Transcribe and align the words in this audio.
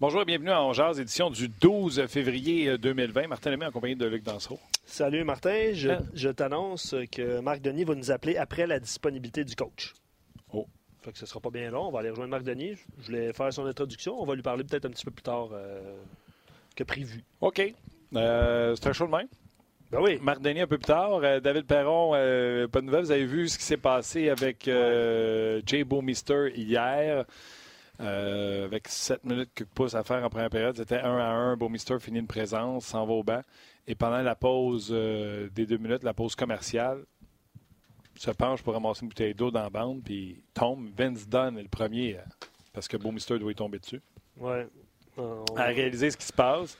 Bonjour 0.00 0.22
et 0.22 0.24
bienvenue 0.24 0.50
à 0.50 0.62
Angers, 0.62 1.00
édition 1.00 1.28
du 1.28 1.48
12 1.48 2.06
février 2.06 2.78
2020. 2.78 3.26
Martin 3.26 3.50
Lemay 3.50 3.66
en 3.66 3.72
compagnie 3.72 3.96
de 3.96 4.06
Luc 4.06 4.22
Dansereau. 4.22 4.60
Salut 4.86 5.24
Martin, 5.24 5.72
je, 5.72 5.90
Ah. 5.90 5.98
je 6.14 6.28
t'annonce 6.28 6.94
que 7.10 7.40
Marc 7.40 7.60
Denis 7.62 7.82
va 7.84 7.94
nous 7.96 8.10
appeler 8.12 8.36
après 8.36 8.66
la 8.68 8.78
disponibilité 8.78 9.44
du 9.44 9.56
coach. 9.56 9.94
Oh. 10.52 10.66
Fait 11.02 11.10
que 11.12 11.18
ce 11.18 11.26
sera 11.26 11.40
pas 11.40 11.50
bien 11.50 11.70
long, 11.70 11.88
on 11.88 11.90
va 11.90 12.00
aller 12.00 12.10
rejoindre 12.10 12.30
Marc 12.30 12.44
Denis. 12.44 12.76
Je 13.00 13.06
voulais 13.06 13.32
faire 13.32 13.52
son 13.52 13.66
introduction, 13.66 14.20
on 14.20 14.24
va 14.24 14.36
lui 14.36 14.42
parler 14.42 14.62
peut-être 14.62 14.84
un 14.86 14.90
petit 14.90 15.04
peu 15.04 15.10
plus 15.10 15.22
tard 15.22 15.48
euh, 15.52 15.96
que 16.76 16.84
prévu. 16.84 17.24
OK. 17.40 17.60
Euh, 18.14 18.76
c'est 18.76 18.88
un 18.88 18.92
show 18.92 19.06
de 19.06 19.10
même? 19.12 19.26
Ben 19.90 20.00
oui. 20.00 20.18
Marc 20.22 20.40
Denis 20.42 20.60
un 20.60 20.66
peu 20.68 20.78
plus 20.78 20.86
tard. 20.86 21.20
Euh, 21.24 21.40
David 21.40 21.64
Perron, 21.66 22.12
euh, 22.14 22.68
pas 22.68 22.80
de 22.82 22.86
nouvelles. 22.86 23.04
Vous 23.04 23.10
avez 23.10 23.26
vu 23.26 23.48
ce 23.48 23.58
qui 23.58 23.64
s'est 23.64 23.76
passé 23.78 24.28
avec 24.28 24.68
euh, 24.68 25.60
Jay 25.66 25.82
Bowmister 25.82 26.52
hier. 26.54 27.24
Euh, 28.00 28.64
avec 28.66 28.86
7 28.86 29.24
minutes 29.24 29.50
que 29.54 29.64
pouce 29.64 29.94
à 29.94 30.04
faire 30.04 30.24
en 30.24 30.28
première 30.30 30.50
période. 30.50 30.76
C'était 30.76 31.00
1 31.00 31.18
à 31.18 31.24
1. 31.30 31.56
Bowmister 31.56 31.98
finit 31.98 32.20
une 32.20 32.28
présence, 32.28 32.86
s'en 32.86 33.04
va 33.04 33.12
au 33.12 33.24
banc. 33.24 33.42
Et 33.88 33.94
pendant 33.96 34.22
la 34.22 34.36
pause 34.36 34.90
euh, 34.92 35.48
des 35.52 35.66
deux 35.66 35.78
minutes, 35.78 36.04
la 36.04 36.14
pause 36.14 36.36
commerciale, 36.36 37.04
se 38.14 38.30
penche 38.30 38.62
pour 38.62 38.74
ramasser 38.74 39.02
une 39.02 39.08
bouteille 39.08 39.34
d'eau 39.34 39.50
dans 39.50 39.62
la 39.62 39.70
bande, 39.70 40.02
puis 40.04 40.42
tombe. 40.54 40.88
Vince 40.96 41.28
Dunn 41.28 41.58
est 41.58 41.62
le 41.62 41.68
premier, 41.68 42.16
euh, 42.18 42.22
parce 42.72 42.86
que 42.86 42.96
Bowmister 42.96 43.38
doit 43.38 43.50
y 43.50 43.54
tomber 43.56 43.78
dessus. 43.80 44.00
Ouais. 44.36 44.66
Euh, 45.18 45.44
on- 45.50 45.56
à 45.56 45.64
réaliser 45.64 46.10
ce 46.12 46.16
qui 46.16 46.26
se 46.26 46.32
passe. 46.32 46.78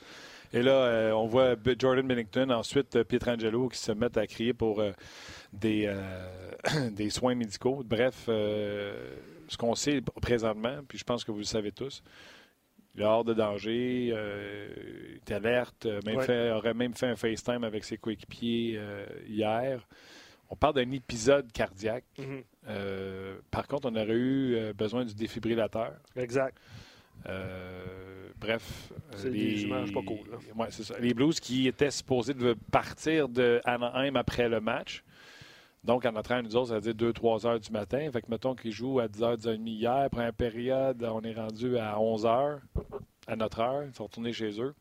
Et 0.53 0.61
là, 0.63 0.71
euh, 0.71 1.11
on 1.11 1.27
voit 1.27 1.55
Jordan 1.77 2.07
Bennington, 2.07 2.49
ensuite 2.51 2.95
euh, 2.95 3.03
Pietrangelo 3.03 3.67
qui 3.69 3.77
se 3.77 3.91
mettent 3.91 4.17
à 4.17 4.25
crier 4.25 4.53
pour 4.53 4.79
euh, 4.79 4.91
des, 5.53 5.93
des 6.91 7.09
soins 7.09 7.35
médicaux. 7.35 7.83
Bref, 7.85 8.29
ce 9.49 9.57
qu'on 9.57 9.75
sait 9.75 10.01
présentement, 10.21 10.79
puis 10.87 10.97
je 10.97 11.03
pense 11.03 11.23
que 11.23 11.31
vous 11.31 11.39
le 11.39 11.43
savez 11.43 11.71
tous, 11.71 12.01
il 12.95 13.01
est 13.01 13.05
hors 13.05 13.23
de 13.25 13.33
danger, 13.33 14.09
euh, 14.13 14.67
il 15.11 15.15
est 15.17 15.31
alerte, 15.31 15.85
euh, 15.85 15.99
même 16.05 16.17
Ouais. 16.17 16.25
fait- 16.25 16.51
aurait 16.51 16.73
même 16.73 16.93
fait 16.93 17.07
un 17.07 17.15
FaceTime 17.15 17.63
avec 17.63 17.83
ses 17.83 17.97
coéquipiers 17.97 18.75
euh, 18.77 19.05
hier. 19.27 19.87
On 20.49 20.55
parle 20.55 20.73
d'un 20.75 20.91
épisode 20.91 21.51
cardiaque. 21.51 22.05
Mhm. 22.17 22.43
Euh, 22.69 23.37
par 23.51 23.67
contre, 23.67 23.87
on 23.91 23.95
aurait 23.95 24.07
eu 24.15 24.73
besoin 24.73 25.05
du 25.05 25.13
défibrillateur. 25.13 25.93
Exact. 26.15 26.57
Bref. 28.39 28.91
C'est 29.17 29.29
des 29.31 29.63
images 29.63 29.91
pas 29.93 30.01
cool. 30.01 30.19
Ouais, 30.55 30.71
ça. 30.71 30.97
Les 30.99 31.13
Blues 31.13 31.39
qui 31.39 31.67
étaient 31.67 31.91
supposés 31.91 32.33
de 32.33 32.55
partir 32.71 33.27
de 33.27 33.59
Anaheim 33.65 34.15
après 34.15 34.47
le 34.47 34.61
match. 34.61 35.03
Donc, 35.83 36.05
en 36.05 36.15
entrant, 36.15 36.41
nous 36.43 36.55
autres, 36.55 36.69
ça 36.69 36.79
veut 36.79 36.93
dire 36.93 37.09
2-3 37.11 37.47
heures 37.47 37.59
du 37.59 37.71
matin. 37.71 38.09
Fait 38.11 38.21
que, 38.21 38.29
mettons 38.29 38.53
qu'ils 38.53 38.71
jouent 38.73 38.99
à 38.99 39.07
10h, 39.07 39.37
10h30 39.37 39.67
hier. 39.67 40.09
Première 40.11 40.33
période, 40.33 41.03
on 41.03 41.21
est 41.21 41.33
rendu 41.33 41.77
à 41.77 41.99
11 41.99 42.25
heures, 42.25 42.59
à 43.27 43.35
notre 43.35 43.59
heure. 43.61 43.83
Ils 43.85 43.93
sont 43.95 44.03
retournés 44.03 44.33
chez 44.33 44.59
eux. 44.61 44.73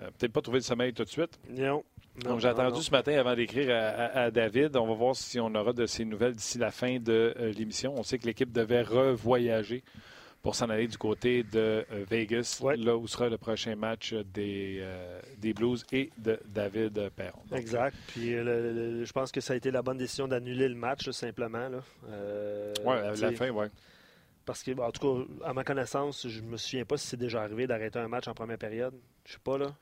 Euh, 0.00 0.10
Peut-être 0.18 0.32
pas 0.32 0.42
trouver 0.42 0.58
le 0.58 0.64
sommeil 0.64 0.92
tout 0.92 1.04
de 1.04 1.08
suite. 1.08 1.38
Non. 1.50 1.82
Non, 2.24 2.30
Donc, 2.32 2.40
j'ai 2.40 2.48
non, 2.48 2.52
attendu 2.54 2.74
non. 2.76 2.80
ce 2.82 2.90
matin 2.90 3.12
avant 3.18 3.34
d'écrire 3.34 3.70
à, 3.74 3.78
à- 3.88 4.20
à 4.24 4.30
David. 4.30 4.76
On 4.76 4.86
va 4.86 4.94
voir 4.94 5.14
si 5.16 5.38
on 5.40 5.54
aura 5.54 5.72
de 5.72 5.86
ces 5.86 6.04
nouvelles 6.04 6.34
d'ici 6.34 6.58
la 6.58 6.70
fin 6.72 6.98
de 6.98 7.34
euh, 7.38 7.52
l'émission. 7.52 7.94
On 7.96 8.02
sait 8.02 8.18
que 8.18 8.26
l'équipe 8.26 8.52
devait 8.52 8.82
revoyager 8.82 9.82
pour 10.42 10.54
s'en 10.54 10.70
aller 10.70 10.86
du 10.86 10.96
côté 10.96 11.42
de 11.42 11.84
euh, 11.92 12.04
Vegas, 12.08 12.60
Ouais. 12.62 12.76
là 12.76 12.96
où 12.96 13.06
sera 13.08 13.28
le 13.28 13.36
prochain 13.38 13.74
match 13.76 14.14
des, 14.14 14.78
euh, 14.80 15.20
des 15.38 15.52
Blues 15.52 15.84
et 15.92 16.10
de 16.16 16.38
David 16.46 17.10
Perron. 17.10 17.40
Donc, 17.50 17.58
Exact. 17.58 17.94
Puis 18.08 18.34
euh, 18.34 18.44
le- 18.44 18.72
le- 18.72 18.98
le- 19.00 19.04
je 19.04 19.12
pense 19.12 19.32
que 19.32 19.40
ça 19.40 19.52
a 19.54 19.56
été 19.56 19.70
la 19.70 19.82
bonne 19.82 19.98
décision 19.98 20.28
d'annuler 20.28 20.68
le 20.68 20.74
match, 20.76 21.06
là, 21.06 21.12
simplement. 21.12 21.68
Là. 21.68 21.80
Euh, 22.08 22.72
Ouais, 22.84 22.96
à 22.98 23.14
la 23.14 23.32
fin, 23.32 23.50
ouais. 23.50 23.68
Parce 24.46 24.62
que, 24.62 24.70
en 24.80 24.90
tout 24.92 25.26
cas, 25.26 25.46
à 25.48 25.52
ma 25.52 25.64
connaissance, 25.64 26.26
je 26.26 26.40
me 26.40 26.56
souviens 26.56 26.84
pas 26.86 26.96
si 26.96 27.06
c'est 27.08 27.16
déjà 27.18 27.42
arrivé 27.42 27.66
d'arrêter 27.66 27.98
un 27.98 28.08
match 28.08 28.28
en 28.28 28.34
première 28.34 28.56
période. 28.58 28.94
Je 29.26 29.32
sais 29.32 29.38
pas, 29.44 29.58
là. 29.58 29.74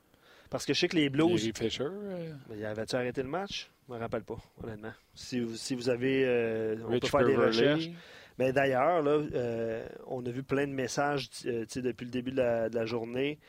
Parce 0.49 0.65
que 0.65 0.73
je 0.73 0.79
sais 0.79 0.87
que 0.87 0.95
les 0.95 1.09
Blues. 1.09 1.29
Larry 1.29 1.51
Fisher, 1.55 1.83
euh, 1.89 2.33
Mais 2.49 2.65
avait-tu 2.65 2.95
arrêté 2.95 3.21
le 3.21 3.29
match? 3.29 3.69
Je 3.87 3.93
me 3.93 3.99
rappelle 3.99 4.23
pas, 4.23 4.37
honnêtement. 4.63 4.91
Si 5.13 5.39
vous, 5.39 5.55
si 5.55 5.75
vous 5.75 5.87
avez. 5.89 6.23
euh, 6.25 6.75
on 6.85 6.87
Rich 6.91 7.01
peut 7.03 7.07
faire 7.07 7.25
des 7.27 7.35
recherches. 7.35 7.89
Mais 8.37 8.53
d'ailleurs, 8.53 9.01
là, 9.01 9.11
euh, 9.33 9.87
on 10.05 10.25
a 10.25 10.29
vu 10.29 10.43
plein 10.43 10.67
de 10.67 10.71
messages 10.73 11.29
euh, 11.45 11.65
depuis 11.75 12.05
le 12.05 12.11
début 12.11 12.31
de 12.31 12.37
la, 12.37 12.69
de 12.69 12.75
la 12.75 12.85
journée 12.85 13.39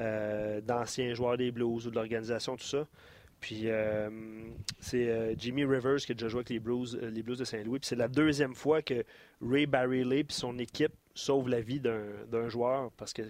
euh, 0.00 0.60
d'anciens 0.60 1.14
joueurs 1.14 1.36
des 1.36 1.52
Blues 1.52 1.86
ou 1.86 1.90
de 1.90 1.94
l'organisation, 1.94 2.56
tout 2.56 2.64
ça. 2.64 2.86
Puis 3.40 3.62
euh, 3.64 4.08
c'est 4.80 5.36
Jimmy 5.38 5.64
Rivers 5.64 5.96
qui 5.98 6.12
a 6.12 6.14
déjà 6.14 6.28
joué 6.28 6.38
avec 6.38 6.48
les 6.50 6.58
Blues, 6.60 6.98
les 7.00 7.22
Blues 7.22 7.38
de 7.38 7.44
Saint-Louis. 7.44 7.78
Puis 7.78 7.88
c'est 7.88 7.96
la 7.96 8.08
deuxième 8.08 8.54
fois 8.54 8.80
que 8.80 9.04
Ray 9.42 9.66
Barreley 9.66 10.20
et 10.20 10.26
son 10.30 10.58
équipe 10.58 10.94
sauvent 11.14 11.48
la 11.48 11.60
vie 11.60 11.78
d'un 11.78 12.48
joueur. 12.48 12.90
Parce 12.96 13.12
que, 13.12 13.22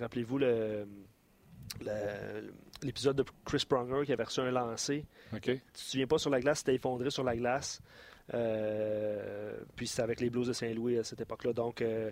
rappelez-vous, 0.00 0.38
le- 0.38 0.88
le- 1.84 2.52
l'épisode 2.82 3.16
de 3.16 3.24
Chris 3.44 3.64
Pronger 3.68 4.06
qui 4.06 4.12
avait 4.12 4.24
reçu 4.24 4.40
un 4.40 4.50
lancer 4.50 5.04
OK. 5.34 5.42
tu 5.42 5.58
te 5.58 5.78
souviens 5.78 6.06
pas 6.06 6.18
sur 6.18 6.30
la 6.30 6.40
glace, 6.40 6.58
c'était 6.60 6.74
effondré 6.74 7.10
sur 7.10 7.24
la 7.24 7.36
glace. 7.36 7.80
Euh, 8.34 9.56
puis 9.76 9.86
c'était 9.86 10.02
avec 10.02 10.20
les 10.20 10.30
Blues 10.30 10.48
de 10.48 10.52
Saint-Louis 10.52 10.98
à 10.98 11.04
cette 11.04 11.20
époque-là. 11.20 11.52
Donc, 11.52 11.80
euh, 11.82 12.10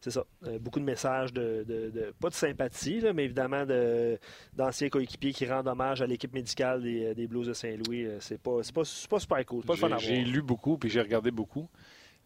c'est 0.00 0.10
ça. 0.10 0.24
Euh, 0.46 0.58
beaucoup 0.58 0.80
de 0.80 0.84
messages 0.84 1.32
de, 1.32 1.64
de- 1.66 1.90
de- 1.90 2.12
pas 2.18 2.28
de 2.28 2.34
sympathie, 2.34 3.00
là, 3.00 3.12
mais 3.12 3.24
évidemment 3.24 3.64
de- 3.66 4.18
d'anciens 4.54 4.88
coéquipiers 4.88 5.32
qui 5.32 5.46
rendent 5.46 5.68
hommage 5.68 6.02
à 6.02 6.06
l'équipe 6.06 6.32
médicale 6.32 6.82
des, 6.82 7.14
des 7.14 7.26
Blues 7.26 7.46
de 7.46 7.52
Saint-Louis. 7.52 8.08
C'est 8.20 8.40
pas, 8.40 8.60
pas, 8.74 8.82
pas 9.10 9.18
super 9.20 9.46
cool. 9.46 9.64
Pas 9.64 9.76
J'ai 9.98 10.24
lu 10.24 10.42
beaucoup, 10.42 10.76
puis 10.78 10.88
j'ai 10.90 11.00
regardé 11.00 11.30
beaucoup. 11.30 11.68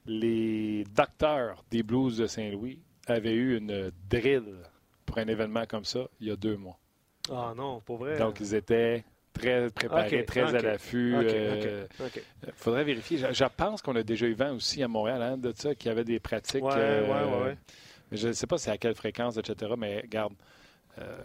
Les 0.06 0.84
docteurs 0.94 1.64
des 1.70 1.82
Blues 1.82 2.16
de 2.18 2.26
Saint-Louis 2.26 2.80
avaient 3.08 3.34
eu 3.34 3.56
une 3.58 3.90
drill 4.08 4.44
pour 5.04 5.18
un 5.18 5.26
événement 5.26 5.64
comme 5.66 5.84
ça 5.84 6.08
il 6.20 6.28
y 6.28 6.30
a 6.30 6.36
deux 6.36 6.56
mois. 6.56 6.78
Ah 7.30 7.52
non, 7.56 7.80
pour 7.80 7.96
vrai. 7.98 8.16
Donc, 8.18 8.38
ils 8.40 8.54
étaient 8.54 9.04
très 9.38 9.70
préparés, 9.70 10.20
Ok, 10.20 10.26
très 10.26 10.54
à 10.54 10.60
l'affût. 10.60 11.16
Ok, 11.16 11.24
euh. 11.26 11.86
Il 12.46 12.52
faudrait 12.54 12.84
vérifier. 12.84 13.18
Je, 13.18 13.32
je 13.32 13.44
pense 13.56 13.82
qu'on 13.82 13.96
a 13.96 14.02
déjà 14.02 14.26
eu 14.26 14.34
vent 14.34 14.52
aussi 14.54 14.82
à 14.82 14.88
Montréal 14.88 15.22
hein, 15.22 15.36
de 15.36 15.52
ça, 15.56 15.74
qu'il 15.74 15.88
y 15.88 15.92
avait 15.92 16.04
des 16.04 16.20
pratiques. 16.20 16.64
Ouais, 16.64 16.72
euh, 16.76 17.44
ouais, 17.44 17.56
Je 18.12 18.28
ne 18.28 18.32
sais 18.32 18.46
pas 18.46 18.58
c'est 18.58 18.70
à 18.70 18.78
quelle 18.78 18.94
fréquence, 18.94 19.36
etc. 19.36 19.72
Mais 19.78 20.00
regarde, 20.00 20.32
euh, 20.98 21.16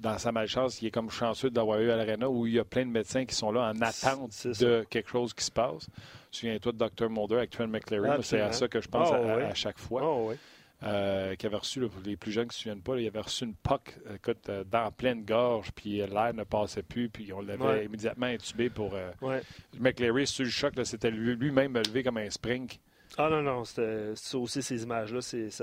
dans 0.00 0.18
sa 0.18 0.32
malchance, 0.32 0.82
il 0.82 0.88
est 0.88 0.90
comme 0.90 1.10
chanceux 1.10 1.50
d'avoir 1.50 1.80
eu 1.80 1.90
à 1.90 1.96
l'Arena 1.96 2.28
où 2.28 2.46
il 2.46 2.54
y 2.54 2.58
a 2.58 2.64
plein 2.64 2.84
de 2.84 2.90
médecins 2.90 3.24
qui 3.24 3.34
sont 3.34 3.52
là 3.52 3.72
en 3.72 3.80
attente 3.80 4.46
de 4.46 4.84
quelque 4.90 5.08
chose 5.08 5.32
qui 5.32 5.44
se 5.44 5.50
passe. 5.50 5.86
Souviens-toi 6.30 6.72
de 6.72 6.78
Dr. 6.78 7.08
Mulder 7.10 7.36
avec 7.36 7.50
Trent 7.50 7.68
McClary. 7.68 8.06
Moi, 8.06 8.18
C'est 8.22 8.40
à 8.40 8.52
ça 8.52 8.66
que 8.66 8.80
je 8.80 8.88
pense 8.88 9.10
Ah, 9.12 9.46
à 9.46 9.54
chaque 9.54 9.78
fois. 9.78 10.02
Oh, 10.04 10.26
oui. 10.30 10.36
Euh, 10.84 11.34
qui 11.36 11.46
avait 11.46 11.56
reçu, 11.56 11.80
là, 11.80 11.88
pour 11.88 12.02
les 12.04 12.14
plus 12.16 12.30
jeunes 12.30 12.44
qui 12.44 12.48
ne 12.48 12.52
se 12.52 12.58
souviennent 12.64 12.82
pas, 12.82 12.94
là, 12.94 13.00
il 13.00 13.06
avait 13.06 13.20
reçu 13.20 13.44
une 13.44 13.54
POC 13.54 13.94
écoute, 14.16 14.48
euh, 14.50 14.64
dans 14.64 14.82
la 14.84 14.90
pleine 14.90 15.24
gorge, 15.24 15.70
puis 15.72 16.02
euh, 16.02 16.06
l'air 16.06 16.34
ne 16.34 16.44
passait 16.44 16.82
plus, 16.82 17.08
puis 17.08 17.32
on 17.32 17.40
l'avait 17.40 17.64
Ouais. 17.64 17.84
immédiatement 17.86 18.26
intubé 18.26 18.68
pour. 18.68 18.94
euh, 18.94 19.10
Ouais. 19.22 19.40
McLary, 19.80 20.26
sur 20.26 20.44
le 20.44 20.50
choc, 20.50 20.74
c'était 20.84 21.10
lui- 21.10 21.36
lui-même 21.36 21.74
levé 21.78 22.02
comme 22.02 22.18
un 22.18 22.28
spring. 22.28 22.68
Ah 23.16 23.28
non, 23.30 23.42
non, 23.42 23.64
c'était 23.64 24.12
ça 24.16 24.38
aussi, 24.38 24.62
ces 24.62 24.82
images-là, 24.82 25.20
C'était 25.22 25.62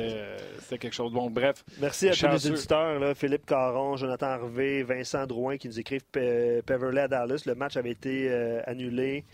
euh, 0.00 0.36
c'était 0.58 0.78
quelque 0.78 0.92
chose. 0.94 1.12
Bon, 1.12 1.30
bref, 1.30 1.64
Merci 1.80 2.08
à 2.08 2.12
tous 2.12 2.26
les 2.26 2.50
auditeurs, 2.50 2.98
là, 2.98 3.14
Philippe 3.14 3.46
Caron, 3.46 3.96
Jonathan 3.96 4.26
Harvey, 4.26 4.82
Vincent 4.82 5.26
Drouin 5.26 5.56
qui 5.56 5.68
nous 5.68 5.78
écrivent 5.78 6.04
Pe- 6.10 6.62
Peverley 6.66 7.02
à 7.02 7.08
Dallas. 7.08 7.42
Le 7.46 7.54
match 7.54 7.76
avait 7.76 7.92
été 7.92 8.28
euh, 8.30 8.60
annulé 8.66 9.24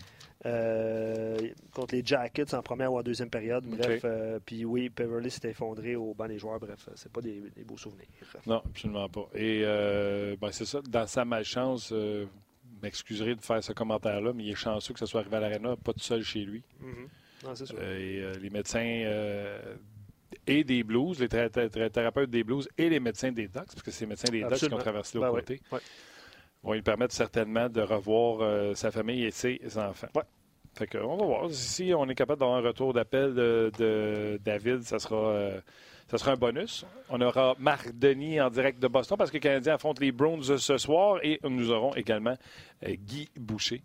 euh, 0.45 1.37
contre 1.73 1.95
les 1.95 2.03
Jackets 2.05 2.53
en 2.53 2.61
première 2.61 2.93
ou 2.93 2.99
en 2.99 3.03
deuxième 3.03 3.29
période. 3.29 3.65
Bref, 3.65 4.01
euh, 4.05 4.39
puis 4.45 4.63
oui, 4.65 4.89
Peverley 4.89 5.29
s'est 5.29 5.49
effondré 5.49 5.95
au 5.95 6.13
banc 6.13 6.27
des 6.27 6.37
joueurs. 6.39 6.59
Bref, 6.59 6.87
c'est 6.95 7.11
pas 7.11 7.21
des, 7.21 7.41
des 7.55 7.63
beaux 7.63 7.77
souvenirs. 7.77 8.05
non, 8.45 8.61
absolument 8.65 9.09
pas. 9.09 9.27
Et 9.33 9.63
euh, 9.65 10.35
ben, 10.39 10.51
c'est 10.51 10.65
ça, 10.65 10.79
dans 10.87 11.07
sa 11.07 11.25
malchance, 11.25 11.91
m'excuserez 12.81 13.35
de 13.35 13.41
faire 13.41 13.63
ce 13.63 13.73
commentaire-là, 13.73 14.33
mais 14.33 14.43
il 14.43 14.51
est 14.51 14.55
chanceux 14.55 14.93
que 14.93 14.99
ça 14.99 15.05
soit 15.05 15.21
arrivé 15.21 15.37
à 15.37 15.39
l'Arena, 15.39 15.75
pas 15.77 15.93
tout 15.93 15.99
seul 15.99 16.23
chez 16.23 16.41
lui. 16.41 16.63
Mhm. 16.79 17.07
Non, 17.45 17.55
sûr. 17.65 17.75
Euh, 17.79 17.97
et 17.99 18.21
euh, 18.21 18.33
les 18.41 18.49
médecins 18.49 18.79
euh, 18.83 19.75
et 20.45 20.63
des 20.63 20.83
Blues, 20.83 21.19
les 21.19 21.29
thé- 21.29 21.49
thé- 21.49 21.69
thé- 21.69 21.89
thérapeutes 21.89 22.29
des 22.29 22.43
Blues 22.43 22.67
et 22.77 22.89
les 22.89 22.99
médecins 22.99 23.31
des 23.31 23.47
Ducks, 23.47 23.65
parce 23.65 23.81
que 23.83 23.91
c'est 23.91 24.05
les 24.05 24.09
médecins 24.09 24.31
des 24.31 24.43
Ducks 24.43 24.57
qui 24.67 24.73
ont 24.73 24.77
traversé 24.77 25.17
Ben 25.19 25.25
l'autre 25.27 25.35
ouais, 25.37 25.41
côté, 25.41 25.61
vont 26.63 26.73
lui 26.73 26.81
permettre 26.81 27.13
certainement 27.13 27.69
de 27.69 27.81
revoir 27.81 28.75
sa 28.75 28.91
famille 28.91 29.23
et 29.23 29.31
ses 29.31 29.59
enfants. 29.77 30.09
Ouais. 30.15 30.23
Fait 30.75 30.85
que, 30.87 30.97
on 30.99 31.17
va 31.17 31.25
voir. 31.25 31.47
Si 31.51 31.93
on 31.95 32.07
est 32.09 32.15
capable 32.15 32.39
d'avoir 32.41 32.57
un 32.57 32.61
retour 32.67 32.93
d'appel 32.93 33.33
de, 33.33 33.71
de 33.79 34.39
David, 34.43 34.83
ça 34.83 34.99
sera, 34.99 35.51
ça 36.09 36.17
sera 36.17 36.31
un 36.31 36.37
bonus. 36.37 36.85
On 37.09 37.21
aura 37.21 37.55
Marc 37.59 37.91
Denis 37.97 38.41
en 38.41 38.49
direct 38.49 38.79
de 38.79 38.87
Boston 38.87 39.17
parce 39.17 39.29
que 39.29 39.35
les 39.35 39.41
Canadiens 39.41 39.75
affrontent 39.75 40.01
les 40.01 40.11
Browns 40.11 40.57
ce 40.57 40.77
soir 40.77 41.19
et 41.23 41.39
nous 41.43 41.71
aurons 41.71 41.93
également 41.95 42.35
euh, 42.85 42.95
Guy 42.95 43.29
Boucher 43.35 43.81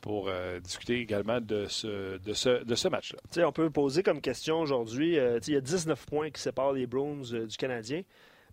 pour 0.00 0.28
euh, 0.28 0.60
discuter 0.60 1.00
également 1.00 1.40
de 1.40 1.66
ce, 1.66 2.18
de 2.18 2.32
ce, 2.32 2.64
de 2.64 2.74
ce 2.74 2.88
match-là. 2.88 3.46
On 3.46 3.52
peut 3.52 3.70
poser 3.70 4.02
comme 4.02 4.20
question 4.20 4.60
aujourd'hui, 4.60 5.18
euh, 5.18 5.38
il 5.46 5.54
y 5.54 5.56
a 5.56 5.60
19 5.60 6.06
points 6.06 6.30
qui 6.30 6.40
séparent 6.40 6.72
les 6.72 6.86
Browns 6.86 7.24
euh, 7.32 7.46
du 7.46 7.56
Canadien, 7.56 8.02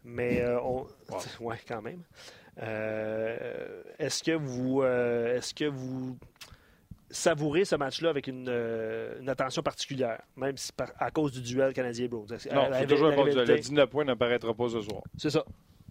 mais 0.03 0.43
on... 0.63 0.85
Wow. 1.09 1.19
ouais, 1.41 1.57
quand 1.67 1.81
même. 1.81 2.01
Est-ce 3.99 4.23
que 4.23 4.31
vous, 4.31 4.83
est-ce 4.83 5.53
que 5.53 5.65
vous 5.65 6.17
savourer 7.09 7.65
ce 7.65 7.75
match-là 7.75 8.09
avec 8.09 8.27
une, 8.27 8.47
euh, 8.49 9.19
une, 9.19 9.29
attention 9.29 9.61
particulière, 9.61 10.21
même 10.35 10.57
si 10.57 10.71
par, 10.71 10.91
à 10.97 11.11
cause 11.11 11.31
du 11.31 11.41
duel 11.41 11.73
canadien-Browns. 11.73 12.27
Non, 12.53 12.67
c'est 12.71 12.87
toujours 12.87 13.07
un 13.07 13.15
bon 13.15 13.25
duel. 13.25 13.47
Le 13.47 13.59
19 13.59 13.89
points 13.89 14.05
n'apparaîtra 14.05 14.53
pas 14.53 14.69
ce 14.69 14.81
soir. 14.81 15.01
C'est 15.17 15.29
ça. 15.29 15.45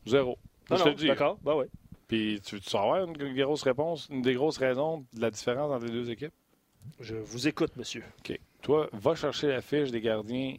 Zéro. 0.06 0.38
je 0.70 0.76
te 0.76 0.88
dis. 0.90 1.06
D'accord, 1.06 1.38
ben 1.42 1.54
oui. 1.54 1.66
Puis 2.08 2.40
tu, 2.44 2.60
tu 2.60 2.76
avoir 2.76 3.04
une 3.04 3.34
grosse 3.34 3.62
réponse, 3.62 4.08
une 4.10 4.22
des 4.22 4.34
grosses 4.34 4.58
raisons 4.58 5.04
de 5.12 5.20
la 5.20 5.30
différence 5.30 5.72
entre 5.72 5.86
les 5.86 5.92
deux 5.92 6.10
équipes? 6.10 6.34
Je 7.00 7.16
vous 7.16 7.48
écoute, 7.48 7.76
monsieur. 7.76 8.04
OK. 8.18 8.38
Toi, 8.62 8.88
va 8.92 9.14
chercher 9.14 9.48
la 9.48 9.60
fiche 9.60 9.90
des 9.90 10.00
gardiens 10.00 10.56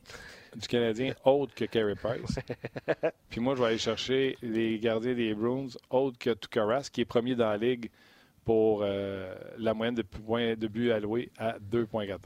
du 0.55 0.67
Canadien 0.67 1.13
autres 1.23 1.53
que 1.53 1.65
Carey 1.65 1.95
Price. 1.95 2.39
Puis 3.29 3.41
moi, 3.41 3.55
je 3.55 3.61
vais 3.61 3.67
aller 3.67 3.77
chercher 3.77 4.37
les 4.41 4.79
gardiens 4.79 5.13
des 5.13 5.33
Bruins 5.33 5.67
autres 5.89 6.17
que 6.17 6.31
Tukaras, 6.31 6.89
qui 6.91 7.01
est 7.01 7.05
premier 7.05 7.35
dans 7.35 7.49
la 7.49 7.57
ligue 7.57 7.89
pour 8.45 8.83
euh, 8.83 9.35
la 9.57 9.73
moyenne 9.73 9.95
de 9.95 10.03
points 10.03 10.55
de 10.55 10.67
but 10.67 10.91
alloués 10.91 11.31
à 11.37 11.57
2,14. 11.59 12.19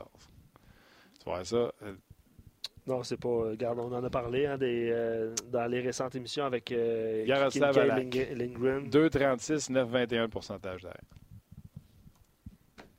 Tu 1.19 1.25
vois 1.25 1.44
ça? 1.44 1.71
Euh, 1.81 1.95
non, 2.86 3.04
c'est 3.04 3.18
pas. 3.18 3.30
Regarde, 3.30 3.80
on 3.80 3.94
en 3.94 4.04
a 4.04 4.10
parlé 4.10 4.45
hein, 4.45 4.57
des, 4.57 4.89
euh, 4.92 5.33
dans 5.51 5.66
les 5.68 5.80
récentes 5.80 6.16
émissions 6.16 6.45
avec 6.45 6.71
euh, 6.71 7.24
Yaroslav 7.27 7.77
Lindgren. 7.77 8.89
2,36, 8.89 9.71
9,21 9.71 10.27
pourcentage 10.27 10.81
derrière. 10.81 11.01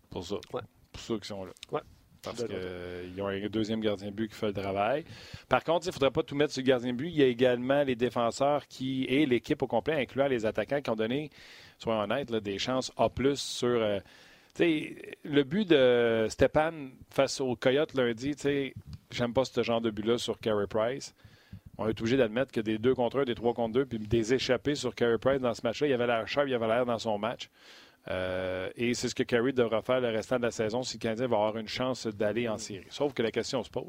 Pour 0.08 0.24
ça. 0.24 0.36
Ouais. 0.52 0.62
Pour 0.92 1.00
ceux 1.00 1.18
qui 1.18 1.28
sont 1.28 1.44
là. 1.44 1.52
Ouais. 1.72 1.80
Parce 2.22 2.44
qu'ils 2.44 3.22
ont 3.22 3.28
un 3.28 3.48
deuxième 3.48 3.80
gardien 3.80 4.10
de 4.10 4.14
but 4.14 4.28
qui 4.28 4.36
fait 4.36 4.48
le 4.48 4.52
travail. 4.52 5.04
Par 5.48 5.64
contre, 5.64 5.86
il 5.86 5.88
ne 5.88 5.92
faudrait 5.92 6.10
pas 6.10 6.22
tout 6.22 6.34
mettre 6.36 6.52
sur 6.52 6.62
le 6.62 6.66
gardien 6.66 6.92
de 6.92 6.96
but. 6.96 7.08
Il 7.08 7.16
y 7.16 7.22
a 7.22 7.26
également 7.26 7.82
les 7.82 7.96
défenseurs 7.96 8.66
qui 8.66 9.04
et 9.04 9.24
l'équipe 9.26 9.62
au 9.62 9.66
complet, 9.66 9.94
incluant 9.94 10.28
les 10.28 10.44
attaquants 10.44 10.82
qui 10.82 10.90
ont 10.90 10.96
donné, 10.96 11.30
soyons 11.82 12.00
honnêtes, 12.00 12.32
des 12.32 12.58
chances 12.58 12.92
A 12.96 13.08
sur. 13.34 13.68
Euh, 13.68 14.00
le 14.58 15.42
but 15.42 15.68
de 15.68 16.26
Stéphane 16.28 16.90
face 17.08 17.40
au 17.40 17.56
Coyote 17.56 17.94
lundi, 17.94 18.34
j'aime 19.10 19.32
pas 19.32 19.44
ce 19.44 19.62
genre 19.62 19.80
de 19.80 19.90
but-là 19.90 20.18
sur 20.18 20.38
Carey 20.38 20.66
Price. 20.66 21.14
On 21.78 21.88
est 21.88 21.98
obligé 21.98 22.18
d'admettre 22.18 22.52
que 22.52 22.60
des 22.60 22.76
deux 22.76 22.94
contre 22.94 23.20
un, 23.20 23.24
des 23.24 23.34
trois 23.34 23.54
contre 23.54 23.72
deux, 23.72 23.86
puis 23.86 23.98
des 23.98 24.34
échappées 24.34 24.74
sur 24.74 24.94
Carey 24.94 25.16
Price 25.18 25.40
dans 25.40 25.54
ce 25.54 25.62
match-là, 25.64 25.86
il 25.86 25.90
y 25.90 25.94
avait 25.94 26.06
l'air 26.06 26.28
sharp, 26.28 26.46
il 26.46 26.50
y 26.50 26.54
avait 26.54 26.66
l'air 26.66 26.84
dans 26.84 26.98
son 26.98 27.16
match. 27.16 27.48
Euh, 28.08 28.68
et 28.76 28.92
c'est 28.92 29.08
ce 29.08 29.14
que 29.14 29.22
Carey 29.22 29.52
devra 29.52 29.80
faire 29.80 30.00
le 30.00 30.08
restant 30.08 30.36
de 30.36 30.42
la 30.42 30.50
saison 30.50 30.82
si 30.82 30.98
le 30.98 31.00
Canadien 31.00 31.26
va 31.26 31.36
avoir 31.36 31.56
une 31.56 31.68
chance 31.68 32.06
d'aller 32.06 32.48
en 32.48 32.58
série. 32.58 32.86
Sauf 32.90 33.14
que 33.14 33.22
la 33.22 33.30
question 33.30 33.62
se 33.62 33.70
pose 33.70 33.86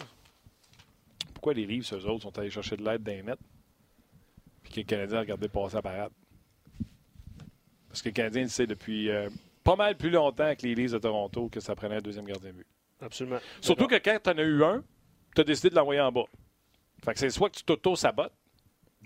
pourquoi 1.41 1.55
les 1.55 1.65
livres, 1.65 1.95
eux 1.95 2.05
autres, 2.05 2.21
sont 2.21 2.38
allés 2.38 2.51
chercher 2.51 2.77
de 2.77 2.85
l'aide 2.85 3.01
d'un 3.01 3.23
net 3.23 3.39
puis 4.61 4.73
que 4.73 4.79
le 4.81 4.85
Canadien 4.85 5.17
a 5.17 5.21
regardé 5.21 5.49
passer 5.49 5.75
la 5.77 5.81
parade? 5.81 6.11
Parce 7.91 8.01
que 8.01 8.09
le 8.09 8.13
Canadien 8.13 8.43
le 8.43 8.47
sait 8.47 8.67
depuis 8.67 9.09
euh, 9.09 9.29
pas 9.63 9.75
mal 9.75 9.97
plus 9.97 10.09
longtemps 10.09 10.55
que 10.55 10.65
les 10.65 10.75
Leafs 10.75 10.91
de 10.91 10.97
Toronto 10.97 11.49
que 11.49 11.59
ça 11.59 11.75
prenait 11.75 11.95
un 11.95 12.01
deuxième 12.01 12.25
gardien 12.25 12.51
de 12.51 12.55
but. 12.55 12.67
Absolument. 13.01 13.39
Surtout 13.59 13.88
que 13.88 13.95
quand 13.95 14.17
tu 14.23 14.29
en 14.29 14.38
as 14.38 14.43
eu 14.43 14.63
un, 14.63 14.83
tu 15.35 15.41
as 15.41 15.43
décidé 15.43 15.69
de 15.69 15.75
l'envoyer 15.75 16.01
en 16.01 16.11
bas. 16.11 16.25
Fait 17.03 17.13
que 17.13 17.19
c'est 17.19 17.29
soit 17.29 17.49
que 17.49 17.57
tu 17.57 17.63
t'auto-sabotes. 17.63 18.33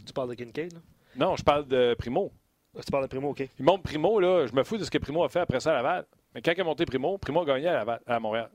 Tu 0.05 0.13
parles 0.13 0.29
de 0.29 0.35
Kincaid, 0.35 0.73
là? 0.73 0.79
Non, 1.15 1.35
je 1.35 1.43
parle 1.43 1.67
de 1.67 1.95
Primo. 1.97 2.31
Ah, 2.77 2.81
tu 2.83 2.91
parles 2.91 3.05
de 3.05 3.09
Primo, 3.09 3.29
OK. 3.29 3.47
Il 3.57 3.65
monte 3.65 3.83
Primo, 3.83 4.19
là. 4.19 4.45
Je 4.47 4.53
me 4.53 4.63
fous 4.63 4.77
de 4.77 4.83
ce 4.83 4.91
que 4.91 4.97
Primo 4.97 5.23
a 5.23 5.29
fait 5.29 5.39
après 5.39 5.61
ça 5.61 5.71
à 5.71 5.75
Laval. 5.75 6.05
Mais 6.33 6.41
quand 6.41 6.51
il 6.51 6.61
a 6.61 6.63
monté 6.65 6.85
Primo, 6.85 7.17
Primo 7.17 7.41
a 7.41 7.45
gagné 7.45 7.67
à, 7.67 7.73
Laval, 7.73 8.01
à 8.05 8.19
Montréal. 8.19 8.49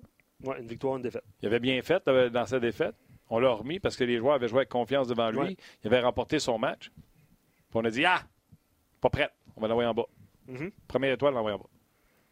Oui, 0.45 0.57
une 0.59 0.67
victoire, 0.67 0.97
une 0.97 1.03
défaite. 1.03 1.25
Il 1.41 1.47
avait 1.47 1.61
bien 1.61 1.81
fait 1.83 2.07
dans 2.07 2.47
sa 2.47 2.61
défaite. 2.61 2.95
On 3.31 3.39
l'a 3.39 3.51
remis 3.51 3.79
parce 3.79 3.97
que 3.97 4.05
les 4.05 4.19
joueurs 4.19 4.35
avaient 4.35 4.49
joué 4.49 4.59
avec 4.59 4.69
confiance 4.69 5.09
devant 5.09 5.31
lui. 5.31 5.57
Il 5.83 5.87
avait 5.87 6.01
remporté 6.01 6.39
son 6.39 6.59
match. 6.59 6.91
Puis 6.91 7.75
on 7.75 7.85
a 7.85 7.91
dit 7.91 8.05
Ah, 8.05 8.23
pas 9.01 9.09
prêt. 9.09 9.31
On 9.57 9.61
va 9.61 9.69
l'envoyer 9.69 9.89
en 9.89 9.95
bas. 9.95 10.07
Mm-hmm. 10.51 10.73
Première 10.89 11.15
étoile, 11.15 11.35
l'envoyer 11.35 11.57
en 11.57 11.61
bas. 11.61 11.69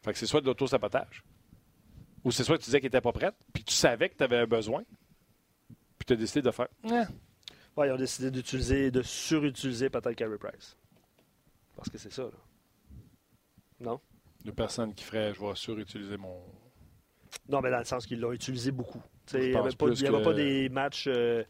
Fait 0.02 0.12
que 0.12 0.18
c'est 0.18 0.26
soit 0.26 0.40
de 0.40 0.46
l'auto-sabotage, 0.46 1.24
ou 2.24 2.30
c'est 2.30 2.44
soit 2.44 2.56
que 2.56 2.62
tu 2.62 2.66
disais 2.66 2.80
qu'il 2.80 2.86
n'était 2.86 3.00
pas 3.00 3.12
prêt, 3.12 3.32
puis 3.52 3.64
tu 3.64 3.74
savais 3.74 4.08
que 4.08 4.16
tu 4.16 4.24
avais 4.24 4.38
un 4.38 4.46
besoin, 4.46 4.82
puis 5.98 6.06
tu 6.06 6.12
as 6.12 6.16
décidé 6.16 6.42
de 6.42 6.50
faire. 6.50 6.68
Oui, 6.84 7.86
ils 7.86 7.92
ont 7.92 7.96
décidé 7.96 8.30
d'utiliser, 8.30 8.90
de 8.90 9.02
surutiliser 9.02 9.88
peut-être 9.88 10.14
Carey 10.14 10.38
Price. 10.38 10.76
Parce 11.76 11.88
que 11.88 11.98
c'est 11.98 12.12
ça, 12.12 12.24
là. 12.24 12.30
Non? 13.80 14.00
De 14.44 14.50
personnes 14.50 14.94
qui 14.94 15.04
ferait 15.04 15.32
je 15.32 15.40
vais 15.40 15.54
surutiliser 15.54 16.16
mon. 16.16 16.42
Non, 17.48 17.60
mais 17.60 17.70
dans 17.70 17.78
le 17.78 17.84
sens 17.84 18.06
qu'ils 18.06 18.20
l'ont 18.20 18.32
utilisé 18.32 18.72
beaucoup. 18.72 19.02
Il 19.34 19.50
n'y 19.50 19.56
avait, 19.56 19.70
pas 19.76 20.32
des 20.32 20.68
matchs. 20.70 21.06
Euh, 21.06 21.44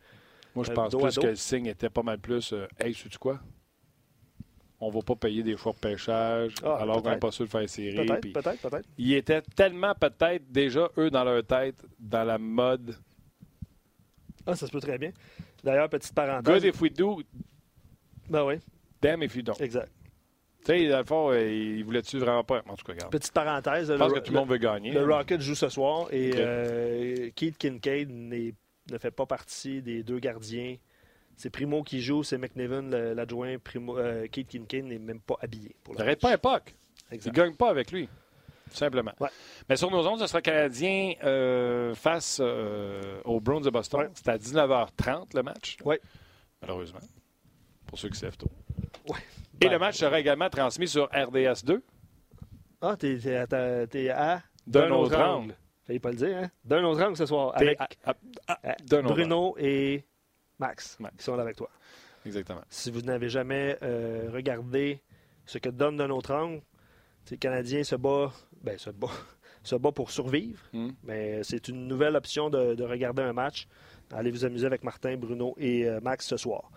Moi, 0.55 0.65
je 0.65 0.71
euh, 0.71 0.75
pense 0.75 0.95
plus 0.95 1.19
que 1.19 1.27
le 1.29 1.37
signe 1.37 1.67
était 1.67 1.89
pas 1.89 2.03
mal 2.03 2.19
plus. 2.19 2.53
Euh, 2.53 2.67
hey, 2.79 2.93
sais-tu 2.93 3.19
quoi? 3.19 3.41
On 4.81 4.89
ne 4.89 4.93
va 4.93 5.01
pas 5.03 5.17
payer 5.17 5.43
des 5.43 5.57
fois 5.57 5.73
de 5.73 5.79
pêchage 5.79 6.55
ah, 6.63 6.77
alors 6.77 7.03
qu'on 7.03 7.11
n'est 7.11 7.19
pas 7.19 7.33
sûr 7.33 7.47
de 7.47 7.51
faire 7.51 7.69
série. 7.69 7.97
Peut-être, 7.97 8.33
peut-être, 8.33 8.61
peut-être. 8.61 8.89
Ils 8.97 9.15
étaient 9.15 9.43
tellement 9.57 9.95
peut-être 9.95 10.51
déjà, 10.51 10.89
eux, 10.97 11.11
dans 11.11 11.25
leur 11.25 11.45
tête, 11.45 11.85
dans 11.99 12.25
la 12.25 12.39
mode. 12.39 12.97
Ah, 14.47 14.55
ça 14.55 14.67
se 14.67 14.73
peut 14.73 14.81
très 14.81 14.99
bien. 14.99 15.11
D'ailleurs, 15.65 15.89
petite 15.89 16.15
parenthèse. 16.15 16.55
Good 16.55 16.65
if 16.65 16.81
we 16.81 16.93
do. 16.93 17.23
Ben 18.31 18.45
oui. 18.45 18.55
Damn 19.03 19.23
if 19.23 19.35
you 19.35 19.43
don't. 19.43 19.61
Exact. 19.61 19.91
Tu 20.65 20.67
sais, 20.67 20.89
dans 20.89 20.99
le 20.99 21.05
fond, 21.05 21.31
euh, 21.31 21.51
il 21.51 21.85
voulait-tu 21.85 22.19
vraiment 22.19 22.45
pas? 22.45 22.63
En 22.69 22.77
tout 22.77 22.85
cas, 22.85 22.93
regarde. 22.93 23.11
Petite 23.11 23.33
parenthèse. 23.33 23.89
Je 23.89 23.95
pense 23.95 24.13
que 24.13 24.19
tout 24.21 24.33
le 24.33 24.39
monde 24.39 24.49
veut 24.49 24.59
gagner. 24.59 24.93
Le 24.93 25.05
Rocket 25.05 25.41
joue 25.41 25.55
ce 25.55 25.69
soir 25.69 26.09
et 26.13 26.33
euh, 26.35 27.31
Keith 27.35 27.59
Kincaid 27.59 28.11
ne 28.11 28.99
fait 28.99 29.11
pas 29.11 29.27
partie 29.27 29.83
des 29.83 30.03
deux 30.03 30.19
gardiens 30.19 30.77
c'est 31.39 31.51
Primo 31.51 31.85
qui 31.85 32.03
joue, 32.03 32.25
c'est 32.25 32.37
McNevin, 32.37 32.83
l'adjoint. 33.15 33.59
Primo, 33.59 33.97
euh, 33.97 34.27
Kate 34.27 34.49
Kincaid 34.49 34.85
n'est 34.85 34.99
même 34.99 35.21
pas 35.21 35.37
habillé. 35.41 35.77
Il 35.89 35.97
n'arrête 35.97 36.21
pas 36.21 36.35
un 36.35 36.61
Il 37.13 37.21
ne 37.25 37.31
gagne 37.31 37.55
pas 37.55 37.71
avec 37.71 37.93
lui, 37.93 38.09
simplement. 38.73 39.13
Mais 39.69 39.77
sur 39.77 39.89
nos 39.89 40.05
ondes, 40.05 40.19
ce 40.19 40.27
sera 40.27 40.43
Canadien 40.43 41.13
euh, 41.23 41.95
face 41.95 42.41
euh, 42.43 43.21
aux 43.25 43.41
Browns 43.41 43.63
de 43.63 43.71
Boston. 43.71 44.11
C'est 44.15 44.29
à 44.29 44.37
19h30 44.37 45.37
le 45.37 45.43
match. 45.45 45.77
Oui. 45.85 45.95
Malheureusement. 46.61 46.99
Pour 47.87 48.01
ceux 48.01 48.09
qui 48.09 48.19
savent 48.19 48.37
tout. 48.37 48.51
Ouais. 49.09 49.21
Et 49.61 49.69
le 49.69 49.79
match 49.79 49.97
sera 49.97 50.19
également 50.19 50.51
transmis 50.51 50.89
sur 50.89 51.05
RDS 51.05 51.65
2. 51.65 51.83
Ah, 52.81 52.97
t'es 52.97 53.15
es, 53.15 54.11
à 54.11 54.43
d'un 54.67 54.91
autre 54.91 55.19
angle. 55.19 55.55
Fallait 55.87 56.01
pas 56.01 56.11
le 56.11 56.17
dire, 56.17 56.37
hein? 56.37 56.51
D'un 56.65 56.83
autre 56.83 57.01
angle 57.01 57.17
ce 57.17 57.27
soir. 57.27 57.53
Avec 57.55 57.79
Bruno 58.91 59.55
et 59.57 60.05
Max, 60.59 60.99
qui 61.17 61.25
sont 61.25 61.37
là 61.37 61.43
avec 61.43 61.57
toi. 61.57 61.71
Exactement. 62.27 62.61
Si 62.69 62.91
vous 62.91 63.03
n'avez 63.03 63.29
jamais 63.29 63.79
euh, 63.83 64.29
regardé 64.33 65.01
ce 65.47 65.59
que 65.59 65.69
donne 65.69 65.97
d'un 65.97 66.11
autre 66.11 66.35
angle, 66.35 66.61
le 67.31 67.37
Canadien 67.37 67.85
se 67.85 67.95
bat, 67.95 68.33
ben, 68.63 68.79
se 68.79 68.91
bat, 68.91 69.11
se 69.63 69.77
bat 69.77 69.93
pour 69.93 70.11
survivre, 70.11 70.61
hmm. 70.73 70.91
mais 71.05 71.43
c'est 71.43 71.69
une 71.69 71.87
nouvelle 71.87 72.17
option 72.17 72.51
de, 72.51 72.83
regarder 72.83 73.23
un 73.23 73.33
match. 73.33 73.67
Allez 74.11 74.31
vous 74.31 74.47
amuser 74.47 74.65
avec 74.65 74.85
Martin, 74.85 75.19
Bruno 75.19 75.55
et 75.59 75.87
euh, 75.87 76.01
Max 76.01 76.27
ce 76.27 76.39
soir. 76.39 76.71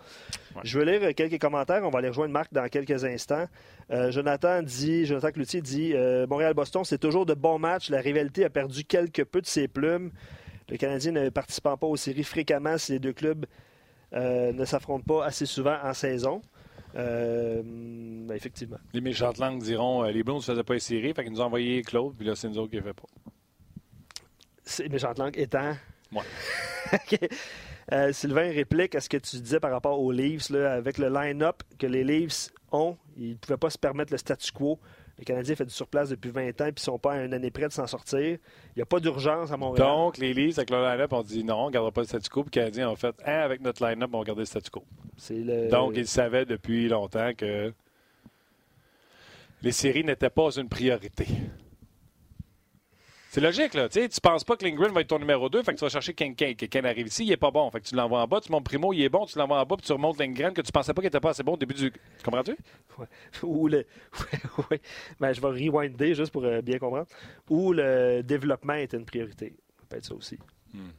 Je 0.64 0.78
vais 0.78 0.98
lire 0.98 1.14
quelques 1.14 1.40
commentaires. 1.40 1.82
On 1.82 1.88
va 1.88 2.00
aller 2.00 2.08
rejoindre 2.08 2.32
Marc 2.32 2.52
dans 2.52 2.68
quelques 2.68 3.06
instants. 3.06 3.46
Euh, 3.90 4.10
Jonathan 4.10 4.62
dit, 4.62 5.06
Jonathan 5.06 5.30
Cloutier 5.30 5.62
dit 5.62 5.94
Montréal-Boston, 6.28 6.84
c'est 6.84 6.98
toujours 6.98 7.24
de 7.24 7.32
bons 7.32 7.58
matchs. 7.58 7.88
La 7.88 8.02
rivalité 8.02 8.44
a 8.44 8.50
perdu 8.50 8.84
quelque 8.84 9.22
peu 9.22 9.40
de 9.40 9.46
ses 9.46 9.66
plumes. 9.66 10.10
Le 10.68 10.76
Canadien 10.76 11.12
ne 11.12 11.30
participant 11.30 11.78
pas 11.78 11.86
aux 11.86 11.96
séries 11.96 12.22
fréquemment 12.22 12.76
si 12.76 12.92
les 12.92 12.98
deux 12.98 13.14
clubs 13.14 13.46
euh, 14.14 14.52
ne 14.52 14.64
s'affrontent 14.64 15.04
pas 15.04 15.24
assez 15.24 15.46
souvent 15.46 15.76
en 15.82 15.94
saison. 15.94 16.42
Euh, 16.94 17.62
ben, 17.64 18.34
effectivement. 18.34 18.76
Les 18.92 19.00
méchantes 19.00 19.38
langues 19.38 19.62
diront 19.62 20.04
euh, 20.04 20.10
les 20.10 20.22
Blues 20.22 20.36
ne 20.36 20.40
faisaient 20.40 20.62
pas 20.62 20.78
séries, 20.78 21.14
fait 21.14 21.24
qu'ils 21.24 21.32
nous 21.32 21.40
ont 21.40 21.44
envoyé 21.44 21.82
Claude, 21.82 22.14
puis 22.16 22.26
là, 22.26 22.34
c'est 22.34 22.48
nous 22.48 22.58
autres 22.58 22.70
qui 22.70 22.76
ne 22.76 22.82
fait 22.82 22.92
pas. 22.92 23.08
Les 24.78 24.88
méchantes 24.90 25.18
langues 25.18 25.38
étant. 25.38 25.74
Moi. 26.10 26.24
Sylvain 28.12 28.52
réplique 28.52 28.94
à 28.94 29.00
ce 29.00 29.08
que 29.08 29.16
tu 29.16 29.40
disais 29.40 29.60
par 29.60 29.70
rapport 29.70 29.98
aux 29.98 30.12
Leafs, 30.12 30.50
là, 30.50 30.74
avec 30.74 30.98
le 30.98 31.08
line-up 31.08 31.62
que 31.78 31.86
les 31.86 32.04
Leafs 32.04 32.50
ont, 32.70 32.96
ils 33.16 33.30
ne 33.30 33.34
pouvaient 33.36 33.56
pas 33.56 33.70
se 33.70 33.78
permettre 33.78 34.12
le 34.12 34.18
statu 34.18 34.52
quo. 34.52 34.78
Les 35.18 35.24
Canadiens 35.24 35.54
fait 35.54 35.64
du 35.64 35.74
surplace 35.74 36.08
depuis 36.08 36.30
20 36.30 36.60
ans 36.60 36.66
et 36.66 36.72
ils 36.76 36.78
sont 36.80 36.98
pas 36.98 37.12
à 37.12 37.24
une 37.24 37.34
année 37.34 37.50
près 37.50 37.68
de 37.68 37.72
s'en 37.72 37.86
sortir. 37.86 38.20
Il 38.20 38.38
n'y 38.76 38.82
a 38.82 38.86
pas 38.86 38.98
d'urgence 38.98 39.52
à 39.52 39.56
Montréal. 39.56 39.86
Donc, 39.86 40.18
les 40.18 40.32
Leafs, 40.32 40.58
avec 40.58 40.70
leur 40.70 40.82
line-up, 40.90 41.12
ont 41.12 41.22
dit 41.22 41.44
non, 41.44 41.64
on 41.64 41.66
ne 41.66 41.72
gardera 41.72 41.92
pas 41.92 42.00
le 42.00 42.06
statu 42.06 42.30
quo. 42.30 42.42
Puis 42.42 42.50
les 42.54 42.60
Canadiens 42.62 42.90
ont 42.90 42.96
fait 42.96 43.14
hein, 43.24 43.40
avec 43.40 43.60
notre 43.60 43.86
line-up, 43.86 44.10
on 44.12 44.18
va 44.18 44.24
garder 44.24 44.42
le 44.42 44.46
statu 44.46 44.70
quo. 44.70 44.84
Donc, 45.70 45.96
ils 45.96 46.06
savaient 46.06 46.46
depuis 46.46 46.88
longtemps 46.88 47.32
que 47.36 47.72
les 49.62 49.72
séries 49.72 50.04
n'étaient 50.04 50.30
pas 50.30 50.50
une 50.56 50.68
priorité. 50.68 51.26
C'est 53.32 53.40
logique, 53.40 53.72
là. 53.72 53.88
Tu 53.88 53.98
sais, 53.98 54.10
tu 54.10 54.20
penses 54.20 54.44
pas 54.44 54.58
que 54.58 54.64
Lindgren 54.66 54.92
va 54.92 55.00
être 55.00 55.06
ton 55.06 55.18
numéro 55.18 55.48
2, 55.48 55.62
fait 55.62 55.72
que 55.72 55.78
tu 55.78 55.84
vas 55.86 55.88
chercher 55.88 56.12
quelqu'un. 56.12 56.52
Quelqu'un 56.52 56.84
arrive 56.84 57.06
ici, 57.06 57.24
il 57.24 57.32
est 57.32 57.38
pas 57.38 57.50
bon. 57.50 57.70
Fait 57.70 57.80
que 57.80 57.86
tu 57.86 57.94
l'envoies 57.94 58.20
en 58.20 58.26
bas, 58.26 58.42
tu 58.42 58.52
montes 58.52 58.64
Primo, 58.64 58.92
il 58.92 59.02
est 59.02 59.08
bon, 59.08 59.24
tu 59.24 59.38
l'envoies 59.38 59.58
en 59.58 59.64
bas, 59.64 59.76
puis 59.76 59.86
tu 59.86 59.92
remontes 59.94 60.18
Lindgren 60.20 60.52
que 60.52 60.60
tu 60.60 60.70
pensais 60.70 60.92
pas 60.92 61.00
qu'il 61.00 61.08
était 61.08 61.18
pas 61.18 61.30
assez 61.30 61.42
bon 61.42 61.54
au 61.54 61.56
début 61.56 61.72
du. 61.72 61.90
Tu 61.90 61.98
comprends-tu? 62.22 62.54
Ouais. 62.98 63.06
Ou 63.42 63.68
le. 63.68 63.86
Oui, 64.70 64.76
ben, 65.18 65.32
je 65.32 65.40
vais 65.40 65.46
rewinder 65.46 66.14
juste 66.14 66.30
pour 66.30 66.44
euh, 66.44 66.60
bien 66.60 66.78
comprendre. 66.78 67.06
Ou 67.48 67.72
le 67.72 68.20
développement 68.22 68.74
est 68.74 68.92
une 68.92 69.06
priorité. 69.06 69.54
Ça 69.78 69.86
peut 69.88 69.96
être 69.96 70.04
ça 70.04 70.14
aussi. 70.14 70.38
Hmm. 70.74 70.90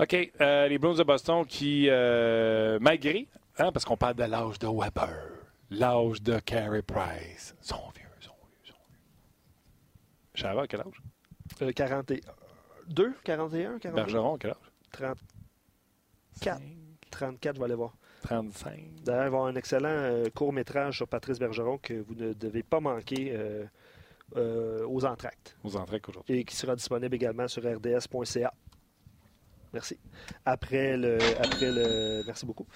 OK. 0.00 0.32
Euh, 0.42 0.68
les 0.68 0.76
Bruins 0.76 0.94
de 0.94 1.04
Boston 1.04 1.46
qui, 1.46 1.86
euh, 1.88 2.78
malgré, 2.82 3.28
hein, 3.56 3.72
parce 3.72 3.86
qu'on 3.86 3.96
parle 3.96 4.16
de 4.16 4.24
l'âge 4.24 4.58
de 4.58 4.66
Weber, 4.66 5.22
l'âge 5.70 6.20
de 6.20 6.38
Carey 6.40 6.82
Price, 6.82 7.56
sont 7.62 7.80
vieux. 7.96 8.07
Chara, 10.38 10.68
quel 10.68 10.80
âge? 10.80 11.02
Euh, 11.62 11.72
42, 11.72 13.12
41, 13.24 13.78
42? 13.80 13.90
Bergeron, 13.90 14.38
quel 14.38 14.50
âge? 14.50 14.56
34. 14.92 16.62
34, 17.10 17.56
je 17.56 17.58
vais 17.58 17.64
aller 17.64 17.74
voir. 17.74 17.96
35. 18.22 19.02
D'ailleurs, 19.02 19.04
il 19.04 19.14
va 19.16 19.24
y 19.24 19.26
avoir 19.26 19.46
un 19.46 19.56
excellent 19.56 19.88
euh, 19.88 20.26
court-métrage 20.32 20.96
sur 20.98 21.08
Patrice 21.08 21.40
Bergeron 21.40 21.78
que 21.78 21.94
vous 21.94 22.14
ne 22.14 22.32
devez 22.34 22.62
pas 22.62 22.78
manquer 22.78 23.32
euh, 23.32 23.64
euh, 24.36 24.86
aux 24.86 25.04
entractes 25.04 25.56
Aux 25.64 25.76
entrées 25.76 26.00
aujourd'hui. 26.06 26.38
et 26.38 26.44
qui 26.44 26.54
sera 26.54 26.76
disponible 26.76 27.16
également 27.16 27.48
sur 27.48 27.64
rds.ca. 27.64 28.54
Merci. 29.72 29.98
Après 30.44 30.96
le, 30.96 31.18
après 31.40 31.72
le, 31.72 32.22
merci 32.26 32.46
beaucoup. 32.46 32.66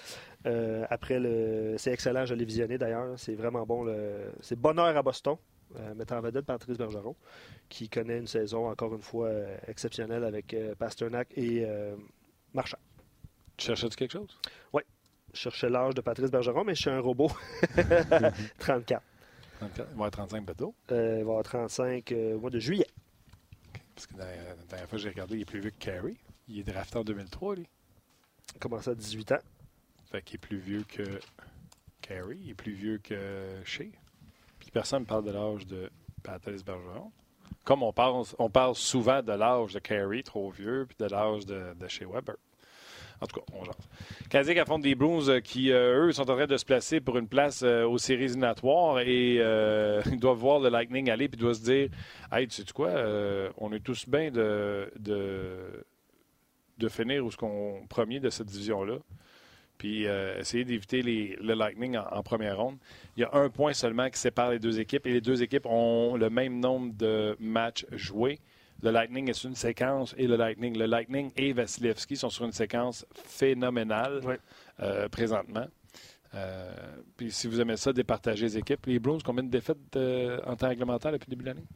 Après 0.44 1.20
le, 1.20 1.76
c'est 1.78 1.92
excellent, 1.92 2.26
je 2.26 2.34
l'ai 2.34 2.44
visionné 2.44 2.76
d'ailleurs. 2.76 3.18
C'est 3.18 3.34
vraiment 3.34 3.64
bon. 3.64 3.84
Le, 3.84 4.32
c'est 4.40 4.58
Bonheur 4.58 4.96
à 4.96 5.02
Boston, 5.02 5.36
mettant 5.96 6.18
en 6.18 6.20
vedette 6.20 6.46
Patrice 6.46 6.76
Bergeron, 6.78 7.16
qui 7.68 7.88
connaît 7.88 8.18
une 8.18 8.26
saison 8.26 8.68
encore 8.68 8.94
une 8.94 9.02
fois 9.02 9.28
euh, 9.28 9.56
exceptionnelle 9.66 10.24
avec 10.24 10.52
euh, 10.54 10.74
Pasternak 10.74 11.28
et 11.36 11.64
euh, 11.64 11.96
Marchand. 12.54 12.78
Tu 13.56 13.66
cherchais-tu 13.66 13.96
quelque 13.96 14.12
chose? 14.12 14.38
Je 15.32 15.38
cherchais 15.38 15.70
l'âge 15.70 15.94
de 15.94 16.02
Patrice 16.02 16.30
Bergeron, 16.30 16.62
mais 16.64 16.74
je 16.74 16.82
suis 16.82 16.90
un 16.90 17.00
robot. 17.00 17.30
34. 18.58 19.02
34. 19.58 19.78
Il 19.78 19.84
va 19.86 19.92
avoir 19.92 20.10
35 20.10 20.44
bateaux. 20.44 20.74
Euh, 20.90 21.18
il 21.20 21.24
va 21.24 21.30
avoir 21.30 21.42
35 21.44 22.12
euh, 22.12 22.36
au 22.36 22.40
mois 22.40 22.50
de 22.50 22.58
juillet. 22.58 22.86
Parce 23.94 24.06
que 24.06 24.18
la, 24.18 24.26
la 24.26 24.54
dernière 24.68 24.88
fois 24.88 24.98
que 24.98 25.02
j'ai 25.02 25.08
regardé, 25.08 25.36
il 25.36 25.42
est 25.42 25.46
plus 25.46 25.60
vieux 25.60 25.70
que 25.70 25.78
Carey. 25.78 26.16
Il 26.48 26.58
est 26.58 26.64
drafté 26.64 26.98
en 26.98 27.04
2003, 27.04 27.56
lui. 27.56 27.66
Il 28.54 28.58
commence 28.58 28.88
à 28.88 28.94
18 28.94 29.32
ans. 29.32 29.38
Fait 30.10 30.22
qu'il 30.22 30.34
est 30.34 30.38
plus 30.38 30.58
vieux 30.58 30.84
que 30.86 31.02
Carey. 32.02 32.36
Il 32.38 32.50
est 32.50 32.54
plus 32.54 32.72
vieux 32.72 32.98
que 32.98 33.62
Shea. 33.64 33.84
Personne 34.72 35.02
ne 35.02 35.06
parle 35.06 35.24
de 35.24 35.32
l'âge 35.32 35.66
de 35.66 35.90
Patrice 36.22 36.64
Bergeron. 36.64 37.12
Comme 37.64 37.82
on 37.82 37.92
parle, 37.92 38.24
on 38.38 38.50
parle 38.50 38.74
souvent 38.74 39.22
de 39.22 39.32
l'âge 39.32 39.74
de 39.74 39.78
Carey, 39.78 40.22
trop 40.22 40.50
vieux, 40.50 40.86
puis 40.88 40.96
de 40.98 41.10
l'âge 41.10 41.46
de, 41.46 41.74
de 41.78 41.88
Shea 41.88 42.06
Weber. 42.06 42.36
En 43.22 43.26
tout 43.26 43.38
cas, 43.38 43.46
on 43.52 43.64
jase. 43.64 43.88
Qui 44.28 44.58
affrontent 44.58 44.82
des 44.82 44.96
Bruins 44.96 45.28
euh, 45.28 45.40
qui, 45.40 45.70
euh, 45.70 46.06
eux, 46.06 46.12
sont 46.12 46.28
en 46.28 46.34
train 46.34 46.46
de 46.46 46.56
se 46.56 46.64
placer 46.64 47.00
pour 47.00 47.18
une 47.18 47.28
place 47.28 47.62
euh, 47.62 47.86
aux 47.86 47.98
séries 47.98 48.24
éliminatoires 48.24 48.98
et 48.98 49.34
ils 50.06 50.18
doivent 50.18 50.38
voir 50.38 50.58
le 50.58 50.68
Lightning 50.68 51.08
aller 51.08 51.28
puis 51.28 51.38
doivent 51.38 51.54
se 51.54 51.62
dire 51.62 51.88
Hey, 52.32 52.48
tu 52.48 52.56
sais 52.56 52.72
quoi, 52.74 52.90
on 53.58 53.72
est 53.72 53.80
tous 53.80 54.08
bien 54.08 54.30
de, 54.32 54.90
de, 54.98 55.84
de 56.78 56.88
finir 56.88 57.24
où 57.24 57.30
ce 57.30 57.36
qu'on 57.36 57.86
premier 57.88 58.18
de 58.18 58.28
cette 58.28 58.48
division-là. 58.48 58.96
Puis 59.82 60.06
euh, 60.06 60.38
essayer 60.38 60.64
d'éviter 60.64 61.02
les- 61.02 61.34
le 61.40 61.54
Lightning 61.54 61.96
en, 61.96 62.06
en 62.08 62.22
première 62.22 62.56
ronde. 62.56 62.76
Il 63.16 63.22
y 63.22 63.24
a 63.24 63.30
un 63.32 63.48
point 63.50 63.72
seulement 63.72 64.08
qui 64.10 64.16
sépare 64.20 64.52
les 64.52 64.60
deux 64.60 64.78
équipes 64.78 65.08
et 65.08 65.12
les 65.12 65.20
deux 65.20 65.42
équipes 65.42 65.66
ont 65.66 66.14
le 66.16 66.30
même 66.30 66.60
nombre 66.60 66.94
de 66.94 67.36
matchs 67.40 67.84
joués. 67.90 68.38
Le 68.80 68.92
Lightning 68.92 69.28
est 69.28 69.32
sur 69.32 69.48
une 69.48 69.56
séquence 69.56 70.14
et 70.16 70.28
le 70.28 70.36
Lightning, 70.36 70.78
le 70.78 70.86
Lightning 70.86 71.32
et 71.36 71.52
Vasilevski 71.52 72.14
sont 72.16 72.30
sur 72.30 72.44
une 72.44 72.52
séquence 72.52 73.04
phénoménale 73.12 74.20
euh, 74.78 75.08
présentement. 75.08 75.66
Euh, 76.36 76.72
puis 77.16 77.32
si 77.32 77.48
vous 77.48 77.60
aimez 77.60 77.76
ça, 77.76 77.92
départager 77.92 78.44
les 78.44 78.58
équipes. 78.58 78.86
Les 78.86 79.00
Blues, 79.00 79.20
combien 79.24 79.42
de 79.42 79.50
défaites 79.50 79.96
en 80.46 80.54
temps 80.54 80.68
réglementaire 80.68 81.10
depuis 81.10 81.26
le 81.28 81.36
début 81.36 81.42
de 81.42 81.48
l'année? 81.48 81.66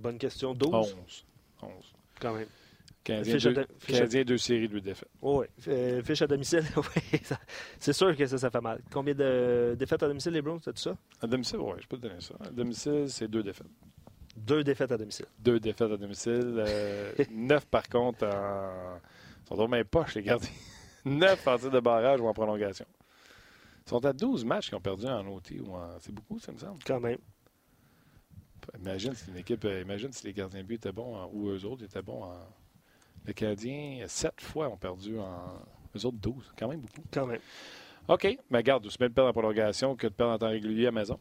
Bonne 0.00 0.18
question. 0.18 0.54
12, 0.54 0.70
11. 0.72 0.94
11. 1.62 1.70
quand 2.20 2.34
même. 2.34 2.46
À 3.08 3.22
deux, 3.22 3.32
de- 3.54 3.66
fiche 3.78 3.94
à- 3.94 3.98
Canadiens, 3.98 4.22
deux 4.24 4.38
séries, 4.38 4.68
deux 4.68 4.80
défaites. 4.80 5.08
Oh, 5.22 5.40
oui. 5.40 5.46
Euh, 5.68 6.02
fiche 6.02 6.22
à 6.22 6.26
domicile, 6.26 6.62
oui. 6.76 7.20
C'est 7.78 7.92
sûr 7.94 8.14
que 8.16 8.26
ça, 8.26 8.38
ça 8.38 8.50
fait 8.50 8.60
mal. 8.60 8.80
Combien 8.92 9.14
de 9.14 9.74
défaites 9.78 10.02
à 10.02 10.06
domicile, 10.08 10.32
les 10.32 10.42
Browns, 10.42 10.60
c'est 10.62 10.72
tout 10.72 10.80
ça? 10.82 10.96
À 11.20 11.26
domicile, 11.26 11.58
oui, 11.58 11.72
je 11.80 11.86
peux 11.86 11.96
te 11.96 12.02
donner 12.02 12.20
ça. 12.20 12.34
À 12.40 12.50
domicile, 12.50 13.06
c'est 13.08 13.26
deux 13.28 13.42
défaites. 13.42 13.66
Deux 14.36 14.62
défaites 14.62 14.92
à 14.92 14.96
domicile. 14.98 15.26
Deux 15.38 15.58
défaites 15.58 15.90
à 15.90 15.96
domicile. 15.96 16.54
euh, 16.58 17.12
neuf, 17.30 17.66
par 17.66 17.88
contre, 17.88 18.26
en... 18.26 18.98
Ils 19.44 19.48
sont 19.48 19.56
dans 19.56 19.68
mes 19.68 19.82
poches, 19.84 20.14
les 20.14 20.22
gardiens. 20.22 20.50
neuf 21.04 21.46
en 21.48 21.58
tir 21.58 21.70
de 21.70 21.80
barrage 21.80 22.20
ou 22.20 22.26
en 22.28 22.34
prolongation. 22.34 22.86
Ils 23.86 23.90
sont 23.90 24.04
à 24.04 24.12
12 24.12 24.44
matchs 24.44 24.68
qu'ils 24.68 24.76
ont 24.76 24.80
perdu 24.80 25.06
en 25.06 25.26
OT. 25.26 25.52
ou 25.66 25.74
en... 25.74 25.98
C'est 26.00 26.12
beaucoup, 26.14 26.38
ça 26.38 26.52
me 26.52 26.58
semble. 26.58 26.78
Quand 26.86 27.00
même. 27.00 27.18
Imagine 28.78 29.14
si 29.14 29.30
une 29.30 29.38
équipe, 29.38 29.64
euh, 29.64 29.80
imagine 29.80 30.12
si 30.12 30.26
les 30.26 30.32
gardiens 30.32 30.60
de 30.60 30.66
but 30.66 30.74
étaient 30.74 30.92
bons 30.92 31.16
en- 31.16 31.28
ou 31.32 31.48
eux 31.48 31.64
autres 31.64 31.82
étaient 31.84 32.02
bons 32.02 32.22
en. 32.24 32.36
Les 33.26 33.34
Canadiens, 33.34 34.04
sept 34.06 34.40
fois 34.40 34.68
ont 34.68 34.76
perdu 34.76 35.18
en. 35.18 35.62
Eux 35.96 36.06
autres, 36.06 36.18
12. 36.18 36.52
Quand 36.58 36.68
même 36.68 36.80
beaucoup. 36.80 37.02
Quand 37.12 37.26
même. 37.26 37.40
OK. 38.08 38.38
Mais 38.50 38.62
garde, 38.62 38.86
aussi 38.86 38.98
bien 38.98 39.08
de 39.08 39.12
perdre 39.12 39.30
en 39.30 39.32
prolongation 39.32 39.96
que 39.96 40.06
de 40.06 40.12
perdre 40.12 40.34
en 40.34 40.38
temps 40.38 40.48
régulier 40.48 40.86
à 40.86 40.92
maison. 40.92 41.18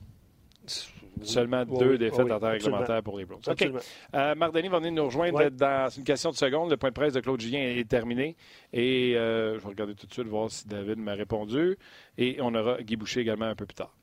Oui. 1.20 1.28
Seulement 1.28 1.64
Oui, 1.68 1.80
deux 1.80 1.92
oui, 1.92 1.98
défaites 1.98 2.32
en 2.32 2.40
temps 2.40 2.50
réglementaire 2.50 3.04
pour 3.04 3.18
les 3.18 3.26
Browns. 3.26 3.42
OK. 3.48 3.70
Euh, 4.14 4.36
Marc 4.36 4.54
Denis 4.54 4.70
va 4.70 4.80
venir 4.80 4.94
nous 4.94 5.06
rejoindre 5.06 5.50
dans 5.50 5.90
une 5.90 6.04
question 6.04 6.32
de 6.32 6.36
seconde. 6.36 6.70
Le 6.70 6.78
point 6.78 6.90
de 6.90 6.94
presse 6.94 7.14
de 7.14 7.20
Claude 7.20 7.42
Julien 7.42 7.60
est 7.60 7.88
terminé. 7.88 8.36
Et 8.72 9.16
euh, 9.16 9.56
je 9.56 9.64
vais 9.64 9.70
regarder 9.70 9.96
tout 9.96 10.08
de 10.08 10.14
suite, 10.14 10.28
voir 10.28 10.50
si 10.50 10.68
David 10.68 10.98
m'a 10.98 11.14
répondu. 11.14 11.78
Et 12.18 12.38
on 12.42 12.54
aura 12.56 12.82
Guy 12.82 12.96
Boucher 12.96 13.22
également 13.22 13.46
un 13.46 13.56
peu 13.56 13.66
plus 13.66 13.76
tard. 13.76 13.94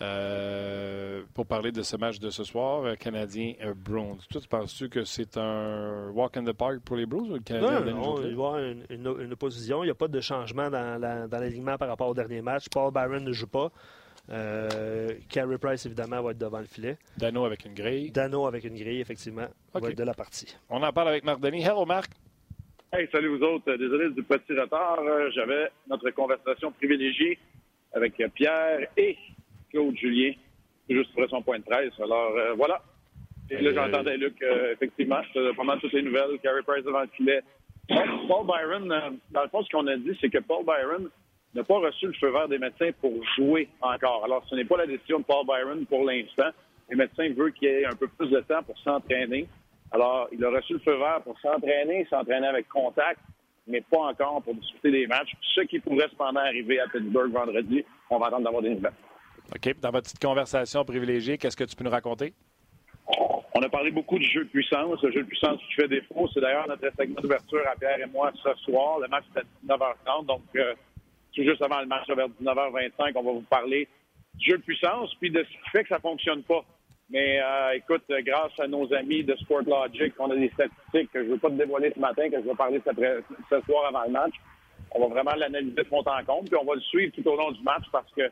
Euh, 0.00 1.22
pour 1.34 1.46
parler 1.46 1.70
de 1.70 1.82
ce 1.82 1.96
match 1.96 2.18
de 2.18 2.30
ce 2.30 2.42
soir, 2.42 2.84
euh, 2.84 2.94
Canadien 2.96 3.54
euh, 3.62 3.72
Browns. 3.76 4.18
Toi, 4.30 4.40
tu 4.40 4.48
penses-tu 4.48 4.88
que 4.88 5.04
c'est 5.04 5.36
un 5.36 6.10
walk 6.10 6.36
in 6.36 6.44
the 6.44 6.52
park 6.52 6.80
pour 6.84 6.96
les 6.96 7.06
Blues 7.06 7.30
ou 7.30 7.34
le 7.34 7.40
Canadien 7.40 7.80
Non, 7.92 7.96
non, 7.96 8.16
il 8.16 8.22
va 8.22 8.28
y 8.28 8.32
avoir 8.32 8.58
une, 8.58 8.84
une- 8.90 9.16
une 9.20 9.32
opposition. 9.32 9.82
Il 9.84 9.86
n'y 9.86 9.90
a 9.92 9.94
pas 9.94 10.08
de 10.08 10.20
changement 10.20 10.70
dans, 10.70 11.00
la- 11.00 11.28
dans 11.28 11.38
l'alignement 11.38 11.76
par 11.78 11.88
rapport 11.88 12.08
au 12.08 12.14
dernier 12.14 12.42
match. 12.42 12.64
Paul 12.68 12.92
Byron 12.92 13.22
ne 13.22 13.32
joue 13.32 13.46
pas. 13.46 13.70
Euh, 14.30 15.10
Carey 15.28 15.58
Price, 15.58 15.86
évidemment, 15.86 16.20
va 16.22 16.30
être 16.32 16.38
devant 16.38 16.58
le 16.60 16.64
filet. 16.66 16.96
Dano 17.16 17.44
avec 17.44 17.64
une 17.64 17.74
grille. 17.74 18.10
Dano 18.10 18.46
avec 18.46 18.64
une 18.64 18.74
grille, 18.76 19.00
effectivement, 19.00 19.46
va 19.74 19.88
être 19.88 19.98
de 19.98 20.04
la 20.04 20.14
partie. 20.14 20.56
On 20.70 20.82
en 20.82 20.92
parle 20.92 21.08
avec 21.08 21.22
Marc 21.24 21.40
Denis. 21.40 21.62
Hello, 21.62 21.84
Marc. 21.86 22.10
Hey, 22.92 23.08
salut 23.12 23.36
vous 23.36 23.42
autres. 23.44 23.72
Désolé 23.76 24.10
du 24.10 24.22
petit 24.22 24.52
retard. 24.58 24.98
J'avais 25.32 25.70
notre 25.88 26.10
conversation 26.10 26.72
privilégiée 26.72 27.38
avec 27.94 28.14
Pierre 28.34 28.88
et 28.96 29.16
Claude 29.72 29.96
Julien, 29.96 30.32
juste 30.88 31.10
après 31.14 31.28
son 31.28 31.42
point 31.42 31.58
de 31.58 31.64
presse. 31.64 31.92
Alors, 32.00 32.32
euh, 32.36 32.54
voilà. 32.54 32.82
Et 33.50 33.60
là, 33.60 33.70
Euh, 33.70 33.74
j'entendais 33.74 34.16
Luc, 34.16 34.40
euh, 34.42 34.72
effectivement, 34.72 35.20
pas 35.56 35.64
mal 35.64 35.80
toutes 35.80 35.92
les 35.92 36.02
nouvelles. 36.02 36.38
Carey 36.42 36.62
Price 36.66 36.84
devant 36.84 37.00
le 37.00 37.08
filet. 37.08 37.40
Paul 37.88 38.46
Byron, 38.46 38.88
dans 39.30 39.42
le 39.42 39.48
fond, 39.48 39.62
ce 39.64 39.70
qu'on 39.70 39.86
a 39.88 39.96
dit, 39.96 40.16
c'est 40.20 40.30
que 40.30 40.38
Paul 40.38 40.64
Byron 40.64 41.08
n'a 41.54 41.64
pas 41.64 41.78
reçu 41.78 42.06
le 42.06 42.12
feu 42.14 42.30
vert 42.30 42.48
des 42.48 42.58
médecins 42.58 42.90
pour 43.00 43.12
jouer 43.36 43.68
encore. 43.80 44.24
Alors, 44.24 44.44
ce 44.48 44.54
n'est 44.54 44.64
pas 44.64 44.78
la 44.78 44.86
décision 44.86 45.18
de 45.18 45.24
Paul 45.24 45.44
Byron 45.46 45.84
pour 45.86 46.04
l'instant. 46.04 46.50
Les 46.88 46.96
médecins 46.96 47.28
veulent 47.34 47.52
qu'il 47.52 47.68
y 47.68 47.72
ait 47.72 47.84
un 47.86 47.96
peu 47.96 48.06
plus 48.08 48.28
de 48.30 48.40
temps 48.40 48.62
pour 48.62 48.78
s'entraîner. 48.78 49.46
Alors, 49.90 50.28
il 50.32 50.42
a 50.44 50.50
reçu 50.50 50.74
le 50.74 50.78
feu 50.78 50.96
vert 50.96 51.20
pour 51.22 51.38
s'entraîner, 51.40 52.06
s'entraîner 52.08 52.46
avec 52.46 52.68
contact, 52.68 53.20
mais 53.66 53.82
pas 53.82 53.98
encore 53.98 54.40
pour 54.42 54.54
discuter 54.54 54.90
des 54.90 55.06
matchs. 55.06 55.32
Ce 55.54 55.60
qui 55.62 55.78
pourrait 55.80 56.08
cependant 56.08 56.40
arriver 56.40 56.80
à 56.80 56.86
Pittsburgh 56.88 57.30
vendredi, 57.32 57.84
on 58.08 58.18
va 58.18 58.28
attendre 58.28 58.44
d'avoir 58.44 58.62
des 58.62 58.70
nouvelles. 58.70 58.92
OK. 59.54 59.80
Dans 59.80 59.90
votre 59.90 60.04
petite 60.04 60.22
conversation 60.22 60.84
privilégiée, 60.84 61.38
qu'est-ce 61.38 61.56
que 61.56 61.64
tu 61.64 61.76
peux 61.76 61.84
nous 61.84 61.90
raconter? 61.90 62.32
On 63.54 63.62
a 63.62 63.68
parlé 63.68 63.90
beaucoup 63.90 64.18
du 64.18 64.24
jeu 64.24 64.44
de 64.44 64.48
puissance, 64.48 65.02
le 65.02 65.12
jeu 65.12 65.22
de 65.22 65.28
puissance 65.28 65.60
qui 65.60 65.74
fait 65.74 65.88
défaut. 65.88 66.28
C'est 66.32 66.40
d'ailleurs 66.40 66.66
notre 66.66 66.88
segment 66.96 67.20
d'ouverture 67.20 67.62
à 67.70 67.76
Pierre 67.76 68.00
et 68.00 68.06
moi 68.06 68.32
ce 68.42 68.54
soir. 68.64 68.98
Le 69.00 69.08
match 69.08 69.24
est 69.36 69.40
à 69.40 69.42
19h30, 69.66 70.26
donc 70.26 70.42
euh, 70.56 70.74
tout 71.34 71.42
juste 71.42 71.62
avant 71.62 71.80
le 71.80 71.86
match, 71.86 72.06
vers 72.08 72.28
19h25, 72.28 73.12
on 73.14 73.22
va 73.22 73.32
vous 73.32 73.44
parler 73.48 73.88
du 74.34 74.50
jeu 74.50 74.58
de 74.58 74.62
puissance, 74.62 75.14
puis 75.20 75.30
de 75.30 75.44
ce 75.44 75.48
qui 75.48 75.70
fait 75.70 75.82
que 75.82 75.88
ça 75.88 75.98
fonctionne 75.98 76.42
pas. 76.42 76.64
Mais 77.10 77.40
euh, 77.40 77.76
écoute, 77.76 78.04
euh, 78.10 78.22
grâce 78.24 78.58
à 78.58 78.66
nos 78.66 78.92
amis 78.94 79.22
de 79.22 79.36
Sport 79.36 79.62
Logic, 79.66 80.14
on 80.18 80.30
a 80.30 80.36
des 80.36 80.50
statistiques 80.50 81.12
que 81.12 81.22
je 81.22 81.28
ne 81.28 81.32
veux 81.32 81.38
pas 81.38 81.50
te 81.50 81.54
dévoiler 81.54 81.92
ce 81.94 82.00
matin, 82.00 82.30
que 82.30 82.36
je 82.36 82.48
vais 82.48 82.54
parler 82.54 82.80
ce 82.86 83.60
soir 83.60 83.86
avant 83.86 84.04
le 84.04 84.12
match. 84.12 84.34
On 84.92 85.00
va 85.00 85.08
vraiment 85.08 85.36
l'analyser 85.36 85.74
de 85.74 85.84
fond 85.84 86.00
en 86.00 86.24
compte, 86.24 86.48
puis 86.48 86.58
on 86.60 86.64
va 86.64 86.74
le 86.74 86.80
suivre 86.80 87.12
tout 87.14 87.26
au 87.28 87.36
long 87.36 87.50
du 87.52 87.62
match 87.62 87.84
parce 87.92 88.10
que 88.12 88.30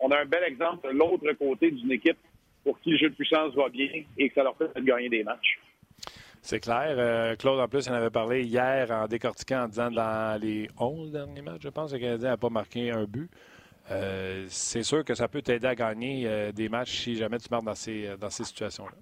on 0.00 0.10
a 0.10 0.20
un 0.20 0.24
bel 0.24 0.44
exemple 0.44 0.88
de 0.88 0.92
l'autre 0.96 1.32
côté 1.32 1.70
d'une 1.70 1.92
équipe 1.92 2.18
pour 2.64 2.78
qui 2.80 2.90
le 2.90 2.98
jeu 2.98 3.10
de 3.10 3.14
puissance 3.14 3.54
va 3.54 3.68
bien 3.68 3.88
et 4.18 4.28
que 4.28 4.34
ça 4.34 4.42
leur 4.42 4.56
fait 4.56 4.72
de 4.74 4.84
gagner 4.84 5.08
des 5.08 5.22
matchs. 5.22 5.58
C'est 6.42 6.60
clair. 6.60 6.94
Euh, 6.96 7.34
Claude, 7.36 7.58
en 7.58 7.66
plus, 7.66 7.86
il 7.86 7.92
en 7.92 7.96
avait 7.96 8.10
parlé 8.10 8.44
hier 8.44 8.90
en 8.90 9.06
décortiquant 9.06 9.64
en 9.64 9.68
disant 9.68 9.90
dans 9.90 10.40
les 10.40 10.68
11 10.78 11.10
derniers 11.10 11.42
matchs, 11.42 11.62
je 11.62 11.68
pense, 11.68 11.90
que 11.90 11.96
le 11.96 12.02
Canadien 12.02 12.30
n'a 12.30 12.36
pas 12.36 12.50
marqué 12.50 12.90
un 12.90 13.04
but. 13.04 13.28
Euh, 13.90 14.44
c'est 14.48 14.82
sûr 14.82 15.04
que 15.04 15.14
ça 15.14 15.28
peut 15.28 15.42
t'aider 15.42 15.66
à 15.66 15.74
gagner 15.74 16.24
euh, 16.26 16.52
des 16.52 16.68
matchs 16.68 16.90
si 16.90 17.16
jamais 17.16 17.38
tu 17.38 17.48
marques 17.50 17.64
dans 17.64 17.74
ces, 17.74 18.16
dans 18.20 18.30
ces 18.30 18.44
situations-là. 18.44 18.96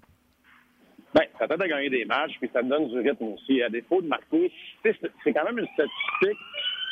Bien, 1.13 1.23
ça 1.39 1.47
t'aide 1.47 1.61
à 1.61 1.67
gagner 1.67 1.89
des 1.89 2.05
matchs, 2.05 2.33
puis 2.39 2.49
ça 2.51 2.61
te 2.61 2.67
donne 2.67 2.87
du 2.87 2.99
rythme 2.99 3.25
aussi. 3.25 3.61
À 3.61 3.69
défaut 3.69 4.01
de 4.01 4.07
marquer, 4.07 4.51
c'est 4.83 5.33
quand 5.33 5.45
même 5.45 5.59
une 5.59 5.67
statistique 5.67 6.39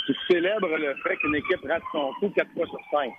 qui 0.06 0.14
célèbre 0.28 0.78
le 0.78 0.96
fait 1.04 1.16
qu'une 1.18 1.36
équipe 1.36 1.62
rate 1.68 1.84
son 1.92 2.14
coup 2.20 2.30
4 2.30 2.52
fois 2.54 2.66
sur 2.68 2.80
5. 2.92 3.12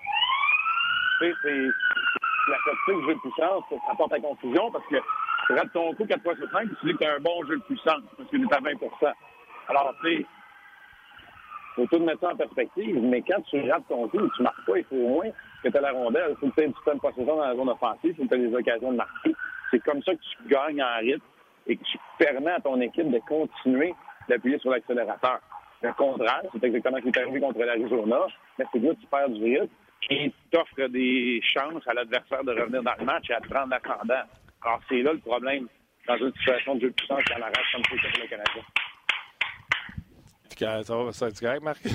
C'est 1.43 2.50
la 2.50 2.59
jeu 3.07 3.14
de 3.14 3.21
puissance, 3.21 3.64
ça 3.71 3.95
porte 3.97 4.12
à 4.12 4.21
confusion 4.21 4.71
parce 4.71 4.87
que 4.87 4.97
tu 5.47 5.52
rates 5.54 5.73
ton 5.73 5.95
coup 5.95 6.04
4 6.04 6.23
fois 6.23 6.37
sur 6.37 6.50
5, 6.50 6.66
puis 6.66 6.76
tu 6.81 6.87
dis 6.87 6.93
que 6.93 6.99
tu 6.99 7.04
as 7.04 7.14
un 7.14 7.21
bon 7.21 7.45
jeu 7.47 7.57
de 7.57 7.62
puissance 7.62 8.02
parce 8.16 8.28
qu'il 8.28 8.43
est 8.43 8.52
à 8.52 8.61
20 8.61 8.71
Alors, 9.69 9.95
tu 10.02 10.16
sais, 10.16 10.26
faut 11.75 11.87
tout 11.87 11.99
mettre 11.99 12.21
ça 12.21 12.33
en 12.33 12.37
perspective, 12.37 13.02
mais 13.02 13.23
quand 13.23 13.40
tu 13.50 13.71
rates 13.71 13.88
ton 13.88 14.09
coup, 14.09 14.28
tu 14.37 14.43
marques 14.43 14.64
pas, 14.64 14.78
il 14.78 14.85
faut 14.85 14.97
au 14.97 15.09
moins 15.09 15.31
que 15.62 15.69
tu 15.69 15.76
aies 15.76 15.81
la 15.81 15.93
rondelle. 15.93 16.31
Il 16.31 16.37
faut 16.37 16.49
que 16.49 16.54
tu 16.54 16.62
aies 16.62 16.69
du 16.69 16.75
temps 16.85 16.95
de 16.95 17.00
possession 17.00 17.37
dans 17.37 17.45
la 17.45 17.54
zone 17.54 17.69
offensive, 17.69 18.11
il 18.11 18.14
faut 18.14 18.23
que 18.25 18.28
tu 18.28 18.35
aies 18.35 18.49
des 18.49 18.54
occasions 18.54 18.93
de 18.93 18.97
marquer. 18.97 19.35
c'est 19.71 19.81
comme 19.81 20.02
ça 20.02 20.12
que 20.12 20.21
tu 20.21 20.49
gagnes 20.49 20.83
en 20.83 20.99
rythme 21.00 21.25
et 21.66 21.76
que 21.76 21.85
tu 21.85 21.99
permets 22.19 22.52
à 22.52 22.61
ton 22.61 22.81
équipe 22.81 23.11
de 23.11 23.19
continuer 23.21 23.95
d'appuyer 24.28 24.59
sur 24.59 24.71
l'accélérateur. 24.71 25.40
Le 25.83 25.93
contraire, 25.93 26.43
c'est 26.52 26.64
exactement 26.64 26.99
ce 26.99 27.02
qui 27.02 27.09
est 27.09 27.19
arrivé 27.19 27.40
contre 27.40 27.59
l'Arizona, 27.59 28.21
mais 28.59 28.64
c'est 28.73 28.78
là 28.78 28.95
que 28.95 29.00
tu 29.00 29.07
perds 29.07 29.31
du 29.31 29.43
rythme 29.43 29.69
et 30.11 30.33
t'offres 30.51 30.89
des 30.89 31.41
chances 31.43 31.87
à 31.87 31.95
l'adversaire 31.95 32.45
de 32.45 32.53
revenir 32.53 32.83
dans 32.83 32.95
le 32.99 33.05
match 33.05 33.31
et 33.31 33.35
à 33.35 33.41
te 33.41 33.49
prendre 33.49 33.69
l'ascendant. 33.69 34.23
Alors, 34.63 34.81
c'est 34.89 35.03
là 35.03 35.13
le 35.13 35.19
problème 35.19 35.67
dans 36.07 36.17
une 36.17 36.33
situation 36.35 36.75
de 36.75 36.81
jeu 36.81 36.89
de 36.89 36.95
puissance 36.95 37.23
à 37.35 37.39
la 37.39 37.47
race 37.47 37.73
comme 37.73 37.83
c'est 37.91 37.97
pour 37.97 38.23
le 38.23 38.29
Canadien. 38.29 38.63
Ça 40.85 40.97
va, 40.97 41.13
ça 41.13 41.27
va 41.27 41.33
correct, 41.33 41.63
Marc? 41.63 41.83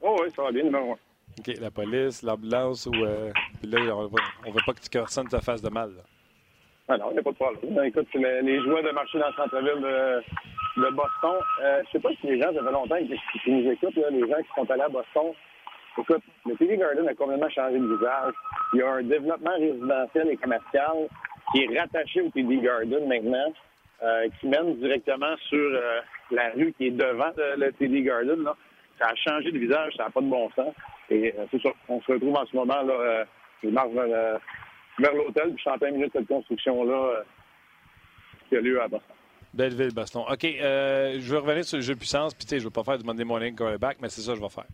Oh 0.00 0.16
oui, 0.22 0.30
ça 0.30 0.42
va 0.42 0.52
bien, 0.52 0.62
numéro 0.62 0.92
un. 0.92 0.96
OK, 1.38 1.56
la 1.60 1.72
police, 1.72 2.22
l'ambulance 2.22 2.86
ou. 2.86 2.94
Euh, 2.94 3.32
là, 3.64 3.96
on 3.96 4.04
ne 4.04 4.52
veut 4.52 4.60
pas 4.64 4.72
que 4.72 4.88
personne 4.90 5.26
te 5.26 5.38
fasse 5.40 5.60
de 5.60 5.68
mal. 5.70 5.90
Là. 5.90 6.02
Ah 6.88 6.96
non, 6.96 7.10
il 7.10 7.14
n'y 7.14 7.18
a 7.18 7.22
pas 7.22 7.32
de 7.32 7.36
problème. 7.36 7.74
Ben, 7.74 7.82
écoute, 7.82 8.08
les, 8.14 8.42
les 8.42 8.60
joueurs 8.62 8.82
de 8.82 8.90
marché 8.90 9.18
dans 9.18 9.28
le 9.28 9.34
centre-ville 9.34 9.82
de, 9.82 10.82
de, 10.82 10.90
Boston. 10.94 11.36
Euh, 11.62 11.82
je 11.84 11.90
sais 11.90 11.98
pas 12.00 12.08
si 12.20 12.26
les 12.28 12.40
gens, 12.40 12.52
ça 12.54 12.64
fait 12.64 12.72
longtemps 12.72 12.96
qu'ils 12.96 13.54
nous 13.54 13.70
écoutent, 13.70 13.96
là, 13.96 14.10
les 14.10 14.20
gens 14.20 14.42
qui 14.42 14.54
sont 14.54 14.70
allés 14.70 14.82
à 14.82 14.88
Boston. 14.88 15.32
Écoute, 15.98 16.22
le 16.46 16.56
TD 16.56 16.76
Garden 16.76 17.08
a 17.08 17.14
complètement 17.14 17.50
changé 17.50 17.78
de 17.78 17.96
visage. 17.96 18.34
Il 18.72 18.78
y 18.78 18.82
a 18.82 18.92
un 18.92 19.02
développement 19.02 19.56
résidentiel 19.58 20.30
et 20.30 20.36
commercial 20.36 21.08
qui 21.52 21.62
est 21.62 21.78
rattaché 21.78 22.20
au 22.20 22.30
TD 22.30 22.58
Garden 22.58 23.08
maintenant, 23.08 23.52
euh, 24.02 24.28
qui 24.38 24.46
mène 24.46 24.76
directement 24.76 25.36
sur 25.48 25.58
euh, 25.58 26.00
la 26.30 26.50
rue 26.50 26.72
qui 26.76 26.86
est 26.86 26.90
devant 26.90 27.32
le, 27.36 27.70
TD 27.72 28.02
Garden. 28.02 28.44
Ça 28.98 29.06
a 29.06 29.14
changé 29.16 29.50
de 29.50 29.58
visage, 29.58 29.94
ça 29.96 30.04
n'a 30.04 30.10
pas 30.10 30.20
de 30.20 30.28
bon 30.28 30.48
sens. 30.54 30.72
Et 31.10 31.34
euh, 31.36 31.46
c'est 31.50 31.60
ça, 31.62 31.70
on 31.88 32.00
se 32.00 32.12
retrouve 32.12 32.36
en 32.36 32.46
ce 32.46 32.54
moment, 32.54 32.82
là, 32.82 33.24
je 33.62 33.68
marche 33.68 33.90
vers, 33.90 35.14
l'hôtel, 35.14 35.48
puis 35.48 35.56
je 35.56 35.60
suis 35.62 35.70
en 35.70 35.78
plein 35.78 35.90
milieu 35.90 36.06
de 36.06 36.12
cette 36.12 36.28
construction-là 36.28 37.22
qui 38.48 38.56
a 38.56 38.60
lieu 38.60 38.80
à 38.80 38.86
Boston. 38.86 39.14
Belleville, 39.52 39.94
Boston. 39.94 40.22
OK, 40.30 40.42
je 40.44 41.30
veux 41.30 41.38
revenir 41.38 41.64
sur 41.64 41.78
le 41.78 41.82
jeu 41.82 41.94
de 41.94 41.98
puissance, 41.98 42.34
puis 42.34 42.44
tu 42.44 42.50
sais, 42.50 42.56
je 42.58 42.64
ne 42.64 42.66
veux 42.66 42.72
pas 42.72 42.84
faire 42.84 42.98
du 42.98 43.04
Monday 43.04 43.24
Morning 43.24 43.56
quarterback, 43.56 43.98
mais 44.00 44.08
c'est 44.08 44.20
ça 44.20 44.32
que 44.32 44.38
je 44.38 44.42
vais 44.42 44.48
faire. 44.48 44.66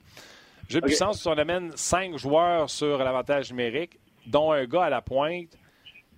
Jeu 0.69 0.81
de 0.81 0.87
puissance, 0.87 1.25
on 1.27 1.37
amène 1.37 1.73
cinq 1.77 2.17
joueurs 2.17 2.71
sur 2.71 2.99
l'avantage 2.99 3.51
numérique, 3.51 3.99
dont 4.27 4.53
un 4.53 4.65
gars 4.65 4.85
à 4.85 4.91
la 4.91 5.03
pointe, 5.03 5.57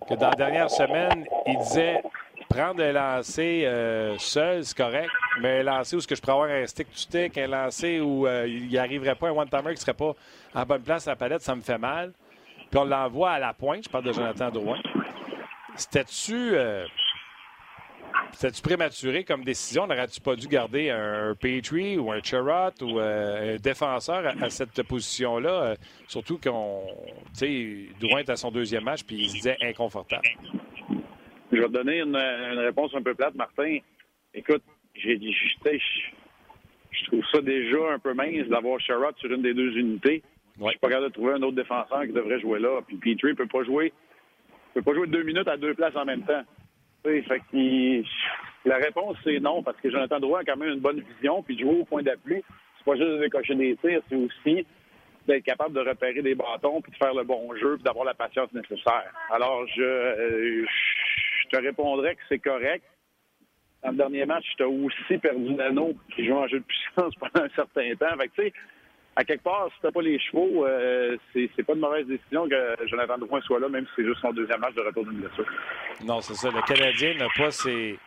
que 0.09 0.15
dans 0.15 0.31
la 0.31 0.37
dernière 0.37 0.71
semaine, 0.71 1.27
il 1.47 1.59
disait 1.59 2.03
prendre 2.49 2.83
un 2.83 2.93
lancer 2.93 3.65
euh, 3.65 4.17
seul, 4.19 4.65
c'est 4.65 4.77
correct, 4.77 5.11
mais 5.41 5.61
un 5.61 5.63
lancer 5.65 5.97
où 5.97 6.01
ce 6.01 6.07
que 6.07 6.15
je 6.15 6.21
pourrais 6.21 6.33
avoir 6.33 6.51
un 6.51 6.67
stick 6.67 6.89
to 6.91 6.97
stick, 6.97 7.39
un 7.39 7.49
lancer 7.49 8.01
où 8.01 8.27
euh, 8.27 8.47
il 8.47 8.69
n'y 8.69 8.79
arriverait 8.79 9.17
pas 9.17 9.29
un 9.29 9.33
one-timer 9.33 9.65
qui 9.65 9.71
ne 9.71 9.77
serait 9.77 9.95
pas 9.95 10.15
à 10.55 10.61
la 10.61 10.65
bonne 10.65 10.83
place 10.83 11.09
à 11.09 11.13
la 11.13 11.17
palette, 11.17 11.43
ça 11.43 11.55
me 11.55 11.61
fait 11.61 11.79
mal. 11.79 12.13
Puis 12.71 12.79
on 12.79 12.85
l'envoie 12.85 13.33
à 13.33 13.39
la 13.39 13.53
pointe, 13.53 13.85
je 13.85 13.89
parle 13.89 14.05
de 14.05 14.13
Jonathan 14.13 14.51
Drouin. 14.51 14.79
C'était-tu 15.75 16.55
euh, 16.55 16.87
c'était-tu 18.33 18.63
prématuré 18.63 19.25
comme 19.25 19.45
décision? 19.45 19.87
N'aurais-tu 19.87 20.21
pas 20.21 20.37
dû 20.37 20.47
garder 20.47 20.91
un 20.91 21.35
Petrie 21.35 21.97
ou 21.99 22.13
un 22.13 22.23
Cherrott 22.23 22.81
ou 22.83 22.99
euh, 22.99 23.55
un 23.55 23.57
défenseur 23.57 24.27
à, 24.27 24.45
à 24.45 24.51
cette 24.51 24.83
position-là? 24.83 25.63
euh, 25.63 25.75
surtout 26.09 26.39
qu'on, 26.39 26.83
tu 27.29 27.35
sais, 27.35 27.77
Drouin 28.01 28.19
est 28.21 28.31
à 28.31 28.37
son 28.37 28.51
deuxième 28.51 28.85
match 28.85 29.05
puis 29.05 29.17
il 29.17 29.29
se 29.31 29.35
disait 29.37 29.57
inconfortable. 29.63 30.29
Je 31.53 31.59
vais 31.59 31.67
te 31.67 31.73
donner 31.73 32.01
une, 32.01 32.17
une 32.17 32.59
réponse 32.59 32.93
un 32.95 33.03
peu 33.03 33.15
plate, 33.15 33.35
Martin. 33.35 33.79
Écoute, 34.35 34.63
j'ai 34.95 35.17
dit, 35.17 35.33
je, 35.33 35.71
je, 35.71 35.79
je 36.91 37.05
trouve 37.07 37.23
ça 37.33 37.41
déjà 37.41 37.93
un 37.93 37.99
peu 37.99 38.13
mince 38.15 38.47
d'avoir 38.49 38.81
Sherrod 38.81 39.17
sur 39.19 39.31
une 39.33 39.43
des 39.43 39.55
deux 39.55 39.77
unités. 39.77 40.23
Je 40.59 40.63
Ouais. 40.63 40.71
suis 40.71 40.79
pas 40.79 40.89
capable 40.89 41.09
de 41.09 41.13
trouver 41.13 41.33
un 41.35 41.43
autre 41.43 41.57
défenseur 41.57 42.03
qui 42.07 42.13
devrait 42.13 42.41
jouer 42.41 42.59
là. 42.59 42.81
Puis 42.87 42.97
Petrie 42.97 43.35
peut 43.35 43.47
pas 43.47 43.63
jouer 43.63 43.93
peut 44.73 44.81
pas 44.83 44.95
jouer 44.95 45.07
deux 45.07 45.23
minutes 45.23 45.49
à 45.49 45.57
deux 45.59 45.75
places 45.75 45.95
en 45.97 46.05
même 46.07 46.23
temps. 46.23 46.43
La 48.65 48.77
réponse, 48.77 49.17
c'est 49.23 49.39
non, 49.39 49.63
parce 49.63 49.81
que 49.81 49.91
Jonathan 49.91 50.19
Drouin 50.19 50.41
a 50.41 50.45
quand 50.45 50.57
même 50.57 50.75
une 50.75 50.81
bonne 50.81 51.01
vision, 51.01 51.43
puis 51.43 51.55
de 51.55 51.61
jouer 51.61 51.81
au 51.81 51.85
point 51.85 52.03
d'appui, 52.03 52.43
c'est 52.79 52.85
pas 52.85 52.97
juste 52.97 53.09
de 53.09 53.19
décocher 53.19 53.55
des 53.55 53.77
tirs, 53.77 54.01
c'est 54.09 54.17
aussi 54.17 54.67
d'être 55.27 55.45
capable 55.45 55.75
de 55.75 55.81
repérer 55.89 56.23
des 56.23 56.35
bâtons, 56.35 56.81
puis 56.81 56.93
de 56.93 56.97
faire 56.97 57.15
le 57.15 57.25
bon 57.25 57.55
jeu, 57.57 57.75
puis 57.77 57.85
d'avoir 57.85 58.05
la 58.05 58.15
patience 58.15 58.53
nécessaire. 58.53 59.13
Alors, 59.31 59.67
je, 59.69 60.65
je 61.43 61.49
te 61.49 61.63
répondrais 61.63 62.15
que 62.15 62.23
c'est 62.29 62.39
correct. 62.39 62.85
Dans 63.83 63.91
le 63.91 63.97
dernier 63.97 64.27
match, 64.27 64.45
tu 64.57 64.63
as 64.63 64.69
aussi 64.69 65.19
perdu 65.19 65.55
l'anneau 65.55 65.95
qui 66.15 66.27
joue 66.27 66.35
en 66.35 66.49
jeu 66.49 66.61
de 66.61 66.65
puissance 66.65 67.15
pendant 67.21 67.45
un 67.45 67.49
certain 67.51 67.95
temps. 67.95 68.17
Fait 68.19 68.29
que, 68.29 68.35
tu 68.35 68.43
sais, 68.43 68.53
à 69.17 69.25
quelque 69.25 69.43
part, 69.43 69.69
si 69.75 69.81
t'as 69.81 69.91
pas 69.91 70.03
les 70.03 70.19
chevaux, 70.19 70.67
euh, 70.67 71.17
c'est 71.33 71.63
pas 71.65 71.73
une 71.73 71.81
mauvaise 71.81 72.07
décision 72.07 72.47
que 72.49 72.77
Jonathan 72.87 73.17
Drouin 73.19 73.41
soit 73.41 73.59
là, 73.59 73.69
même 73.69 73.87
si 73.87 73.93
c'est 73.97 74.05
juste 74.05 74.21
son 74.21 74.33
deuxième 74.33 74.61
match 74.61 74.75
de 74.75 74.83
retour 74.83 75.05
d'une 75.05 75.21
blessure. 75.21 75.47
Non, 76.05 76.21
c'est 76.21 76.35
ça. 76.35 76.51
Le 76.51 76.61
Canadien 76.63 77.15
n'a 77.15 77.29
pas 77.35 77.51
ces, 77.51 77.99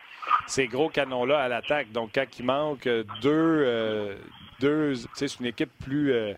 ces 0.46 0.68
gros 0.68 0.88
canons-là 0.88 1.40
à 1.40 1.48
l'attaque. 1.48 1.90
Donc, 1.90 2.10
quand 2.14 2.38
il 2.38 2.44
manque 2.44 2.84
deux, 2.84 3.64
euh, 3.66 4.14
deux 4.60 4.92
tu 4.94 5.08
sais, 5.14 5.28
c'est 5.28 5.40
une 5.40 5.46
équipe 5.46 5.70
plus. 5.84 6.12
euh, 6.12 6.32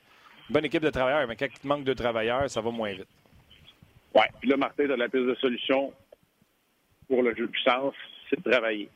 une 0.48 0.54
bonne 0.54 0.64
équipe 0.64 0.82
de 0.82 0.90
travailleurs, 0.90 1.26
mais 1.28 1.36
quand 1.36 1.46
il 1.46 1.68
manque 1.68 1.84
deux 1.84 1.94
travailleurs, 1.94 2.48
ça 2.50 2.60
va 2.60 2.70
moins 2.70 2.92
vite. 2.92 3.06
Ouais. 4.14 4.28
Puis 4.40 4.50
là, 4.50 4.56
Martin, 4.56 4.86
t'as 4.86 4.96
la 4.96 5.08
piste 5.08 5.24
de 5.24 5.34
solution 5.36 5.92
pour 7.08 7.22
le 7.22 7.34
jeu 7.34 7.46
de 7.46 7.50
puissance, 7.52 7.94
c'est 8.28 8.42
de 8.42 8.50
travailler. 8.50 8.88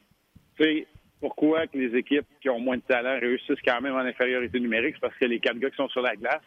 Tu 0.59 0.65
sais, 0.65 0.87
pourquoi 1.21 1.67
que 1.67 1.79
les 1.79 1.97
équipes 1.97 2.27
qui 2.41 2.49
ont 2.51 2.59
moins 2.59 2.77
de 2.77 2.83
talent 2.83 3.19
réussissent 3.21 3.63
quand 3.65 3.81
même 3.81 3.95
en 3.95 4.01
infériorité 4.01 4.61
numérique? 4.61 4.97
C'est 4.97 5.01
parce 5.01 5.17
que 5.17 5.25
les 5.25 5.41
quatre 5.41 5.59
gars 5.59 5.71
qui 5.71 5.77
sont 5.77 5.89
sur 5.89 6.03
la 6.03 6.15
glace 6.15 6.43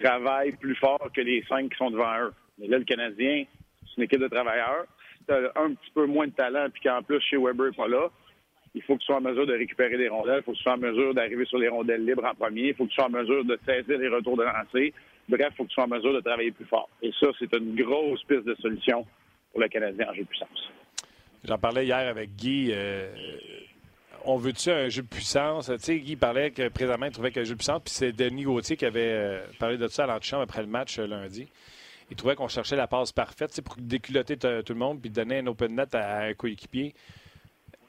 travaillent 0.00 0.56
plus 0.56 0.76
fort 0.76 1.10
que 1.14 1.20
les 1.20 1.42
cinq 1.48 1.70
qui 1.70 1.76
sont 1.76 1.90
devant 1.90 2.18
eux. 2.20 2.32
Mais 2.58 2.68
là, 2.68 2.78
le 2.78 2.84
Canadien, 2.84 3.44
c'est 3.82 3.96
une 3.96 4.02
équipe 4.04 4.20
de 4.20 4.28
travailleurs. 4.28 4.86
Si 5.18 5.24
tu 5.24 5.32
as 5.32 5.52
un 5.56 5.74
petit 5.74 5.90
peu 5.94 6.06
moins 6.06 6.26
de 6.26 6.32
talent, 6.32 6.68
puis 6.72 6.82
qu'en 6.82 7.02
plus, 7.02 7.20
chez 7.20 7.36
Weber 7.36 7.66
n'est 7.66 7.76
pas 7.76 7.88
là, 7.88 8.10
il 8.74 8.82
faut 8.82 8.94
que 8.94 9.00
tu 9.00 9.06
sois 9.06 9.16
en 9.16 9.22
mesure 9.22 9.46
de 9.46 9.54
récupérer 9.54 9.96
des 9.96 10.08
rondelles, 10.08 10.40
il 10.40 10.42
faut 10.42 10.52
que 10.52 10.58
tu 10.58 10.62
sois 10.62 10.74
en 10.74 10.78
mesure 10.78 11.14
d'arriver 11.14 11.46
sur 11.46 11.58
les 11.58 11.68
rondelles 11.68 12.04
libres 12.04 12.26
en 12.26 12.34
premier, 12.34 12.68
il 12.68 12.74
faut 12.74 12.84
que 12.84 12.90
tu 12.90 12.96
sois 12.96 13.06
en 13.06 13.10
mesure 13.10 13.44
de 13.44 13.58
saisir 13.64 13.98
les 13.98 14.08
retours 14.08 14.36
de 14.36 14.44
lancer. 14.44 14.92
Bref, 15.28 15.48
il 15.50 15.56
faut 15.56 15.64
que 15.64 15.68
tu 15.70 15.74
sois 15.74 15.84
en 15.84 15.88
mesure 15.88 16.12
de 16.12 16.20
travailler 16.20 16.52
plus 16.52 16.66
fort. 16.66 16.88
Et 17.02 17.10
ça, 17.18 17.28
c'est 17.38 17.52
une 17.56 17.74
grosse 17.74 18.22
piste 18.24 18.44
de 18.44 18.54
solution 18.56 19.06
pour 19.50 19.62
le 19.62 19.68
Canadien 19.68 20.06
en 20.10 20.14
jeu 20.14 20.22
de 20.22 20.28
puissance. 20.28 20.70
J'en 21.46 21.58
parlais 21.58 21.84
hier 21.86 21.96
avec 22.08 22.34
Guy. 22.34 22.70
euh, 22.72 23.08
on 24.24 24.36
veut-tu 24.36 24.70
un 24.70 24.88
jeu 24.88 25.02
de 25.02 25.06
puissance? 25.06 25.66
Tu 25.66 25.78
sais, 25.78 25.98
Guy 26.00 26.16
parlait 26.16 26.50
que 26.50 26.68
présentement, 26.68 27.06
il 27.06 27.12
trouvait 27.12 27.30
qu'un 27.30 27.44
jeu 27.44 27.52
de 27.54 27.58
puissance, 27.58 27.80
puis 27.84 27.94
c'est 27.94 28.12
Denis 28.12 28.42
Gauthier 28.42 28.76
qui 28.76 28.84
avait 28.84 29.12
euh, 29.12 29.46
parlé 29.60 29.78
de 29.78 29.86
ça 29.86 30.04
à 30.04 30.06
l'antichambre 30.08 30.42
après 30.42 30.62
le 30.62 30.66
match 30.68 30.98
euh, 30.98 31.06
lundi. 31.06 31.46
Il 32.10 32.16
trouvait 32.16 32.34
qu'on 32.34 32.48
cherchait 32.48 32.74
la 32.76 32.88
passe 32.88 33.12
parfaite 33.12 33.60
pour 33.62 33.76
déculotter 33.78 34.36
t- 34.36 34.62
tout 34.64 34.72
le 34.72 34.78
monde 34.78 35.00
puis 35.00 35.10
donner 35.10 35.38
un 35.38 35.46
open 35.46 35.74
net 35.76 35.94
à, 35.94 36.18
un 36.22 36.34
coéquipier. 36.34 36.94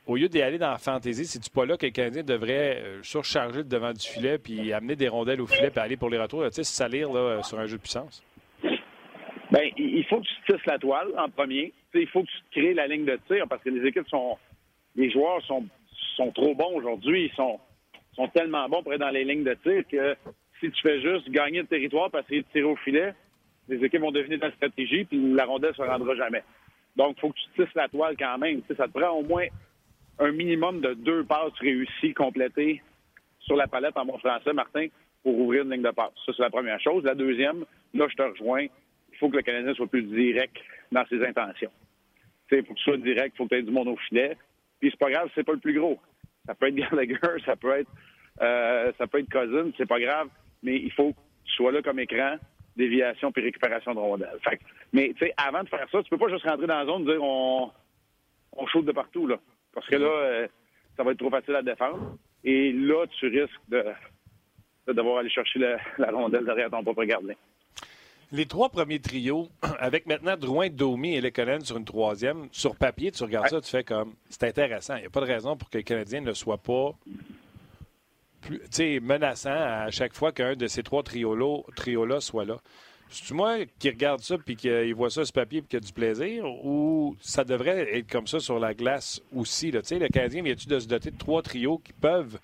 Au 0.05 0.15
lieu 0.15 0.29
d'y 0.29 0.41
aller 0.41 0.57
dans 0.57 0.71
la 0.71 0.77
fantaisie, 0.77 1.25
c'est-tu 1.25 1.49
pas 1.49 1.65
là 1.65 1.75
que 1.77 1.85
le 1.85 1.91
Canadien 1.91 2.23
devrait 2.23 2.81
surcharger 3.03 3.63
devant 3.63 3.91
du 3.91 4.07
filet 4.07 4.37
puis 4.37 4.71
amener 4.73 4.95
des 4.95 5.07
rondelles 5.07 5.41
au 5.41 5.47
filet 5.47 5.69
puis 5.69 5.79
aller 5.79 5.97
pour 5.97 6.09
les 6.09 6.17
retours, 6.19 6.43
tu 6.45 6.51
sais, 6.53 6.63
salir 6.63 7.11
là, 7.11 7.43
sur 7.43 7.59
un 7.59 7.65
jeu 7.65 7.77
de 7.77 7.81
puissance? 7.81 8.23
Ben, 9.51 9.69
il 9.77 10.03
faut 10.05 10.19
que 10.19 10.25
tu 10.25 10.51
tisses 10.53 10.65
la 10.65 10.77
toile 10.77 11.07
en 11.17 11.29
premier. 11.29 11.73
Tu 11.91 11.99
sais, 11.99 12.03
il 12.03 12.07
faut 12.09 12.23
que 12.23 12.27
tu 12.27 12.59
crées 12.59 12.73
la 12.73 12.87
ligne 12.87 13.05
de 13.05 13.17
tir 13.27 13.45
parce 13.47 13.63
que 13.63 13.69
les 13.69 13.87
équipes 13.87 14.07
sont. 14.09 14.37
Les 14.95 15.11
joueurs 15.11 15.41
sont, 15.45 15.65
sont 16.15 16.31
trop 16.31 16.55
bons 16.55 16.75
aujourd'hui. 16.75 17.25
Ils 17.25 17.35
sont, 17.35 17.59
sont 18.15 18.27
tellement 18.29 18.67
bons 18.67 18.83
être 18.91 18.99
dans 18.99 19.09
les 19.09 19.23
lignes 19.23 19.43
de 19.43 19.53
tir 19.63 19.83
que 19.89 20.15
si 20.59 20.71
tu 20.71 20.81
fais 20.81 20.99
juste 21.01 21.29
gagner 21.29 21.61
le 21.61 21.67
territoire 21.67 22.09
parce 22.09 22.27
de 22.27 22.41
tirer 22.51 22.63
au 22.63 22.75
filet, 22.77 23.13
les 23.69 23.83
équipes 23.83 24.01
vont 24.01 24.11
deviner 24.11 24.39
ta 24.39 24.51
stratégie 24.51 25.05
puis 25.05 25.33
la 25.33 25.45
rondelle 25.45 25.75
se 25.75 25.81
rendra 25.81 26.15
jamais. 26.15 26.43
Donc, 26.95 27.15
il 27.17 27.21
faut 27.21 27.29
que 27.29 27.35
tu 27.35 27.63
tisses 27.63 27.75
la 27.75 27.87
toile 27.87 28.15
quand 28.17 28.37
même. 28.39 28.61
Tu 28.61 28.67
sais, 28.69 28.75
ça 28.75 28.87
te 28.87 28.99
prend 28.99 29.11
au 29.11 29.23
moins 29.23 29.45
un 30.19 30.31
minimum 30.31 30.81
de 30.81 30.93
deux 30.95 31.23
passes 31.23 31.53
réussies, 31.59 32.13
complétées 32.13 32.81
sur 33.41 33.55
la 33.55 33.67
palette 33.67 33.95
en 33.97 34.05
bon 34.05 34.17
français, 34.17 34.51
Martin, 34.51 34.87
pour 35.23 35.37
ouvrir 35.39 35.63
une 35.63 35.71
ligne 35.71 35.83
de 35.83 35.91
passe. 35.91 36.11
Ça, 36.25 36.31
c'est 36.35 36.41
la 36.41 36.49
première 36.49 36.79
chose. 36.81 37.03
La 37.03 37.13
deuxième, 37.13 37.65
là, 37.93 38.07
je 38.09 38.15
te 38.15 38.23
rejoins. 38.23 38.65
Il 39.17 39.19
faut 39.19 39.29
que 39.29 39.37
le 39.37 39.41
Canadien 39.41 39.73
soit 39.73 39.87
plus 39.87 40.03
direct 40.03 40.55
dans 40.91 41.03
ses 41.07 41.25
intentions. 41.25 41.71
Il 42.51 42.63
faut 42.63 42.73
que 42.73 42.77
tu 42.77 42.83
sois 42.83 42.97
direct, 42.97 43.33
il 43.33 43.37
faut 43.37 43.43
que 43.45 43.49
tu 43.49 43.55
aies 43.55 43.63
du 43.63 43.71
monde 43.71 43.87
au 43.87 43.97
filet. 43.97 44.37
Puis 44.79 44.91
c'est 44.91 44.99
pas 44.99 45.09
grave, 45.09 45.29
c'est 45.33 45.43
pas 45.43 45.53
le 45.53 45.59
plus 45.59 45.73
gros. 45.73 45.99
Ça 46.45 46.53
peut 46.53 46.67
être 46.67 46.75
Gallagher, 46.91 47.43
ça 47.43 47.55
peut 47.55 47.79
être 47.79 47.89
euh, 48.41 48.91
ça 48.99 49.07
peut 49.07 49.19
être 49.19 49.29
Cousin, 49.31 49.71
c'est 49.75 49.87
pas 49.87 49.99
grave, 49.99 50.29
mais 50.61 50.75
il 50.75 50.91
faut 50.91 51.13
que 51.13 51.17
tu 51.45 51.53
sois 51.53 51.71
là 51.71 51.81
comme 51.81 51.97
écran, 51.99 52.35
déviation 52.75 53.31
puis 53.31 53.41
récupération 53.41 53.95
de 53.95 53.99
rondelles. 53.99 54.37
Fait 54.47 54.59
mais 54.93 55.11
tu 55.17 55.25
sais, 55.25 55.33
avant 55.37 55.63
de 55.63 55.69
faire 55.69 55.87
ça, 55.91 56.03
tu 56.03 56.09
peux 56.11 56.19
pas 56.19 56.29
juste 56.29 56.47
rentrer 56.47 56.67
dans 56.67 56.77
la 56.77 56.85
zone 56.85 57.01
et 57.01 57.05
dire 57.05 57.23
on, 57.23 57.71
on 58.51 58.67
shoot 58.67 58.85
de 58.85 58.91
partout, 58.91 59.25
là. 59.25 59.39
Parce 59.73 59.87
que 59.87 59.95
là, 59.95 60.07
euh, 60.07 60.47
ça 60.95 61.03
va 61.03 61.11
être 61.11 61.17
trop 61.17 61.31
facile 61.31 61.55
à 61.55 61.63
défendre. 61.63 62.17
Et 62.43 62.71
là, 62.71 63.05
tu 63.19 63.27
risques 63.27 63.59
de, 63.67 63.83
devoir 64.87 65.17
aller 65.17 65.29
chercher 65.29 65.59
la, 65.59 65.77
la 65.97 66.11
rondelle 66.11 66.45
derrière 66.45 66.69
ton 66.69 66.83
propre 66.83 67.03
gardien. 67.03 67.35
Les 68.31 68.45
trois 68.45 68.69
premiers 68.69 68.99
trios, 68.99 69.49
avec 69.79 70.05
maintenant 70.05 70.35
Drouin, 70.35 70.69
Domi 70.69 71.15
et 71.15 71.21
Lekonen 71.21 71.63
sur 71.63 71.77
une 71.77 71.85
troisième, 71.85 72.49
sur 72.51 72.75
papier, 72.75 73.11
tu 73.11 73.23
regardes 73.23 73.47
ça, 73.47 73.61
tu 73.61 73.69
fais 73.69 73.83
comme. 73.83 74.15
C'est 74.29 74.43
intéressant. 74.43 74.95
Il 74.97 75.01
n'y 75.01 75.07
a 75.07 75.09
pas 75.09 75.21
de 75.21 75.25
raison 75.25 75.55
pour 75.55 75.69
que 75.69 75.77
le 75.77 75.83
Canadien 75.83 76.21
ne 76.21 76.33
soit 76.33 76.57
pas 76.57 76.93
plus, 78.41 78.61
menaçant 79.01 79.49
à 79.49 79.89
chaque 79.91 80.13
fois 80.13 80.31
qu'un 80.31 80.55
de 80.55 80.67
ces 80.67 80.83
trois 80.83 81.03
trios-là 81.03 81.61
trios 81.75 82.19
soit 82.19 82.45
là. 82.45 82.57
c'est 83.09 83.33
moi 83.33 83.59
qui 83.79 83.89
regarde 83.89 84.21
ça 84.21 84.37
puis 84.37 84.55
qui 84.55 84.91
voit 84.91 85.09
ça 85.09 85.25
sur 85.25 85.33
papier 85.33 85.59
et 85.59 85.63
qui 85.63 85.75
a 85.75 85.79
du 85.79 85.91
plaisir 85.91 86.45
ou 86.63 87.15
ça 87.19 87.43
devrait 87.43 87.97
être 87.97 88.09
comme 88.09 88.27
ça 88.27 88.39
sur 88.39 88.59
la 88.59 88.73
glace 88.73 89.21
aussi? 89.35 89.71
Là? 89.71 89.81
Le 89.89 90.07
Canadien 90.09 90.43
vient-tu 90.43 90.67
de 90.67 90.79
se 90.79 90.87
doter 90.87 91.11
de 91.11 91.17
trois 91.17 91.41
trios 91.41 91.79
qui 91.79 91.93
peuvent 91.93 92.39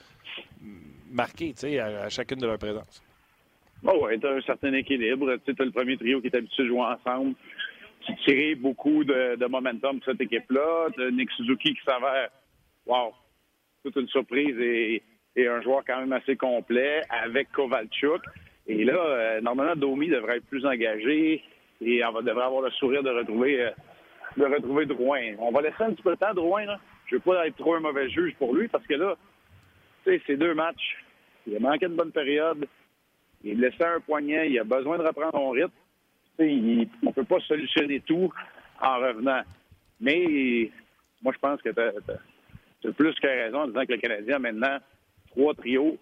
marquer 1.11 1.53
à, 1.79 2.03
à 2.03 2.09
chacune 2.09 2.39
de 2.39 2.47
leurs 2.47 2.57
présences? 2.57 3.01
Oh 3.85 3.99
oui, 4.01 4.17
tu 4.17 4.27
un 4.27 4.41
certain 4.41 4.71
équilibre. 4.73 5.35
Tu 5.45 5.51
as 5.59 5.65
le 5.65 5.71
premier 5.71 5.97
trio 5.97 6.21
qui 6.21 6.27
est 6.27 6.35
habitué 6.35 6.63
de 6.63 6.69
jouer 6.69 6.81
ensemble, 6.81 7.35
qui 8.01 8.15
crée 8.23 8.55
beaucoup 8.55 9.03
de, 9.03 9.45
momentum 9.47 9.99
pour 9.99 10.05
cette 10.05 10.21
équipe-là. 10.21 10.87
Tu 10.95 11.11
Nick 11.11 11.29
Suzuki 11.31 11.73
qui 11.73 11.83
s'avère, 11.85 12.29
wow, 12.85 13.13
toute 13.83 13.97
une 13.97 14.07
surprise 14.07 14.57
et, 14.59 15.03
un 15.35 15.61
joueur 15.61 15.83
quand 15.85 15.99
même 15.99 16.13
assez 16.13 16.37
complet 16.37 17.01
avec 17.09 17.51
Kovalchuk. 17.51 18.21
Et 18.67 18.85
là, 18.85 18.93
euh, 18.93 19.41
normalement, 19.41 19.75
Domi 19.75 20.07
devrait 20.07 20.37
être 20.37 20.45
plus 20.45 20.65
engagé 20.65 21.43
et 21.81 22.05
on 22.05 22.21
devrait 22.21 22.45
avoir 22.45 22.61
le 22.61 22.69
sourire 22.71 23.03
de 23.03 23.09
retrouver, 23.09 23.61
euh, 23.61 23.71
de 24.37 24.45
retrouver 24.45 24.85
Drouin. 24.85 25.33
On 25.39 25.51
va 25.51 25.61
laisser 25.61 25.81
un 25.81 25.91
petit 25.91 26.03
peu 26.03 26.11
de 26.11 26.19
temps 26.19 26.33
Drouin. 26.33 26.65
Là. 26.65 26.79
Je 27.07 27.15
veux 27.15 27.21
pas 27.21 27.47
être 27.47 27.57
trop 27.57 27.73
un 27.73 27.81
mauvais 27.81 28.09
juge 28.09 28.35
pour 28.35 28.55
lui 28.55 28.69
parce 28.69 28.85
que 28.85 28.93
là, 28.93 29.17
tu 30.05 30.11
sais, 30.11 30.21
c'est 30.25 30.37
deux 30.37 30.53
matchs. 30.53 31.03
Il 31.47 31.57
a 31.57 31.59
manqué 31.59 31.87
de 31.87 31.95
bonne 31.95 32.11
période. 32.11 32.65
Il 33.43 33.59
laissait 33.59 33.85
un 33.85 33.99
poignet. 33.99 34.49
Il 34.49 34.59
a 34.59 34.63
besoin 34.63 34.97
de 34.97 35.03
reprendre 35.03 35.33
son 35.33 35.49
rythme. 35.49 35.71
On 36.39 37.07
ne 37.07 37.11
peut 37.11 37.25
pas 37.25 37.39
solutionner 37.41 37.99
tout 38.01 38.31
en 38.81 38.95
revenant. 38.99 39.41
Mais 39.99 40.71
moi, 41.21 41.33
je 41.33 41.39
pense 41.39 41.61
que 41.61 41.69
tu 41.69 42.87
as, 42.87 42.91
plus 42.93 43.13
que 43.15 43.27
raison 43.27 43.59
en 43.59 43.67
disant 43.67 43.85
que 43.85 43.93
le 43.93 43.99
Canadien 43.99 44.35
a 44.35 44.39
maintenant 44.39 44.77
trois 45.31 45.53
trios 45.53 45.97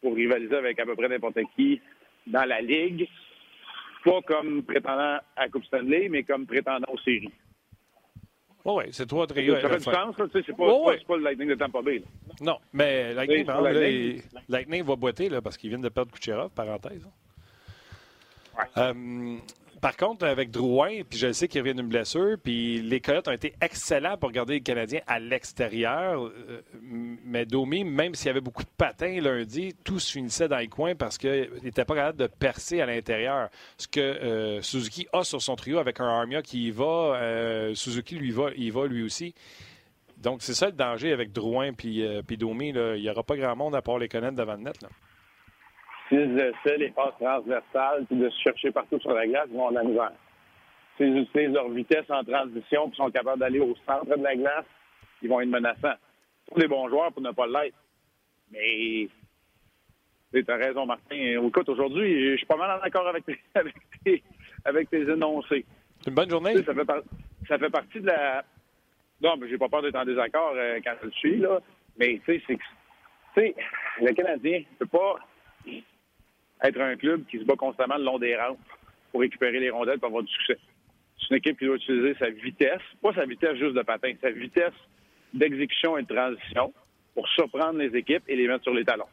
pour 0.00 0.14
rivaliser 0.14 0.56
avec 0.56 0.78
à 0.78 0.86
peu 0.86 0.94
près 0.96 1.08
n'importe 1.08 1.38
qui 1.56 1.80
dans 2.26 2.44
la 2.44 2.60
Ligue. 2.60 3.08
Pas 4.04 4.20
comme 4.22 4.62
prétendant 4.64 5.18
à 5.36 5.48
Coupe 5.48 5.64
Stanley, 5.64 6.08
mais 6.08 6.22
comme 6.22 6.46
prétendant 6.46 6.88
aux 6.92 6.98
séries. 6.98 7.32
Oui, 8.64 8.84
c'est 8.92 9.06
trois 9.06 9.26
trios. 9.26 9.60
Ça 9.60 9.68
fait 9.68 9.78
du 9.78 9.84
sens, 9.84 10.14
c'est 10.16 10.56
pas, 10.56 10.66
pas, 10.66 10.96
pas, 11.06 11.16
le 11.16 11.22
Lightning 11.22 11.48
de 11.48 11.54
Tampa 11.54 11.82
Bay. 11.82 12.02
Non, 12.40 12.58
mais 12.72 13.12
Lightning, 13.14 13.46
Lightning. 13.46 14.22
Lightning 14.48 14.84
va 14.84 14.96
boiter 14.96 15.28
là, 15.28 15.40
parce 15.42 15.56
qu'ils 15.56 15.70
viennent 15.70 15.82
de 15.82 15.88
perdre 15.88 16.12
Kucherov, 16.12 16.50
parenthèse. 16.50 17.06
Ouais. 18.56 18.64
Euh, 18.76 19.38
par 19.82 19.96
contre, 19.96 20.24
avec 20.24 20.52
Drouin, 20.52 21.02
puis 21.02 21.18
je 21.18 21.32
sais 21.32 21.48
qu'il 21.48 21.60
revient 21.60 21.74
d'une 21.74 21.88
blessure, 21.88 22.36
puis 22.40 22.80
les 22.80 23.00
Coyotes 23.00 23.26
ont 23.26 23.32
été 23.32 23.52
excellents 23.60 24.16
pour 24.16 24.30
garder 24.30 24.54
les 24.54 24.60
Canadiens 24.60 25.00
à 25.08 25.18
l'extérieur. 25.18 26.22
Euh, 26.22 26.62
mais 27.24 27.46
Domi, 27.46 27.82
même 27.82 28.14
s'il 28.14 28.28
y 28.28 28.30
avait 28.30 28.40
beaucoup 28.40 28.62
de 28.62 28.68
patins 28.76 29.20
lundi, 29.20 29.74
tout 29.82 29.98
se 29.98 30.12
finissait 30.12 30.46
dans 30.46 30.58
les 30.58 30.68
coins 30.68 30.94
parce 30.94 31.18
qu'il 31.18 31.50
n'était 31.64 31.84
pas 31.84 31.96
capable 31.96 32.18
de 32.18 32.28
percer 32.28 32.80
à 32.80 32.86
l'intérieur. 32.86 33.48
Ce 33.76 33.88
que 33.88 33.98
euh, 33.98 34.62
Suzuki 34.62 35.08
a 35.12 35.24
sur 35.24 35.42
son 35.42 35.56
trio 35.56 35.78
avec 35.78 35.98
un 35.98 36.06
Armia 36.06 36.42
qui 36.42 36.68
y 36.68 36.70
va, 36.70 37.16
euh, 37.16 37.74
Suzuki 37.74 38.14
lui 38.14 38.30
va, 38.30 38.50
va 38.50 38.86
lui 38.86 39.02
aussi. 39.02 39.34
Donc, 40.16 40.42
c'est 40.42 40.54
ça 40.54 40.66
le 40.66 40.74
danger 40.74 41.12
avec 41.12 41.32
Drouin 41.32 41.72
puis, 41.72 42.06
puis 42.24 42.36
Domi. 42.36 42.68
Il 42.68 43.02
n'y 43.02 43.10
aura 43.10 43.24
pas 43.24 43.36
grand 43.36 43.56
monde 43.56 43.74
à 43.74 43.82
part 43.82 43.98
les 43.98 44.08
connaître 44.08 44.36
devant 44.36 44.54
le 44.54 44.62
net. 44.62 44.80
Là 44.80 44.88
s'ils 46.12 46.38
essaient 46.38 46.76
les 46.76 46.90
passes 46.90 47.14
transversales 47.18 48.04
puis 48.06 48.16
de 48.16 48.28
se 48.28 48.42
chercher 48.42 48.70
partout 48.70 49.00
sur 49.00 49.12
la 49.12 49.26
glace, 49.26 49.46
ils 49.50 49.56
vont 49.56 49.70
de 49.70 49.76
la 49.76 49.84
misère. 49.84 50.12
S'ils 50.96 51.16
utilisent 51.16 51.54
leur 51.54 51.70
vitesse 51.70 52.04
en 52.10 52.22
transition 52.22 52.88
puis 52.88 52.96
sont 52.96 53.10
capables 53.10 53.40
d'aller 53.40 53.60
au 53.60 53.74
centre 53.86 54.16
de 54.16 54.22
la 54.22 54.36
glace, 54.36 54.66
ils 55.22 55.28
vont 55.28 55.40
être 55.40 55.48
menaçants. 55.48 55.96
Tous 56.50 56.60
les 56.60 56.68
bons 56.68 56.88
joueurs 56.90 57.12
pour 57.12 57.22
ne 57.22 57.30
pas 57.30 57.46
l'être. 57.46 57.76
Mais 58.50 59.08
tu 60.34 60.44
as 60.50 60.56
raison, 60.56 60.84
Martin. 60.84 61.16
Écoute, 61.16 61.68
aujourd'hui, 61.70 62.32
je 62.32 62.36
suis 62.36 62.46
pas 62.46 62.56
mal 62.56 62.78
en 62.78 62.82
accord 62.82 63.08
avec 63.08 63.24
tes, 63.24 63.38
avec 63.54 63.74
tes, 64.04 64.22
avec 64.66 64.90
tes 64.90 65.02
énoncés. 65.02 65.64
C'est 66.00 66.10
une 66.10 66.16
bonne 66.16 66.30
journée. 66.30 66.62
Ça 66.62 66.74
fait, 66.74 66.86
ça 67.48 67.58
fait, 67.58 67.70
partie 67.70 68.00
de 68.00 68.06
la. 68.06 68.44
Non, 69.22 69.36
mais 69.38 69.48
j'ai 69.48 69.56
pas 69.56 69.68
peur 69.68 69.82
d'être 69.82 69.96
en 69.96 70.04
désaccord 70.04 70.52
euh, 70.56 70.80
quand 70.84 70.94
je 71.00 71.06
le 71.06 71.12
suis, 71.12 71.36
là. 71.38 71.60
Mais 71.96 72.20
tu 72.24 72.34
sais, 72.34 72.42
c'est 72.46 72.56
que. 72.56 72.62
Tu 73.34 73.40
sais, 73.40 73.54
le 74.00 74.12
Canadien 74.12 74.62
peut 74.78 74.86
pas 74.86 75.16
être 76.62 76.80
un 76.80 76.96
club 76.96 77.24
qui 77.26 77.38
se 77.38 77.44
bat 77.44 77.56
constamment 77.56 77.96
le 77.96 78.04
long 78.04 78.18
des 78.18 78.36
rampes 78.36 78.58
pour 79.10 79.20
récupérer 79.20 79.60
les 79.60 79.70
rondelles 79.70 79.98
pour 79.98 80.08
avoir 80.08 80.22
du 80.22 80.32
succès. 80.32 80.58
C'est 81.18 81.30
une 81.30 81.36
équipe 81.36 81.58
qui 81.58 81.66
doit 81.66 81.76
utiliser 81.76 82.14
sa 82.18 82.30
vitesse, 82.30 82.80
pas 83.00 83.12
sa 83.14 83.24
vitesse 83.24 83.56
juste 83.56 83.74
de 83.74 83.82
patin, 83.82 84.12
sa 84.20 84.30
vitesse 84.30 84.74
d'exécution 85.34 85.96
et 85.98 86.02
de 86.02 86.14
transition 86.14 86.72
pour 87.14 87.28
surprendre 87.28 87.78
les 87.78 87.94
équipes 87.96 88.24
et 88.28 88.36
les 88.36 88.48
mettre 88.48 88.64
sur 88.64 88.74
les 88.74 88.84
talons. 88.84 89.06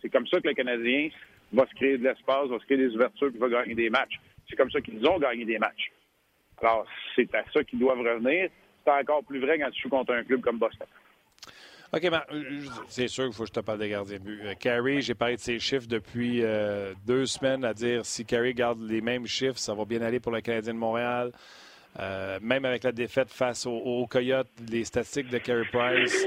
C'est 0.00 0.10
comme 0.10 0.26
ça 0.26 0.40
que 0.40 0.48
le 0.48 0.54
Canadien 0.54 1.08
va 1.52 1.66
se 1.66 1.74
créer 1.74 1.98
de 1.98 2.04
l'espace, 2.04 2.48
va 2.48 2.58
se 2.58 2.64
créer 2.64 2.78
des 2.78 2.94
ouvertures 2.94 3.30
et 3.34 3.38
va 3.38 3.48
gagner 3.48 3.74
des 3.74 3.90
matchs. 3.90 4.20
C'est 4.48 4.56
comme 4.56 4.70
ça 4.70 4.80
qu'ils 4.80 5.04
ont 5.06 5.18
gagné 5.18 5.44
des 5.44 5.58
matchs. 5.58 5.90
Alors, 6.60 6.86
c'est 7.14 7.32
à 7.34 7.44
ça 7.52 7.64
qu'ils 7.64 7.78
doivent 7.78 8.00
revenir. 8.00 8.50
C'est 8.84 8.92
encore 8.92 9.24
plus 9.24 9.40
vrai 9.40 9.58
quand 9.58 9.70
tu 9.70 9.82
joues 9.82 9.88
contre 9.88 10.12
un 10.14 10.24
club 10.24 10.40
comme 10.40 10.58
Boston. 10.58 10.86
OK, 11.92 12.10
ben, 12.10 12.22
c'est 12.88 13.08
sûr 13.08 13.24
qu'il 13.24 13.32
faut 13.32 13.44
que 13.44 13.48
je 13.48 13.52
te 13.52 13.60
parle 13.60 13.78
des 13.78 13.88
gardiens 13.88 14.18
de 14.18 14.22
but. 14.22 14.40
Euh, 14.44 14.54
Carey, 14.58 15.00
j'ai 15.00 15.14
parlé 15.14 15.36
de 15.36 15.40
ses 15.40 15.58
chiffres 15.58 15.86
depuis 15.88 16.42
euh, 16.42 16.94
deux 17.06 17.26
semaines 17.26 17.64
à 17.64 17.72
dire 17.74 18.04
si 18.04 18.24
Carey 18.24 18.54
garde 18.54 18.80
les 18.82 19.00
mêmes 19.00 19.26
chiffres, 19.26 19.58
ça 19.58 19.74
va 19.74 19.84
bien 19.84 20.02
aller 20.02 20.20
pour 20.20 20.32
le 20.32 20.40
Canadien 20.40 20.74
de 20.74 20.78
Montréal. 20.78 21.32
même 22.42 22.64
avec 22.64 22.84
la 22.84 22.92
défaite 22.92 23.30
face 23.30 23.66
aux, 23.66 24.06
Coyotes, 24.10 24.48
les 24.68 24.84
statistiques 24.84 25.30
de 25.30 25.38
Carey 25.38 25.64
Price. 25.72 26.26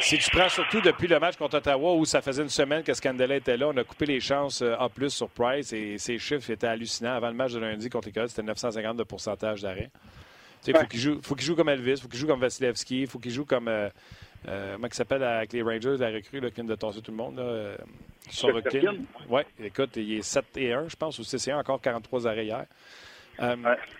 Si 0.00 0.16
tu 0.16 0.30
prends 0.30 0.48
surtout 0.48 0.80
depuis 0.80 1.08
le 1.08 1.18
match 1.18 1.36
contre 1.36 1.58
Ottawa 1.58 1.94
où 1.94 2.04
ça 2.04 2.22
faisait 2.22 2.42
une 2.42 2.48
semaine 2.48 2.82
que 2.82 2.94
Scandella 2.94 3.36
était 3.36 3.56
là, 3.56 3.68
on 3.68 3.76
a 3.76 3.84
coupé 3.84 4.06
les 4.06 4.20
chances 4.20 4.62
A 4.62 4.88
plus 4.88 5.10
sur 5.10 5.28
Price 5.28 5.72
et 5.72 5.98
ses 5.98 6.18
chiffres 6.18 6.50
étaient 6.50 6.66
hallucinants. 6.66 7.14
Avant 7.14 7.28
le 7.28 7.34
match 7.34 7.52
de 7.52 7.58
lundi 7.58 7.90
contre 7.90 8.06
les 8.06 8.12
Coyotes, 8.12 8.30
c'était 8.30 8.42
950 8.42 8.96
de 8.96 9.02
pourcentage 9.02 9.62
d'arrêt. 9.62 9.90
Il 10.66 10.76
faut 11.22 11.34
qu'il 11.34 11.46
joue, 11.46 11.56
comme 11.56 11.68
Elvis, 11.68 11.92
il 11.92 12.00
faut 12.00 12.08
qu'il 12.08 12.18
joue 12.18 12.26
comme 12.26 12.40
Vasilevski, 12.40 13.02
il 13.02 13.06
faut 13.06 13.18
qu'il 13.18 13.32
joue 13.32 13.44
comme. 13.44 13.68
Euh, 13.68 13.88
comment 14.44 14.86
il 14.86 14.94
s'appelle 14.94 15.22
avec 15.22 15.52
les 15.52 15.62
Rangers, 15.62 15.96
la 15.98 16.10
recrue 16.10 16.40
là, 16.40 16.48
qui 16.48 16.56
vient 16.56 16.64
de 16.64 16.74
tasser 16.74 17.00
tout 17.00 17.10
le 17.10 17.16
monde. 17.16 17.36
Là, 17.36 17.42
euh, 17.42 17.76
Oui, 19.28 19.42
écoute, 19.62 19.90
il 19.96 20.18
est 20.18 20.22
7 20.22 20.44
et 20.56 20.72
1, 20.72 20.88
je 20.88 20.96
pense, 20.96 21.18
ou 21.18 21.24
6 21.24 21.48
et 21.48 21.52
1, 21.52 21.58
encore 21.58 21.80
43 21.80 22.26
arrêts 22.26 22.46
hier. 22.46 22.66
Euh, 23.40 23.56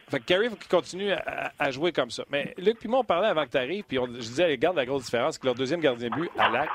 fait 0.09 0.21
que 0.21 0.25
Carey, 0.25 0.45
il 0.45 0.51
faut 0.51 0.57
qu'il 0.57 0.69
continue 0.69 1.13
à, 1.13 1.71
jouer 1.71 1.93
comme 1.93 2.11
ça. 2.11 2.25
Mais 2.31 2.55
Luc 2.59 2.79
puis 2.79 2.89
moi, 2.89 3.01
on 3.01 3.05
parlait 3.05 3.29
avant 3.29 3.45
que 3.47 3.51
tu 3.51 3.57
arrives, 3.57 3.85
puis 3.85 3.97
je 3.97 4.19
disais, 4.19 4.47
regarde 4.47 4.77
la 4.77 4.85
grosse 4.85 5.05
différence, 5.05 5.39
que 5.39 5.47
leur 5.47 5.55
deuxième 5.55 5.81
gardien 5.81 6.11
de 6.11 6.15
but, 6.15 6.31
à 6.39 6.67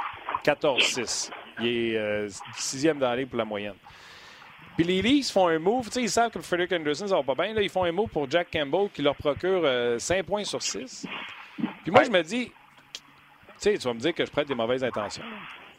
14-6. 0.44 1.30
Il 1.60 1.68
est 1.68 1.98
euh, 1.98 2.28
sixième 2.56 2.98
dans 2.98 3.10
la 3.10 3.18
ligue 3.18 3.30
pour 3.30 3.38
la 3.38 3.46
moyenne. 3.46 3.76
Puis 4.76 4.84
les 4.84 5.02
Leafs 5.02 5.32
font 5.32 5.48
un 5.48 5.60
move, 5.60 5.86
tu 5.86 5.94
sais, 5.94 6.02
ils 6.02 6.10
savent 6.10 6.32
que 6.32 6.42
Frederick 6.42 6.74
Anderson, 6.74 7.08
ça 7.08 7.16
va 7.16 7.24
pas 7.24 7.36
bien. 7.36 7.54
Là, 7.54 7.62
ils 7.62 7.70
font 7.70 7.84
un 7.84 7.92
move 7.92 8.10
pour 8.10 8.30
Jack 8.30 8.50
Campbell 8.52 8.90
qui 8.94 9.02
leur 9.02 9.16
procure 9.16 9.64
5 10.00 10.26
points 10.26 10.44
sur 10.44 10.62
6. 10.62 11.06
Puis 11.84 11.92
moi, 11.92 12.04
je 12.04 12.10
me 12.10 12.22
dis, 12.24 12.52
sais, 13.72 13.78
tu 13.78 13.88
vas 13.88 13.94
me 13.94 14.00
dire 14.00 14.14
que 14.14 14.26
je 14.26 14.32
prête 14.32 14.48
des 14.48 14.56
mauvaises 14.56 14.84
intentions. 14.84 15.24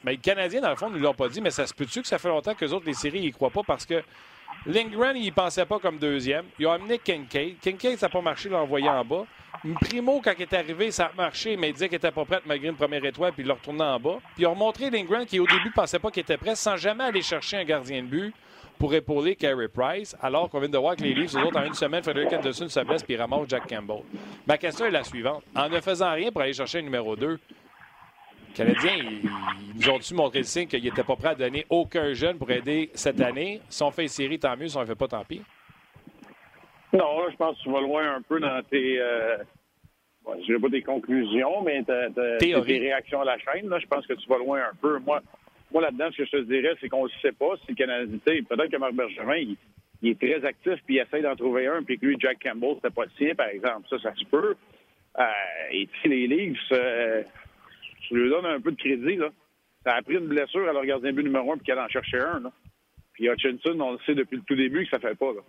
Mais 0.05 0.13
les 0.13 0.19
Canadiens, 0.19 0.61
dans 0.61 0.71
le 0.71 0.77
fond, 0.77 0.91
ne 0.91 0.99
l'ont 0.99 1.15
pas 1.15 1.29
dit, 1.29 1.41
mais 1.41 1.51
ça 1.51 1.67
se 1.67 1.75
peut-tu 1.75 2.03
que 2.03 2.09
ça 2.09 2.19
fait 2.19 2.29
longtemps 2.29 2.55
que 2.55 2.65
les 2.65 2.73
autres, 2.73 2.87
les 2.87 2.95
séries, 2.95 3.21
ils 3.21 3.33
croient 3.33 3.51
pas 3.51 3.63
parce 3.67 3.87
que 3.87 4.03
Lindgren, 4.67 5.17
il 5.17 5.33
pensait 5.33 5.67
pas 5.67 5.79
comme 5.79 5.99
deuxième. 5.99 6.45
Ils 6.59 6.67
ont 6.67 6.73
amené 6.73 6.99
Kincaid. 6.99 7.59
Kincaid, 7.61 7.99
ça 7.99 8.07
n'a 8.07 8.11
pas 8.11 8.21
marché, 8.21 8.49
l'a 8.49 8.59
envoyé 8.59 8.89
en 8.89 9.05
bas. 9.05 9.25
Primo, 9.81 10.21
quand 10.23 10.33
il 10.37 10.43
est 10.43 10.53
arrivé, 10.53 10.91
ça 10.91 11.07
a 11.07 11.13
marché, 11.17 11.57
mais 11.57 11.71
il 11.71 11.73
disait 11.73 11.89
qu'il 11.89 11.97
n'était 11.97 12.11
pas 12.11 12.25
prêt 12.25 12.41
malgré 12.47 12.69
une 12.69 12.77
première 12.77 13.05
étoile, 13.05 13.33
puis 13.33 13.43
il 13.43 13.47
l'a 13.47 13.55
retourné 13.55 13.83
en 13.83 13.99
bas. 13.99 14.19
Puis 14.35 14.43
ils 14.43 14.47
ont 14.47 14.55
montré 14.55 14.91
Lindgren 14.91 15.25
qui, 15.25 15.41
au 15.41 15.47
début, 15.47 15.71
pensait 15.71 15.99
pas 15.99 16.11
qu'il 16.11 16.23
était 16.23 16.37
prêt, 16.37 16.55
sans 16.55 16.77
jamais 16.77 17.05
aller 17.05 17.23
chercher 17.23 17.59
un 17.59 17.65
gardien 17.65 18.03
de 18.03 18.09
but 18.09 18.35
pour 18.79 18.95
épauler 18.95 19.37
Carey 19.37 19.69
Price, 19.69 20.15
alors 20.21 20.51
qu'on 20.51 20.61
vient 20.61 20.69
de 20.69 20.79
voir 20.79 20.97
que 20.97 21.03
les 21.03 21.15
Leafs, 21.15 21.33
les 21.33 21.43
autres, 21.43 21.59
en 21.59 21.65
une 21.65 21.75
semaine, 21.75 22.03
Frederick 22.03 22.33
Anderson 22.33 22.69
se 22.69 22.81
blesse 22.81 23.03
puis 23.03 23.17
ramasse 23.17 23.49
Jack 23.49 23.69
Campbell. 23.69 24.03
Ma 24.47 24.59
question 24.59 24.85
est 24.85 24.91
la 24.91 25.05
suivante. 25.05 25.43
En 25.55 25.69
ne 25.69 25.81
faisant 25.81 26.13
rien 26.13 26.31
pour 26.31 26.43
aller 26.43 26.53
chercher 26.53 26.81
un 26.81 26.83
numéro 26.83 27.17
2, 27.17 27.39
Canadiens, 28.57 28.97
ils, 28.97 29.29
nous 29.77 29.91
ont-tu 29.91 30.15
montré 30.15 30.39
le 30.39 30.45
signe 30.45 30.67
qu'ils 30.67 30.83
n'étaient 30.83 31.05
pas 31.05 31.17
prêts 31.17 31.29
à 31.29 31.35
donner 31.35 31.67
aucun 31.69 32.15
jeune 32.15 32.39
pour 32.39 32.51
aider 32.51 32.91
cette 32.95 33.21
année? 33.21 33.61
Si 33.69 33.83
on 33.83 33.91
fait 33.91 34.03
une 34.03 34.09
série, 34.09 34.39
tant 34.39 34.57
mieux. 34.57 34.69
Si 34.69 34.77
on 34.77 34.81
ne 34.81 34.87
fait 34.87 34.95
pas, 34.95 35.09
tant 35.09 35.25
pis. 35.25 35.43
Non, 36.93 37.29
je 37.31 37.37
pense 37.37 37.59
que 37.59 37.63
tu 37.65 37.71
vas 37.71 37.81
loin 37.81 38.17
un 38.17 38.23
peu 38.23 38.41
dans 38.41 38.63
tes. 38.63 38.99
Euh, 38.99 39.37
je 40.27 40.33
ne 40.33 40.45
dirais 40.45 40.59
pas 40.59 40.69
des 40.69 40.83
conclusions, 40.83 41.63
mais 41.63 41.83
tes 42.39 42.55
réactions 42.55 43.21
à 43.21 43.25
la 43.25 43.39
chaîne. 43.39 43.69
Là, 43.69 43.79
je 43.79 43.87
pense 43.87 44.07
que 44.07 44.15
tu 44.15 44.29
vas 44.29 44.39
loin 44.39 44.61
un 44.61 44.75
peu. 44.81 44.99
Moi, 45.01 45.21
moi 45.71 45.83
là-dedans, 45.83 46.09
ce 46.13 46.19
que 46.19 46.25
je 46.25 46.31
te 46.31 46.43
dirais, 46.43 46.75
c'est 46.81 46.89
qu'on 46.89 47.05
ne 47.05 47.11
sait 47.21 47.33
pas 47.33 47.57
si 47.65 47.73
le 47.73 47.75
Canadien. 47.75 48.19
Peut-être 48.25 48.71
que 48.71 48.77
Marc 48.77 48.95
Bergevin, 48.95 49.55
il, 50.03 50.11
est 50.11 50.19
très 50.19 50.45
actif 50.45 50.75
puis 50.87 50.97
il 50.97 50.99
essaie 50.99 51.21
d'en 51.21 51.37
trouver 51.37 51.67
un, 51.67 51.83
puis 51.83 51.99
que 51.99 52.07
lui, 52.07 52.17
Jack 52.19 52.39
Campbell, 52.43 52.77
c'était 52.77 52.95
pas 52.95 53.05
le 53.05 53.11
sien, 53.19 53.35
par 53.35 53.49
exemple. 53.49 53.87
Ça, 53.91 53.99
ça 53.99 54.15
se 54.15 54.25
peut. 54.25 54.57
Euh, 55.19 55.25
et 55.71 55.87
puis 55.87 56.09
les 56.09 56.27
Leagues, 56.27 56.59
euh, 56.73 57.23
je 58.11 58.15
lui 58.15 58.31
donne 58.31 58.47
un 58.47 58.61
peu 58.61 58.73
de 58.73 58.77
crédit. 58.77 59.17
Là. 59.17 59.31
Ça 59.85 59.95
a 59.95 60.03
pris 60.03 60.15
une 60.15 60.27
blessure 60.27 60.69
à 60.69 60.73
leur 60.73 60.85
gardien 60.85 61.13
but 61.13 61.23
numéro 61.23 61.53
un 61.53 61.57
puis 61.57 61.67
qu'elle 61.67 61.79
en 61.79 61.89
cherchait 61.89 62.21
un. 62.21 62.41
Là. 62.41 62.53
Puis 63.13 63.29
Hutchinson, 63.29 63.79
on 63.81 63.93
le 63.93 63.99
sait 64.05 64.15
depuis 64.15 64.37
le 64.37 64.43
tout 64.43 64.57
début 64.57 64.85
que 64.85 64.91
ça 64.91 64.99
fait 64.99 65.15
pas. 65.15 65.33
Là. 65.33 65.41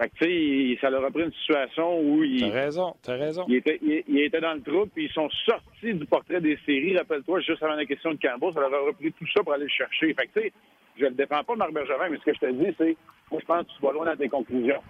Fait 0.00 0.08
que, 0.08 0.24
tu 0.24 0.74
sais, 0.74 0.80
ça 0.80 0.88
leur 0.88 1.04
a 1.04 1.10
pris 1.10 1.24
une 1.24 1.32
situation 1.32 2.00
où 2.00 2.24
il. 2.24 2.40
T'as 2.40 2.50
raison, 2.50 2.94
t'as 3.02 3.16
raison. 3.16 3.44
Il 3.48 3.56
était, 3.56 3.78
il, 3.82 4.20
était 4.20 4.40
dans 4.40 4.54
le 4.54 4.62
trou, 4.62 4.86
puis 4.86 5.04
ils 5.04 5.12
sont 5.12 5.28
sortis 5.44 5.92
du 5.92 6.06
portrait 6.06 6.40
des 6.40 6.58
séries. 6.64 6.96
Rappelle-toi, 6.96 7.40
juste 7.40 7.62
avant 7.62 7.74
la 7.74 7.84
question 7.84 8.12
de 8.12 8.18
Campbell, 8.18 8.54
ça 8.54 8.60
leur 8.60 8.72
a 8.72 8.86
repris 8.86 9.12
tout 9.12 9.26
ça 9.34 9.42
pour 9.42 9.52
aller 9.52 9.64
le 9.64 9.70
chercher. 9.70 10.14
Fait 10.14 10.26
que, 10.26 10.40
tu 10.40 10.46
sais, 10.46 10.52
je 10.96 11.04
ne 11.04 11.10
le 11.10 11.16
défends 11.16 11.44
pas, 11.44 11.54
Marc 11.54 11.72
Bergevin, 11.72 12.08
mais 12.08 12.16
ce 12.16 12.24
que 12.24 12.34
je 12.34 12.40
te 12.40 12.50
dis, 12.50 12.74
c'est, 12.78 12.96
moi, 13.30 13.40
je 13.40 13.46
pense 13.46 13.66
que 13.66 13.72
tu 13.72 13.82
vas 13.82 13.92
loin 13.92 14.06
dans 14.06 14.16
tes 14.16 14.28
conclusions. 14.30 14.82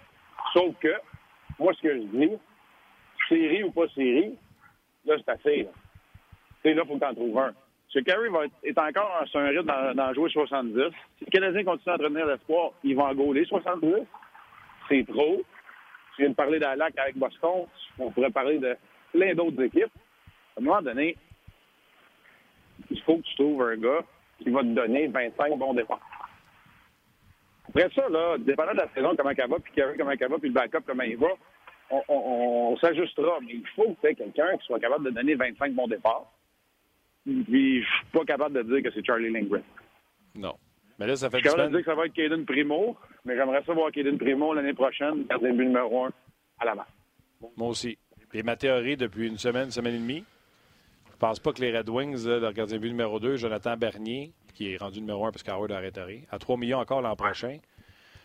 Sauf 0.53 0.77
que, 0.79 0.95
moi, 1.59 1.73
ce 1.75 1.83
que 1.83 1.95
je 1.95 2.03
dis, 2.03 2.31
série 3.29 3.65
ou 3.65 3.73
pas 3.73 3.89
série, 3.89 4.35
là, 5.07 5.17
c'est 5.19 5.33
assez. 5.33 5.63
Là, 5.65 5.71
là 6.65 6.71
il 6.71 6.87
faut 6.87 6.95
que 6.95 6.99
tu 6.99 7.05
en 7.05 7.15
trouves 7.15 7.39
un. 7.39 7.55
Ce 7.89 7.99
Carey 7.99 8.29
va 8.29 8.45
être, 8.45 8.55
est 8.63 8.79
encore 8.79 9.25
sur 9.27 9.41
un 9.41 9.49
rythme 9.49 9.95
d'en 9.95 10.15
jouer 10.15 10.31
70. 10.31 10.75
Si 11.19 11.25
le 11.25 11.31
Canadien 11.31 11.65
continue 11.65 11.93
à 11.93 11.95
entretenir 11.97 12.27
l'espoir, 12.27 12.71
il 12.85 12.95
va 12.95 13.05
en 13.05 13.15
gauler 13.15 13.45
70. 13.45 14.07
C'est 14.89 15.07
trop. 15.09 15.43
Je 16.13 16.23
viens 16.23 16.31
de 16.31 16.35
parler 16.35 16.61
d'Alac 16.61 16.97
avec 16.99 17.17
Boston. 17.17 17.67
On 17.99 18.11
pourrait 18.13 18.31
parler 18.31 18.59
de 18.59 18.77
plein 19.13 19.35
d'autres 19.35 19.61
équipes. 19.63 19.93
À 20.57 20.61
un 20.61 20.65
moment 20.65 20.83
donné, 20.83 21.17
il 22.91 23.03
faut 23.03 23.17
que 23.17 23.23
tu 23.23 23.35
trouves 23.35 23.63
un 23.63 23.77
gars 23.77 24.05
qui 24.39 24.51
va 24.51 24.61
te 24.61 24.69
donner 24.69 25.09
25 25.09 25.59
bons 25.59 25.75
départs. 25.75 26.01
Après 27.69 27.89
ça, 27.95 28.09
là, 28.09 28.37
dépendant 28.39 28.73
de 28.73 28.79
la 28.79 28.89
saison, 28.95 29.15
comment 29.17 29.31
elle 29.31 29.49
va, 29.49 29.59
puis 29.59 29.73
Carey, 29.73 29.95
comment 29.99 30.11
elle 30.11 30.29
va, 30.29 30.39
puis 30.39 30.49
le 30.49 30.55
backup, 30.55 30.83
comment 30.87 31.03
il 31.03 31.17
va, 31.17 31.29
on, 31.91 32.03
on, 32.09 32.77
s'ajustera. 32.79 33.39
Mais 33.43 33.55
il 33.55 33.67
faut 33.75 33.95
que 33.95 34.01
tu 34.01 34.07
aies 34.07 34.15
quelqu'un 34.15 34.57
qui 34.59 34.67
soit 34.67 34.81
capable 34.81 35.07
de 35.07 35.11
donner 35.11 35.35
25 35.35 35.73
bons 35.73 35.89
départs. 35.89 36.31
Puis 37.25 37.83
je 37.83 37.87
suis 37.87 38.07
pas 38.13 38.25
capable 38.25 38.55
de 38.57 38.63
dire 38.63 38.83
que 38.83 38.91
c'est 38.95 39.05
Charlie 39.05 39.31
Lindgren. 39.31 39.63
Non. 40.35 40.55
Mais 40.99 41.07
là, 41.07 41.17
ça 41.17 41.31
fait 41.31 41.39
Je 41.39 41.49
suis 41.49 41.51
capable 41.51 41.73
de 41.73 41.79
dire 41.79 41.85
que 41.85 41.91
ça 41.91 41.97
va 41.97 42.07
être 42.07 42.13
Caden 42.13 42.45
Primo, 42.45 42.97
mais 43.25 43.37
j'aimerais 43.37 43.63
ça 43.65 43.73
voir 43.73 43.91
Caden 43.91 44.19
Primo 44.19 44.53
l'année 44.55 44.75
prochaine, 44.75 45.25
gardien 45.25 45.53
but 45.53 45.67
numéro 45.67 46.05
un 46.07 46.13
à 46.59 46.65
la 46.67 46.75
main. 46.75 46.87
Moi 47.57 47.69
aussi. 47.69 47.99
Et 48.33 48.43
ma 48.43 48.57
théorie 48.57 48.97
depuis 48.97 49.27
une 49.27 49.39
semaine, 49.39 49.67
une 49.67 49.71
semaine 49.71 49.95
et 49.95 49.99
demie, 49.99 50.25
je 51.11 51.17
pense 51.17 51.41
pas 51.41 51.53
que 51.53 51.61
les 51.61 51.77
Red 51.77 51.89
Wings, 51.89 52.27
leur 52.27 52.53
gardien 52.53 52.79
but 52.79 52.91
numéro 52.91 53.19
2, 53.19 53.37
Jonathan 53.37 53.77
Bernier, 53.77 54.33
qui 54.55 54.73
est 54.73 54.77
rendu 54.77 55.01
numéro 55.01 55.27
1 55.27 55.33
parce 55.33 55.43
qu'Howard 55.43 55.73
a 55.73 55.77
arrêté, 55.77 56.27
à 56.31 56.39
3 56.39 56.57
millions 56.57 56.79
encore 56.79 57.03
l'an 57.03 57.17
prochain, 57.17 57.59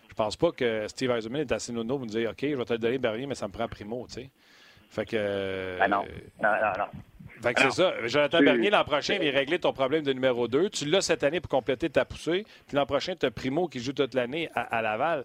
je 0.10 0.14
pense 0.14 0.36
pas 0.38 0.52
que 0.52 0.88
Steve 0.88 1.12
Eisenman 1.12 1.42
est 1.42 1.52
assez 1.52 1.74
nono 1.74 1.98
pour 1.98 2.06
nous 2.06 2.12
dire 2.12 2.30
OK, 2.32 2.42
je 2.42 2.56
vais 2.56 2.66
te 2.66 2.74
donner 2.76 2.98
Bernier, 2.98 3.26
mais 3.26 3.36
ça 3.36 3.48
me 3.48 3.54
prend 3.54 3.68
Primo, 3.68 4.06
tu 4.08 4.14
sais. 4.14 4.30
Fait 4.90 5.06
que. 5.06 5.78
Ben 5.80 5.88
non. 5.88 6.04
Non, 6.42 6.50
non, 6.50 6.72
non. 6.78 7.02
Fait 7.42 7.54
que 7.54 7.62
c'est 7.62 7.72
ça. 7.72 7.94
Jonathan 8.08 8.40
Bernier, 8.40 8.70
l'an 8.70 8.84
prochain, 8.84 9.18
vient 9.20 9.32
régler 9.32 9.60
ton 9.60 9.74
problème 9.74 10.04
de 10.04 10.14
numéro 10.14 10.48
2. 10.48 10.70
Tu 10.70 10.86
l'as 10.86 11.02
cette 11.02 11.24
année 11.24 11.40
pour 11.40 11.50
compléter 11.50 11.90
ta 11.90 12.06
poussée. 12.06 12.46
Puis 12.68 12.76
l'an 12.76 12.86
prochain, 12.86 13.16
tu 13.16 13.26
as 13.26 13.32
Primo 13.32 13.68
qui 13.68 13.80
joue 13.80 13.94
toute 13.94 14.14
l'année 14.14 14.50
à, 14.56 14.82
Laval. 14.82 15.24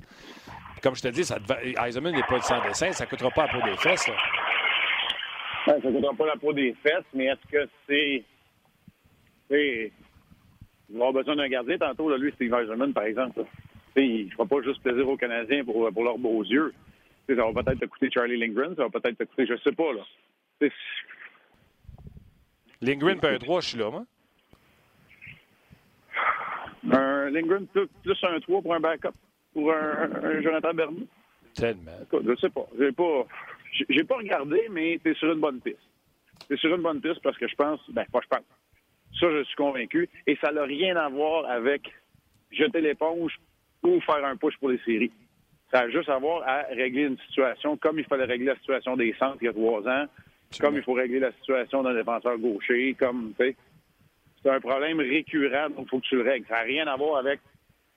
Comme 0.83 0.97
je 0.97 1.03
te 1.03 1.09
dis, 1.09 1.25
ça 1.25 1.39
Eisenman 1.87 2.15
n'est 2.15 2.23
pas 2.23 2.41
sans 2.41 2.63
dessin. 2.63 2.93
Ça 2.93 3.05
ne 3.05 3.11
coûtera 3.11 3.31
pas 3.31 3.47
la 3.47 3.53
peau 3.53 3.67
des 3.67 3.77
fesses. 3.77 4.01
Ça. 4.03 4.13
ça 5.67 5.77
ne 5.77 5.81
coûtera 5.81 6.15
pas 6.15 6.27
la 6.27 6.37
peau 6.37 6.53
des 6.53 6.75
fesses, 6.83 7.05
mais 7.15 7.27
est-ce 7.27 7.51
que 7.51 7.69
c'est. 7.89 8.25
Il 9.51 10.99
va 10.99 11.07
avoir 11.07 11.13
besoin 11.13 11.37
d'un 11.37 11.49
gardien 11.49 11.79
tantôt, 11.79 12.09
là, 12.09 12.17
lui, 12.17 12.33
Steve 12.33 12.53
Eisenman, 12.53 12.93
par 12.93 13.05
exemple. 13.05 13.45
Il 13.97 14.27
ne 14.27 14.31
fera 14.31 14.47
pas 14.47 14.63
juste 14.63 14.83
plaisir 14.83 15.09
aux 15.09 15.17
Canadiens 15.17 15.65
pour, 15.65 15.91
pour 15.93 16.05
leurs 16.05 16.19
beaux 16.19 16.43
yeux. 16.45 16.73
ça 17.29 17.35
va 17.35 17.63
peut-être 17.63 17.81
te 17.81 17.87
coûter 17.87 18.11
Charlie 18.13 18.37
Lindgren, 18.37 18.75
ça 18.77 18.85
va 18.85 18.91
peut-être 18.91 19.19
te 19.19 19.25
coûter, 19.25 19.47
je 19.47 19.57
sais 19.63 19.73
pas, 19.73 19.93
là. 19.93 20.03
Lindgren 22.83 23.21
peut 23.21 23.29
un 23.29 23.38
3, 23.38 23.61
je 23.61 23.69
suis 23.69 23.79
là, 23.79 23.90
moi. 23.90 24.05
Un 26.90 27.31
Lindgren 27.31 27.66
plus, 27.66 28.16
un 28.23 28.40
3 28.40 28.62
pour 28.62 28.75
un 28.75 28.81
backup, 28.81 29.11
pour 29.53 29.73
un, 29.73 30.40
Jonathan 30.43 30.73
Bernier. 30.73 31.07
Tellement. 31.55 31.93
Écoute, 32.03 32.25
je 32.27 32.35
sais 32.37 32.49
pas. 32.49 32.66
J'ai 32.79 32.93
pas, 32.93 33.27
j'ai 33.88 34.05
pas 34.05 34.16
regardé, 34.16 34.66
mais 34.71 34.99
tu 35.03 35.11
es 35.11 35.14
sur 35.14 35.31
une 35.33 35.40
bonne 35.40 35.61
piste. 35.61 35.79
Tu 36.49 36.55
es 36.55 36.57
sur 36.57 36.75
une 36.75 36.83
bonne 36.83 37.01
piste 37.01 37.21
parce 37.23 37.37
que 37.37 37.49
je 37.49 37.55
pense, 37.55 37.81
ben, 37.90 38.07
pas 38.11 38.21
je 38.23 38.29
pense. 38.29 38.45
Ça, 39.19 39.31
je 39.31 39.45
suis 39.45 39.57
convaincu. 39.57 40.09
Et 40.27 40.37
ça 40.40 40.53
n'a 40.53 40.62
rien 40.62 40.97
à 40.97 41.09
voir 41.09 41.45
avec 41.51 41.93
jeter 42.51 42.81
l'éponge 42.81 43.38
ou 43.83 44.01
faire 44.01 44.25
un 44.25 44.37
push 44.37 44.57
pour 44.59 44.71
les 44.71 44.79
séries. 44.79 45.12
Ça 45.71 45.81
a 45.81 45.90
juste 45.90 46.09
à 46.09 46.19
voir 46.19 46.43
à 46.49 46.62
régler 46.75 47.03
une 47.03 47.19
situation 47.29 47.77
comme 47.77 47.99
il 47.99 48.05
fallait 48.07 48.25
régler 48.25 48.47
la 48.47 48.57
situation 48.57 48.97
des 48.97 49.14
centres 49.19 49.38
il 49.40 49.47
y 49.47 49.49
a 49.49 49.53
trois 49.53 49.87
ans, 49.87 50.07
comme 50.59 50.77
il 50.77 50.83
faut 50.83 50.95
régler 50.95 51.21
la 51.21 51.33
situation 51.33 51.83
d'un 51.83 51.95
défenseur 51.95 52.39
gaucher, 52.39 52.95
comme, 52.99 53.33
tu 53.39 53.47
sais, 53.47 53.57
c'est 54.43 54.51
un 54.51 54.61
problème 54.61 54.99
récurrent, 54.99 55.69
donc 55.71 55.87
il 55.87 55.89
faut 55.89 56.01
que 56.01 56.07
tu 56.07 56.17
le 56.17 56.23
règles. 56.23 56.47
Ça 56.49 56.57
n'a 56.57 56.63
rien 56.63 56.87
à 56.87 56.97
voir 56.97 57.19
avec 57.19 57.41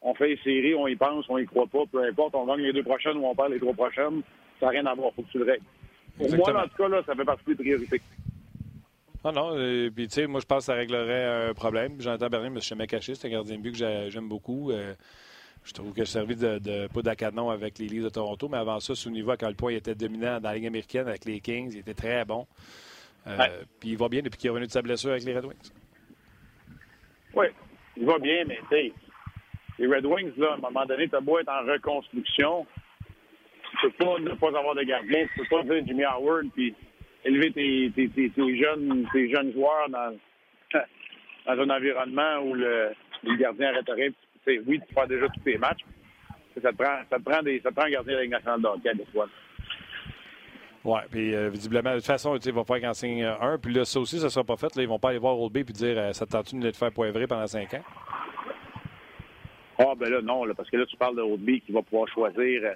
on 0.02 0.14
fait 0.14 0.28
les 0.28 0.38
séries, 0.44 0.76
on 0.76 0.88
y 0.88 0.96
pense, 0.96 1.26
on 1.30 1.38
y 1.38 1.46
croit 1.46 1.68
pas, 1.68 1.84
peu 1.90 2.04
importe, 2.04 2.36
on 2.36 2.46
gagne 2.46 2.60
les 2.60 2.74
deux 2.74 2.84
prochaines 2.84 3.18
ou 3.18 3.26
on 3.26 3.34
perd 3.34 3.54
les 3.54 3.60
trois 3.60 3.74
prochaines, 3.74 4.22
ça 4.60 4.66
n'a 4.66 4.72
rien 4.74 4.86
à 4.86 4.94
voir, 4.94 5.12
il 5.12 5.16
faut 5.16 5.22
que 5.24 5.32
tu 5.32 5.38
le 5.40 5.46
règles. 5.46 5.64
Pour 6.18 6.36
moi, 6.36 6.64
en 6.64 6.68
tout 6.68 6.76
cas, 6.78 6.88
là, 6.90 7.02
ça 7.06 7.16
fait 7.16 7.26
partie 7.26 7.46
des 7.46 7.56
priorités. 7.56 8.02
Ah 9.24 9.32
non, 9.32 9.54
euh, 9.56 9.90
puis 9.90 10.10
tu 10.10 10.16
sais, 10.16 10.28
moi 10.28 10.42
je 10.42 10.46
pense 10.46 10.60
que 10.60 10.66
ça 10.66 10.74
réglerait 10.74 11.48
un 11.50 11.54
problème. 11.54 11.94
J'entends 12.00 12.28
Berlin, 12.28 12.50
mais 12.50 12.60
je 12.60 12.66
suis 12.66 12.70
jamais 12.72 12.88
caché, 12.88 13.16
c'est 13.16 13.30
un 13.30 13.32
gardien 13.32 13.56
de 13.56 13.62
but 13.62 13.72
que 13.72 14.10
j'aime 14.10 14.28
beaucoup. 14.28 14.70
Euh, 14.72 14.94
je 15.64 15.74
trouve 15.74 15.94
que 15.94 16.04
je 16.04 16.10
servi 16.10 16.36
de, 16.36 16.60
de 16.60 16.88
poudre 16.88 17.12
à 17.12 17.16
canon 17.16 17.50
avec 17.50 17.80
les 17.80 17.88
Leafs 17.88 18.04
de 18.04 18.10
Toronto, 18.10 18.50
mais 18.50 18.58
avant 18.58 18.80
ça, 18.80 18.96
sous 18.96 19.10
niveau 19.10 19.32
à 19.32 19.38
quel 19.38 19.56
point 19.56 19.72
il 19.72 19.78
était 19.78 19.96
dominant 19.96 20.40
dans 20.40 20.50
la 20.50 20.56
Ligue 20.56 20.68
américaine 20.68 21.08
avec 21.08 21.26
les 21.26 21.40
Kings, 21.40 21.72
il 21.72 21.80
était 21.80 21.94
très 21.94 22.26
bon. 22.26 22.46
Euh, 23.28 23.38
puis 23.80 23.92
il 23.92 23.98
va 23.98 24.10
bien 24.10 24.22
depuis 24.22 24.38
qu'il 24.38 24.48
est 24.48 24.52
revenu 24.52 24.68
de 24.68 24.72
sa 24.72 24.82
blessure 24.82 25.12
avec 25.12 25.24
les 25.24 25.34
Red 25.34 25.46
Wings. 25.46 25.72
Oui, 27.36 27.48
il 27.96 28.06
va 28.06 28.20
bien, 28.20 28.44
mais 28.46 28.60
tu 28.70 28.76
sais, 28.76 28.94
les 29.80 29.88
Red 29.88 30.06
Wings, 30.06 30.34
là, 30.38 30.52
à 30.52 30.54
un 30.56 30.58
moment 30.58 30.86
donné, 30.86 31.08
tu 31.08 31.16
as 31.16 31.22
beau 31.22 31.40
être 31.40 31.50
en 31.50 31.66
reconstruction, 31.66 32.66
tu 33.72 33.78
peux 33.90 34.06
pas 34.06 34.20
ne 34.20 34.34
pas 34.34 34.48
avoir 34.50 34.76
de 34.76 34.84
gardien, 34.84 35.26
tu 35.28 35.42
peux 35.42 35.58
pas 35.58 35.64
dire 35.64 35.84
Jimmy 35.88 36.04
Howard 36.04 36.48
puis 36.54 36.76
élever 37.24 37.52
tes, 37.52 37.92
tes, 37.96 38.30
tes, 38.30 38.58
jeunes, 38.58 39.08
tes 39.14 39.34
jeunes 39.34 39.54
joueurs 39.54 39.90
dans, 39.90 40.18
dans 41.46 41.62
un 41.62 41.70
environnement 41.70 42.40
où 42.40 42.54
le, 42.54 42.92
le 43.24 43.36
gardien 43.38 43.70
arrêterait 43.70 44.12
oui, 44.48 44.82
tu 44.88 44.94
fais 44.94 45.08
déjà 45.08 45.28
tous 45.28 45.40
tes 45.42 45.58
matchs. 45.58 45.86
Ça 46.62 46.72
te 46.72 46.76
prend, 46.76 46.98
ça 47.10 47.18
te 47.18 47.24
prend, 47.24 47.42
des, 47.42 47.60
ça 47.62 47.70
te 47.70 47.76
prend 47.76 47.86
un 47.86 47.92
gardien 47.92 48.22
Ligue 48.22 48.32
nationale 48.32 48.62
de 48.62 48.68
hockey 48.68 48.94
des 48.96 49.06
fois. 49.06 49.28
Oui, 50.86 51.00
puis 51.10 51.34
euh, 51.34 51.50
visiblement, 51.50 51.92
de 51.92 51.96
toute 51.96 52.06
façon, 52.06 52.36
ils 52.36 52.52
vont 52.52 52.66
faire 52.66 52.82
qu'en 52.82 52.94
signe 52.94 53.24
un. 53.24 53.58
Puis 53.58 53.74
là, 53.74 53.86
ça 53.86 54.00
aussi, 54.00 54.20
ça 54.20 54.26
ne 54.26 54.30
sera 54.30 54.44
pas 54.44 54.58
fait. 54.58 54.76
Là, 54.76 54.84
ils 54.84 54.88
vont 54.88 55.00
pas 55.00 55.10
aller 55.10 55.18
voir 55.18 55.40
Old 55.40 55.54
B 55.54 55.58
et 55.58 55.64
dire 55.64 55.98
euh, 55.98 56.12
ça 56.12 56.26
te 56.26 56.32
tente 56.32 56.54
de 56.54 56.72
te 56.72 56.78
faire 56.78 56.92
poivrer 56.92 57.26
pendant 57.26 57.48
cinq 57.48 57.74
ans? 57.74 57.84
Ah, 59.80 59.94
ben 59.98 60.10
là, 60.10 60.22
non, 60.22 60.44
là, 60.44 60.54
parce 60.54 60.70
que 60.70 60.78
là, 60.78 60.86
tu 60.86 60.98
parles 60.98 61.16
de 61.16 61.22
Old 61.22 61.44
qui 61.66 61.72
va 61.72 61.82
pouvoir 61.82 62.08
choisir 62.10 62.62
euh, 62.66 62.74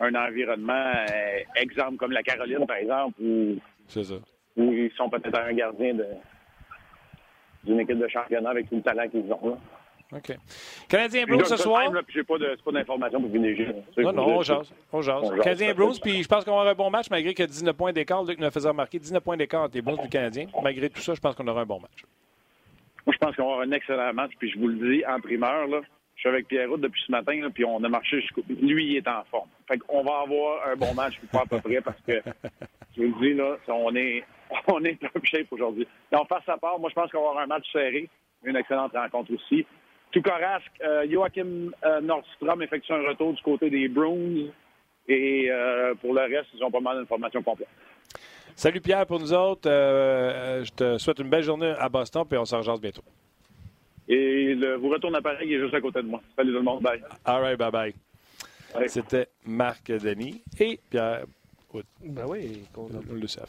un 0.00 0.14
environnement, 0.14 0.92
exemple 1.56 1.96
comme 1.96 2.12
la 2.12 2.22
Caroline, 2.22 2.66
par 2.66 2.76
exemple, 2.76 3.14
où, 3.18 3.56
où 4.56 4.72
ils 4.72 4.92
sont 4.94 5.08
peut-être 5.08 5.40
un 5.40 5.54
gardien 5.54 5.94
d'une 7.64 7.80
équipe 7.80 7.98
de 7.98 8.08
championnat 8.08 8.50
avec 8.50 8.68
tout 8.68 8.76
le 8.76 8.82
talent 8.82 9.08
qu'ils 9.08 9.32
ont. 9.32 9.48
Là. 9.48 9.56
OK. 10.12 10.36
Canadien 10.88 11.24
Blues 11.24 11.44
ce 11.44 11.56
soir? 11.56 11.90
Je 12.08 12.18
n'ai 12.18 12.24
pas 12.24 12.38
d'informations 12.72 13.20
pour 13.20 13.30
venir. 13.30 13.74
Non, 13.98 14.12
non, 14.12 14.38
on 14.38 14.42
jase. 14.42 14.72
On 14.92 15.02
jase. 15.02 15.30
Canadien 15.42 15.74
Blues, 15.74 15.98
puis 15.98 16.22
je 16.22 16.28
pense 16.28 16.44
qu'on 16.44 16.52
aura 16.52 16.70
un 16.70 16.74
bon 16.74 16.90
match 16.90 17.10
malgré 17.10 17.34
a 17.42 17.46
19 17.46 17.76
points 17.76 17.92
d'écart. 17.92 18.24
Luc 18.24 18.38
nous 18.38 18.46
a 18.46 18.50
fait 18.50 18.60
remarquer 18.60 18.98
19 18.98 19.22
points 19.22 19.36
d'écart 19.36 19.62
entre 19.62 19.74
les 19.74 19.82
Blues 19.82 19.98
et 19.98 20.02
les 20.02 20.08
Canadiens. 20.08 20.46
Malgré 20.62 20.90
tout 20.90 21.00
ça, 21.00 21.14
je 21.14 21.20
pense 21.20 21.34
qu'on 21.34 21.46
aura 21.48 21.62
un 21.62 21.66
bon 21.66 21.80
match. 21.80 22.04
Moi, 23.04 23.14
je 23.14 23.18
pense 23.18 23.36
qu'on 23.36 23.44
aura 23.44 23.62
un 23.62 23.72
excellent 23.72 24.12
match, 24.14 24.32
puis 24.38 24.50
je 24.50 24.58
vous 24.58 24.68
le 24.68 24.74
dis 24.74 25.04
en 25.06 25.20
primeur. 25.20 25.66
Là, 25.66 25.80
je 26.16 26.20
suis 26.20 26.28
avec 26.28 26.48
Pierre 26.48 26.76
depuis 26.78 27.02
ce 27.06 27.12
matin, 27.12 27.40
là, 27.40 27.50
puis 27.50 27.64
on 27.64 27.82
a 27.84 27.88
marché 27.88 28.20
jusqu'au. 28.20 28.42
Lui, 28.48 28.86
il 28.86 28.96
est 28.96 29.08
en 29.08 29.22
forme. 29.30 29.48
Fait 29.68 29.78
qu'on 29.78 30.02
va 30.02 30.20
avoir 30.20 30.66
un 30.68 30.76
bon 30.76 30.94
match, 30.94 31.14
pas 31.30 31.42
à 31.42 31.46
peu 31.46 31.60
près, 31.60 31.80
parce 31.80 32.00
que 32.00 32.22
je 32.96 33.02
vous 33.02 33.14
le 33.20 33.28
dis, 33.28 33.34
là, 33.34 33.56
on 33.68 33.94
est, 33.94 34.24
on 34.68 34.82
est 34.84 34.98
top 35.00 35.24
shape 35.24 35.46
aujourd'hui. 35.50 35.86
Donc, 36.10 36.28
face 36.28 36.48
à 36.48 36.56
part, 36.56 36.78
moi, 36.78 36.90
je 36.90 36.94
pense 36.94 37.10
qu'on 37.10 37.22
va 37.22 37.28
avoir 37.30 37.44
un 37.44 37.46
match 37.46 37.70
serré, 37.70 38.08
une 38.44 38.56
excellente 38.56 38.92
rencontre 38.92 39.32
aussi. 39.34 39.66
Tout 40.12 40.22
corasque, 40.22 40.72
euh, 40.82 41.06
Joachim 41.10 41.70
euh, 41.84 42.00
Nordstrom 42.00 42.62
effectue 42.62 42.92
un 42.92 43.08
retour 43.08 43.34
du 43.34 43.42
côté 43.42 43.70
des 43.70 43.88
Bruins. 43.88 44.50
Et 45.08 45.48
euh, 45.50 45.94
pour 45.94 46.14
le 46.14 46.22
reste, 46.22 46.48
ils 46.54 46.64
ont 46.64 46.70
pas 46.70 46.80
mal 46.80 46.98
d'informations 46.98 47.42
complètes. 47.42 47.68
Salut 48.54 48.80
Pierre 48.80 49.06
pour 49.06 49.20
nous 49.20 49.32
autres. 49.32 49.68
je 49.68 50.70
te 50.72 50.98
souhaite 50.98 51.18
une 51.18 51.28
belle 51.28 51.42
journée 51.42 51.74
à 51.78 51.88
Boston, 51.88 52.24
puis 52.28 52.38
on 52.38 52.44
se 52.44 52.56
rejoint 52.56 52.78
bientôt. 52.78 53.02
Et 54.08 54.54
le, 54.54 54.76
vous 54.76 54.88
retournez 54.88 55.18
à 55.18 55.20
Paris, 55.20 55.46
il 55.46 55.54
est 55.54 55.60
juste 55.60 55.74
à 55.74 55.80
côté 55.80 56.00
de 56.00 56.06
moi. 56.06 56.22
Salut 56.34 56.52
tout 56.52 56.58
le 56.58 56.62
monde. 56.62 56.82
Bye. 56.82 57.02
All 57.24 57.42
right, 57.42 57.58
bye 57.58 57.70
bye. 57.70 57.94
C'était 58.86 59.28
Marc 59.44 59.90
Denis 59.90 60.42
et 60.58 60.80
Pierre. 60.90 61.24
Ben 62.02 62.24
oui, 62.26 62.62
on, 62.76 62.88
le 63.12 63.26
sait 63.26 63.42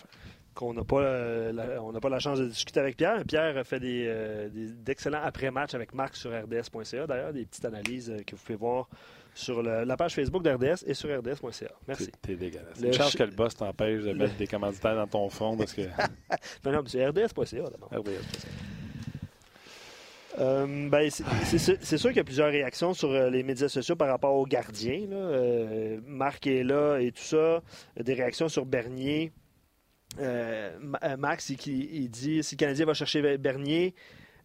qu'on 0.58 0.74
n'a 0.74 0.84
pas, 0.84 1.52
la, 1.52 1.82
on 1.84 1.92
n'a 1.92 2.00
pas 2.00 2.10
la 2.10 2.20
chance 2.20 2.40
de 2.40 2.48
discuter 2.48 2.80
avec 2.80 2.98
Pierre. 2.98 3.24
Pierre 3.26 3.66
fait 3.66 3.80
des, 3.80 4.06
euh, 4.08 4.50
d'excellents 4.52 5.22
après-matchs 5.24 5.76
avec 5.76 5.94
Marc 5.94 6.16
sur 6.16 6.32
RDS.ca. 6.32 7.06
D'ailleurs, 7.06 7.32
des 7.32 7.46
petites 7.46 7.66
analyses 7.66 8.10
euh, 8.10 8.24
que 8.26 8.36
vous 8.36 8.42
pouvez 8.42 8.58
voir 8.58 8.90
sur 9.36 9.62
la 9.62 9.98
page 9.98 10.16
Facebook 10.16 10.42
d'RDS 10.42 10.84
et 10.88 10.96
sur 10.96 11.16
RDS.ca. 11.16 11.70
Merci. 11.88 12.12
T'es 12.24 12.36
dégueulasse. 12.36 12.82
Une 12.82 12.92
chance 12.92 13.16
que 13.16 13.22
le 13.22 13.30
boss 13.30 13.56
t'empêche 13.56 14.02
de 14.02 14.14
mettre 14.14 14.36
des 14.36 14.48
commanditaires 14.48 14.96
dans 14.96 15.06
ton 15.06 15.30
front 15.30 15.56
parce 15.56 15.74
que. 15.74 15.82
non, 16.66 16.72
non, 16.72 16.84
c'est 16.88 17.06
RDS.ca 17.06 17.70
d'abord. 17.70 17.90
RDS.ca. 17.94 18.50
Euh, 20.40 20.90
ben, 20.90 21.10
c'est 21.10 21.98
sûr 21.98 22.10
qu'il 22.10 22.18
y 22.18 22.22
a 22.22 22.24
plusieurs 22.24 22.50
réactions 22.50 22.96
sur 22.96 23.12
les 23.12 23.44
médias 23.44 23.70
sociaux 23.70 23.96
par 23.96 24.08
rapport 24.08 24.34
aux 24.34 24.46
gardiens. 24.46 25.06
Marc 26.08 26.48
est 26.48 26.64
là 26.64 26.98
et 26.98 27.12
tout 27.12 27.24
ça. 27.24 27.62
Des 27.96 28.16
réactions 28.16 28.50
sur 28.50 28.66
Bernier. 28.66 29.32
Euh, 30.20 30.72
euh, 31.04 31.18
Max, 31.18 31.50
il, 31.50 32.10
dit 32.10 32.44
si 32.44 32.56
le 32.56 32.58
Canadien 32.58 32.86
va 32.86 32.94
chercher 32.94 33.38
Bernier, 33.38 33.94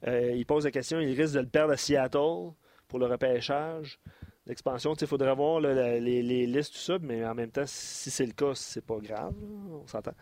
euh, 0.07 0.33
il 0.35 0.44
pose 0.44 0.64
la 0.64 0.70
question 0.70 1.01
il 1.01 1.18
risque 1.18 1.35
de 1.35 1.40
le 1.40 1.46
perdre 1.46 1.72
à 1.72 1.77
Seattle 1.77 2.53
pour 2.88 2.98
le 2.98 3.07
repêchage. 3.07 3.98
l'expansion. 4.46 4.94
Il 4.94 5.07
faudrait 5.07 5.35
voir 5.35 5.61
les, 5.61 6.01
les, 6.01 6.46
listes, 6.46 6.75
tout 6.75 6.81
ça, 6.81 6.98
mais 7.01 7.25
en 7.25 7.35
même 7.35 7.51
temps, 7.51 7.64
si 7.66 8.11
c'est 8.11 8.27
le 8.27 8.33
cas, 8.33 8.53
c'est 8.55 8.85
pas 8.85 8.98
grave. 8.98 9.35
on 9.70 9.87
s'entend. 9.87 10.14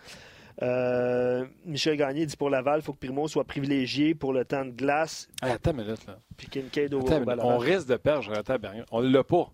Euh, 0.63 1.47
Michel 1.65 1.97
Gagné 1.97 2.27
dit 2.27 2.37
pour 2.37 2.51
Laval, 2.51 2.81
il 2.81 2.83
faut 2.83 2.93
que 2.93 2.99
Primo 2.99 3.27
soit 3.29 3.45
privilégié 3.45 4.15
pour 4.15 4.33
le 4.33 4.45
temps 4.45 4.65
de 4.65 4.71
glace. 4.71 5.29
attends 5.41 5.71
une 5.71 5.79
minute, 5.79 6.07
là. 6.07 6.19
Puis 6.37 6.49
Kincaid 6.49 6.93
au, 6.93 7.03
On 7.41 7.59
risque 7.59 7.89
de 7.89 7.97
perdre 7.97 8.23
Jonathan 8.23 8.59
Bernier. 8.59 8.83
On 8.91 9.03
ne 9.03 9.09
l'a 9.09 9.25
pas. 9.25 9.51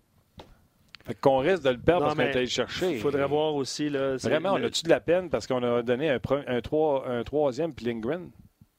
Fait 1.07 1.15
qu'on 1.15 1.37
risque 1.37 1.63
de 1.63 1.69
le 1.69 1.77
perdre 1.77 2.05
parce 2.05 2.15
qu'on 2.15 2.21
est 2.21 2.35
allé 2.35 2.47
chercher. 2.47 2.91
Il 2.91 2.99
faudrait 2.99 3.27
voir 3.27 3.55
aussi. 3.55 3.89
Là, 3.89 4.17
Vraiment, 4.17 4.53
on 4.53 4.63
a-tu 4.63 4.83
de 4.83 4.89
la 4.89 4.99
peine 4.99 5.29
parce 5.29 5.47
qu'on 5.47 5.63
a 5.63 5.81
donné 5.81 6.09
un, 6.09 6.19
un, 6.47 6.57
un 6.57 7.23
troisième 7.23 7.73
puis 7.73 7.85
Lindgren? 7.85 8.29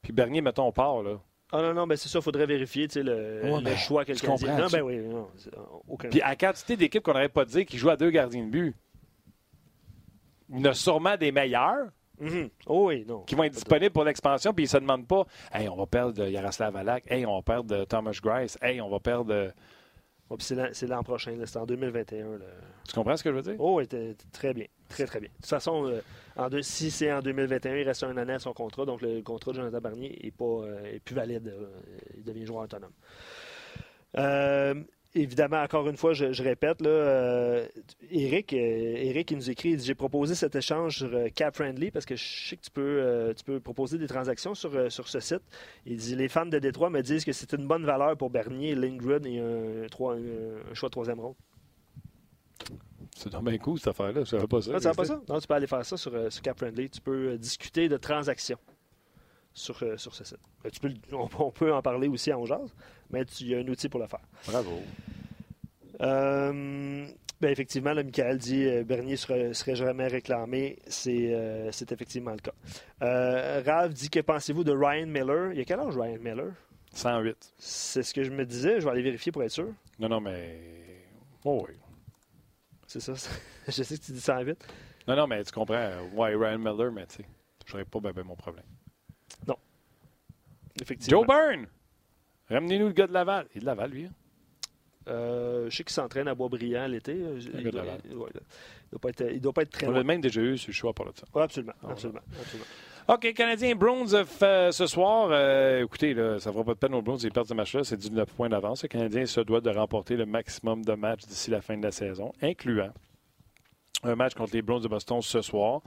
Puis 0.03 0.13
Bernier, 0.13 0.41
mettons, 0.41 0.67
on 0.67 0.71
part, 0.71 1.01
là. 1.01 1.19
Ah 1.51 1.63
non, 1.63 1.73
non, 1.73 1.87
ben 1.87 1.97
c'est 1.97 2.09
ça, 2.09 2.19
il 2.19 2.21
faudrait 2.21 2.45
vérifier 2.45 2.87
le, 2.95 3.41
le 3.59 3.75
choix 3.75 4.05
que 4.05 4.11
le 4.11 4.19
Canadien... 4.19 4.55
Non, 4.55 4.67
ben 4.67 4.81
oui, 4.83 4.99
non, 4.99 5.27
aucun 5.87 6.09
Puis 6.09 6.21
à 6.21 6.35
quantité 6.35 6.77
d'équipes 6.77 7.01
qu'on 7.01 7.13
n'aurait 7.13 7.27
pas 7.27 7.43
dit 7.43 7.65
qui 7.65 7.77
jouent 7.77 7.89
à 7.89 7.97
deux 7.97 8.11
gardiens 8.11 8.45
de 8.45 8.51
but, 8.51 8.75
il 10.51 10.59
y 10.59 10.61
en 10.61 10.65
a 10.65 10.73
sûrement 10.75 11.17
des 11.17 11.31
meilleurs. 11.31 11.87
Mm-hmm. 12.21 12.49
oh 12.67 12.87
oui, 12.89 13.03
non. 13.07 13.21
Qui 13.21 13.33
vont 13.33 13.45
être 13.45 13.53
disponibles 13.53 13.91
pour 13.91 14.03
l'expansion, 14.03 14.53
puis 14.53 14.65
ils 14.65 14.67
ne 14.67 14.71
se 14.71 14.77
demandent 14.77 15.07
pas 15.07 15.25
Hey, 15.51 15.67
on 15.69 15.75
va 15.75 15.87
perdre 15.87 16.27
Yaroslav 16.27 16.75
Alak, 16.75 17.05
hey, 17.09 17.25
on 17.25 17.35
va 17.37 17.41
perdre 17.41 17.85
Thomas 17.85 18.19
Grice, 18.21 18.57
hey, 18.61 18.79
on 18.79 18.89
va 18.89 18.99
perdre 18.99 19.51
c'est 20.37 20.87
l'an 20.87 21.03
prochain, 21.03 21.35
c'est 21.45 21.57
en 21.57 21.65
2021. 21.65 22.25
Tu 22.87 22.93
comprends 22.93 23.17
ce 23.17 23.23
que 23.23 23.31
je 23.31 23.35
veux 23.35 23.41
dire? 23.41 23.55
Oh, 23.57 23.77
oui, 23.77 23.87
très 24.31 24.53
bien. 24.53 24.65
Très, 24.87 25.05
très 25.05 25.19
bien. 25.19 25.29
De 25.29 25.35
toute 25.35 25.45
façon, 25.45 25.85
euh, 25.87 26.01
en 26.35 26.49
si 26.61 26.91
c'est 26.91 27.11
en 27.11 27.21
2021, 27.21 27.75
il 27.75 27.83
reste 27.83 28.03
un 28.03 28.17
an 28.17 28.29
à 28.29 28.39
son 28.39 28.53
contrat. 28.53 28.85
Donc, 28.85 29.01
le 29.01 29.21
contrat 29.21 29.51
de 29.51 29.57
Jonathan 29.57 29.81
Barnier 29.81 30.19
n'est 30.23 30.33
euh, 30.41 30.99
plus 31.03 31.15
valide. 31.15 31.47
Euh, 31.47 31.67
il 32.17 32.23
devient 32.23 32.45
joueur 32.45 32.63
autonome 32.63 32.91
évidemment, 35.15 35.61
encore 35.61 35.87
une 35.87 35.97
fois, 35.97 36.13
je, 36.13 36.43
répète, 36.43 36.81
là, 36.81 36.89
euh, 36.89 37.67
Eric, 38.11 38.53
euh, 38.53 38.57
Eric, 38.57 39.31
il 39.31 39.37
nous 39.37 39.49
écrit, 39.49 39.79
j'ai 39.79 39.95
proposé 39.95 40.35
cet 40.35 40.55
échange 40.55 40.97
sur 40.97 41.13
euh, 41.13 41.27
Cap 41.33 41.55
Friendly 41.55 41.91
parce 41.91 42.05
que 42.05 42.15
je 42.15 42.23
sais 42.49 42.57
que 42.57 42.61
tu 42.61 42.71
peux, 42.71 43.33
tu 43.35 43.43
peux 43.43 43.59
proposer 43.59 43.97
des 43.97 44.07
transactions 44.07 44.55
sur, 44.55 44.91
sur 44.91 45.07
ce 45.07 45.19
site. 45.19 45.41
Il 45.85 45.97
dit, 45.97 46.15
les 46.15 46.29
fans 46.29 46.45
de 46.45 46.59
Détroit 46.59 46.89
me 46.89 47.01
disent 47.01 47.25
que 47.25 47.31
c'est 47.31 47.53
une 47.53 47.67
bonne 47.67 47.85
valeur 47.85 48.15
pour 48.17 48.29
Bernier, 48.29 48.75
Lindgren 48.75 49.25
et 49.25 49.39
un, 49.39 49.87
choix 49.93 50.15
de 50.15 50.91
troisième 50.91 51.19
rôle. 51.19 51.35
C'est 53.15 53.35
bien 53.35 53.57
cool 53.57 53.79
cette 53.79 53.89
affaire-là. 53.89 54.21
Je 54.23 54.29
savais 54.29 54.47
pas 54.47 54.61
ça. 54.61 54.71
Ah, 54.73 54.77
tu 54.77 54.83
savais 54.83 54.95
pas 54.95 55.05
ça? 55.05 55.21
Non, 55.27 55.39
tu 55.39 55.47
peux 55.47 55.53
aller 55.53 55.67
faire 55.67 55.85
ça 55.85 55.97
sur, 55.97 56.11
Cap 56.41 56.57
Friendly. 56.57 56.89
Tu 56.89 57.01
peux 57.01 57.37
discuter 57.37 57.89
de 57.89 57.97
transactions 57.97 58.59
sur, 59.53 59.83
sur 59.97 60.13
ce 60.13 60.23
site. 60.23 60.39
Tu 60.71 60.79
peux, 60.79 60.89
on, 61.13 61.51
peut 61.51 61.73
en 61.73 61.81
parler 61.81 62.07
aussi 62.07 62.31
en 62.31 62.45
jazz 62.45 62.73
mais 63.11 63.23
il 63.39 63.47
y 63.47 63.55
a 63.55 63.59
un 63.59 63.67
outil 63.67 63.89
pour 63.89 63.99
le 63.99 64.07
faire. 64.07 64.21
Bravo. 64.47 64.79
Euh, 66.01 67.07
ben 67.41 67.51
effectivement, 67.51 67.93
là, 67.93 68.03
Michael 68.03 68.37
dit 68.37 68.65
euh, 68.65 68.83
Bernier 68.83 69.15
serait, 69.15 69.53
serait, 69.53 69.75
jamais 69.75 70.07
réclamé. 70.07 70.77
C'est, 70.87 71.33
euh, 71.33 71.71
effectivement 71.71 72.31
le 72.31 72.39
cas. 72.39 72.51
Euh, 73.01 73.63
Rav 73.65 73.93
dit 73.93 74.09
Que 74.09 74.19
pensez-vous 74.19 74.65
de 74.65 74.73
Ryan 74.73 75.07
Miller? 75.07 75.53
Il 75.53 75.57
y 75.57 75.61
a 75.61 75.65
quel 75.65 75.79
âge 75.79 75.97
Ryan 75.97 76.19
Miller? 76.19 76.51
108. 76.93 77.53
C'est 77.57 78.03
ce 78.03 78.13
que 78.13 78.23
je 78.23 78.31
me 78.31 78.45
disais. 78.45 78.81
Je 78.81 78.85
vais 78.85 78.91
aller 78.91 79.01
vérifier 79.01 79.31
pour 79.31 79.43
être 79.43 79.51
sûr. 79.51 79.71
Non, 79.99 80.09
non, 80.09 80.19
mais. 80.19 80.59
Oh 81.45 81.65
oui. 81.65 81.75
C'est 82.87 82.99
ça. 82.99 83.13
je 83.67 83.83
sais 83.83 83.97
que 83.97 84.03
tu 84.03 84.11
dis 84.11 84.21
108. 84.21 84.57
Non, 85.07 85.15
non, 85.15 85.27
mais 85.27 85.41
tu 85.43 85.53
comprends. 85.53 85.91
Ouais, 86.13 86.35
Ryan 86.35 86.59
Miller, 86.59 86.91
mais 86.91 87.05
tu 87.07 87.17
sais, 87.17 87.25
je 87.65 87.71
n'aurais 87.71 87.85
pas 87.85 87.99
bien 88.11 88.23
mon 88.23 88.35
problème. 88.35 88.65
Non. 89.47 89.55
Effectivement. 90.81 91.19
Joe 91.19 91.27
Byrne 91.27 91.67
Ramenez-nous 92.49 92.87
le 92.87 92.93
gars 92.93 93.07
de 93.07 93.13
Laval. 93.13 93.47
Il 93.53 93.57
est 93.57 93.61
de 93.61 93.65
Laval, 93.65 93.91
lui. 93.91 94.05
Hein? 94.05 94.11
Euh, 95.07 95.69
je 95.69 95.77
sais 95.77 95.83
qu'il 95.83 95.93
s'entraîne 95.93 96.27
à 96.27 96.35
Boisbriand 96.35 96.87
l'été. 96.87 97.13
Il, 97.13 97.61
il, 97.65 97.71
doit, 97.71 97.83
pas 99.01 99.09
être, 99.09 99.23
il 99.31 99.41
doit 99.41 99.53
pas 99.53 99.63
être 99.63 99.71
très 99.71 99.87
On 99.87 99.95
a 99.95 100.03
même 100.03 100.21
déjà 100.21 100.41
eu 100.41 100.57
ce 100.57 100.71
choix 100.71 100.93
pour 100.93 101.05
le 101.05 101.11
temps. 101.11 101.25
Oui, 101.33 101.41
absolument. 101.41 101.73
Ah, 101.83 101.91
absolument, 101.91 102.21
absolument. 102.39 102.67
OK, 103.07 103.33
Canadien 103.33 103.75
Browns 103.75 104.13
euh, 104.13 104.71
ce 104.71 104.85
soir. 104.85 105.29
Euh, 105.31 105.83
écoutez, 105.83 106.13
là, 106.13 106.39
ça 106.39 106.49
ne 106.49 106.53
fera 106.53 106.63
pas 106.63 106.73
de 106.73 106.77
peine 106.77 106.93
aux 106.93 107.01
Browns. 107.01 107.19
Ils 107.23 107.31
perdent 107.31 107.47
ce 107.47 107.55
match-là. 107.55 107.83
C'est 107.83 107.97
19 107.97 108.31
points 108.33 108.49
d'avance. 108.49 108.83
Le 108.83 108.87
Canadien 108.87 109.25
se 109.25 109.41
doit 109.41 109.61
de 109.61 109.71
remporter 109.71 110.15
le 110.15 110.27
maximum 110.27 110.85
de 110.85 110.93
matchs 110.93 111.25
d'ici 111.25 111.49
la 111.49 111.61
fin 111.61 111.75
de 111.75 111.83
la 111.83 111.91
saison, 111.91 112.31
incluant 112.41 112.91
un 114.03 114.15
match 114.15 114.33
contre 114.33 114.53
les 114.53 114.61
Browns 114.61 114.81
de 114.81 114.87
Boston 114.87 115.21
ce 115.21 115.41
soir. 115.41 115.81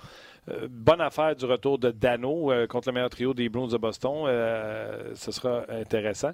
Euh, 0.49 0.69
bonne 0.71 1.01
affaire 1.01 1.35
du 1.35 1.45
retour 1.45 1.79
de 1.79 1.91
Dano 1.91 2.51
euh, 2.51 2.67
contre 2.67 2.89
le 2.89 2.95
meilleur 2.95 3.11
trio 3.11 3.33
des 3.33 3.49
Browns 3.49 3.71
de 3.71 3.77
Boston. 3.77 4.25
Euh, 4.27 5.15
ce 5.15 5.33
sera 5.33 5.65
intéressant. 5.71 6.33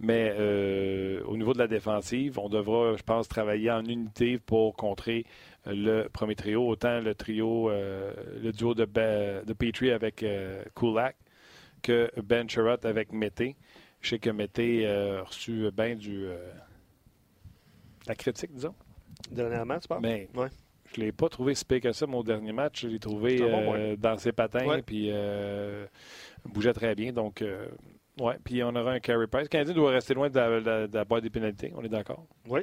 Mais 0.00 0.32
au 1.26 1.36
niveau 1.36 1.52
de 1.52 1.58
la 1.58 1.66
défensive, 1.66 2.38
on 2.38 2.48
devra, 2.48 2.96
je 2.96 3.02
pense, 3.02 3.28
travailler 3.28 3.70
en 3.70 3.84
unité 3.84 4.38
pour 4.38 4.74
contrer 4.76 5.26
le 5.66 6.08
premier 6.08 6.34
trio. 6.34 6.66
Autant 6.66 7.00
le 7.00 7.14
trio, 7.14 7.70
le 7.70 8.52
duo 8.52 8.74
de, 8.74 8.84
de 8.84 9.52
Petrie 9.52 9.90
avec 9.90 10.24
Kulak 10.74 11.16
que 11.82 12.10
Ben 12.22 12.48
Sherratt 12.48 12.84
avec 12.84 13.12
Mété. 13.12 13.56
Je 14.00 14.10
sais 14.10 14.18
que 14.18 14.30
Mété 14.30 14.86
a 14.86 15.22
reçu 15.22 15.70
bien 15.72 15.96
du. 15.96 16.26
la 18.06 18.14
critique, 18.14 18.52
disons. 18.54 18.74
Dernièrement, 19.30 19.78
tu 19.78 19.88
parles? 19.88 20.02
Mais, 20.02 20.28
ben, 20.32 20.48
je 20.94 21.00
ne 21.00 21.06
l'ai 21.06 21.12
pas 21.12 21.28
trouvé 21.28 21.54
si 21.54 21.64
pire 21.64 21.80
que 21.80 21.92
ça, 21.92 22.06
mon 22.06 22.22
dernier 22.22 22.52
match. 22.52 22.82
Je 22.82 22.88
l'ai 22.88 22.98
trouvé 22.98 23.38
euh, 23.40 23.96
dans 23.96 24.16
ses 24.16 24.32
patins, 24.32 24.80
puis 24.84 25.08
euh, 25.10 25.86
bougeait 26.44 26.72
très 26.72 26.94
bien. 26.94 27.12
Donc, 27.12 27.42
euh, 27.42 27.68
ouais. 28.20 28.36
Puis 28.42 28.62
on 28.62 28.74
aura 28.74 28.92
un 28.92 29.00
carry 29.00 29.26
price. 29.26 29.44
Le 29.44 29.48
Canadien 29.48 29.74
doit 29.74 29.90
rester 29.90 30.14
loin 30.14 30.30
de 30.30 30.88
la, 30.92 31.04
boîte 31.04 31.22
des 31.22 31.30
pénalités, 31.30 31.72
on 31.76 31.82
est 31.82 31.88
d'accord? 31.88 32.24
Oui. 32.48 32.60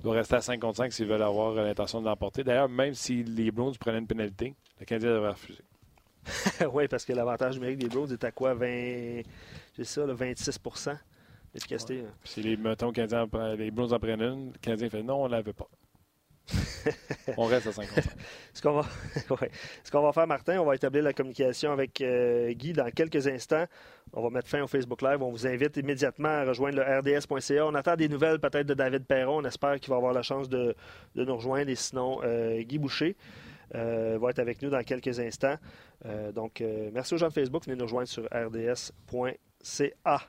Il 0.00 0.04
doit 0.04 0.14
rester 0.14 0.36
à 0.36 0.40
5 0.40 0.58
contre 0.58 0.78
5 0.78 0.92
s'ils 0.92 1.06
veulent 1.06 1.22
avoir 1.22 1.54
l'intention 1.54 2.00
de 2.00 2.06
l'emporter. 2.06 2.42
D'ailleurs, 2.42 2.68
même 2.70 2.94
si 2.94 3.22
les 3.22 3.50
Browns 3.50 3.76
prenaient 3.78 3.98
une 3.98 4.06
pénalité, 4.06 4.54
le 4.78 4.86
Canadien 4.86 5.10
devrait 5.10 5.30
refuser. 5.30 5.62
oui, 6.72 6.88
parce 6.88 7.04
que 7.04 7.12
l'avantage 7.12 7.54
numérique 7.54 7.78
des 7.78 7.88
Browns 7.88 8.10
est 8.10 8.24
à 8.24 8.30
quoi? 8.30 8.54
20... 8.54 9.22
C'est 9.76 9.84
ça, 9.84 10.06
26% 10.06 10.96
d'efficacité. 11.52 12.04
Si 12.24 12.42
les, 12.42 12.56
mettons, 12.56 12.92
les 13.56 13.70
Browns 13.70 13.92
en 13.92 13.98
prennent 13.98 14.22
une, 14.22 14.52
le 14.52 14.58
Canadien 14.58 14.88
fait 14.88 15.02
non, 15.02 15.22
on 15.22 15.26
ne 15.26 15.32
l'avait 15.32 15.52
pas. 15.52 15.68
On 17.36 17.44
reste 17.44 17.66
à 17.66 17.72
50 17.72 18.04
Ce 18.54 18.62
qu'on 18.62 18.72
va... 18.72 18.86
Ce 19.84 19.90
qu'on 19.90 20.02
va 20.02 20.12
faire, 20.12 20.26
Martin, 20.26 20.60
on 20.60 20.64
va 20.64 20.74
établir 20.74 21.02
la 21.02 21.12
communication 21.12 21.72
avec 21.72 22.00
euh, 22.00 22.52
Guy 22.52 22.72
dans 22.72 22.90
quelques 22.90 23.26
instants. 23.26 23.66
On 24.12 24.22
va 24.22 24.30
mettre 24.30 24.48
fin 24.48 24.62
au 24.62 24.66
Facebook 24.66 25.02
Live. 25.02 25.22
On 25.22 25.30
vous 25.30 25.46
invite 25.46 25.76
immédiatement 25.76 26.28
à 26.28 26.44
rejoindre 26.44 26.76
le 26.76 26.82
rds.ca. 26.82 27.66
On 27.66 27.74
attend 27.74 27.96
des 27.96 28.08
nouvelles 28.08 28.40
peut-être 28.40 28.66
de 28.66 28.74
David 28.74 29.04
Perron. 29.04 29.38
On 29.38 29.44
espère 29.44 29.78
qu'il 29.78 29.90
va 29.90 29.96
avoir 29.96 30.12
la 30.12 30.22
chance 30.22 30.48
de, 30.48 30.74
nous 31.14 31.36
rejoindre. 31.36 31.70
Et 31.70 31.76
sinon, 31.76 32.20
euh, 32.24 32.60
Guy 32.62 32.78
Boucher 32.78 33.16
euh, 33.74 34.18
va 34.20 34.30
être 34.30 34.40
avec 34.40 34.62
nous 34.62 34.70
dans 34.70 34.82
quelques 34.82 35.20
instants. 35.20 35.56
donc, 36.34 36.62
merci 36.92 37.14
aux 37.14 37.18
gens 37.18 37.28
de 37.28 37.32
Facebook. 37.32 37.64
Venez 37.64 37.76
nous 37.76 37.84
rejoindre 37.84 38.08
sur 38.08 38.24
rds.ca. 38.24 40.20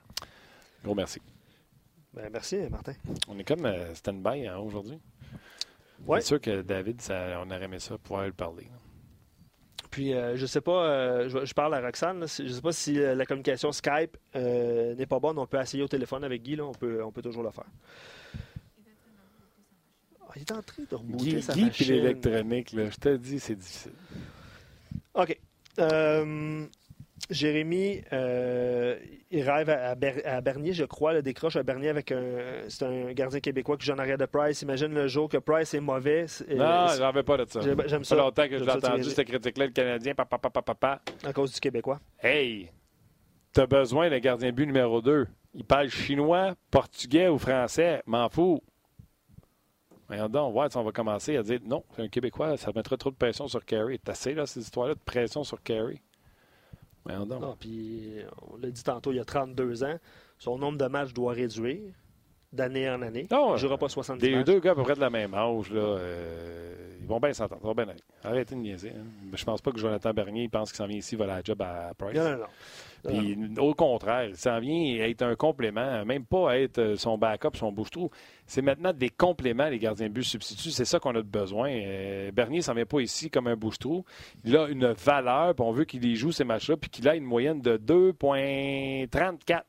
Gros 0.84 0.96
merci. 0.96 1.22
Ben, 2.14 2.30
merci, 2.32 2.58
Martin. 2.70 2.94
On 3.28 3.40
est 3.40 3.44
comme 3.44 3.68
stand-by 3.94 4.48
hein, 4.48 4.58
aujourd'hui. 4.58 5.00
C'est 6.08 6.22
sûr 6.22 6.42
que 6.42 6.62
David, 6.62 7.02
on 7.10 7.50
aurait 7.50 7.64
aimé 7.64 7.80
ça 7.80 7.98
pouvoir 7.98 8.26
lui 8.26 8.32
parler. 8.32 8.68
Puis, 9.92 10.14
euh, 10.14 10.38
je 10.38 10.46
sais 10.46 10.62
pas, 10.62 10.86
euh, 10.86 11.46
je, 11.46 11.54
parle 11.54 11.74
à 11.76 11.82
Roxane, 11.82 12.22
je 12.22 12.48
sais 12.48 12.62
pas 12.62 12.72
si 12.72 12.98
euh, 12.98 13.14
la 13.14 13.26
communication 13.26 13.74
Skype 13.74 14.18
n'est 14.34 15.06
pas 15.06 15.20
bonne, 15.20 15.38
on 15.38 15.46
peut 15.46 15.60
essayer 15.60 15.84
au 15.84 15.90
téléphone 15.90 16.24
avec 16.24 16.42
Guy, 16.42 16.60
on, 16.62 16.72
peut, 16.72 17.04
on 17.04 17.12
peut 17.12 17.22
toujours 17.22 17.44
le 17.44 17.52
faire. 17.52 17.66
Ah, 20.22 20.34
il 20.38 20.44
est 20.44 20.52
en 20.54 20.62
train 20.62 20.84
de 20.90 20.96
rebooter 20.96 21.26
Guy, 21.26 21.42
sa 21.42 21.54
Guy 21.54 21.70
l'électronique, 21.84 22.70
je 22.74 22.98
te 22.98 23.18
dis, 23.18 23.38
c'est 23.42 23.56
difficile. 23.56 23.92
OK. 25.14 25.38
Jérémy, 27.32 28.02
euh, 28.12 28.98
il 29.32 29.50
rêve 29.50 29.70
à, 29.70 30.42
Bernier, 30.42 30.74
je 30.74 30.84
crois, 30.84 31.14
le 31.14 31.22
décroche 31.22 31.56
à 31.56 31.64
Bernier 31.64 31.90
avec 31.90 32.12
un. 32.12 32.24
C'est 32.68 32.86
un 32.86 33.14
gardien 33.14 33.40
québécois 33.40 33.78
qui 33.78 33.86
joue 33.86 33.94
en 33.94 34.00
arrière 34.00 34.18
de 34.18 34.26
Price. 34.26 34.62
Imagine 34.62 34.94
le 34.94 35.08
jour 35.08 35.30
que 35.30 35.38
Price 35.38 35.74
est 35.74 35.80
mauvais. 35.80 36.26
non, 36.50 36.88
j'en 36.98 37.12
veux 37.12 37.24
pas 37.24 37.38
de 37.38 37.46
ça. 37.50 37.62
J'aime 37.62 38.04
ça. 38.04 38.04
Ça 38.04 38.16
longtemps 38.16 38.48
que 38.48 38.58
j'ai 38.58 38.70
entendu 38.70 39.04
cette 39.06 39.28
critique-là, 39.28 39.66
le 39.66 39.72
Canadien, 39.72 40.14
papa, 40.14 40.38
papa, 40.38 40.62
papa. 40.62 41.02
À 41.24 41.32
cause 41.32 41.54
du 41.54 41.60
Québécois. 41.60 42.00
Hey! 42.22 42.70
T'as 43.54 43.66
besoin 43.66 44.10
d'un 44.10 44.20
gardien 44.20 44.52
but 44.52 44.66
numéro 44.66 45.02
2. 45.02 45.26
Il 45.54 45.64
parle 45.64 45.90
chinois, 45.90 46.56
portugais 46.70 47.28
ou 47.30 47.38
français. 47.38 48.02
M'en 48.06 48.30
fous. 48.30 48.62
Voyons 50.08 50.28
donc, 50.28 50.54
ouais, 50.54 50.68
on 50.76 50.84
va 50.84 50.92
commencer 50.92 51.38
à 51.38 51.44
dire 51.44 51.60
non, 51.66 51.86
c'est 51.96 52.02
un 52.02 52.10
Québécois, 52.10 52.58
ça 52.58 52.72
mettrait 52.76 52.98
trop 52.98 53.12
de 53.12 53.16
pression 53.16 53.48
sur 53.48 53.64
Carey. 53.64 53.98
T'as 54.04 54.12
assez, 54.12 54.34
là, 54.34 54.46
cette 54.46 54.64
histoire-là 54.64 54.96
de 54.96 55.00
pression 55.00 55.46
sur 55.46 55.64
Carey. 55.64 56.02
Non, 57.08 57.56
puis 57.60 58.14
on 58.52 58.58
l'a 58.58 58.70
dit 58.70 58.84
tantôt, 58.84 59.12
il 59.12 59.18
y 59.18 59.20
a 59.20 59.26
32 59.26 59.84
ans, 59.84 59.98
son 60.38 60.58
nombre 60.58 60.78
de 60.78 60.86
matchs 60.86 61.14
doit 61.14 61.34
réduire 61.34 61.94
d'année 62.54 62.90
en 62.90 63.02
année. 63.02 63.28
Non, 63.32 63.50
il 63.50 63.54
ne 63.54 63.58
jouera 63.58 63.78
pas 63.78 63.90
70 63.90 64.22
des 64.22 64.36
matchs. 64.36 64.46
deux 64.46 64.60
gars 64.60 64.72
à 64.72 64.76
peu 64.76 64.84
près 64.84 64.96
de 64.96 65.00
la 65.00 65.10
même 65.10 65.34
âge. 65.34 65.72
Là, 65.72 65.82
euh, 65.82 66.76
il 67.00 67.08
vont 67.08 67.20
bien 67.20 67.34
s'entendre. 67.34 67.66
Va 67.66 67.74
bien 67.74 67.92
aller. 67.92 68.02
Arrêtez 68.24 68.56
de 68.56 68.60
niaiser. 68.60 68.90
Hein. 68.90 69.06
Je 69.34 69.44
pense 69.44 69.62
pas 69.62 69.72
que 69.72 69.80
Jonathan 69.80 70.14
Bernier 70.14 70.48
pense 70.50 70.72
qu'il 70.72 70.78
s'en 70.78 70.88
vient 70.88 70.98
ici, 70.98 71.16
va 71.16 71.26
la 71.26 71.42
job 71.44 71.62
à 71.62 71.94
Price. 71.98 72.16
Non, 72.16 72.32
non, 72.32 72.38
non. 72.38 72.46
Puis, 73.04 73.36
au 73.58 73.74
contraire, 73.74 74.26
il 74.26 74.36
s'en 74.36 74.60
vient 74.60 75.04
être 75.06 75.24
un 75.24 75.36
complément, 75.36 76.06
même 76.06 76.24
pas 76.24 76.60
être 76.60 76.78
euh, 76.78 76.96
son 76.98 77.18
backup, 77.18 77.56
son 77.56 77.72
bouche-trou. 77.72 78.12
C'est 78.46 78.62
maintenant 78.62 78.94
des 78.94 79.10
compléments, 79.10 79.70
les 79.70 79.80
gardiens 79.80 80.08
de 80.08 80.14
but 80.14 80.24
substituts. 80.24 80.70
C'est 80.70 80.86
ça 80.86 81.00
qu'on 81.00 81.16
a 81.16 81.22
besoin. 81.24 81.72
Euh, 81.72 82.32
Bernier 82.32 82.62
s'en 82.62 82.76
vient 82.76 82.86
pas 82.86 83.00
ici 83.00 83.32
comme 83.32 83.48
un 83.48 83.56
bouche-trou. 83.56 84.06
Il 84.44 84.56
a 84.56 84.68
une 84.68 84.92
valeur, 84.92 85.56
puis 85.56 85.66
on 85.66 85.72
veut 85.72 85.86
qu'il 85.86 86.06
y 86.06 86.16
joue 86.16 86.32
ces 86.32 86.44
matchs-là, 86.44 86.78
puis 86.78 86.92
qu'il 86.92 87.08
ait 87.08 87.18
une 87.18 87.24
moyenne 87.24 87.62
de 87.62 87.78
2,34 87.78 89.62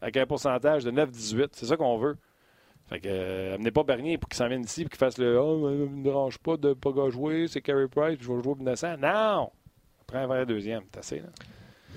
avec 0.00 0.16
un 0.16 0.26
pourcentage 0.26 0.84
de 0.84 0.90
9,18. 0.90 1.48
C'est 1.52 1.66
ça 1.66 1.76
qu'on 1.76 1.98
veut. 1.98 2.16
Fait 2.88 3.00
que, 3.00 3.08
euh, 3.08 3.54
amenez 3.56 3.70
pas 3.70 3.82
Bernier 3.82 4.16
pour 4.16 4.28
qu'il 4.28 4.36
s'en 4.36 4.48
vienne 4.48 4.62
ici 4.62 4.82
et 4.82 4.84
qu'il 4.86 4.96
fasse 4.96 5.18
le 5.18 5.38
Oh, 5.38 5.68
ne 5.70 5.86
me 5.86 6.02
dérange 6.02 6.38
pas 6.38 6.56
de 6.56 6.72
pas 6.72 6.90
jouer, 7.10 7.46
c'est 7.46 7.60
Carey 7.60 7.86
Price, 7.88 8.18
je 8.20 8.32
vais 8.32 8.42
jouer 8.42 8.54
Innocent. 8.60 8.96
Non! 8.96 9.50
Après 10.00 10.18
un 10.18 10.26
vrai 10.26 10.46
deuxième, 10.46 10.84
c'est 10.92 10.98
assez, 10.98 11.20
là. 11.20 11.28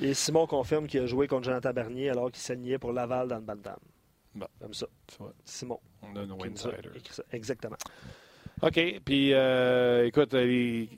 Et 0.01 0.13
Simon 0.13 0.47
confirme 0.47 0.87
qu'il 0.87 1.01
a 1.01 1.05
joué 1.05 1.27
contre 1.27 1.45
Jonathan 1.45 1.71
Bernier 1.71 2.09
alors 2.09 2.31
qu'il 2.31 2.41
saignait 2.41 2.77
pour 2.77 2.91
Laval 2.91 3.27
dans 3.27 3.35
le 3.35 3.41
Bantam. 3.41 3.77
Bon. 4.33 4.47
Comme 4.59 4.73
ça. 4.73 4.87
Simon. 5.45 5.79
On 6.01 6.15
a 6.15 6.25
nos 6.25 6.43
insider. 6.43 6.77
Exactement. 7.31 7.77
OK. 8.61 9.01
Puis, 9.05 9.33
euh, 9.33 10.07
écoute, 10.07 10.33
les, 10.33 10.89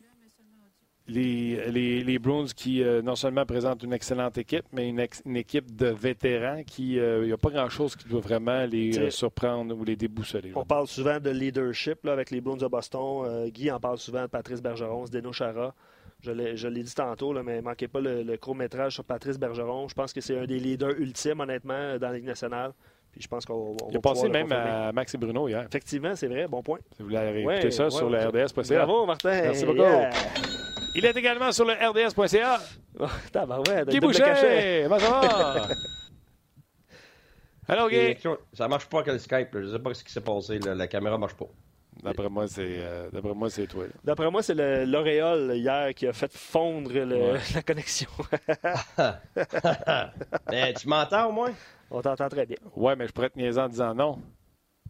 les, 1.08 2.04
les, 2.04 2.20
Bruins 2.20 2.45
qui 2.56 2.82
euh, 2.82 3.01
non 3.01 3.16
seulement 3.16 3.45
présentent 3.45 3.84
une 3.84 3.93
excellente 3.93 4.38
équipe, 4.38 4.66
mais 4.72 4.88
une, 4.88 4.99
équipe 5.36 5.76
de 5.76 5.88
vétérans 5.88 6.64
qui, 6.64 6.93
il 6.93 6.99
euh, 6.99 7.26
n'y 7.26 7.32
a 7.34 7.38
pas 7.38 7.49
grand-chose 7.49 7.95
qui 7.95 8.08
doit 8.08 8.22
vraiment 8.22 8.66
les 8.66 9.12
surprendre 9.12 9.76
ou 9.78 9.84
les 9.84 9.95
déboussoler. 9.95 10.54
On 10.56 10.66
parle 10.66 10.88
souvent 10.88 11.20
de 11.20 11.30
leadership 11.30 12.08
avec 12.08 12.32
les 12.32 12.39
Bruins 12.39 12.58
de 12.58 12.68
Boston. 12.68 13.49
Guy 13.49 13.70
en 13.70 13.80
parle 13.80 13.97
souvent 13.97 14.24
de 14.24 14.28
Patrice 14.28 14.62
Bergeron, 14.62 15.06
Zdeno 15.06 15.34
Chara. 15.34 15.74
Je 16.22 16.68
l'ai 16.70 16.84
dit 16.84 16.95
tantôt, 16.95 17.34
là, 17.34 17.43
mais 17.43 17.62
manquez 17.62 17.89
pas 17.89 17.99
le, 17.99 18.38
court-métrage 18.38 18.93
sur 18.93 19.04
Patrice 19.04 19.38
Bergeron. 19.38 19.89
Je 19.89 19.93
pense 19.93 20.14
que 20.14 20.22
c'est 20.22 20.38
un 20.38 20.45
des 20.45 20.60
leaders 20.60 20.97
ultimes, 20.97 21.41
honnêtement, 21.41 21.97
dans 21.97 22.08
la 22.08 22.14
Ligue 22.14 22.26
nationale. 22.26 22.72
Puis 23.12 23.22
je 23.22 23.28
pense 23.28 23.45
qu'on 23.45 23.76
Il 23.91 23.97
a 23.97 23.99
passé 23.99 24.30
même 24.30 24.51
à 24.51 24.91
Max 24.91 25.14
et 25.14 25.18
Bruno 25.18 25.47
hier. 25.47 25.64
Effectivement, 25.68 26.16
c'est 26.16 26.28
vrai. 26.28 26.47
Bon 26.47 26.64
point. 26.64 26.80
Si 26.95 27.04
vous 27.04 27.10
voulez 27.10 27.20
réécouter 27.20 27.72
ça 27.72 27.89
sur 27.89 28.10
le 28.10 28.18
RDS.ca. 28.18 28.86
Bravo, 28.86 29.06
Martin. 29.06 29.41
Merci 29.43 29.66
beaucoup. 29.66 29.84
Il 30.96 31.06
est 31.06 31.16
également 31.18 31.52
sur 31.52 31.66
le 31.66 31.74
RDS.ca. 31.74 32.60
Oh, 33.00 33.06
ouais, 33.68 33.86
Guy 33.88 34.00
Boucher, 34.00 34.86
va? 34.88 34.98
Allô, 37.68 37.89
Guy? 37.89 38.16
Ça 38.54 38.68
marche 38.68 38.88
pas 38.88 39.00
avec 39.00 39.14
le 39.14 39.20
Skype. 39.20 39.50
Je 39.54 39.60
ne 39.60 39.72
sais 39.72 39.80
pas 39.80 39.94
ce 39.94 40.04
qui 40.04 40.12
s'est 40.12 40.22
passé. 40.22 40.60
La 40.60 40.88
caméra 40.88 41.18
marche 41.18 41.36
pas. 41.36 41.48
D'après 42.02 42.30
moi, 42.30 42.48
c'est 42.48 42.80
euh, 42.80 43.10
d'après 43.12 43.34
moi, 43.34 43.50
c'est 43.50 43.68
toi. 43.68 43.86
D'après 44.04 44.30
moi, 44.30 44.41
c'est 44.41 44.56
l'Oréal 44.56 45.52
hier 45.56 45.94
qui 45.94 46.08
a 46.08 46.14
fait 46.14 46.32
fondre 46.34 46.91
la 47.56 47.62
connexion. 47.62 48.10
mais 50.50 50.74
tu 50.78 50.88
m'entends 50.88 51.30
au 51.30 51.32
moins? 51.32 51.54
On 51.91 52.02
t'entend 52.02 52.30
très 52.30 52.46
bien. 52.46 52.58
Ouais, 52.76 52.96
mais 52.96 53.08
je 53.08 53.14
pourrais 53.14 53.30
te 53.30 53.38
niaiser 53.38 53.62
en 53.62 53.70
disant 53.70 53.94
non. 53.94 54.20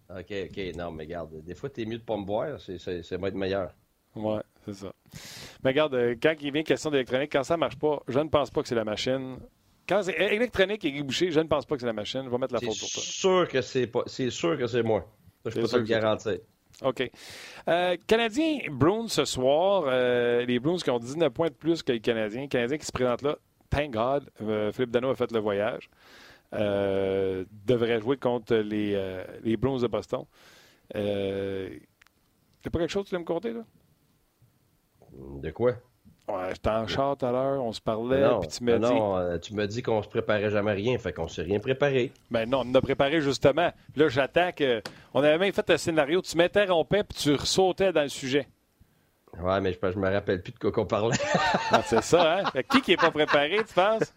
OK, 0.09 0.33
OK. 0.49 0.75
Non, 0.75 0.91
mais 0.91 1.03
regarde, 1.03 1.43
des 1.43 1.55
fois, 1.55 1.69
t'es 1.69 1.85
mieux 1.85 1.97
de 1.97 2.03
pas 2.03 2.17
me 2.17 2.23
boire, 2.25 2.59
c'est 2.59 2.77
va 3.17 3.27
être 3.27 3.35
meilleur. 3.35 3.73
Ouais, 4.15 4.41
c'est 4.65 4.73
ça. 4.73 4.92
Mais 5.63 5.71
regarde, 5.71 5.93
euh, 5.95 6.15
quand 6.21 6.33
il 6.41 6.51
vient 6.51 6.63
question 6.63 6.91
d'électronique, 6.91 7.31
quand 7.31 7.43
ça 7.43 7.57
marche 7.57 7.77
pas, 7.77 8.01
je 8.07 8.19
ne 8.19 8.29
pense 8.29 8.51
pas 8.51 8.61
que 8.61 8.67
c'est 8.67 8.75
la 8.75 8.83
machine. 8.83 9.37
Quand 9.87 10.03
c'est 10.03 10.17
électronique 10.33 10.85
et 10.85 11.03
bouché, 11.03 11.31
je 11.31 11.39
ne 11.39 11.47
pense 11.47 11.65
pas 11.65 11.75
que 11.75 11.81
c'est 11.81 11.87
la 11.87 11.93
machine. 11.93 12.21
Je 12.23 12.29
vais 12.29 12.37
mettre 12.37 12.53
la 12.53 12.59
faute 12.59 12.79
pour 12.79 12.89
toi. 12.89 13.01
Sûr 13.03 13.47
que 13.47 13.61
c'est 13.61 13.87
pas. 13.87 14.03
C'est 14.05 14.29
sûr 14.29 14.57
que 14.57 14.67
c'est 14.67 14.83
moi. 14.83 15.05
je 15.45 15.51
peux 15.51 15.67
te 15.67 15.75
le 15.75 15.83
garantir. 15.83 16.37
OK. 16.81 17.11
Euh, 17.67 17.97
Canadiens 18.07 18.59
Bruins 18.71 19.07
ce 19.07 19.25
soir. 19.25 19.83
Euh, 19.87 20.45
les 20.45 20.59
Bruins 20.59 20.77
qui 20.77 20.89
ont 20.89 20.99
19 20.99 21.31
points 21.31 21.49
de 21.49 21.53
plus 21.53 21.83
que 21.83 21.91
les 21.91 21.99
Canadiens. 21.99 22.41
Les 22.41 22.47
Canadiens 22.47 22.77
qui 22.77 22.85
se 22.85 22.91
présentent 22.91 23.21
là. 23.21 23.37
Thank 23.69 23.91
God. 23.91 24.29
Euh, 24.41 24.71
Philippe 24.71 24.91
Dano 24.91 25.09
a 25.09 25.15
fait 25.15 25.31
le 25.31 25.39
voyage. 25.39 25.89
devrait 26.51 27.99
jouer 27.99 28.17
contre 28.17 28.55
les, 28.55 28.97
les 29.43 29.57
Bruins 29.57 29.79
de 29.79 29.87
Boston. 29.87 30.25
C'est 30.93 32.69
pas 32.71 32.79
quelque 32.79 32.91
chose 32.91 33.03
que 33.03 33.09
tu 33.09 33.15
veux 33.15 33.21
me 33.21 33.25
compter, 33.25 33.51
là? 33.51 33.65
De 35.41 35.51
quoi? 35.51 35.73
Ouais, 36.27 36.49
j'étais 36.53 36.69
en 36.69 36.87
char 36.87 37.17
tout 37.17 37.25
à 37.25 37.31
l'heure, 37.31 37.61
on 37.61 37.73
se 37.73 37.81
parlait, 37.81 38.23
puis 38.39 38.47
tu 38.47 38.63
m'as 38.63 38.77
dit... 38.77 38.93
Non, 38.93 39.17
euh, 39.17 39.37
tu 39.37 39.53
m'as 39.53 39.67
dit 39.67 39.83
qu'on 39.83 40.01
se 40.01 40.07
préparait 40.07 40.49
jamais 40.49 40.71
rien, 40.71 40.97
fait 40.97 41.11
qu'on 41.11 41.27
s'est 41.27 41.41
rien 41.41 41.59
préparé. 41.59 42.13
Ben 42.31 42.49
non, 42.49 42.61
on 42.65 42.73
a 42.75 42.81
préparé 42.81 43.19
justement. 43.19 43.73
Là, 43.97 44.07
j'attends 44.07 44.51
que... 44.53 44.81
On 45.13 45.21
avait 45.21 45.37
même 45.37 45.51
fait 45.51 45.69
un 45.69 45.77
scénario, 45.77 46.21
tu 46.21 46.37
m'interrompais, 46.37 47.03
puis 47.03 47.17
tu 47.17 47.33
ressautais 47.33 47.91
dans 47.91 48.03
le 48.03 48.07
sujet. 48.07 48.47
Ouais, 49.37 49.59
mais 49.59 49.73
je, 49.73 49.91
je 49.91 49.97
me 49.97 50.09
rappelle 50.09 50.41
plus 50.41 50.53
de 50.53 50.59
quoi 50.59 50.71
qu'on 50.71 50.85
parlait. 50.85 51.17
Ah, 51.71 51.81
c'est 51.83 52.03
ça, 52.03 52.37
hein? 52.37 52.61
qui 52.71 52.81
qui 52.81 52.91
est 52.93 52.97
pas 52.97 53.11
préparé, 53.11 53.57
tu 53.67 53.73
penses? 53.73 54.13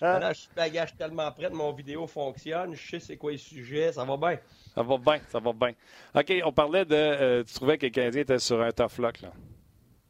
non, 0.00 0.28
je 0.28 0.34
suis 0.34 0.48
bagage 0.56 0.96
tellement 0.96 1.30
prêt, 1.32 1.50
mon 1.50 1.72
vidéo 1.72 2.06
fonctionne, 2.06 2.72
je 2.74 2.90
sais 2.90 3.00
c'est 3.00 3.16
quoi 3.16 3.32
le 3.32 3.38
sujet, 3.38 3.92
ça 3.92 4.04
va 4.04 4.16
bien. 4.16 4.38
Ça 4.74 4.82
va 4.82 4.96
bien, 4.96 5.18
ça 5.28 5.40
va 5.40 5.52
bien. 5.52 5.72
OK, 6.14 6.32
on 6.44 6.52
parlait 6.52 6.84
de... 6.84 6.94
Euh, 6.94 7.44
tu 7.44 7.52
trouvais 7.52 7.76
que 7.76 7.86
le 7.86 7.90
Canadien 7.90 8.22
était 8.22 8.38
sur 8.38 8.62
un 8.62 8.70
tough 8.70 8.98
lock, 8.98 9.20
là. 9.20 9.30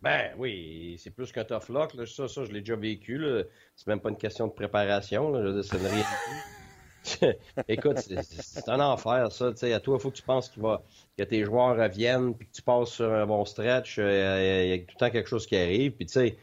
Ben 0.05 0.33
oui, 0.37 0.97
c'est 0.99 1.11
plus 1.11 1.33
qu'un 1.33 1.45
tough 1.45 1.71
lock. 1.71 1.93
Ça, 2.07 2.29
ça, 2.29 2.45
je 2.45 2.53
l'ai 2.53 2.61
déjà 2.61 2.77
vécu. 2.77 3.25
C'est 3.75 3.87
même 3.87 4.01
pas 4.01 4.11
une 4.11 4.19
question 4.19 4.47
de 4.47 4.53
préparation. 4.53 5.31
Là. 5.33 5.43
Je 5.43 5.63
Écoute, 7.69 7.99
c'est 7.99 8.69
un 8.69 8.81
enfer, 8.81 9.33
ça. 9.33 9.47
à 9.47 9.81
toi, 9.81 9.97
il 9.99 10.03
faut 10.03 10.11
que 10.11 10.17
tu 10.17 10.23
penses 10.23 10.51
qu'il 10.51 10.63
va, 10.63 10.83
que 11.17 11.23
tes 11.23 11.43
joueurs 11.45 11.77
reviennent, 11.77 12.35
puis 12.35 12.47
que 12.47 12.53
tu 12.53 12.61
passes 12.61 12.91
sur 12.91 13.11
un 13.11 13.25
bon 13.25 13.47
stretch. 13.47 13.99
Euh, 13.99 14.65
il 14.65 14.69
y 14.69 14.73
a 14.75 14.79
tout 14.79 14.95
le 14.95 14.99
temps 14.99 15.11
quelque 15.11 15.29
chose 15.29 15.47
qui 15.47 15.57
arrive. 15.57 15.93
Puis, 15.93 16.05
tu 16.05 16.13
sais, 16.13 16.37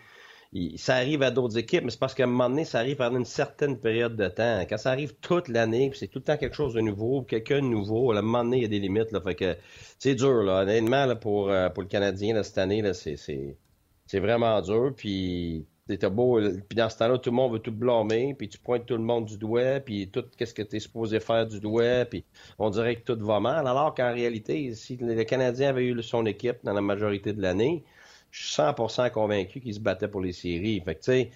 ça 0.75 0.95
arrive 0.95 1.23
à 1.23 1.31
d'autres 1.31 1.57
équipes, 1.57 1.85
mais 1.85 1.91
c'est 1.91 1.99
parce 1.99 2.13
qu'à 2.13 2.25
un 2.25 2.27
moment 2.27 2.49
donné, 2.49 2.65
ça 2.65 2.79
arrive 2.79 2.97
pendant 2.97 3.17
une 3.17 3.25
certaine 3.25 3.79
période 3.79 4.17
de 4.17 4.27
temps. 4.27 4.59
Quand 4.69 4.77
ça 4.77 4.91
arrive 4.91 5.13
toute 5.21 5.47
l'année, 5.47 5.91
c'est 5.93 6.07
tout 6.07 6.19
le 6.19 6.25
temps 6.25 6.37
quelque 6.37 6.55
chose 6.55 6.73
de 6.73 6.81
nouveau, 6.81 7.21
quelqu'un 7.21 7.61
de 7.61 7.67
nouveau, 7.67 8.11
à 8.11 8.17
un 8.17 8.21
moment 8.21 8.43
donné, 8.43 8.57
il 8.57 8.63
y 8.63 8.65
a 8.65 8.69
des 8.69 8.79
limites. 8.79 9.11
Là, 9.13 9.21
fait 9.21 9.35
que 9.35 9.55
c'est 9.97 10.15
dur, 10.15 10.43
là. 10.43 10.63
Honnêtement, 10.63 11.05
là, 11.05 11.15
pour, 11.15 11.49
euh, 11.49 11.69
pour 11.69 11.83
le 11.83 11.87
Canadien 11.89 12.41
cette 12.43 12.57
année, 12.57 12.81
là, 12.81 12.93
c'est, 12.93 13.15
c'est, 13.15 14.19
vraiment 14.19 14.61
dur. 14.61 14.93
Puis 14.95 15.65
c'est 15.87 16.05
beau. 16.09 16.37
Puis 16.67 16.75
dans 16.75 16.89
ce 16.89 16.97
temps-là, 16.97 17.17
tout 17.17 17.29
le 17.29 17.35
monde 17.37 17.53
veut 17.53 17.59
tout 17.59 17.71
blâmer, 17.71 18.35
puis 18.37 18.49
tu 18.49 18.57
pointes 18.57 18.85
tout 18.85 18.97
le 18.97 19.03
monde 19.03 19.25
du 19.25 19.37
doigt, 19.37 19.79
puis 19.79 20.09
tout 20.09 20.25
qu'est-ce 20.37 20.53
que 20.53 20.63
tu 20.63 20.75
es 20.75 20.79
supposé 20.81 21.21
faire 21.21 21.47
du 21.47 21.61
doigt, 21.61 22.03
puis 22.03 22.25
on 22.59 22.69
dirait 22.69 22.97
que 22.97 23.13
tout 23.13 23.25
va 23.25 23.39
mal. 23.39 23.67
Alors 23.67 23.93
qu'en 23.95 24.13
réalité, 24.13 24.73
si 24.75 24.97
le 24.97 25.23
Canadien 25.23 25.69
avait 25.69 25.85
eu 25.85 26.03
son 26.03 26.25
équipe 26.25 26.57
dans 26.63 26.73
la 26.73 26.81
majorité 26.81 27.31
de 27.31 27.41
l'année, 27.41 27.85
je 28.31 28.47
suis 28.47 28.61
100% 28.61 29.11
convaincu 29.11 29.59
qu'ils 29.59 29.75
se 29.75 29.79
battaient 29.79 30.07
pour 30.07 30.21
les 30.21 30.33
séries. 30.33 30.81
Fait 30.81 30.95
que, 30.95 31.03
sais, 31.03 31.31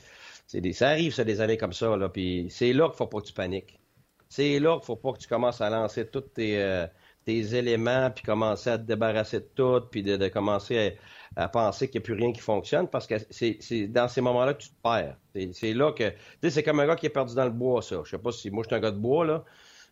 ça 0.74 0.90
arrive, 0.90 1.14
ça, 1.14 1.24
des 1.24 1.42
années 1.42 1.58
comme 1.58 1.74
ça, 1.74 1.96
là, 1.96 2.10
puis 2.10 2.48
c'est 2.50 2.74
là 2.74 2.88
qu'il 2.88 2.98
faut 2.98 3.08
pas 3.08 3.22
que 3.22 3.28
tu 3.28 3.34
paniques. 3.34 3.80
C'est 4.30 4.60
là 4.60 4.76
qu'il 4.78 4.86
faut 4.86 4.96
pas 4.96 5.14
que 5.14 5.20
tu 5.20 5.28
commences 5.28 5.62
à 5.62 5.70
lancer 5.70 6.08
tous 6.08 6.22
tes, 6.22 6.62
euh, 6.62 6.88
tes 7.26 7.56
éléments, 7.56 8.12
puis 8.12 8.24
commencer 8.24 8.70
à 8.70 8.78
te 8.78 8.84
débarrasser 8.84 9.40
de 9.40 9.50
tout, 9.56 9.82
puis 9.92 10.04
de, 10.04 10.28
commencer 10.30 10.98
à, 11.36 11.48
penser 11.48 11.90
qu'il 11.90 12.00
n'y 12.00 12.04
a 12.04 12.06
plus 12.06 12.14
rien 12.14 12.32
qui 12.32 12.42
fonctionne, 12.42 12.88
parce 12.88 13.08
que 13.08 13.16
c'est 13.30 13.88
dans 13.88 14.08
ces 14.08 14.22
moments-là 14.22 14.54
que 14.54 14.64
tu 14.64 14.70
te 14.70 14.82
perds. 14.82 15.18
C'est 15.54 15.74
là 15.74 15.92
que... 15.92 16.10
Tu 16.10 16.16
sais, 16.44 16.50
c'est 16.50 16.64
comme 16.64 16.80
un 16.80 16.88
gars 16.88 16.96
qui 16.96 17.08
est 17.08 17.10
perdu 17.10 17.36
dans 17.36 17.46
le 17.46 17.52
bois, 17.52 17.82
ça. 17.82 18.02
Je 18.04 18.12
sais 18.12 18.18
pas 18.18 18.32
si... 18.32 18.52
Moi, 18.52 18.64
je 18.64 18.70
suis 18.70 18.76
un 18.76 18.80
gars 18.80 18.92
de 18.92 18.98
bois, 18.98 19.26
là, 19.26 19.44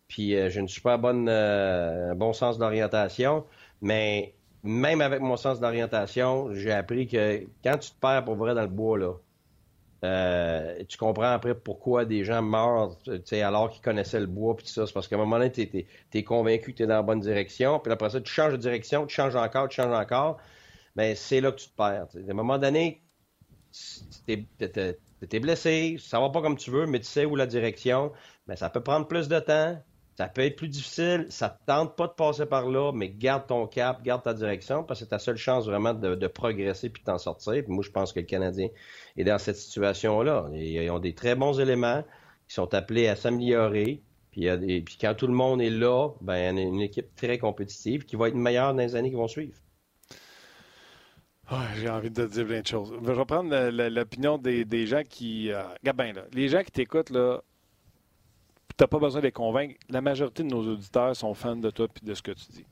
puis 0.08 0.34
euh, 0.34 0.48
j'ai 0.48 0.60
une 0.60 0.68
super 0.68 0.98
bonne... 0.98 1.28
Euh, 1.28 2.14
bon 2.14 2.32
sens 2.32 2.58
d'orientation, 2.58 3.44
mais 3.82 4.34
même 4.64 5.02
avec 5.02 5.20
mon 5.20 5.36
sens 5.36 5.60
d'orientation, 5.60 6.54
j'ai 6.54 6.72
appris 6.72 7.06
que 7.06 7.46
quand 7.62 7.76
tu 7.78 7.90
te 7.90 8.00
perds 8.00 8.24
pour 8.24 8.34
vrai 8.34 8.54
dans 8.54 8.62
le 8.62 8.68
bois, 8.68 8.98
là, 8.98 9.12
euh, 10.04 10.82
tu 10.88 10.98
comprends 10.98 11.32
après 11.32 11.54
pourquoi 11.54 12.04
des 12.04 12.24
gens 12.24 12.42
meurent 12.42 12.96
alors 13.32 13.70
qu'ils 13.70 13.82
connaissaient 13.82 14.20
le 14.20 14.26
bois 14.26 14.56
puis 14.56 14.66
ça. 14.66 14.86
C'est 14.86 14.92
parce 14.92 15.06
qu'à 15.06 15.16
un 15.16 15.18
moment 15.18 15.38
donné, 15.38 15.52
tu 15.52 15.86
es, 16.12 16.22
convaincu 16.24 16.72
que 16.72 16.78
tu 16.78 16.82
es 16.82 16.86
dans 16.86 16.96
la 16.96 17.02
bonne 17.02 17.20
direction, 17.20 17.78
puis 17.78 17.92
après 17.92 18.10
ça, 18.10 18.20
tu 18.20 18.32
changes 18.32 18.52
de 18.52 18.58
direction, 18.58 19.06
tu 19.06 19.14
changes 19.14 19.36
encore, 19.36 19.68
tu 19.68 19.76
changes 19.76 19.94
encore. 19.94 20.38
Mais 20.96 21.14
c'est 21.14 21.40
là 21.40 21.52
que 21.52 21.56
tu 21.56 21.68
te 21.68 21.76
perds. 21.76 22.08
À 22.14 22.30
un 22.30 22.34
moment 22.34 22.58
donné, 22.58 23.02
tu 24.26 24.46
es, 25.30 25.40
blessé, 25.40 25.96
ça 25.98 26.20
va 26.20 26.30
pas 26.30 26.40
comme 26.40 26.56
tu 26.56 26.70
veux, 26.70 26.86
mais 26.86 27.00
tu 27.00 27.06
sais 27.06 27.24
où 27.26 27.36
la 27.36 27.46
direction. 27.46 28.12
Mais 28.46 28.56
ça 28.56 28.70
peut 28.70 28.82
prendre 28.82 29.06
plus 29.06 29.28
de 29.28 29.38
temps. 29.40 29.82
Ça 30.16 30.28
peut 30.28 30.42
être 30.42 30.54
plus 30.54 30.68
difficile, 30.68 31.26
ça 31.28 31.48
te 31.48 31.64
tente 31.66 31.96
pas 31.96 32.06
de 32.06 32.12
passer 32.12 32.46
par 32.46 32.68
là, 32.68 32.92
mais 32.92 33.08
garde 33.10 33.48
ton 33.48 33.66
cap, 33.66 34.02
garde 34.04 34.22
ta 34.22 34.32
direction, 34.32 34.84
parce 34.84 35.00
que 35.00 35.06
c'est 35.06 35.10
ta 35.10 35.18
seule 35.18 35.36
chance 35.36 35.66
vraiment 35.66 35.92
de, 35.92 36.26
progresser 36.28 36.88
puis 36.88 37.02
de 37.02 37.06
t'en 37.06 37.18
sortir. 37.18 37.64
Puis 37.64 37.72
moi, 37.72 37.82
je 37.82 37.90
pense 37.90 38.12
que 38.12 38.20
le 38.20 38.26
Canadien 38.26 38.68
est 39.16 39.24
dans 39.24 39.38
cette 39.38 39.56
situation-là. 39.56 40.48
Ils 40.52 40.88
ont 40.90 41.00
des 41.00 41.14
très 41.14 41.34
bons 41.34 41.58
éléments 41.58 42.04
qui 42.46 42.54
sont 42.54 42.72
appelés 42.74 43.08
à 43.08 43.16
s'améliorer. 43.16 44.02
Puis, 44.30 44.46
puis 44.82 44.98
quand 45.00 45.14
tout 45.14 45.26
le 45.26 45.32
monde 45.32 45.60
est 45.60 45.70
là, 45.70 46.10
ben, 46.20 46.56
y 46.56 46.60
a 46.60 46.62
une 46.62 46.80
équipe 46.80 47.14
très 47.16 47.38
compétitive 47.38 48.04
qui 48.04 48.14
va 48.14 48.28
être 48.28 48.34
meilleure 48.34 48.72
dans 48.72 48.82
les 48.82 48.94
années 48.94 49.10
qui 49.10 49.16
vont 49.16 49.28
suivre. 49.28 49.58
j'ai 51.76 51.88
envie 51.88 52.10
de 52.10 52.26
dire 52.26 52.46
plein 52.46 52.60
de 52.60 52.66
choses. 52.66 52.92
Je 53.00 53.04
vais 53.04 53.14
reprendre 53.14 53.52
l'opinion 53.88 54.38
des, 54.38 54.86
gens 54.86 55.02
qui. 55.02 55.50
Euh, 55.50 55.64
là, 55.82 55.92
les 56.32 56.48
gens 56.48 56.62
qui 56.62 56.70
t'écoutent, 56.70 57.10
là, 57.10 57.42
n'as 58.80 58.86
pas 58.86 58.98
besoin 58.98 59.20
de 59.20 59.26
les 59.26 59.32
convaincre. 59.32 59.74
La 59.88 60.00
majorité 60.00 60.42
de 60.42 60.48
nos 60.48 60.66
auditeurs 60.72 61.14
sont 61.14 61.34
fans 61.34 61.56
de 61.56 61.70
toi 61.70 61.86
et 62.02 62.06
de 62.06 62.14
ce 62.14 62.22
que 62.22 62.32
tu 62.32 62.46
dis. 62.50 62.66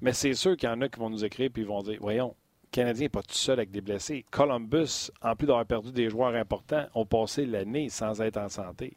Mais 0.00 0.12
c'est 0.12 0.34
sûr 0.34 0.56
qu'il 0.56 0.68
y 0.68 0.72
en 0.72 0.80
a 0.80 0.88
qui 0.88 1.00
vont 1.00 1.10
nous 1.10 1.24
écrire 1.24 1.50
et 1.54 1.60
ils 1.60 1.66
vont 1.66 1.82
dire 1.82 1.98
Voyons, 2.00 2.34
Canadien 2.70 3.04
n'est 3.04 3.08
pas 3.08 3.22
tout 3.22 3.34
seul 3.34 3.58
avec 3.58 3.70
des 3.70 3.80
blessés. 3.80 4.24
Columbus, 4.30 5.10
en 5.22 5.34
plus 5.34 5.46
d'avoir 5.46 5.66
perdu 5.66 5.92
des 5.92 6.10
joueurs 6.10 6.34
importants, 6.34 6.86
ont 6.94 7.06
passé 7.06 7.46
l'année 7.46 7.88
sans 7.88 8.20
être 8.20 8.36
en 8.36 8.48
santé. 8.48 8.96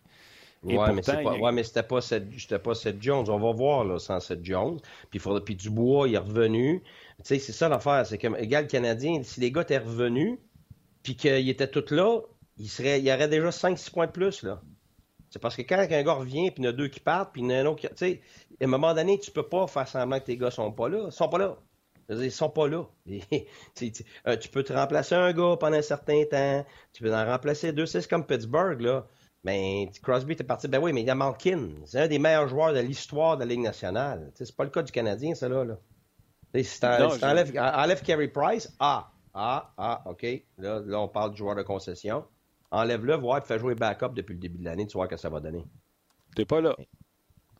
Oui, 0.63 0.75
mais, 0.93 1.01
pas, 1.01 1.23
ouais, 1.23 1.51
mais 1.51 1.63
c'était 1.63 1.81
pas 1.81 2.01
Seth, 2.01 2.57
pas 2.57 2.73
Jones. 2.99 3.25
On 3.29 3.39
va 3.39 3.51
voir 3.51 3.83
là, 3.83 3.97
sans 3.97 4.19
Seth 4.19 4.45
Jones. 4.45 4.79
Puis, 5.09 5.19
puis 5.43 5.55
Dubois, 5.55 6.07
il 6.07 6.13
est 6.13 6.19
revenu. 6.19 6.83
Tu 7.17 7.23
sais, 7.23 7.39
c'est 7.39 7.51
ça 7.51 7.67
l'affaire. 7.67 8.05
C'est 8.05 8.19
que, 8.19 8.39
égal 8.39 8.67
Canadien, 8.67 9.23
si 9.23 9.39
les 9.39 9.51
gars 9.51 9.61
étaient 9.61 9.79
revenus, 9.79 10.37
puis 11.01 11.15
qu'ils 11.15 11.49
étaient 11.49 11.67
tous 11.67 11.91
là, 11.91 12.19
il, 12.57 12.69
serait, 12.69 12.99
il 12.99 13.07
y 13.07 13.11
aurait 13.11 13.27
déjà 13.27 13.49
5-6 13.49 13.91
points 13.91 14.05
de 14.05 14.11
plus. 14.11 14.43
là. 14.43 14.61
C'est 15.31 15.39
parce 15.39 15.55
que 15.55 15.61
quand 15.61 15.77
un 15.77 16.03
gars 16.03 16.13
revient, 16.13 16.51
puis 16.51 16.61
il 16.61 16.65
y 16.65 16.67
en 16.67 16.71
a 16.71 16.73
deux 16.73 16.89
qui 16.89 16.99
partent, 16.99 17.31
puis 17.31 17.41
il 17.41 17.49
y 17.49 17.53
en 17.53 17.57
a 17.57 17.61
un 17.61 17.65
autre 17.65 17.79
qui. 17.79 17.87
Tu 17.87 17.95
sais, 17.95 18.21
à 18.59 18.65
un 18.65 18.67
moment 18.67 18.93
donné, 18.93 19.17
tu 19.17 19.31
peux 19.31 19.47
pas 19.47 19.65
faire 19.65 19.87
semblant 19.87 20.19
que 20.19 20.25
tes 20.25 20.37
gars 20.37 20.51
sont 20.51 20.71
pas 20.73 20.89
là. 20.89 21.05
Ils 21.07 21.11
sont 21.11 21.29
pas 21.29 21.37
là. 21.37 21.57
Ils 22.09 22.31
sont 22.31 22.49
pas 22.49 22.67
là. 22.67 22.85
Euh, 24.27 24.37
tu 24.37 24.49
peux 24.49 24.63
te 24.63 24.73
remplacer 24.73 25.15
un 25.15 25.31
gars 25.31 25.55
pendant 25.57 25.77
un 25.77 25.81
certain 25.81 26.23
temps. 26.29 26.65
Tu 26.93 27.01
peux 27.01 27.15
en 27.15 27.25
remplacer 27.25 27.71
deux. 27.71 27.85
C'est 27.85 28.07
comme 28.07 28.25
Pittsburgh, 28.25 28.81
là. 28.81 29.07
Ben, 29.43 29.89
Crosby 30.03 30.33
était 30.33 30.43
parti. 30.43 30.67
Ben 30.67 30.79
oui, 30.79 30.93
mais 30.93 31.01
il 31.01 31.07
y 31.07 31.09
a 31.09 31.15
Malkin. 31.15 31.69
C'est 31.85 32.01
un 32.01 32.07
des 32.07 32.19
meilleurs 32.19 32.47
joueurs 32.47 32.73
de 32.73 32.79
l'histoire 32.79 33.37
de 33.37 33.43
la 33.43 33.47
Ligue 33.47 33.61
nationale. 33.61 34.31
C'est 34.35 34.55
pas 34.55 34.65
le 34.65 34.69
cas 34.69 34.83
du 34.83 34.91
Canadien, 34.91 35.33
ça, 35.33 35.47
là. 35.47 35.63
là. 35.63 35.77
Si 36.61 36.79
t'enlèves 36.79 37.57
enlève 37.57 38.01
Carey 38.03 38.27
Price, 38.27 38.71
ah, 38.79 39.11
ah, 39.33 39.73
ah, 39.77 40.03
OK. 40.05 40.25
Là, 40.57 40.81
là, 40.85 40.99
on 40.99 41.07
parle 41.07 41.31
du 41.31 41.37
joueur 41.37 41.55
de 41.55 41.63
concession. 41.63 42.25
Enlève-le, 42.71 43.15
voir, 43.15 43.45
fais 43.45 43.59
jouer 43.59 43.75
backup 43.75 44.13
depuis 44.13 44.33
le 44.33 44.39
début 44.39 44.57
de 44.57 44.65
l'année, 44.65 44.87
tu 44.87 44.93
vois 44.93 45.07
que 45.07 45.17
ça 45.17 45.29
va 45.29 45.39
donner. 45.39 45.65
T'es 46.35 46.45
pas 46.45 46.61
là. 46.61 46.75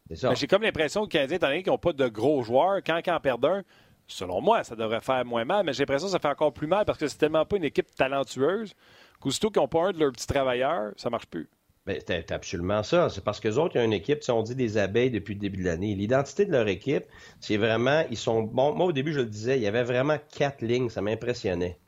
C'est 0.07 0.15
ça. 0.15 0.33
J'ai 0.33 0.47
comme 0.47 0.61
l'impression 0.61 1.01
que 1.01 1.07
les 1.07 1.19
Canadiens, 1.19 1.35
étant 1.35 1.47
donné 1.47 1.63
qu'ils 1.63 1.71
n'ont 1.71 1.77
pas 1.77 1.93
de 1.93 2.07
gros 2.07 2.41
joueurs, 2.43 2.77
quand 2.85 2.99
ils 3.05 3.11
en 3.11 3.19
perdent 3.19 3.45
un, 3.45 3.63
selon 4.07 4.41
moi, 4.41 4.63
ça 4.63 4.75
devrait 4.75 5.01
faire 5.01 5.23
moins 5.25 5.45
mal, 5.45 5.65
mais 5.65 5.73
j'ai 5.73 5.83
l'impression 5.83 6.07
que 6.07 6.13
ça 6.13 6.19
fait 6.19 6.27
encore 6.27 6.53
plus 6.53 6.67
mal 6.67 6.85
parce 6.85 6.97
que 6.97 7.07
c'est 7.07 7.17
tellement 7.17 7.45
pas 7.45 7.57
une 7.57 7.63
équipe 7.63 7.93
talentueuse 7.95 8.73
qu'aussitôt 9.19 9.49
qu'ils 9.49 9.61
n'ont 9.61 9.67
pas 9.67 9.87
un 9.87 9.91
de 9.91 9.99
leurs 9.99 10.11
petits 10.11 10.27
travailleurs, 10.27 10.93
ça 10.97 11.09
marche 11.09 11.27
plus. 11.27 11.49
Ben, 11.85 11.99
c'est 12.05 12.31
absolument 12.31 12.83
ça. 12.83 13.09
C'est 13.09 13.23
parce 13.23 13.39
que 13.39 13.47
les 13.47 13.57
autres, 13.57 13.75
ils 13.75 13.79
ont 13.79 13.85
une 13.85 13.93
équipe, 13.93 14.19
on 14.29 14.43
dit 14.43 14.55
des 14.55 14.77
abeilles 14.77 15.09
depuis 15.09 15.33
le 15.33 15.39
début 15.39 15.57
de 15.57 15.65
l'année. 15.65 15.95
L'identité 15.95 16.45
de 16.45 16.51
leur 16.51 16.67
équipe, 16.67 17.05
c'est 17.39 17.57
vraiment, 17.57 18.03
ils 18.11 18.17
sont 18.17 18.43
bon. 18.43 18.75
Moi, 18.75 18.85
au 18.85 18.91
début, 18.91 19.13
je 19.13 19.19
le 19.19 19.25
disais, 19.25 19.57
il 19.57 19.63
y 19.63 19.67
avait 19.67 19.83
vraiment 19.83 20.17
quatre 20.37 20.61
lignes, 20.61 20.89
ça 20.89 21.01
m'impressionnait. 21.01 21.79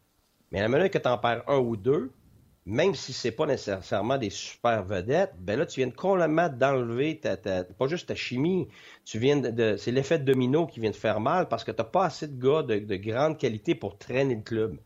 Mais 0.52 0.60
à 0.60 0.64
la 0.64 0.68
minute 0.68 0.92
que 0.92 0.98
tu 0.98 1.08
en 1.08 1.18
perds 1.18 1.44
un 1.48 1.58
ou 1.58 1.76
deux, 1.76 2.12
même 2.66 2.96
si 2.96 3.12
c'est 3.12 3.32
pas 3.32 3.46
nécessairement 3.46 4.18
des 4.18 4.30
super 4.30 4.84
vedettes, 4.84 5.34
ben 5.40 5.60
là, 5.60 5.66
tu 5.66 5.82
viens 5.82 5.92
complètement 5.92 6.50
d'enlever 6.50 7.20
ta, 7.20 7.36
pas 7.36 7.88
juste 7.88 8.08
ta 8.08 8.16
chimie, 8.16 8.68
tu 9.04 9.20
viens 9.20 9.38
de, 9.38 9.76
c'est 9.78 9.92
l'effet 9.92 10.20
de 10.20 10.24
domino 10.24 10.66
qui 10.66 10.80
vient 10.80 10.92
de 10.92 10.96
faire 10.96 11.20
mal 11.20 11.50
parce 11.50 11.64
que 11.64 11.72
tu 11.72 11.78
n'as 11.78 11.84
pas 11.84 12.06
assez 12.06 12.28
de 12.28 12.42
gars 12.42 12.64
de, 12.64 12.80
de, 12.80 12.96
grande 12.96 13.38
qualité 13.38 13.76
pour 13.76 13.98
traîner 13.98 14.36
le 14.36 14.42
club. 14.42 14.78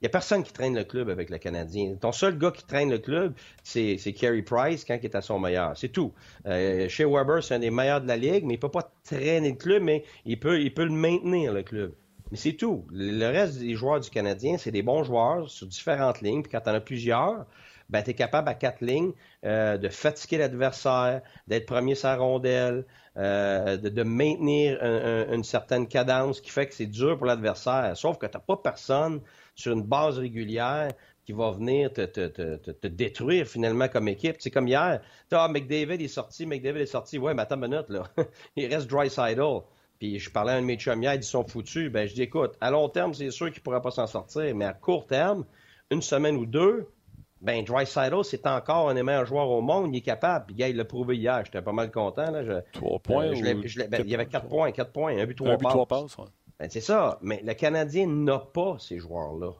Il 0.00 0.04
n'y 0.04 0.08
a 0.08 0.10
personne 0.10 0.42
qui 0.42 0.52
traîne 0.52 0.74
le 0.74 0.84
club 0.84 1.08
avec 1.08 1.30
le 1.30 1.38
Canadien. 1.38 1.96
Ton 1.98 2.12
seul 2.12 2.36
gars 2.36 2.50
qui 2.50 2.66
traîne 2.66 2.90
le 2.90 2.98
club, 2.98 3.32
c'est 3.64 3.96
Carey 4.14 4.42
Price 4.42 4.84
quand 4.84 4.98
il 5.00 5.04
est 5.06 5.14
à 5.14 5.22
son 5.22 5.38
meilleur. 5.38 5.74
C'est 5.74 5.88
tout. 5.88 6.12
Euh, 6.44 6.86
chez 6.90 7.06
Weber, 7.06 7.42
c'est 7.42 7.54
un 7.54 7.60
des 7.60 7.70
meilleurs 7.70 8.02
de 8.02 8.08
la 8.08 8.18
Ligue, 8.18 8.44
mais 8.44 8.54
il 8.54 8.58
ne 8.58 8.60
peut 8.60 8.70
pas 8.70 8.92
traîner 9.04 9.52
le 9.52 9.56
club, 9.56 9.82
mais 9.82 10.04
il 10.26 10.38
peut, 10.38 10.60
il 10.60 10.74
peut 10.74 10.84
le 10.84 10.90
maintenir, 10.90 11.54
le 11.54 11.62
club. 11.62 11.94
Mais 12.30 12.36
c'est 12.36 12.54
tout. 12.54 12.86
Le 12.90 13.26
reste 13.26 13.58
des 13.58 13.74
joueurs 13.74 14.00
du 14.00 14.10
Canadien, 14.10 14.58
c'est 14.58 14.72
des 14.72 14.82
bons 14.82 15.04
joueurs 15.04 15.48
sur 15.48 15.66
différentes 15.66 16.20
lignes. 16.20 16.42
Puis 16.42 16.50
quand 16.50 16.60
tu 16.60 16.70
en 16.70 16.74
as 16.74 16.80
plusieurs, 16.80 17.46
ben, 17.88 18.02
tu 18.02 18.10
es 18.10 18.14
capable 18.14 18.48
à 18.48 18.54
quatre 18.54 18.80
lignes 18.80 19.12
euh, 19.44 19.78
de 19.78 19.88
fatiguer 19.88 20.38
l'adversaire, 20.38 21.22
d'être 21.46 21.66
premier 21.66 21.94
sa 21.94 22.16
rondelle, 22.16 22.84
euh, 23.16 23.76
de, 23.76 24.02
maintenir 24.02 24.82
une 25.32 25.44
certaine 25.44 25.86
cadence 25.86 26.40
qui 26.40 26.50
fait 26.50 26.66
que 26.66 26.74
c'est 26.74 26.86
dur 26.86 27.16
pour 27.16 27.26
l'adversaire. 27.26 27.96
Sauf 27.96 28.18
que 28.18 28.26
tu 28.26 28.36
n'as 28.36 28.42
pas 28.42 28.56
personne 28.56 29.20
sur 29.54 29.72
une 29.72 29.82
base 29.82 30.18
régulière 30.18 30.90
qui 31.24 31.32
va 31.32 31.50
venir 31.50 31.92
te, 31.92 32.02
te, 32.02 32.28
te, 32.28 32.70
te, 32.70 32.86
détruire 32.86 33.46
finalement 33.46 33.88
comme 33.88 34.06
équipe. 34.08 34.36
C'est 34.38 34.50
comme 34.50 34.68
hier. 34.68 35.00
Ah, 35.32 35.48
McDavid 35.48 36.00
est 36.00 36.08
sorti, 36.08 36.46
McDavid 36.46 36.82
est 36.82 36.86
sorti. 36.86 37.18
Ouais, 37.18 37.34
mais 37.34 37.42
attends 37.42 37.56
une 37.56 37.68
minute, 37.68 37.88
là. 37.88 38.04
il 38.56 38.72
reste 38.72 38.88
Dry 38.88 39.10
Sidle. 39.10 39.62
Puis 39.98 40.18
je 40.18 40.30
parlais 40.30 40.52
à 40.52 40.56
un 40.56 40.60
de 40.60 40.66
mes 40.66 40.76
chums 40.76 41.02
hier, 41.02 41.14
ils 41.14 41.22
sont 41.22 41.46
foutus. 41.46 41.90
Ben, 41.90 42.06
je 42.06 42.14
dis, 42.14 42.22
écoute, 42.22 42.54
à 42.60 42.70
long 42.70 42.88
terme, 42.88 43.14
c'est 43.14 43.30
sûr 43.30 43.46
qu'il 43.46 43.60
ne 43.60 43.62
pourra 43.62 43.80
pas 43.80 43.90
s'en 43.90 44.06
sortir, 44.06 44.54
mais 44.54 44.64
à 44.64 44.72
court 44.72 45.06
terme, 45.06 45.44
une 45.90 46.02
semaine 46.02 46.36
ou 46.36 46.46
deux, 46.46 46.88
ben, 47.40 47.62
Dreisaitl, 47.64 48.24
c'est 48.24 48.46
encore 48.46 48.88
un 48.88 48.94
des 48.94 49.02
meilleurs 49.02 49.26
joueurs 49.26 49.48
au 49.48 49.60
monde. 49.60 49.94
Il 49.94 49.98
est 49.98 50.02
capable. 50.02 50.46
Puis, 50.46 50.56
gars, 50.56 50.68
il 50.68 50.76
l'a 50.76 50.84
prouvé 50.84 51.16
hier. 51.16 51.42
J'étais 51.44 51.62
pas 51.62 51.72
mal 51.72 51.90
content. 51.90 52.30
Là. 52.30 52.62
Trois 52.72 52.98
points. 52.98 53.26
Euh, 53.26 53.62
ben, 53.88 54.02
il 54.04 54.10
y 54.10 54.14
avait 54.14 54.26
quatre 54.26 54.48
points? 54.48 54.72
Quatre 54.72 54.92
points. 54.92 55.16
Un 55.16 55.26
but, 55.26 55.36
trois 55.36 55.86
passes. 55.86 56.16
ben, 56.58 56.68
c'est 56.70 56.80
ça. 56.80 57.18
Mais 57.22 57.42
le 57.44 57.54
Canadien 57.54 58.06
n'a 58.06 58.38
pas 58.38 58.76
ces 58.78 58.98
joueurs-là. 58.98 59.52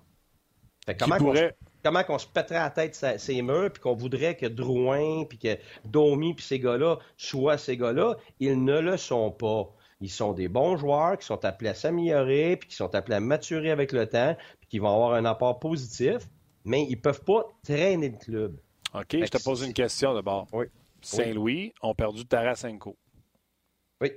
comment, 0.99 1.19
pourrait... 1.19 1.55
comment 1.85 2.03
qu'on 2.03 2.19
se 2.19 2.27
pèterait 2.27 2.59
la 2.59 2.71
tête 2.71 2.95
ces 2.95 3.43
murs 3.43 3.71
puis 3.73 3.83
qu'on 3.83 3.95
voudrait 3.95 4.37
que 4.37 4.47
Drouin 4.47 5.25
puis 5.25 5.39
que 5.39 5.59
Domi 5.85 6.35
puis 6.35 6.45
ces 6.45 6.59
gars-là 6.59 6.99
soient 7.19 7.59
ces 7.59 7.77
gars-là? 7.77 8.17
Ils 8.41 8.65
ne 8.65 8.81
le 8.81 8.97
sont 8.97 9.31
pas. 9.31 9.71
Ils 10.01 10.11
sont 10.11 10.33
des 10.33 10.49
bons 10.49 10.77
joueurs 10.77 11.17
qui 11.19 11.27
sont 11.27 11.45
appelés 11.45 11.71
à 11.71 11.75
s'améliorer, 11.75 12.57
puis 12.57 12.69
qui 12.69 12.77
sont 12.77 12.95
appelés 12.95 13.17
à 13.17 13.21
maturer 13.21 13.71
avec 13.71 13.93
le 13.93 14.07
temps, 14.07 14.37
puis 14.61 14.69
qui 14.69 14.79
vont 14.79 14.93
avoir 14.93 15.15
un 15.15 15.25
apport 15.25 15.59
positif, 15.59 16.29
mais 16.65 16.85
ils 16.85 16.97
ne 16.97 17.01
peuvent 17.01 17.25
pas 17.25 17.47
traîner 17.63 18.11
le 18.11 18.19
club. 18.19 18.61
OK, 18.95 19.07
je 19.13 19.27
te 19.27 19.43
pose 19.43 19.63
une 19.63 19.73
question 19.73 20.15
d'abord. 20.15 20.47
Oui. 20.53 20.67
Saint-Louis 21.01 21.73
ont 21.83 21.95
perdu 21.95 22.27
Tarasenko. 22.27 22.97
Oui. 24.01 24.13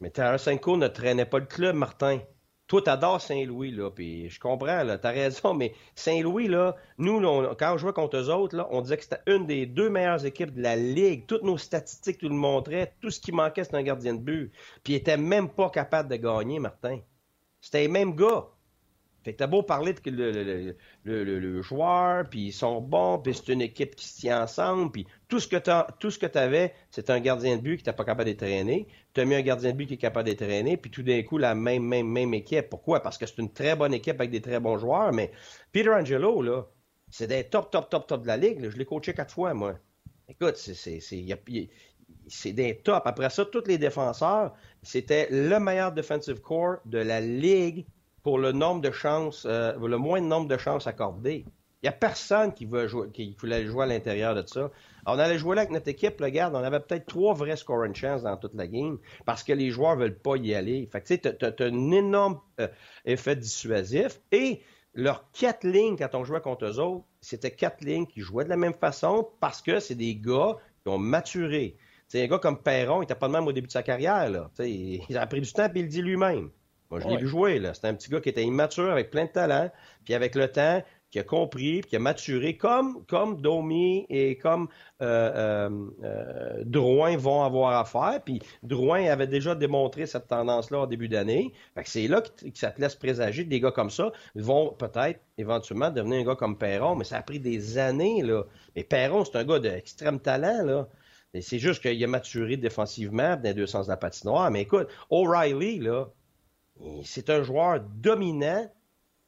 Mais 0.00 0.10
Tarasenko 0.10 0.76
ne 0.76 0.88
traînait 0.88 1.26
pas 1.26 1.38
le 1.38 1.46
club, 1.46 1.76
Martin. 1.76 2.20
Toi, 2.68 2.82
t'adores 2.82 3.22
Saint-Louis, 3.22 3.70
là, 3.70 3.90
puis 3.90 4.28
je 4.28 4.38
comprends, 4.38 4.82
là, 4.84 4.98
t'as 4.98 5.10
raison, 5.10 5.54
mais 5.54 5.72
Saint-Louis, 5.94 6.48
là, 6.48 6.76
nous, 6.98 7.18
quand 7.58 7.74
on 7.74 7.78
jouait 7.78 7.94
contre 7.94 8.18
eux 8.18 8.28
autres, 8.30 8.56
là, 8.56 8.68
on 8.70 8.82
disait 8.82 8.98
que 8.98 9.04
c'était 9.04 9.22
une 9.26 9.46
des 9.46 9.64
deux 9.64 9.88
meilleures 9.88 10.26
équipes 10.26 10.54
de 10.54 10.60
la 10.60 10.76
Ligue. 10.76 11.24
Toutes 11.26 11.42
nos 11.44 11.56
statistiques 11.56 12.18
tout 12.18 12.28
le 12.28 12.34
montraient. 12.34 12.92
Tout 13.00 13.10
ce 13.10 13.20
qui 13.20 13.32
manquait, 13.32 13.64
c'était 13.64 13.78
un 13.78 13.82
gardien 13.82 14.12
de 14.14 14.20
but. 14.20 14.52
Puis 14.84 14.92
ils 14.92 14.96
n'étaient 14.96 15.16
même 15.16 15.48
pas 15.48 15.70
capables 15.70 16.10
de 16.10 16.16
gagner, 16.16 16.58
Martin. 16.58 17.00
C'était 17.60 17.80
les 17.80 17.88
mêmes 17.88 18.14
gars. 18.14 18.46
Fait 19.28 19.34
que 19.34 19.38
t'as 19.40 19.46
beau 19.46 19.62
parler 19.62 19.92
de 19.92 20.74
le, 21.04 21.60
joueur, 21.62 22.26
puis 22.30 22.46
ils 22.46 22.52
sont 22.52 22.80
bons, 22.80 23.18
puis 23.18 23.34
c'est 23.34 23.52
une 23.52 23.60
équipe 23.60 23.94
qui 23.94 24.08
se 24.08 24.20
tient 24.20 24.44
ensemble, 24.44 24.90
puis 24.90 25.06
tout 25.28 25.38
ce 25.38 25.46
que 25.46 25.58
tout 25.98 26.10
ce 26.10 26.18
t'avais, 26.24 26.72
c'est 26.90 27.10
un 27.10 27.20
gardien 27.20 27.58
de 27.58 27.60
but 27.60 27.76
qui 27.76 27.82
n'était 27.82 27.92
pas 27.92 28.06
capable 28.06 28.24
d'être 28.24 28.38
traîné. 28.38 28.88
Tu 29.12 29.20
as 29.20 29.26
mis 29.26 29.34
un 29.34 29.42
gardien 29.42 29.72
de 29.72 29.76
but 29.76 29.86
qui 29.86 29.94
est 29.94 29.98
capable 29.98 30.34
traîné, 30.34 30.78
puis 30.78 30.90
tout 30.90 31.02
d'un 31.02 31.22
coup, 31.24 31.36
la 31.36 31.54
même, 31.54 31.82
même, 31.82 32.08
même 32.08 32.32
équipe. 32.32 32.70
Pourquoi? 32.70 33.00
Parce 33.02 33.18
que 33.18 33.26
c'est 33.26 33.36
une 33.36 33.52
très 33.52 33.76
bonne 33.76 33.92
équipe 33.92 34.18
avec 34.18 34.30
des 34.30 34.40
très 34.40 34.60
bons 34.60 34.78
joueurs, 34.78 35.12
mais 35.12 35.30
Peter 35.72 35.90
Angelo, 35.90 36.40
là, 36.40 36.66
c'est 37.10 37.26
des 37.26 37.44
top, 37.44 37.70
top, 37.70 37.90
top, 37.90 38.06
top 38.06 38.22
de 38.22 38.28
la 38.28 38.38
ligue. 38.38 38.66
Je 38.70 38.78
l'ai 38.78 38.86
coaché 38.86 39.12
quatre 39.12 39.34
fois, 39.34 39.52
moi. 39.52 39.74
Écoute, 40.26 40.56
c'est 40.56 42.52
des 42.52 42.78
top. 42.78 43.02
Après 43.04 43.28
ça, 43.28 43.44
tous 43.44 43.66
les 43.66 43.76
défenseurs, 43.76 44.54
c'était 44.82 45.28
le 45.30 45.60
meilleur 45.60 45.92
defensive 45.92 46.40
core 46.40 46.78
de 46.86 46.96
la 46.96 47.20
ligue 47.20 47.84
pour 48.28 48.38
le 48.38 48.52
nombre 48.52 48.82
de 48.82 48.90
chances, 48.90 49.46
euh, 49.48 49.72
le 49.78 49.96
moins 49.96 50.20
de 50.20 50.26
nombre 50.26 50.48
de 50.48 50.58
chances 50.58 50.86
accordées. 50.86 51.46
Il 51.46 51.84
n'y 51.84 51.88
a 51.88 51.92
personne 51.92 52.52
qui, 52.52 52.66
veut 52.66 52.86
jouer, 52.86 53.08
qui 53.10 53.34
voulait 53.40 53.64
jouer 53.64 53.84
à 53.84 53.86
l'intérieur 53.86 54.34
de 54.34 54.46
ça. 54.46 54.70
on 55.06 55.18
allait 55.18 55.38
jouer 55.38 55.56
là 55.56 55.62
avec 55.62 55.72
notre 55.72 55.88
équipe, 55.88 56.20
regarde, 56.20 56.54
on 56.54 56.62
avait 56.62 56.80
peut-être 56.80 57.06
trois 57.06 57.32
vrais 57.32 57.56
scoring 57.56 57.94
chances 57.94 58.24
dans 58.24 58.36
toute 58.36 58.52
la 58.52 58.66
game 58.66 58.98
parce 59.24 59.42
que 59.42 59.54
les 59.54 59.70
joueurs 59.70 59.96
ne 59.96 60.02
veulent 60.02 60.18
pas 60.18 60.36
y 60.36 60.54
aller. 60.54 60.86
Fait 60.92 61.00
tu 61.00 61.14
sais, 61.14 61.42
as, 61.42 61.64
un 61.64 61.90
énorme 61.90 62.38
euh, 62.60 62.68
effet 63.06 63.34
dissuasif 63.34 64.20
et 64.30 64.60
leurs 64.92 65.24
quatre 65.32 65.66
lignes, 65.66 65.96
quand 65.96 66.14
on 66.14 66.24
jouait 66.24 66.42
contre 66.42 66.66
eux 66.66 66.80
autres, 66.80 67.06
c'était 67.22 67.52
quatre 67.52 67.82
lignes 67.82 68.06
qui 68.06 68.20
jouaient 68.20 68.44
de 68.44 68.50
la 68.50 68.58
même 68.58 68.74
façon 68.74 69.26
parce 69.40 69.62
que 69.62 69.80
c'est 69.80 69.94
des 69.94 70.16
gars 70.16 70.58
qui 70.82 70.90
ont 70.90 70.98
maturé. 70.98 71.78
C'est 72.08 72.22
un 72.22 72.26
gars 72.26 72.38
comme 72.38 72.62
Perron, 72.62 72.98
il 72.98 73.00
n'était 73.00 73.14
pas 73.14 73.28
de 73.28 73.32
même 73.32 73.46
au 73.46 73.52
début 73.52 73.68
de 73.68 73.72
sa 73.72 73.82
carrière. 73.82 74.28
Là. 74.28 74.50
Il, 74.58 75.16
a 75.16 75.26
pris 75.26 75.40
du 75.40 75.50
temps, 75.50 75.70
puis 75.70 75.80
il 75.80 75.84
le 75.84 75.88
dit 75.88 76.02
lui-même. 76.02 76.50
Moi, 76.90 77.00
je 77.00 77.08
l'ai 77.08 77.16
vu 77.16 77.28
jouer, 77.28 77.58
là. 77.58 77.74
C'était 77.74 77.88
un 77.88 77.94
petit 77.94 78.10
gars 78.10 78.20
qui 78.20 78.30
était 78.30 78.44
immature, 78.44 78.90
avec 78.90 79.10
plein 79.10 79.26
de 79.26 79.30
talent. 79.30 79.70
Puis 80.04 80.14
avec 80.14 80.34
le 80.34 80.50
temps, 80.50 80.82
qui 81.10 81.18
a 81.18 81.22
compris, 81.22 81.80
puis 81.80 81.90
qui 81.90 81.96
a 81.96 81.98
maturé, 81.98 82.56
comme, 82.56 83.04
comme 83.06 83.40
Domi 83.40 84.06
et 84.10 84.36
comme 84.36 84.68
euh, 85.00 85.32
euh, 85.34 85.90
euh, 86.04 86.62
Drouin 86.64 87.16
vont 87.16 87.42
avoir 87.42 87.78
à 87.78 87.84
faire. 87.84 88.20
Puis 88.24 88.40
Drouin 88.62 89.04
avait 89.10 89.26
déjà 89.26 89.54
démontré 89.54 90.06
cette 90.06 90.28
tendance-là 90.28 90.80
au 90.80 90.86
début 90.86 91.08
d'année. 91.08 91.52
c'est 91.84 92.08
là 92.08 92.20
que, 92.20 92.28
ça 92.54 92.70
te 92.70 92.80
laisse 92.80 92.94
présager 92.94 93.44
des 93.44 93.60
gars 93.60 93.70
comme 93.70 93.90
ça 93.90 94.12
vont 94.34 94.72
peut-être 94.72 95.20
éventuellement 95.38 95.90
devenir 95.90 96.20
un 96.20 96.24
gars 96.24 96.36
comme 96.36 96.58
Perron, 96.58 96.94
mais 96.94 97.04
ça 97.04 97.16
a 97.18 97.22
pris 97.22 97.40
des 97.40 97.78
années, 97.78 98.22
là. 98.22 98.44
Mais 98.76 98.84
Perron, 98.84 99.24
c'est 99.24 99.36
un 99.36 99.44
gars 99.44 99.58
d'extrême 99.58 100.20
talent, 100.20 100.64
là. 100.64 100.88
C'est 101.40 101.58
juste 101.58 101.82
qu'il 101.82 102.02
a 102.02 102.06
maturé 102.06 102.56
défensivement 102.56 103.36
dans 103.36 103.42
les 103.42 103.54
deux 103.54 103.66
sens 103.66 103.86
de 103.86 103.90
la 103.90 103.98
patinoire. 103.98 104.50
Mais 104.50 104.62
écoute, 104.62 104.88
O'Reilly, 105.10 105.78
là, 105.78 106.08
c'est 107.04 107.30
un 107.30 107.42
joueur 107.42 107.80
dominant, 107.80 108.68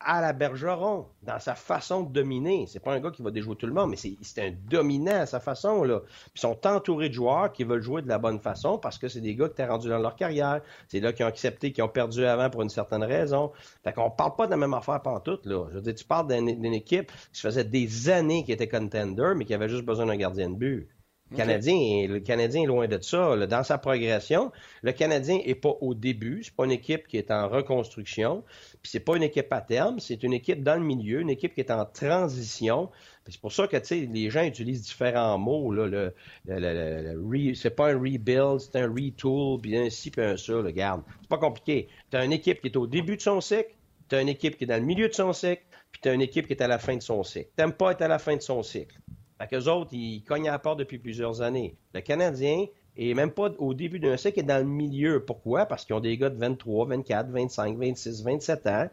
à 0.02 0.22
la 0.22 0.32
Bergeron, 0.32 1.06
dans 1.22 1.38
sa 1.38 1.54
façon 1.54 2.04
de 2.04 2.12
dominer. 2.12 2.66
C'est 2.66 2.80
pas 2.80 2.94
un 2.94 3.00
gars 3.00 3.10
qui 3.10 3.20
va 3.20 3.30
déjouer 3.30 3.54
tout 3.56 3.66
le 3.66 3.74
monde, 3.74 3.90
mais 3.90 3.96
c'est 3.96 4.42
un 4.42 4.52
dominant 4.68 5.20
à 5.20 5.26
sa 5.26 5.40
façon. 5.40 5.84
Là. 5.84 6.00
ils 6.34 6.40
sont 6.40 6.66
entourés 6.66 7.10
de 7.10 7.14
joueurs 7.14 7.52
qui 7.52 7.64
veulent 7.64 7.82
jouer 7.82 8.00
de 8.00 8.08
la 8.08 8.18
bonne 8.18 8.40
façon 8.40 8.78
parce 8.78 8.96
que 8.96 9.08
c'est 9.08 9.20
des 9.20 9.34
gars 9.34 9.48
qui 9.48 9.56
t'ont 9.56 9.68
rendu 9.68 9.90
dans 9.90 9.98
leur 9.98 10.16
carrière. 10.16 10.62
C'est 10.88 11.00
là 11.00 11.12
qui 11.12 11.22
ont 11.22 11.26
accepté, 11.26 11.72
qui 11.72 11.82
ont 11.82 11.88
perdu 11.88 12.24
avant 12.24 12.48
pour 12.48 12.62
une 12.62 12.70
certaine 12.70 13.04
raison. 13.04 13.52
Fait 13.84 13.92
qu'on 13.92 14.10
parle 14.10 14.36
pas 14.36 14.46
de 14.46 14.52
la 14.52 14.56
même 14.56 14.72
affaire 14.72 15.02
pantoute. 15.02 15.44
Là. 15.44 15.66
Je 15.68 15.74
veux 15.74 15.82
dire, 15.82 15.94
tu 15.94 16.04
parles 16.06 16.28
d'une 16.28 16.74
équipe 16.74 17.12
qui 17.32 17.40
faisait 17.40 17.64
des 17.64 18.08
années 18.08 18.42
qui 18.44 18.52
était 18.52 18.68
contender, 18.68 19.34
mais 19.36 19.44
qui 19.44 19.52
avait 19.52 19.68
juste 19.68 19.84
besoin 19.84 20.06
d'un 20.06 20.16
gardien 20.16 20.48
de 20.48 20.56
but. 20.56 20.88
Le 21.30 21.36
Canadien, 21.36 22.08
le 22.08 22.62
est 22.62 22.66
loin 22.66 22.88
de 22.88 23.00
ça. 23.00 23.46
Dans 23.46 23.62
sa 23.62 23.78
progression, 23.78 24.50
le 24.82 24.90
Canadien 24.92 25.38
est 25.44 25.54
pas 25.54 25.76
au 25.80 25.94
début. 25.94 26.42
C'est 26.42 26.54
pas 26.54 26.64
une 26.64 26.72
équipe 26.72 27.06
qui 27.06 27.18
est 27.18 27.30
en 27.30 27.48
reconstruction. 27.48 28.42
Puis 28.82 28.90
c'est 28.90 29.00
pas 29.00 29.16
une 29.16 29.22
équipe 29.22 29.52
à 29.52 29.60
terme. 29.60 30.00
C'est 30.00 30.24
une 30.24 30.32
équipe 30.32 30.62
dans 30.62 30.74
le 30.74 30.84
milieu, 30.84 31.20
une 31.20 31.30
équipe 31.30 31.54
qui 31.54 31.60
est 31.60 31.70
en 31.70 31.84
transition. 31.84 32.90
C'est 33.28 33.40
pour 33.40 33.52
ça 33.52 33.68
que 33.68 33.76
les 33.94 34.30
gens 34.30 34.42
utilisent 34.42 34.82
différents 34.82 35.38
mots. 35.38 35.72
Là, 35.72 35.86
le, 35.86 36.12
le, 36.46 37.54
c'est 37.54 37.70
pas 37.70 37.92
un 37.92 37.98
rebuild, 37.98 38.58
c'est 38.58 38.76
un 38.76 38.88
retool, 38.88 39.60
puis 39.60 39.76
un 39.76 39.88
ci, 39.88 40.10
puis 40.10 40.22
un 40.22 40.36
ça. 40.36 40.54
Le 40.54 40.70
garde. 40.72 41.02
C'est 41.20 41.28
pas 41.28 41.38
compliqué. 41.38 41.88
Tu 42.10 42.16
as 42.16 42.24
une 42.24 42.32
équipe 42.32 42.60
qui 42.60 42.68
est 42.68 42.76
au 42.76 42.88
début 42.88 43.16
de 43.16 43.22
son 43.22 43.40
cycle, 43.40 43.70
tu 44.08 44.16
as 44.16 44.20
une 44.20 44.28
équipe 44.28 44.56
qui 44.56 44.64
est 44.64 44.66
dans 44.66 44.80
le 44.80 44.86
milieu 44.86 45.08
de 45.08 45.14
son 45.14 45.32
cycle, 45.32 45.62
puis 45.92 46.00
tu 46.02 46.08
as 46.08 46.12
une 46.12 46.22
équipe 46.22 46.48
qui 46.48 46.54
est 46.54 46.62
à 46.62 46.68
la 46.68 46.80
fin 46.80 46.96
de 46.96 47.02
son 47.02 47.22
cycle. 47.22 47.50
T'aimes 47.54 47.72
pas 47.72 47.92
être 47.92 48.02
à 48.02 48.08
la 48.08 48.18
fin 48.18 48.34
de 48.34 48.42
son 48.42 48.64
cycle. 48.64 48.96
Fait 49.40 49.46
qu'eux 49.46 49.70
autres, 49.70 49.94
ils 49.94 50.22
cognent 50.22 50.50
à 50.50 50.60
la 50.62 50.74
depuis 50.74 50.98
plusieurs 50.98 51.40
années. 51.40 51.74
Le 51.94 52.02
Canadien 52.02 52.66
est 52.96 53.14
même 53.14 53.30
pas 53.30 53.50
au 53.58 53.72
début 53.72 53.98
d'un 53.98 54.18
cycle, 54.18 54.40
est 54.40 54.42
dans 54.42 54.58
le 54.58 54.70
milieu. 54.70 55.24
Pourquoi? 55.24 55.64
Parce 55.64 55.86
qu'ils 55.86 55.94
ont 55.94 56.00
des 56.00 56.18
gars 56.18 56.28
de 56.28 56.36
23, 56.36 56.86
24, 56.88 57.30
25, 57.30 57.78
26, 57.78 58.22
27 58.22 58.66
ans. 58.66 58.88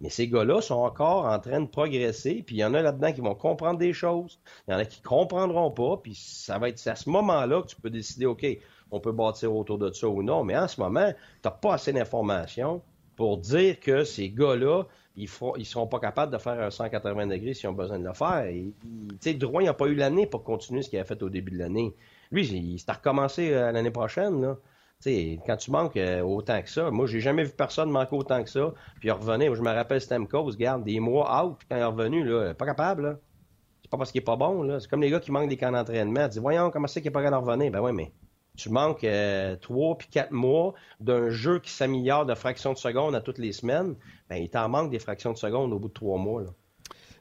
Mais 0.00 0.10
ces 0.10 0.26
gars-là 0.26 0.60
sont 0.60 0.74
encore 0.74 1.26
en 1.26 1.38
train 1.38 1.60
de 1.60 1.68
progresser, 1.68 2.42
puis 2.44 2.56
il 2.56 2.58
y 2.58 2.64
en 2.64 2.74
a 2.74 2.82
là-dedans 2.82 3.12
qui 3.12 3.20
vont 3.20 3.36
comprendre 3.36 3.78
des 3.78 3.92
choses, 3.92 4.40
il 4.66 4.72
y 4.72 4.74
en 4.74 4.78
a 4.78 4.84
qui 4.84 5.00
comprendront 5.00 5.70
pas, 5.70 5.98
puis 6.02 6.16
ça 6.16 6.58
va 6.58 6.68
être 6.68 6.84
à 6.88 6.96
ce 6.96 7.08
moment-là 7.10 7.62
que 7.62 7.68
tu 7.68 7.76
peux 7.76 7.90
décider, 7.90 8.26
OK, 8.26 8.44
on 8.90 8.98
peut 8.98 9.12
bâtir 9.12 9.54
autour 9.54 9.78
de 9.78 9.92
ça 9.92 10.08
ou 10.08 10.24
non, 10.24 10.42
mais 10.42 10.58
en 10.58 10.66
ce 10.66 10.80
moment, 10.80 11.12
tu 11.12 11.16
n'as 11.44 11.52
pas 11.52 11.74
assez 11.74 11.92
d'informations 11.92 12.82
pour 13.14 13.38
dire 13.38 13.78
que 13.78 14.02
ces 14.02 14.30
gars-là, 14.30 14.82
ils 15.16 15.28
ne 15.58 15.64
seront 15.64 15.86
pas 15.86 16.00
capables 16.00 16.32
de 16.32 16.38
faire 16.38 16.60
un 16.60 16.70
180 16.70 17.28
degrés 17.28 17.54
s'ils 17.54 17.68
ont 17.68 17.72
besoin 17.72 17.98
de 17.98 18.04
le 18.04 18.12
faire. 18.12 18.46
sais, 19.20 19.34
Drouin 19.34 19.62
n'a 19.62 19.74
pas 19.74 19.86
eu 19.86 19.94
l'année 19.94 20.26
pour 20.26 20.42
continuer 20.42 20.82
ce 20.82 20.90
qu'il 20.90 20.98
a 20.98 21.04
fait 21.04 21.22
au 21.22 21.28
début 21.28 21.52
de 21.52 21.58
l'année. 21.58 21.94
Lui, 22.32 22.46
il 22.46 22.78
s'est 22.78 22.90
recommencé 22.90 23.52
euh, 23.52 23.70
l'année 23.70 23.92
prochaine. 23.92 24.42
Là. 24.42 24.56
quand 25.46 25.56
tu 25.56 25.70
manques 25.70 25.96
euh, 25.96 26.20
autant 26.22 26.60
que 26.60 26.68
ça, 26.68 26.90
moi, 26.90 27.06
j'ai 27.06 27.20
jamais 27.20 27.44
vu 27.44 27.52
personne 27.52 27.90
manquer 27.90 28.16
autant 28.16 28.42
que 28.42 28.50
ça. 28.50 28.72
Puis 28.98 29.08
il 29.08 29.12
revenait, 29.12 29.54
je 29.54 29.62
me 29.62 29.70
rappelle 29.70 30.00
Stamkos, 30.00 30.56
garde 30.56 30.84
des 30.84 30.98
mois 30.98 31.44
out, 31.44 31.56
puis 31.58 31.68
quand 31.70 31.76
il 31.76 31.80
est 31.80 31.84
revenu, 31.84 32.24
là, 32.24 32.54
pas 32.54 32.66
capable. 32.66 33.20
C'est 33.82 33.90
pas 33.90 33.98
parce 33.98 34.10
qu'il 34.10 34.20
est 34.20 34.24
pas 34.24 34.36
bon. 34.36 34.62
Là. 34.62 34.80
C'est 34.80 34.88
comme 34.88 35.02
les 35.02 35.10
gars 35.10 35.20
qui 35.20 35.30
manquent 35.30 35.48
des 35.48 35.56
camps 35.56 35.70
d'entraînement. 35.70 36.26
Dis, 36.26 36.40
voyons, 36.40 36.70
comment 36.70 36.88
c'est 36.88 37.00
qu'il 37.00 37.08
est 37.08 37.12
pas 37.12 37.22
capable 37.22 37.44
de 37.44 37.50
revenir? 37.50 37.70
Ben 37.70 37.80
oui, 37.80 37.92
mais 37.92 38.12
tu 38.56 38.70
manques 38.70 39.04
euh, 39.04 39.56
trois 39.56 39.96
puis 39.98 40.08
quatre 40.08 40.32
mois 40.32 40.74
d'un 41.00 41.30
jeu 41.30 41.58
qui 41.58 41.70
s'améliore 41.70 42.26
de 42.26 42.34
fractions 42.34 42.72
de 42.72 42.78
seconde 42.78 43.14
à 43.14 43.20
toutes 43.20 43.38
les 43.38 43.52
semaines, 43.52 43.96
ben, 44.28 44.36
il 44.36 44.48
t'en 44.48 44.68
manque 44.68 44.90
des 44.90 44.98
fractions 44.98 45.32
de 45.32 45.38
seconde 45.38 45.72
au 45.72 45.78
bout 45.78 45.88
de 45.88 45.94
trois 45.94 46.18
mois. 46.18 46.42
Là. 46.42 46.50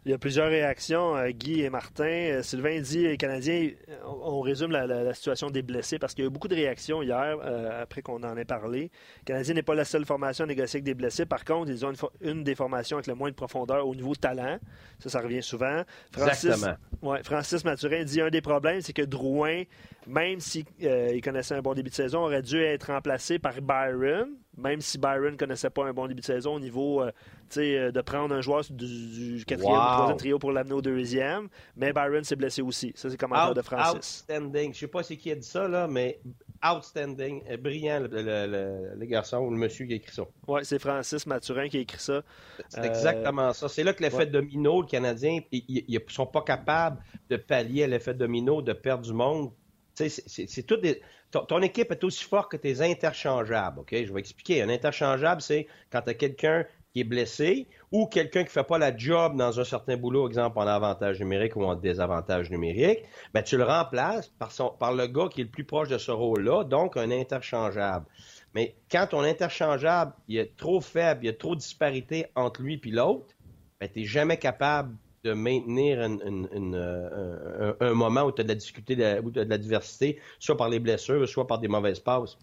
Il 0.06 0.12
y 0.12 0.14
a 0.14 0.18
plusieurs 0.18 0.50
réactions, 0.50 1.16
euh, 1.16 1.30
Guy 1.30 1.62
et 1.62 1.70
Martin. 1.70 2.04
Euh, 2.04 2.44
Sylvain 2.44 2.80
dit, 2.82 3.04
les 3.04 3.18
Canadiens, 3.18 3.70
on 4.06 4.42
résume 4.42 4.72
la, 4.72 5.14
situation 5.14 5.50
des 5.50 5.62
blessés 5.62 6.00
parce 6.00 6.14
qu'il 6.14 6.24
y 6.24 6.28
a 6.28 6.30
eu 6.30 6.32
beaucoup 6.32 6.48
de 6.48 6.56
réactions 6.56 7.02
hier, 7.02 7.38
après 7.82 8.02
qu'on 8.02 8.22
en 8.24 8.36
ait 8.36 8.46
parlé. 8.46 8.92
Le 9.22 9.26
Canadien 9.26 9.54
n'est 9.54 9.64
pas 9.64 9.76
la 9.76 9.86
seule 9.86 10.06
formation 10.06 10.44
à 10.44 10.48
négocier 10.48 10.78
avec 10.78 10.84
des 10.84 10.94
blessés. 10.94 11.26
Par 11.26 11.46
contre, 11.46 11.72
ils 11.72 11.86
ont 11.86 11.94
une, 12.22 12.44
des 12.44 12.56
formations 12.56 12.98
avec 12.98 13.08
le 13.08 13.16
moins 13.16 13.30
de 13.30 13.36
profondeur 13.36 13.88
au 13.88 13.96
niveau 13.96 14.16
talent. 14.16 14.60
Ça, 15.00 15.10
ça 15.10 15.22
revient 15.22 15.44
souvent. 15.44 15.84
Francis, 16.12 16.46
Exactement. 16.46 16.78
Ouais, 17.02 17.24
Francis 17.24 17.64
Mathurin 17.64 18.04
dit, 18.04 18.22
un 18.22 18.30
des 18.30 18.42
problèmes, 18.42 18.82
c'est 18.82 18.94
que 18.94 19.04
Drouin 19.04 19.64
même 20.08 20.40
s'il 20.40 20.66
euh, 20.84 21.20
connaissait 21.22 21.56
un 21.56 21.62
bon 21.62 21.74
début 21.74 21.90
de 21.90 21.96
saison, 21.96 22.20
aurait 22.20 22.42
dû 22.42 22.62
être 22.62 22.92
remplacé 22.92 23.40
par 23.40 23.54
Byron, 23.62 24.30
même 24.58 24.82
si 24.82 24.98
Byron 24.98 25.32
ne 25.32 25.38
connaissait 25.38 25.70
pas 25.70 25.86
un 25.86 25.94
bon 25.94 26.08
début 26.08 26.22
de 26.22 26.26
saison 26.26 26.56
au 26.56 26.60
niveau 26.60 27.02
euh, 27.02 27.12
euh, 27.58 27.92
de 27.92 28.02
prendre 28.02 28.34
un 28.34 28.42
joueur 28.42 28.64
du, 28.70 29.44
quatrième 29.46 29.76
ou 29.76 29.76
troisième 29.76 30.18
trio 30.18 30.40
pour 30.40 30.52
l'amener 30.52 30.74
au 30.74 30.82
deuxième. 30.82 31.50
Mais 31.76 31.92
Byron 31.94 32.24
s'est 32.24 32.36
blessé 32.36 32.62
aussi. 32.62 32.92
Ça, 32.96 33.10
c'est 33.10 33.18
commentaire 33.18 33.54
de 33.54 33.62
Francis. 33.62 34.24
Outstanding. 34.28 34.66
Je 34.66 34.68
ne 34.68 34.74
sais 34.74 34.88
pas 34.88 35.04
c'est 35.04 35.18
qui 35.18 35.32
a 35.32 35.36
dit 35.36 35.48
ça, 35.48 35.68
là, 35.68 35.88
mais 35.88 36.20
outstanding. 36.64 37.44
Brillant, 37.58 38.08
le, 38.12 39.06
garçon 39.06 39.38
ou 39.40 39.52
le 39.52 39.58
monsieur 39.58 39.86
qui 39.86 39.94
a 39.94 39.96
écrit 39.96 40.14
ça. 40.14 40.24
Oui, 40.48 40.62
c'est 40.64 40.80
Francis 40.80 41.26
Mathurin 41.26 41.68
qui 41.68 41.78
a 41.78 41.82
écrit 41.82 42.00
ça. 42.00 42.22
C'est 42.70 42.86
exactement 42.86 43.54
ça. 43.54 43.68
C'est 43.70 43.84
là 43.84 43.94
que 43.94 44.04
l'effet 44.04 44.26
domino, 44.26 44.82
le 44.82 44.88
Canadien, 44.88 45.40
ils 45.52 45.86
ne 45.90 46.12
sont 46.12 46.28
pas 46.28 46.42
capables 46.42 47.02
de 47.30 47.38
pallier 47.38 47.84
à 47.84 47.88
l'effet 47.88 48.14
domino, 48.14 48.62
de 48.62 48.74
perdre 48.74 49.04
du 49.04 49.14
monde 49.14 49.52
c'est 49.96 50.64
tout 50.66 50.78
des... 50.78 51.02
ton, 51.42 51.62
équipe 51.62 51.92
est 51.92 52.04
aussi 52.04 52.24
forte 52.24 52.52
que 52.52 52.58
tes 52.58 52.82
interchangeables, 52.82 53.80
OK? 53.80 53.90
Je 53.92 54.14
vais 54.14 54.20
expliquer. 54.20 54.62
Un 54.62 54.70
interchangeable, 54.70 55.42
c'est 55.42 55.68
quand 55.92 56.02
tu 56.02 56.10
as 56.12 56.14
quelqu'un 56.14 56.66
qui 56.94 57.00
est 57.00 57.06
blessé 57.06 57.68
ou 57.92 58.06
quelqu'un 58.06 58.42
qui 58.42 58.50
ne 58.50 58.52
fait 58.52 58.64
pas 58.64 58.78
la 58.78 58.96
job 58.96 59.36
dans 59.36 59.60
un 59.60 59.64
certain 59.64 59.98
boulot, 59.98 60.28
exemple 60.28 60.60
en 60.60 60.68
avantage 60.68 61.20
numérique 61.20 61.56
ou 61.56 61.64
en 61.64 61.76
désavantage 61.76 62.52
numérique, 62.52 63.00
ben, 63.34 63.42
tu 63.42 63.58
le 63.58 63.64
remplaces 63.64 64.32
par, 64.80 64.94
le 64.94 65.08
gars 65.08 65.28
qui 65.30 65.42
est 65.42 65.46
le 65.46 65.50
plus 65.50 65.64
proche 65.64 65.90
de 65.90 65.98
ce 65.98 66.12
rôle-là, 66.12 66.64
donc 66.66 66.96
un 66.98 67.10
interchangeable. 67.10 68.06
Mais 68.54 68.76
quand 68.92 69.08
ton 69.10 69.22
interchangeable 69.22 70.14
il 70.28 70.38
est 70.38 70.56
trop 70.56 70.82
faible, 70.82 71.24
il 71.24 71.28
y 71.28 71.30
a 71.30 71.34
trop 71.34 71.56
de 71.56 71.60
disparité 71.62 72.28
entre 72.36 72.62
lui 72.62 72.80
et 72.84 72.90
l'autre, 72.92 73.34
ben, 73.80 73.90
tu 73.92 74.06
jamais 74.06 74.38
capable 74.38 74.96
de 75.24 75.34
maintenir 75.34 76.00
euh, 76.02 77.74
un, 77.80 77.94
moment 77.94 78.24
où 78.24 78.32
tu 78.32 78.42
as 78.42 78.44
de 78.44 78.50
la 78.50 78.56
difficulté, 78.56 79.20
où 79.24 79.32
tu 79.32 79.40
as 79.40 79.46
de 79.46 79.50
la 79.50 79.58
diversité, 79.58 80.20
soit 80.40 80.58
par 80.58 80.70
les 80.70 80.80
blessures, 80.80 81.28
soit 81.28 81.48
par 81.48 81.60
des 81.60 81.70
mauvaises 81.70 82.00
passes. 82.00 82.38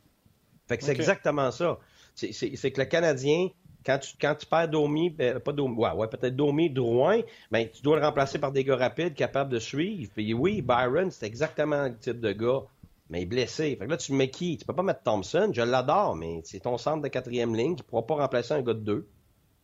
Fait 0.67 0.79
que 0.79 0.85
c'est 0.85 0.93
exactement 0.93 1.51
ça. 1.51 1.79
C'est 2.15 2.31
que 2.71 2.81
le 2.81 2.87
Canadien, 2.87 3.49
quand 3.85 3.99
tu, 3.99 4.15
quand 4.19 4.35
tu 4.35 4.47
perds 4.47 4.69
Domi, 4.69 5.11
ben, 5.11 5.41
pas 5.41 5.53
Domi, 5.53 5.75
ouais, 5.77 6.09
peut-être 6.09 6.37
Domi, 6.37 6.71
Drouin, 6.71 7.21
ben, 7.51 7.69
tu 7.69 7.83
dois 7.83 7.99
le 7.99 8.05
remplacer 8.05 8.39
par 8.39 8.53
des 8.53 8.65
gars 8.65 8.77
rapides, 8.77 9.15
capables 9.15 9.53
de 9.53 9.59
suivre. 9.59 10.11
Puis 10.15 10.33
oui, 10.33 10.63
Byron, 10.63 11.11
c'est 11.11 11.27
exactement 11.27 11.85
le 11.85 11.97
type 11.99 12.21
de 12.21 12.33
gars, 12.33 12.63
mais 13.11 13.27
blessé. 13.27 13.77
Fait 13.77 13.85
que 13.85 13.91
là, 13.91 13.97
tu 13.97 14.13
mets 14.13 14.31
qui? 14.31 14.57
Tu 14.57 14.65
peux 14.65 14.75
pas 14.75 14.83
mettre 14.83 15.03
Thompson, 15.03 15.51
je 15.53 15.63
l'adore, 15.63 16.17
mais 16.17 16.41
c'est 16.45 16.61
ton 16.61 16.79
centre 16.79 17.03
de 17.03 17.09
quatrième 17.09 17.55
ligne 17.55 17.77
qui 17.77 17.83
pourra 17.83 18.07
pas 18.07 18.15
remplacer 18.15 18.55
un 18.55 18.63
gars 18.63 18.75
de 18.75 18.81
deux. 18.81 19.09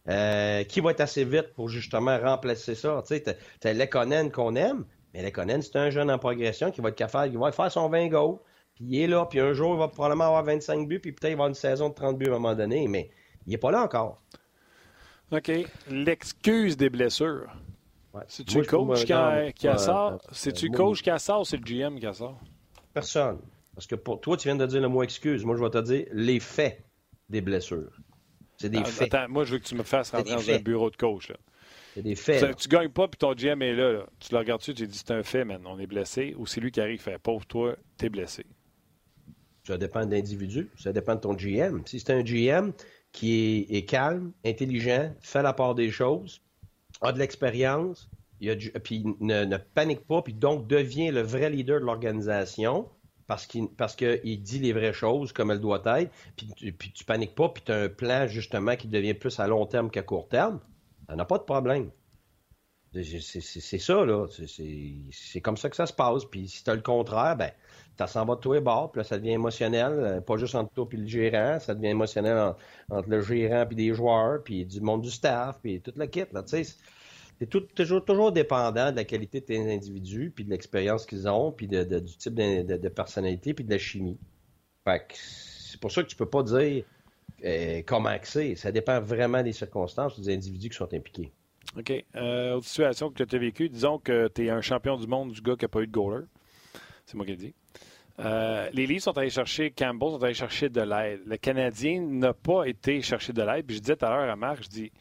Euh, 0.09 0.63
qui 0.63 0.81
va 0.81 0.93
être 0.93 1.01
assez 1.01 1.25
vite 1.25 1.53
pour 1.55 1.69
justement 1.69 2.17
remplacer 2.19 2.77
ça? 2.77 3.03
Tu 3.07 3.17
sais, 3.17 3.37
t'as 3.59 3.73
Lekonen 3.73 4.31
qu'on 4.31 4.55
aime, 4.55 4.85
mais 5.13 5.23
Lekonen, 5.23 5.63
c'est 5.63 5.77
un 5.77 5.91
jeune 5.91 6.11
en 6.11 6.19
progression 6.19 6.71
qui 6.71 6.81
va 6.81 6.91
être 6.91 6.97
capable, 6.97 7.33
il 7.33 7.39
va 7.39 7.51
faire 7.51 7.73
son 7.73 7.89
20 7.89 8.09
goals, 8.09 8.39
puis 8.77 8.85
il 8.85 9.01
est 9.01 9.07
là, 9.09 9.27
puis 9.27 9.41
un 9.41 9.53
jour, 9.53 9.75
il 9.75 9.79
va 9.79 9.89
probablement 9.89 10.27
avoir 10.27 10.45
25 10.45 10.87
buts, 10.87 11.01
puis 11.01 11.13
peut-être 11.13 11.33
il 11.33 11.37
va 11.37 11.45
avoir 11.45 11.49
une 11.49 11.55
saison 11.55 11.89
de 11.89 11.95
30 11.95 12.19
buts 12.19 12.27
à 12.27 12.31
un 12.31 12.33
moment 12.35 12.55
donné, 12.55 12.87
mais 12.87 13.11
il 13.47 13.51
n'est 13.51 13.59
pas 13.59 13.73
là 13.73 13.83
encore. 13.83 14.23
OK. 15.33 15.51
L'excuse 15.91 16.77
des 16.77 16.89
blessures. 16.89 17.51
C'est-tu 18.29 18.59
le 18.59 18.65
coach 18.65 19.05
qui, 19.05 19.13
a, 19.13 19.53
qui 19.53 19.69
sort? 19.79 20.21
C'est-tu 20.33 20.69
le 20.69 20.77
coach 20.77 21.03
qui 21.03 21.11
a 21.11 21.19
sort 21.19 21.41
ou 21.41 21.45
c'est 21.45 21.57
le 21.57 21.65
GM 21.65 21.99
qui 21.99 22.07
a 22.07 22.15
sort? 22.15 22.41
Personne. 22.95 23.41
Parce 23.75 23.87
que 23.87 23.95
pour 23.95 24.21
toi, 24.21 24.37
tu 24.37 24.49
viens 24.49 24.57
de 24.57 24.65
dire 24.65 24.81
le 24.81 24.89
mot 24.89 25.03
excuse. 25.03 25.45
Moi, 25.45 25.57
je 25.57 25.63
vais 25.63 25.71
te 25.71 25.83
dire 25.83 26.07
les 26.13 26.41
faits 26.41 26.83
des 27.29 27.41
blessures. 27.41 27.93
C'est 28.59 28.71
des 28.71 28.85
faits. 28.85 29.15
Attends, 29.15 29.31
moi, 29.31 29.45
je 29.45 29.53
veux 29.53 29.59
que 29.59 29.65
tu 29.65 29.75
me 29.75 29.83
fasses 29.83 30.11
rentrer 30.11 30.35
dans 30.35 30.51
un 30.51 30.59
bureau 30.59 30.91
de 30.91 30.97
coach. 30.97 31.33
C'est 31.95 32.03
des 32.03 32.15
faits. 32.15 32.57
Tu 32.57 32.69
gagnes 32.69 32.91
pas, 32.91 33.09
puis 33.09 33.19
ton 33.19 33.35
GM 33.35 33.63
est 33.63 33.75
là, 33.75 34.07
Tu 34.21 34.33
le 34.33 34.39
regardes-tu, 34.39 34.75
tu 34.75 34.87
dis 34.87 34.99
c'est 34.99 35.13
un 35.13 35.23
fait, 35.23 35.45
man. 35.45 35.63
On 35.67 35.79
est 35.79 35.87
blessé. 35.87 36.35
Ou 36.39 36.47
c'est 36.47 36.61
lui 36.61 36.71
qui 36.71 36.81
arrive, 36.81 37.01
fait 37.01 37.19
pauvre 37.19 37.47
toi, 37.47 37.77
t'es 37.97 38.09
blessé? 38.09 38.45
Ça 39.67 39.77
dépend 39.77 40.07
de 40.07 40.13
l'individu. 40.13 40.71
Ça 40.79 40.93
dépend 40.93 41.17
de 41.17 41.21
ton 41.21 41.35
GM. 41.35 41.83
Si 41.87 41.99
c'est 41.99 42.13
un 42.13 42.23
GM 42.23 42.73
qui 43.13 43.67
est, 43.71 43.85
calme, 43.85 44.33
intelligent, 44.45 45.13
fait 45.21 45.43
la 45.43 45.53
part 45.53 45.75
des 45.75 45.91
choses, 45.91 46.43
a 47.01 47.13
de 47.13 47.19
l'expérience, 47.19 48.11
puis 48.85 49.05
ne, 49.21 49.45
ne, 49.45 49.57
panique 49.57 50.07
pas, 50.07 50.21
puis 50.23 50.35
donc 50.35 50.67
devient 50.67 51.11
le 51.11 51.23
vrai 51.23 51.49
leader 51.49 51.81
de 51.81 51.87
l'organisation, 51.87 52.89
parce 53.27 53.47
qu'il 53.47 53.69
parce 53.69 53.97
qu'il 53.97 54.43
dit 54.43 54.59
les 54.59 54.73
vraies 54.73 54.93
choses 54.93 55.33
comme 55.33 55.51
elles 55.51 55.61
doivent 55.61 55.87
être, 55.99 56.13
puis, 56.37 56.73
puis 56.73 56.93
tu 56.93 57.05
paniques 57.05 57.35
pas, 57.35 57.49
puis 57.49 57.63
tu 57.65 57.73
as 57.73 57.83
un 57.83 57.89
plan 57.89 58.27
justement 58.27 58.77
qui 58.77 58.89
devient 58.89 59.15
plus 59.15 59.39
à 59.41 59.47
long 59.47 59.67
terme 59.67 59.91
qu'à 59.91 60.03
court 60.03 60.29
terme, 60.29 60.61
ça 61.09 61.17
n'a 61.17 61.25
pas 61.25 61.39
de 61.39 61.45
problème. 61.45 61.91
C'est 63.03 63.79
ça, 63.79 64.05
là. 64.07 64.27
C'est 64.29 65.41
comme 65.43 65.57
ça 65.57 65.69
que 65.69 65.77
ça 65.77 65.87
se 65.87 65.93
passe. 65.93 66.25
Puis 66.25 66.49
si 66.49 66.65
tu 66.65 66.71
as 66.71 66.75
le 66.75 66.81
contraire, 66.81 67.37
ben, 67.37 67.51
ça 67.99 68.07
s'en 68.07 68.25
va 68.25 68.37
de 68.37 68.41
tous 68.41 68.53
les 68.55 68.61
bords, 68.61 68.93
puis 68.93 69.01
là, 69.01 69.05
ça 69.05 69.19
devient 69.19 69.33
émotionnel, 69.33 69.93
euh, 69.93 70.21
pas 70.21 70.37
juste 70.37 70.55
entre 70.55 70.73
toi 70.73 70.87
et 70.93 70.97
le 70.97 71.07
gérant, 71.07 71.59
ça 71.61 71.75
devient 71.75 71.89
émotionnel 71.89 72.55
entre, 72.91 73.09
le 73.09 73.21
gérant 73.23 73.67
et 73.71 73.75
des 73.75 73.95
joueurs, 73.95 74.43
puis 74.43 74.65
du 74.65 74.81
monde 74.81 75.03
du 75.03 75.11
staff, 75.11 75.59
puis 75.63 75.81
toute 75.81 75.97
la 75.97 76.07
kit, 76.07 76.25
là, 76.33 76.43
tu 76.43 76.65
sais 76.65 76.77
c'est 77.39 77.51
toujours, 77.77 78.05
toujours 78.05 78.33
dépendant 78.33 78.91
de 78.91 78.97
la 78.97 79.05
qualité 79.05 79.41
de 79.41 79.47
tes 79.47 79.75
individus, 79.75 80.33
puis 80.35 80.45
de 80.45 80.51
l'expérience 80.51 81.05
qu'ils 81.05 81.29
ont, 81.29 81.53
puis 81.53 81.69
de, 81.69 81.85
du 81.85 82.17
type 82.17 82.35
de, 82.35 82.89
personnalité, 82.89 83.53
puis 83.53 83.65
de 83.65 83.71
la 83.71 83.79
chimie. 83.79 84.19
c'est 85.13 85.81
pour 85.81 85.93
ça 85.93 86.03
que 86.03 86.09
tu 86.09 86.17
peux 86.17 86.29
pas 86.29 86.43
dire 86.43 86.85
euh, 87.45 87.83
comment 87.85 88.17
c'est. 88.23 88.55
Ça 88.55 88.73
dépend 88.73 89.01
vraiment 89.01 89.43
des 89.43 89.53
circonstances 89.53 90.19
des 90.19 90.33
individus 90.33 90.71
qui 90.71 90.77
sont 90.77 90.93
impliqués. 90.95 91.31
OK. 91.77 91.93
Euh, 92.15 92.55
autre 92.55 92.67
situation 92.67 93.11
que 93.11 93.23
tu 93.23 93.37
as 93.37 93.39
vécue, 93.39 93.69
disons 93.69 93.99
que 93.99 94.29
tu 94.29 94.47
es 94.47 94.51
un 94.51 94.63
champion 94.63 94.97
du 94.97 95.07
monde 95.07 95.33
du 95.33 95.43
gars 95.43 95.57
qui 95.57 95.65
n'a 95.65 95.69
pas 95.69 95.81
eu 95.81 95.87
de 95.87 95.93
goaler. 95.93 96.25
C'est 97.05 97.17
moi 97.17 97.27
qui 97.27 97.33
le 97.33 97.37
dis. 97.37 97.55
Euh, 98.19 98.71
les 98.73 98.87
Leafs 98.87 99.03
sont 99.03 99.19
allés 99.19 99.29
chercher, 99.29 99.71
Campbell 99.71 100.13
sont 100.13 100.23
allés 100.23 100.33
chercher 100.33 100.71
de 100.71 100.81
l'aide. 100.81 101.21
Le 101.27 101.37
Canadien 101.37 102.01
n'a 102.01 102.33
pas 102.33 102.65
été 102.65 103.03
chercher 103.03 103.35
de 103.35 103.43
l'aide. 103.43 103.67
Puis 103.67 103.77
je 103.77 103.83
disais 103.83 103.97
tout 103.97 104.07
à 104.07 104.11
l'heure 104.11 104.31
à 104.31 104.37
Marc, 104.37 104.63
je 104.63 104.69
dis, 104.69 104.93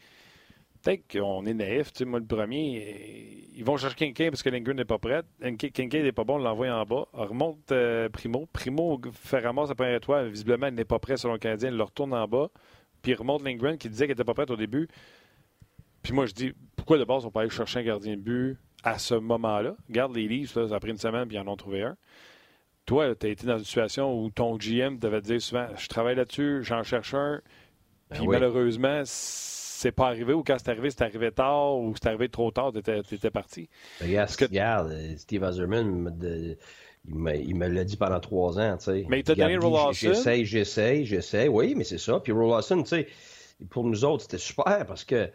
peut-être 0.86 1.12
qu'on 1.12 1.44
est 1.46 1.54
naïf. 1.54 1.92
Tu 1.92 1.98
sais, 1.98 2.04
moi, 2.04 2.20
le 2.20 2.26
premier, 2.26 3.48
ils 3.54 3.64
vont 3.64 3.76
chercher 3.76 3.96
Kincaid 3.96 4.30
parce 4.30 4.42
que 4.42 4.50
Lindgren 4.50 4.76
n'est 4.76 4.84
pas 4.84 4.98
prêt. 4.98 5.22
Kincaid 5.42 6.04
n'est 6.04 6.12
pas 6.12 6.24
bon, 6.24 6.36
on 6.36 6.38
l'envoie 6.38 6.68
en 6.68 6.84
bas. 6.84 7.06
remonte 7.12 7.72
euh, 7.72 8.08
Primo. 8.08 8.46
Primo 8.52 9.00
fait 9.12 9.40
ramasser 9.40 9.70
la 9.70 9.74
première 9.74 9.96
étoile. 9.96 10.28
Visiblement, 10.28 10.68
il 10.68 10.74
n'est 10.74 10.84
pas 10.84 10.98
prêt 10.98 11.16
selon 11.16 11.34
le 11.34 11.38
Canadien. 11.38 11.70
Il 11.70 11.76
le 11.76 11.82
retourne 11.82 12.14
en 12.14 12.26
bas. 12.28 12.48
Puis 13.02 13.12
il 13.12 13.14
remonte 13.14 13.42
Lindgren 13.42 13.78
qui 13.78 13.88
disait 13.88 14.04
qu'il 14.06 14.12
n'était 14.12 14.24
pas 14.24 14.34
prêt 14.34 14.50
au 14.50 14.56
début. 14.56 14.88
Puis 16.02 16.12
moi, 16.12 16.26
je 16.26 16.32
dis, 16.32 16.52
pourquoi 16.76 16.98
de 16.98 17.04
base, 17.04 17.24
on 17.24 17.30
peut 17.30 17.40
aller 17.40 17.50
chercher 17.50 17.80
un 17.80 17.84
gardien 17.84 18.16
de 18.16 18.20
but 18.22 18.56
à 18.84 18.98
ce 18.98 19.14
moment-là? 19.14 19.74
Garde 19.90 20.14
les 20.14 20.28
Leafs, 20.28 20.52
ça 20.52 20.74
a 20.74 20.80
pris 20.80 20.90
une 20.90 20.98
semaine, 20.98 21.26
puis 21.26 21.36
ils 21.36 21.40
en 21.40 21.48
ont 21.48 21.56
trouvé 21.56 21.82
un. 21.82 21.96
Toi, 22.84 23.16
tu 23.16 23.26
as 23.26 23.30
été 23.30 23.44
dans 23.44 23.58
une 23.58 23.64
situation 23.64 24.22
où 24.22 24.30
ton 24.30 24.56
GM 24.56 24.98
devait 24.98 25.20
te 25.20 25.26
dire 25.26 25.42
souvent, 25.42 25.66
je 25.76 25.88
travaille 25.88 26.14
là-dessus, 26.14 26.62
j'en 26.62 26.84
cherche 26.84 27.14
un. 27.14 27.40
Ben 28.08 28.18
puis 28.18 28.28
malheureusement, 28.28 29.02
c'est 29.76 29.92
pas 29.92 30.06
arrivé 30.06 30.32
ou 30.32 30.42
quand 30.42 30.56
c'est 30.58 30.70
arrivé, 30.70 30.90
c'est 30.90 31.02
arrivé 31.02 31.30
tard 31.30 31.76
ou 31.78 31.94
c'est 31.94 32.08
arrivé 32.08 32.28
trop 32.28 32.50
tard, 32.50 32.72
tu 32.72 33.14
étais, 33.14 33.30
parti. 33.30 33.68
Regarde, 34.00 34.96
Steve 35.18 35.44
Azerman, 35.44 36.16
il 37.08 37.54
me, 37.56 37.68
l'a 37.68 37.84
dit 37.84 37.96
pendant 37.96 38.20
trois 38.20 38.58
ans. 38.58 38.78
Mais 39.08 39.20
il 39.20 39.24
t'a 39.24 39.34
donné 39.34 39.56
Roll 39.58 39.92
J'essaye, 39.92 40.46
j'essaye, 40.46 41.04
j'essaye. 41.04 41.48
Oui, 41.48 41.74
mais 41.76 41.84
c'est 41.84 41.98
ça. 41.98 42.20
Puis 42.20 42.32
Roll 42.32 42.62
tu 42.62 42.86
sais, 42.86 43.06
pour 43.68 43.84
nous 43.84 44.04
autres, 44.04 44.22
c'était 44.22 44.38
super 44.38 44.86
parce 44.86 45.04
que 45.04 45.30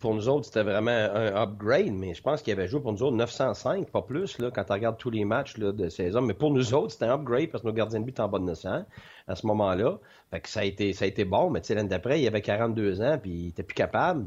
pour 0.00 0.14
nous 0.14 0.28
autres, 0.28 0.46
c'était 0.46 0.64
vraiment 0.64 0.90
un 0.90 1.34
upgrade, 1.42 1.92
mais 1.92 2.14
je 2.14 2.22
pense 2.22 2.42
qu'il 2.42 2.52
avait 2.52 2.66
joué 2.66 2.80
pour 2.80 2.92
nous 2.92 3.02
autres 3.02 3.16
905, 3.16 3.88
pas 3.90 4.02
plus, 4.02 4.38
là, 4.38 4.50
quand 4.50 4.64
tu 4.64 4.72
regardes 4.72 4.98
tous 4.98 5.10
les 5.10 5.24
matchs 5.24 5.58
de 5.58 5.88
saison. 5.88 6.22
Mais 6.22 6.34
pour 6.34 6.50
nous 6.50 6.74
autres, 6.74 6.92
c'était 6.92 7.04
un 7.04 7.14
upgrade 7.14 7.50
parce 7.50 7.62
que 7.62 7.68
nos 7.68 7.72
gardiens 7.72 8.00
de 8.00 8.04
but 8.04 8.10
étaient 8.10 8.20
en 8.20 8.28
bas 8.28 8.38
de 8.38 8.44
900 8.44 8.84
à 9.28 9.36
ce 9.36 9.46
moment-là. 9.46 9.98
Fait 10.30 10.40
que 10.40 10.48
ça 10.48 10.60
a 10.60 10.64
été, 10.64 10.92
ça 10.92 11.04
a 11.04 11.24
bon, 11.24 11.50
mais 11.50 11.62
l'année 11.68 11.88
d'après, 11.88 12.20
il 12.20 12.26
avait 12.26 12.42
42 12.42 13.00
ans, 13.00 13.18
puis 13.20 13.30
il 13.30 13.48
était 13.48 13.62
plus 13.62 13.74
capable. 13.74 14.26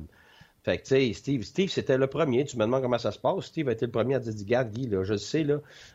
Fait 0.63 0.77
que, 0.77 1.13
Steve, 1.13 1.43
Steve 1.43 1.69
c'était 1.69 1.97
le 1.97 2.07
premier. 2.07 2.45
Tu 2.45 2.57
me 2.57 2.63
demandes 2.63 2.81
comment 2.81 2.97
ça 2.97 3.11
se 3.11 3.19
passe. 3.19 3.45
Steve 3.45 3.69
a 3.69 3.73
été 3.73 3.85
le 3.85 3.91
premier 3.91 4.15
à 4.15 4.19
dire, 4.19 4.33
garde, 4.45 4.69
Guy, 4.71 4.89
je 4.91 5.11
le 5.13 5.17
sais, 5.17 5.45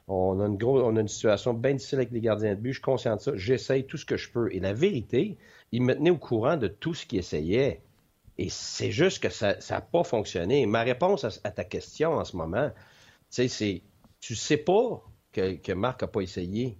on 0.09 0.41
a 0.41 0.47
une 0.47 0.63
on 0.63 0.97
a 0.97 1.01
une 1.01 1.09
situation 1.09 1.55
bien 1.55 1.75
difficile 1.75 1.99
avec 1.99 2.11
les 2.13 2.21
gardiens 2.21 2.55
de 2.55 2.61
but. 2.61 2.71
Je 2.71 2.79
suis 2.79 2.83
conscient 2.83 3.17
de 3.17 3.21
ça. 3.21 3.33
J'essaye 3.35 3.85
tout 3.87 3.97
ce 3.97 4.07
que 4.07 4.17
je 4.17 4.31
peux. 4.31 4.49
Et 4.53 4.61
la 4.61 4.73
vérité, 4.73 5.37
il 5.73 5.83
me 5.83 5.95
tenait 5.95 6.11
au 6.11 6.17
courant 6.17 6.57
de 6.57 6.69
tout 6.69 6.95
ce 6.95 7.05
qu'il 7.05 7.19
essayait. 7.19 7.83
Et 8.39 8.49
c'est 8.51 8.91
juste 8.91 9.23
que 9.23 9.29
ça 9.29 9.57
n'a 9.71 9.81
pas 9.81 10.05
fonctionné. 10.05 10.67
Ma 10.67 10.83
réponse 10.83 11.25
à, 11.45 11.51
ta 11.51 11.65
question 11.65 12.15
en 12.15 12.25
ce 12.25 12.37
moment, 12.37 12.71
c'est 13.31 13.83
tu 14.21 14.35
sais 14.35 14.57
pas 14.57 15.03
que, 15.33 15.73
Marc 15.73 16.03
n'a 16.03 16.09
pas 16.09 16.21
essayé. 16.21 16.79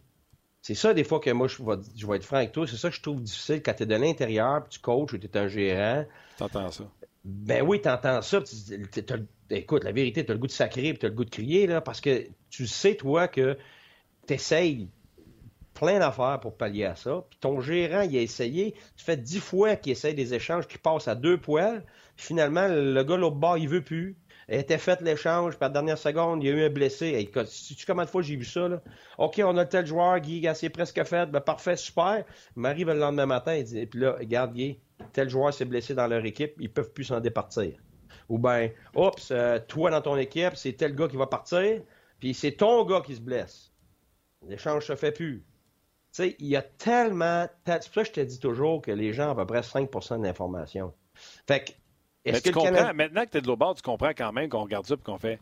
C'est 0.63 0.75
ça, 0.75 0.95
des 0.95 1.05
fois, 1.05 1.21
que 1.21 1.31
moi, 1.31 1.47
je 1.47 1.63
vais, 1.63 1.75
je 1.95 2.07
vais 2.07 2.17
être 2.17 2.25
franc 2.25 2.39
avec 2.39 2.53
toi. 2.53 2.67
C'est 2.67 2.79
ça 2.79 2.89
que 2.89 2.97
je 2.97 3.03
trouve 3.03 3.23
difficile 3.23 3.63
quand 3.63 3.75
tu 3.75 3.83
es 3.83 3.87
de 3.87 3.95
l'intérieur, 3.97 4.63
puis 4.63 4.71
tu 4.71 4.79
coaches, 4.79 5.13
ou 5.13 5.19
tu 5.19 5.27
es 5.27 5.37
un 5.37 5.47
gérant. 5.47 6.07
T'entends 6.39 6.71
ça. 6.71 6.85
Ben 7.23 7.63
oui, 7.63 7.83
t'entends 7.83 8.23
ça. 8.23 8.43
écoute, 9.51 9.85
la 9.85 9.93
vérité, 9.93 10.25
tu 10.25 10.31
as 10.31 10.35
le 10.35 10.41
goût 10.41 10.47
de 10.47 10.53
sacrer, 10.53 10.95
puis 10.95 10.99
tu 10.99 11.07
as 11.07 11.11
le 11.11 11.15
goût 11.15 11.25
de 11.25 11.31
crier, 11.31 11.67
là, 11.67 11.83
parce 11.83 12.01
que 12.01 12.27
tu 12.49 12.67
sais, 12.67 12.95
toi, 12.95 13.29
que 13.29 13.59
tu 14.27 14.35
essayes 14.35 14.89
plein 15.75 15.99
d'affaires 15.99 16.39
pour 16.41 16.57
pallier 16.57 16.85
à 16.85 16.95
ça. 16.95 17.25
Puis 17.29 17.39
ton 17.41 17.61
gérant, 17.61 18.03
il 18.03 18.17
a 18.17 18.21
essayé. 18.21 18.75
Tu 18.97 19.05
fais 19.05 19.17
dix 19.17 19.41
fois 19.41 19.77
qu'il 19.77 19.93
essaye 19.93 20.15
des 20.15 20.33
échanges 20.33 20.67
qui 20.67 20.79
passent 20.79 21.09
à 21.09 21.15
deux 21.15 21.39
poils. 21.39 21.85
finalement, 22.17 22.69
le 22.69 23.03
gars 23.03 23.17
l'autre 23.17 23.37
bord, 23.37 23.59
il 23.59 23.69
veut 23.69 23.83
plus. 23.83 24.17
Il 24.49 24.57
était 24.57 24.79
fait 24.79 25.01
l'échange, 25.01 25.57
la 25.61 25.71
dernière 25.71 25.97
seconde, 25.97 26.43
il 26.43 26.47
y 26.49 26.53
a 26.53 26.55
eu 26.55 26.65
un 26.67 26.71
blessé. 26.71 27.07
Hey, 27.07 27.31
tu 27.31 27.87
combien 27.87 28.05
de 28.05 28.11
fois 28.11 28.23
j'ai 28.23 28.37
vu 28.37 28.45
ça, 28.45 28.69
là? 28.69 28.83
OK, 29.19 29.41
on 29.43 29.57
a 29.57 29.65
tel 29.65 29.87
joueur, 29.87 30.21
Guy, 30.21 30.47
c'est 30.55 30.69
presque 30.69 31.03
fait. 31.05 31.27
Ben, 31.31 31.41
parfait, 31.41 31.77
super. 31.77 32.25
Il 32.57 32.61
m'arrive 32.61 32.89
le 32.89 32.99
lendemain 32.99 33.27
matin, 33.27 33.55
il 33.55 33.65
dit, 33.65 33.87
puis 33.87 34.01
là, 34.01 34.17
regarde, 34.19 34.53
Guy, 34.53 34.79
tel 35.13 35.31
joueur 35.31 35.53
s'est 35.53 35.65
blessé 35.65 35.95
dans 35.95 36.07
leur 36.07 36.25
équipe, 36.27 36.55
ils 36.59 36.71
peuvent 36.71 36.93
plus 36.93 37.05
s'en 37.05 37.21
départir. 37.21 37.73
Ou 38.29 38.39
ben, 38.39 38.71
oups, 38.95 39.31
euh, 39.31 39.59
toi 39.67 39.91
dans 39.91 40.03
ton 40.03 40.17
équipe, 40.17 40.57
c'est 40.57 40.75
tel 40.75 40.95
gars 40.95 41.09
qui 41.09 41.17
va 41.17 41.27
partir, 41.27 41.81
puis 42.21 42.35
c'est 42.35 42.53
ton 42.53 42.85
gars 42.85 43.01
qui 43.01 43.15
se 43.15 43.21
blesse. 43.21 43.73
L'échange 44.47 44.87
se 44.87 44.95
fait 44.95 45.13
plus 45.13 45.43
sais, 46.15 46.37
il 46.39 46.47
y 46.47 46.57
a 46.57 46.63
tellement. 46.63 47.47
C'est 47.67 47.85
pour 47.85 47.95
ça 47.95 48.03
que 48.03 48.09
je 48.09 48.13
te 48.13 48.21
dis 48.21 48.39
toujours 48.39 48.83
que 48.83 48.91
les 48.91 49.13
gens 49.13 49.29
ont 49.29 49.33
à 49.33 49.35
peu 49.37 49.47
près 49.47 49.63
5 49.63 49.91
de 49.91 50.23
l'information. 50.25 50.93
Fait 51.47 51.65
que. 51.65 51.73
Est-ce 52.25 52.43
que 52.43 52.49
tu 52.49 52.55
comprends, 52.55 52.95
maintenant 52.95 53.25
que 53.25 53.31
tu 53.31 53.39
es 53.39 53.41
de 53.43 53.47
l'autre 53.47 53.59
bord, 53.59 53.75
tu 53.75 53.83
comprends 53.83 54.13
quand 54.17 54.33
même 54.33 54.49
qu'on 54.49 54.63
regarde 54.63 54.87
ça 54.87 54.95
et 54.95 54.99
qu'on 54.99 55.19
fait. 55.19 55.39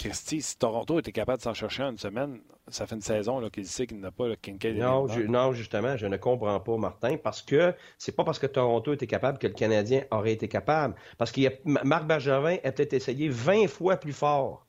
Christy, 0.00 0.40
si 0.40 0.56
Toronto 0.56 0.98
était 0.98 1.12
capable 1.12 1.38
de 1.38 1.42
s'en 1.42 1.52
chercher 1.52 1.82
en 1.82 1.90
une 1.90 1.98
semaine, 1.98 2.40
ça 2.68 2.86
fait 2.86 2.94
une 2.94 3.02
saison 3.02 3.46
qu'il 3.50 3.66
sait 3.66 3.86
qu'il 3.86 4.00
n'a 4.00 4.10
pas 4.10 4.28
le 4.28 4.36
Kincaid. 4.36 4.76
Non, 4.78 5.06
non, 5.28 5.52
justement, 5.52 5.96
je 5.98 6.06
ne 6.06 6.16
comprends 6.16 6.58
pas, 6.58 6.76
Martin, 6.78 7.18
parce 7.18 7.42
que 7.42 7.74
c'est 7.98 8.16
pas 8.16 8.24
parce 8.24 8.38
que 8.38 8.46
Toronto 8.46 8.94
était 8.94 9.06
capable 9.06 9.38
que 9.38 9.46
le 9.46 9.52
Canadien 9.52 10.04
aurait 10.10 10.32
été 10.32 10.48
capable. 10.48 10.94
Parce 11.18 11.32
que 11.32 11.40
Marc 11.64 12.06
Bergevin 12.06 12.56
a 12.64 12.72
peut-être 12.72 12.94
essayé 12.94 13.28
20 13.28 13.66
fois 13.68 13.96
plus 13.98 14.14
fort 14.14 14.66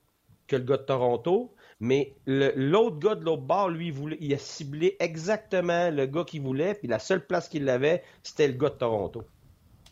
que 0.48 0.58
le 0.58 0.64
gars 0.64 0.78
de 0.78 0.84
Toronto, 0.84 1.54
mais 1.82 2.14
l'autre 2.28 3.00
gars 3.00 3.16
de 3.16 3.26
l'autre 3.26 3.42
bord, 3.42 3.70
lui, 3.70 3.92
il, 4.20 4.34
a 4.36 4.38
ciblé 4.38 4.96
exactement 5.00 5.90
le 5.90 6.06
gars 6.06 6.24
qu'il 6.24 6.44
voulait, 6.44 6.76
puis 6.76 6.88
la 6.88 7.00
seule 7.00 7.26
place 7.26 7.50
qu'il 7.50 7.68
avait, 7.70 8.04
c'était 8.22 8.48
le 8.48 8.54
gars 8.54 8.70
de 8.70 8.76
Toronto. 8.76 9.24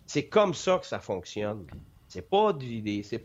C'est 0.06 0.28
comme 0.28 0.54
ça 0.54 0.78
que 0.78 0.86
ça 0.86 1.00
fonctionne. 1.00 1.66
C'est 2.08 2.30
pas 2.30 2.54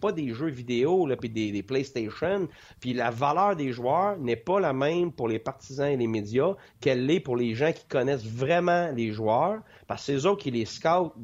pas 0.01 0.13
des 0.13 0.35
jeux 0.35 0.49
vidéo 0.49 1.07
puis 1.21 1.29
des, 1.29 1.63
PlayStation. 1.63 2.49
Puis 2.81 2.95
la 2.95 3.11
valeur 3.11 3.55
des 3.55 3.71
joueurs 3.71 4.19
n'est 4.19 4.37
pas 4.37 4.61
la 4.61 4.73
même 4.73 5.13
pour 5.13 5.29
les 5.29 5.39
partisans 5.39 5.89
et 5.89 5.97
les 5.97 6.07
médias 6.07 6.55
qu'elle 6.81 7.05
l'est 7.05 7.21
pour 7.21 7.37
les 7.37 7.55
gens 7.55 7.73
qui 7.73 7.87
connaissent 7.87 8.27
vraiment 8.27 8.91
les 8.93 9.13
joueurs. 9.13 9.61
Parce 9.87 10.07
que 10.07 10.19
c'est 10.19 10.27
eux 10.27 10.37
qui 10.37 10.51
les 10.51 10.65
scoutent 10.65 11.15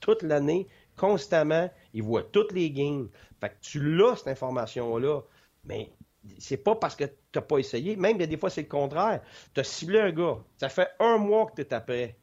toute 0.00 0.22
l'année, 0.22 0.68
constamment. 0.96 1.68
Ils 1.94 2.02
voient 2.02 2.24
toutes 2.24 2.52
les 2.52 2.70
games. 2.70 3.08
Fait 3.40 3.50
que 3.50 3.56
tu 3.60 3.96
l'as 3.96 4.16
cette 4.16 4.28
information 4.28 4.98
là, 4.98 5.20
mais 5.64 5.90
c'est 6.38 6.56
pas 6.56 6.74
parce 6.76 6.96
que 6.96 7.04
tu 7.04 7.12
n'as 7.34 7.42
pas 7.42 7.58
essayé. 7.58 7.96
Même 7.96 8.18
des 8.18 8.36
fois, 8.36 8.50
c'est 8.50 8.62
le 8.62 8.68
contraire. 8.68 9.20
Tu 9.52 9.60
as 9.60 9.64
ciblé 9.64 10.00
un 10.00 10.12
gars. 10.12 10.38
Ça 10.56 10.68
fait 10.68 10.88
un 11.00 11.18
mois 11.18 11.46
que 11.46 11.62
tu 11.62 11.62
es 11.62 11.74
après. 11.74 12.16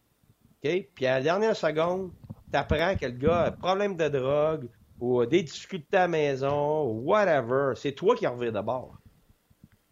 Puis 0.62 1.06
à 1.06 1.18
la 1.18 1.22
dernière 1.22 1.56
seconde, 1.56 2.12
tu 2.52 2.58
apprends 2.58 2.96
que 2.96 3.06
le 3.06 3.12
gars 3.14 3.42
a 3.42 3.48
un 3.48 3.52
problème 3.52 3.96
de 3.96 4.08
drogue 4.08 4.68
ou 5.00 5.26
des 5.26 5.44
difficultés 5.44 5.98
à 5.98 6.02
la 6.02 6.08
maison 6.08 6.86
ou 6.86 7.02
whatever. 7.10 7.74
C'est 7.76 7.94
toi 7.94 8.16
qui 8.16 8.28
en 8.28 8.36
reviens 8.36 8.52
d'abord. 8.52 8.98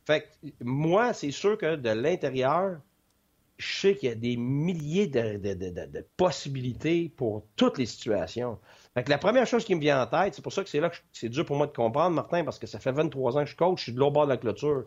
Fait 0.06 0.30
moi, 0.62 1.14
c'est 1.14 1.32
sûr 1.32 1.58
que 1.58 1.76
de 1.76 1.90
l'intérieur, 1.90 2.80
je 3.58 3.80
sais 3.80 3.96
qu'il 3.96 4.10
y 4.10 4.12
a 4.12 4.16
des 4.16 4.38
milliers 4.38 5.08
de, 5.08 6.06
possibilités 6.18 7.12
pour 7.16 7.46
toutes 7.56 7.78
les 7.78 7.86
situations. 7.86 8.60
Fait 8.94 9.04
que 9.04 9.10
la 9.10 9.18
première 9.18 9.46
chose 9.46 9.66
qui 9.66 9.76
me 9.76 9.80
vient 9.80 10.02
en 10.02 10.08
tête, 10.08 10.34
c'est 10.34 10.42
pour 10.42 10.54
ça 10.54 10.64
que 10.64 10.70
c'est 10.70 10.80
là 10.80 10.90
que 10.90 10.98
c'est 11.14 11.30
dur 11.30 11.46
pour 11.46 11.56
moi 11.56 11.68
de 11.68 11.72
comprendre, 11.72 12.16
Martin, 12.16 12.44
parce 12.44 12.60
que 12.60 12.68
ça 12.68 12.80
fait 12.80 12.92
23 12.92 13.38
ans 13.38 13.44
que 13.44 13.50
je 13.50 13.56
coach, 13.56 13.80
je 13.80 13.84
suis 13.84 13.92
de 13.94 14.00
l'autre 14.00 14.14
bord 14.14 14.26
de 14.26 14.32
la 14.32 14.38
clôture. 14.38 14.86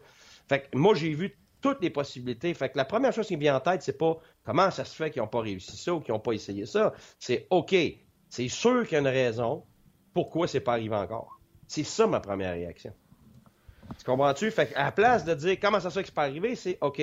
Fait 0.49 0.69
que 0.69 0.77
moi, 0.77 0.95
j'ai 0.95 1.15
vu 1.15 1.39
toutes 1.61 1.81
les 1.81 1.91
possibilités. 1.91 2.53
Fait 2.55 2.69
que 2.69 2.77
la 2.77 2.85
première 2.85 3.13
chose 3.13 3.27
qui 3.27 3.37
me 3.37 3.41
vient 3.41 3.57
en 3.57 3.61
tête, 3.61 3.83
c'est 3.83 3.97
pas 3.97 4.19
comment 4.45 4.71
ça 4.71 4.85
se 4.85 4.95
fait 4.97 5.11
qu'ils 5.11 5.23
n'ont 5.23 5.29
pas 5.29 5.41
réussi 5.41 5.77
ça 5.77 5.95
ou 5.95 6.01
qu'ils 6.01 6.13
n'ont 6.13 6.21
pas 6.21 6.33
essayé 6.33 6.67
ça. 6.67 6.93
C'est 7.21 7.47
OK, 7.51 7.75
c'est 8.29 8.49
sûr 8.49 8.83
qu'il 8.85 8.95
y 8.95 8.97
a 8.97 9.01
une 9.01 9.07
raison 9.07 9.65
pourquoi 10.13 10.49
c'est 10.49 10.61
pas 10.61 10.73
arrivé 10.73 10.97
encore. 10.97 11.39
C'est 11.69 11.85
ça 11.85 12.07
ma 12.07 12.21
première 12.21 12.53
réaction. 12.55 12.93
Tu 13.99 14.05
comprends-tu? 14.05 14.51
Fait 14.51 14.73
qu'à 14.73 14.85
la 14.85 14.93
place 14.93 15.25
de 15.25 15.35
dire 15.35 15.59
comment 15.61 15.79
ça 15.79 15.91
se 15.91 15.95
fait 15.95 16.03
que 16.03 16.09
c'est 16.09 16.15
pas 16.15 16.25
arrivé, 16.25 16.57
c'est 16.57 16.77
OK, 16.81 17.01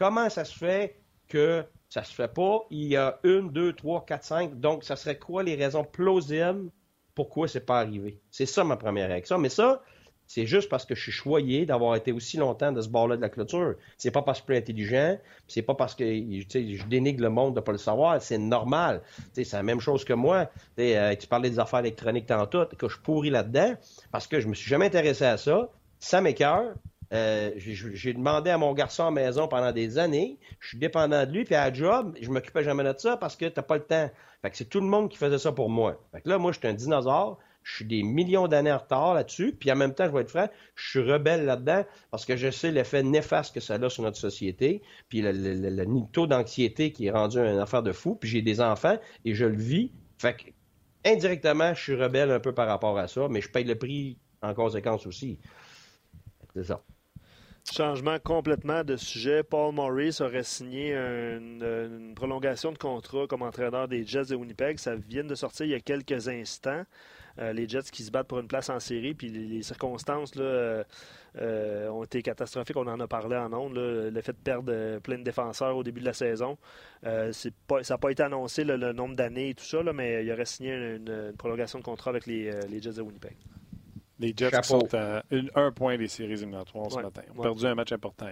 Comment 0.00 0.30
ça 0.30 0.46
se 0.46 0.56
fait 0.56 0.98
que 1.28 1.62
ça 1.90 2.04
se 2.04 2.14
fait 2.14 2.32
pas? 2.32 2.60
Il 2.70 2.86
y 2.86 2.96
a 2.96 3.18
une, 3.24 3.50
deux, 3.50 3.74
trois, 3.74 4.04
quatre, 4.06 4.24
cinq. 4.24 4.58
Donc, 4.58 4.84
ça 4.84 4.96
serait 4.96 5.18
quoi 5.18 5.42
les 5.42 5.56
raisons 5.56 5.84
plausibles 5.84 6.70
pourquoi 7.14 7.48
c'est 7.48 7.66
pas 7.66 7.80
arrivé? 7.80 8.18
C'est 8.30 8.46
ça 8.46 8.64
ma 8.64 8.76
première 8.76 9.08
réaction. 9.08 9.36
Mais 9.36 9.50
ça, 9.50 9.82
c'est 10.26 10.46
juste 10.46 10.68
parce 10.68 10.86
que 10.86 10.94
je 10.94 11.02
suis 11.02 11.12
choyé 11.12 11.66
d'avoir 11.66 11.96
été 11.96 12.12
aussi 12.12 12.36
longtemps 12.36 12.70
de 12.70 12.80
ce 12.80 12.88
bord-là 12.88 13.16
de 13.16 13.20
la 13.20 13.28
clôture. 13.28 13.74
C'est 13.98 14.12
pas 14.12 14.22
parce 14.22 14.40
que 14.40 14.46
je 14.46 14.52
suis 14.52 14.58
intelligent, 14.58 15.18
c'est 15.48 15.62
pas 15.62 15.74
parce 15.74 15.96
que 15.96 16.04
je 16.04 16.86
dénigre 16.86 17.22
le 17.22 17.30
monde 17.30 17.56
de 17.56 17.60
pas 17.60 17.72
le 17.72 17.78
savoir, 17.78 18.22
c'est 18.22 18.38
normal. 18.38 19.02
C'est 19.32 19.52
la 19.52 19.64
même 19.64 19.80
chose 19.80 20.04
que 20.04 20.12
moi. 20.12 20.48
Euh, 20.78 21.16
tu 21.16 21.26
parlais 21.26 21.50
des 21.50 21.58
affaires 21.58 21.80
électroniques 21.80 22.26
tantôt, 22.26 22.64
que 22.66 22.88
je 22.88 22.96
pourris 22.98 23.30
là-dedans, 23.30 23.74
parce 24.12 24.28
que 24.28 24.38
je 24.38 24.46
me 24.46 24.54
suis 24.54 24.70
jamais 24.70 24.86
intéressé 24.86 25.24
à 25.24 25.36
ça. 25.36 25.68
Ça 25.98 26.20
m'écœure, 26.20 26.74
euh, 27.12 27.50
j'ai 27.56 28.12
demandé 28.12 28.50
à 28.50 28.58
mon 28.58 28.72
garçon 28.72 29.04
à 29.04 29.10
maison 29.10 29.48
pendant 29.48 29.72
des 29.72 29.98
années. 29.98 30.38
Je 30.60 30.68
suis 30.68 30.78
dépendant 30.78 31.26
de 31.26 31.32
lui, 31.32 31.44
puis 31.44 31.54
à 31.54 31.68
la 31.68 31.72
job, 31.72 32.16
je 32.20 32.30
m'occupais 32.30 32.62
jamais 32.62 32.84
de 32.84 32.94
ça 32.96 33.16
parce 33.16 33.36
que 33.36 33.46
t'as 33.46 33.62
pas 33.62 33.76
le 33.76 33.84
temps. 33.84 34.10
Fait 34.42 34.50
que 34.50 34.56
c'est 34.56 34.68
tout 34.68 34.80
le 34.80 34.86
monde 34.86 35.08
qui 35.10 35.18
faisait 35.18 35.38
ça 35.38 35.52
pour 35.52 35.70
moi. 35.70 36.00
Fait 36.12 36.20
que 36.20 36.28
là, 36.28 36.38
moi, 36.38 36.52
je 36.52 36.58
suis 36.58 36.68
un 36.68 36.74
dinosaure. 36.74 37.38
Je 37.62 37.76
suis 37.76 37.84
des 37.84 38.02
millions 38.02 38.48
d'années 38.48 38.72
en 38.72 38.78
retard 38.78 39.14
là-dessus. 39.14 39.54
Puis 39.58 39.70
en 39.70 39.76
même 39.76 39.92
temps, 39.92 40.06
je 40.06 40.12
vais 40.12 40.22
être 40.22 40.30
franc, 40.30 40.48
je 40.76 40.88
suis 40.88 41.00
rebelle 41.00 41.44
là-dedans 41.44 41.84
parce 42.10 42.24
que 42.24 42.36
je 42.36 42.50
sais 42.50 42.70
l'effet 42.70 43.02
néfaste 43.02 43.54
que 43.54 43.60
ça 43.60 43.74
a 43.74 43.90
sur 43.90 44.02
notre 44.02 44.16
société. 44.16 44.80
Puis 45.08 45.20
le, 45.22 45.84
taux 46.10 46.26
d'anxiété 46.26 46.92
qui 46.92 47.06
est 47.06 47.10
rendu 47.10 47.38
une 47.38 47.58
affaire 47.58 47.82
de 47.82 47.92
fou. 47.92 48.14
Puis 48.14 48.30
j'ai 48.30 48.42
des 48.42 48.60
enfants 48.60 48.98
et 49.24 49.34
je 49.34 49.44
le 49.44 49.56
vis. 49.56 49.92
Fait 50.16 50.34
que 50.36 50.44
indirectement, 51.04 51.74
je 51.74 51.82
suis 51.82 51.94
rebelle 51.94 52.30
un 52.30 52.40
peu 52.40 52.54
par 52.54 52.66
rapport 52.66 52.98
à 52.98 53.08
ça, 53.08 53.28
mais 53.28 53.40
je 53.40 53.50
paye 53.50 53.64
le 53.64 53.76
prix 53.76 54.18
en 54.42 54.54
conséquence 54.54 55.06
aussi. 55.06 55.38
C'est 56.54 56.64
ça. 56.64 56.82
Changement 57.72 58.18
complètement 58.18 58.82
de 58.82 58.96
sujet. 58.96 59.44
Paul 59.44 59.72
Morris 59.72 60.18
aurait 60.20 60.42
signé 60.42 60.92
une, 60.92 62.14
prolongation 62.16 62.72
de 62.72 62.78
contrat 62.78 63.28
comme 63.28 63.42
entraîneur 63.42 63.86
des 63.86 64.04
Jets 64.04 64.24
de 64.24 64.34
Winnipeg. 64.34 64.78
Ça 64.78 64.96
vient 64.96 65.22
de 65.22 65.34
sortir 65.36 65.66
il 65.66 65.72
y 65.72 65.74
a 65.74 65.80
quelques 65.80 66.28
instants. 66.28 66.82
Euh, 67.38 67.52
les 67.52 67.68
Jets 67.68 67.90
qui 67.92 68.02
se 68.02 68.10
battent 68.10 68.26
pour 68.26 68.40
une 68.40 68.48
place 68.48 68.70
en 68.70 68.80
série, 68.80 69.14
puis 69.14 69.28
les, 69.28 69.62
circonstances 69.62 70.34
là, 70.34 70.42
euh, 70.42 70.84
euh, 71.40 71.88
ont 71.90 72.02
été 72.02 72.22
catastrophiques. 72.22 72.76
On 72.76 72.88
en 72.88 72.98
a 72.98 73.06
parlé 73.06 73.36
en 73.36 73.52
ondes. 73.52 73.74
Le 73.76 74.20
fait 74.20 74.32
de 74.32 74.42
perdre 74.42 74.98
plein 74.98 75.18
de 75.18 75.22
défenseurs 75.22 75.76
au 75.76 75.84
début 75.84 76.00
de 76.00 76.06
la 76.06 76.12
saison. 76.12 76.58
Pas, 77.02 77.32
ça 77.32 77.94
n'a 77.94 77.98
pas 77.98 78.10
été 78.10 78.24
annoncé 78.24 78.64
le 78.64 78.92
nombre 78.92 79.14
d'années 79.14 79.50
et 79.50 79.54
tout 79.54 79.64
ça, 79.64 79.80
mais 79.94 80.24
il 80.24 80.32
aurait 80.32 80.44
signé 80.44 80.74
une, 80.74 81.32
prolongation 81.38 81.78
de 81.78 81.84
contrat 81.84 82.10
avec 82.10 82.26
les 82.26 82.80
Jets 82.80 82.94
de 82.94 83.02
Winnipeg. 83.02 83.36
Les 84.20 84.34
Jets 84.36 84.62
sont 84.62 84.86
à 84.94 85.22
un 85.54 85.72
point 85.72 85.96
des 85.96 86.06
séries 86.06 86.34
éliminatoires 86.34 86.92
ce 86.92 87.00
matin. 87.00 87.22
Ils 87.26 87.38
ont 87.38 87.42
perdu 87.42 87.66
un 87.66 87.74
match 87.74 87.92
important. 87.92 88.28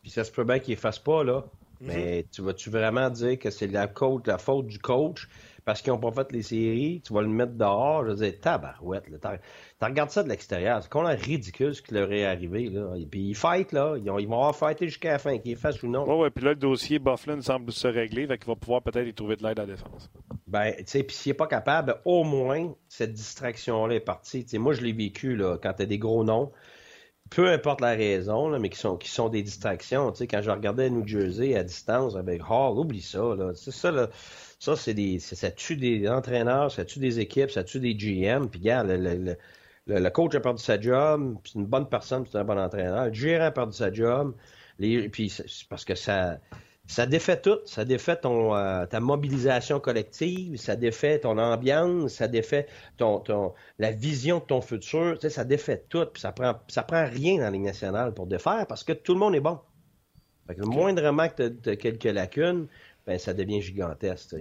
Puis 0.00 0.10
ça 0.10 0.24
se 0.24 0.32
peut 0.32 0.44
bien 0.44 0.58
qu'ils 0.58 0.74
ne 0.74 0.80
fassent 0.80 0.98
pas, 0.98 1.22
là. 1.24 1.44
Mhm. 1.80 1.88
Mais 1.88 2.26
tu 2.30 2.42
vas-tu 2.42 2.70
vraiment 2.70 3.10
dire 3.10 3.38
que 3.38 3.50
c'est 3.50 3.66
la, 3.66 3.92
la 4.26 4.38
faute 4.38 4.66
du 4.66 4.78
coach? 4.78 5.28
Parce 5.64 5.80
qu'ils 5.80 5.92
n'ont 5.92 5.98
pas 5.98 6.10
fait 6.10 6.32
les 6.32 6.42
séries, 6.42 7.02
tu 7.04 7.12
vas 7.12 7.22
le 7.22 7.28
mettre 7.28 7.52
dehors. 7.52 8.04
Je 8.04 8.10
veux 8.10 8.16
dire, 8.16 8.40
tabarouette. 8.40 9.04
Tu 9.04 9.84
regardes 9.84 10.10
ça 10.10 10.22
de 10.22 10.28
l'extérieur. 10.28 10.82
C'est 10.82 10.88
quand 10.88 11.02
même 11.02 11.18
ridicule 11.18 11.74
ce 11.74 11.82
qui 11.82 11.94
leur 11.94 12.12
est 12.12 12.24
arrivé. 12.24 12.68
Là. 12.68 12.94
Et 12.96 13.06
puis 13.06 13.28
ils 13.28 13.34
fightent, 13.36 13.72
là. 13.72 13.96
Ils, 13.96 14.04
vont 14.04 14.36
avoir 14.36 14.56
fighté 14.56 14.88
jusqu'à 14.88 15.12
la 15.12 15.18
fin, 15.18 15.38
qu'ils 15.38 15.56
fassent 15.56 15.82
ou 15.82 15.88
non. 15.88 16.04
Oui, 16.08 16.24
oui. 16.24 16.30
Puis 16.34 16.44
là, 16.44 16.50
le 16.50 16.56
dossier 16.56 16.98
Bufflin 16.98 17.40
semble 17.40 17.70
se 17.70 17.86
régler. 17.86 18.26
Fait 18.26 18.38
qu'il 18.38 18.48
va 18.48 18.56
pouvoir 18.56 18.82
peut-être 18.82 19.06
y 19.06 19.14
trouver 19.14 19.36
de 19.36 19.44
l'aide 19.44 19.60
à 19.60 19.66
la 19.66 19.72
défense. 19.72 20.10
Ben, 20.48 20.74
tu 20.76 20.84
sais, 20.86 21.02
puis 21.04 21.14
s'il 21.14 21.30
n'est 21.30 21.36
pas 21.36 21.46
capable, 21.46 22.00
au 22.04 22.24
moins, 22.24 22.74
cette 22.88 23.12
distraction-là 23.12 23.94
est 23.94 24.00
partie. 24.00 24.44
sais, 24.46 24.58
moi, 24.58 24.72
je 24.72 24.82
l'ai 24.82 24.92
vécu, 24.92 25.36
là, 25.36 25.58
quand 25.62 25.72
tu 25.74 25.82
as 25.82 25.86
des 25.86 25.98
gros 25.98 26.24
noms 26.24 26.52
peu 27.34 27.48
importe 27.48 27.80
la 27.80 27.94
raison, 27.94 28.48
là, 28.48 28.58
mais 28.58 28.68
qui 28.68 28.78
sont, 28.78 28.96
qui 28.96 29.08
sont 29.08 29.28
des 29.28 29.42
distractions. 29.42 30.12
Tu 30.12 30.18
sais, 30.18 30.26
quand 30.26 30.42
je 30.42 30.50
regardais 30.50 30.90
New 30.90 31.06
Jersey 31.06 31.54
à 31.56 31.64
distance 31.64 32.14
avec 32.14 32.42
Hall, 32.48 32.78
oublie 32.78 33.00
ça. 33.00 33.34
Là. 33.34 33.52
C'est 33.54 33.70
ça, 33.70 33.90
là. 33.90 34.08
Ça, 34.62 34.76
c'est 34.76 34.94
des, 34.94 35.18
ça 35.18 35.50
tue 35.50 35.74
des 35.74 36.08
entraîneurs, 36.08 36.70
ça 36.70 36.84
tue 36.84 37.00
des 37.00 37.18
équipes, 37.18 37.50
ça 37.50 37.64
tue 37.64 37.80
des 37.80 37.96
GM. 37.96 38.46
Puis, 38.48 38.60
regarde, 38.60 38.90
le, 38.90 39.36
le, 39.88 40.10
coach 40.10 40.36
a 40.36 40.40
perdu 40.40 40.62
sa 40.62 40.80
job, 40.80 41.36
c'est 41.42 41.56
une 41.56 41.66
bonne 41.66 41.88
personne, 41.88 42.24
c'est 42.30 42.38
un 42.38 42.44
bon 42.44 42.56
entraîneur. 42.56 43.06
Le 43.06 43.12
gérant 43.12 43.46
a 43.46 43.50
perdu 43.50 43.76
sa 43.76 43.92
job. 43.92 44.36
Les, 44.78 45.08
puis, 45.08 45.30
c'est 45.30 45.66
parce 45.68 45.84
que 45.84 45.96
ça, 45.96 46.38
ça 46.86 47.06
défait 47.06 47.40
tout. 47.40 47.58
Ça 47.64 47.84
défait 47.84 48.14
ton, 48.14 48.54
euh, 48.54 48.86
ta 48.86 49.00
mobilisation 49.00 49.80
collective, 49.80 50.56
ça 50.58 50.76
défait 50.76 51.18
ton 51.18 51.38
ambiance, 51.38 52.12
ça 52.12 52.28
défait 52.28 52.68
ton, 52.98 53.18
ton, 53.18 53.54
la 53.80 53.90
vision 53.90 54.38
de 54.38 54.44
ton 54.44 54.60
futur. 54.60 55.14
Tu 55.14 55.22
sais, 55.22 55.30
ça 55.30 55.42
défait 55.42 55.84
tout. 55.88 56.06
Puis 56.06 56.20
ça 56.20 56.30
prend, 56.30 56.54
ça 56.68 56.84
prend 56.84 57.04
rien 57.04 57.38
dans 57.38 57.46
la 57.46 57.50
Ligue 57.50 57.62
nationale 57.62 58.14
pour 58.14 58.28
défaire 58.28 58.68
parce 58.68 58.84
que 58.84 58.92
tout 58.92 59.14
le 59.14 59.18
monde 59.18 59.34
est 59.34 59.40
bon. 59.40 59.58
Fait 60.46 60.54
que 60.54 60.60
le 60.60 60.66
moindrement 60.66 61.28
que 61.28 61.48
tu 61.48 61.70
as, 61.70 61.76
quelques 61.76 62.04
lacunes, 62.04 62.66
ben, 63.06 63.18
ça 63.18 63.34
devient 63.34 63.60
gigantesque. 63.60 64.36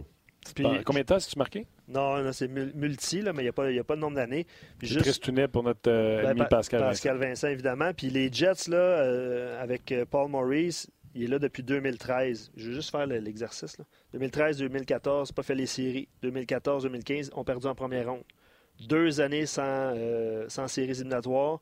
Puis, 0.56 0.66
combien 0.86 1.02
de 1.02 1.08
temps 1.08 1.16
as-tu 1.16 1.38
marqué? 1.38 1.68
Non, 1.88 2.32
c'est 2.34 2.48
multi, 2.48 3.22
là, 3.22 3.34
mais 3.34 3.42
il 3.42 3.46
n'y 3.46 3.50
a, 3.50 3.54
pas, 3.54 3.68
a 3.68 3.84
pas 3.84 3.96
de 3.96 4.02
nombre 4.02 4.16
d'années. 4.16 4.48
Juste 4.82 5.32
pour 5.52 5.64
notre 5.64 5.90
euh, 5.90 6.24
ben, 6.24 6.30
ami 6.30 6.42
Pascal, 6.50 6.80
Pascal 6.82 7.18
Vincent. 7.18 7.48
évidemment. 7.48 7.92
Puis 7.94 8.10
les 8.10 8.32
Jets, 8.32 8.70
là, 8.70 8.78
euh, 8.78 9.62
avec 9.62 9.92
euh, 9.92 10.06
Paul 10.10 10.30
Maurice, 10.30 10.90
il 11.14 11.24
est 11.24 11.28
là 11.28 11.38
depuis 11.38 11.64
2013. 11.64 12.52
Je 12.56 12.70
vais 12.70 12.74
juste 12.74 12.92
faire 12.92 13.06
l'exercice. 13.06 13.78
2013-2014, 14.16 15.34
pas 15.34 15.44
fait 15.44 15.56
les 15.56 15.66
séries. 15.66 16.08
2014-2015, 16.24 17.30
on 17.34 17.44
perdu 17.44 17.68
en 17.68 17.76
première 17.76 18.10
ronde. 18.10 18.24
Deux 18.88 19.22
années 19.22 19.46
sans, 19.46 19.94
sans 20.48 20.68
séries 20.68 20.92
éliminatoires. 20.92 21.60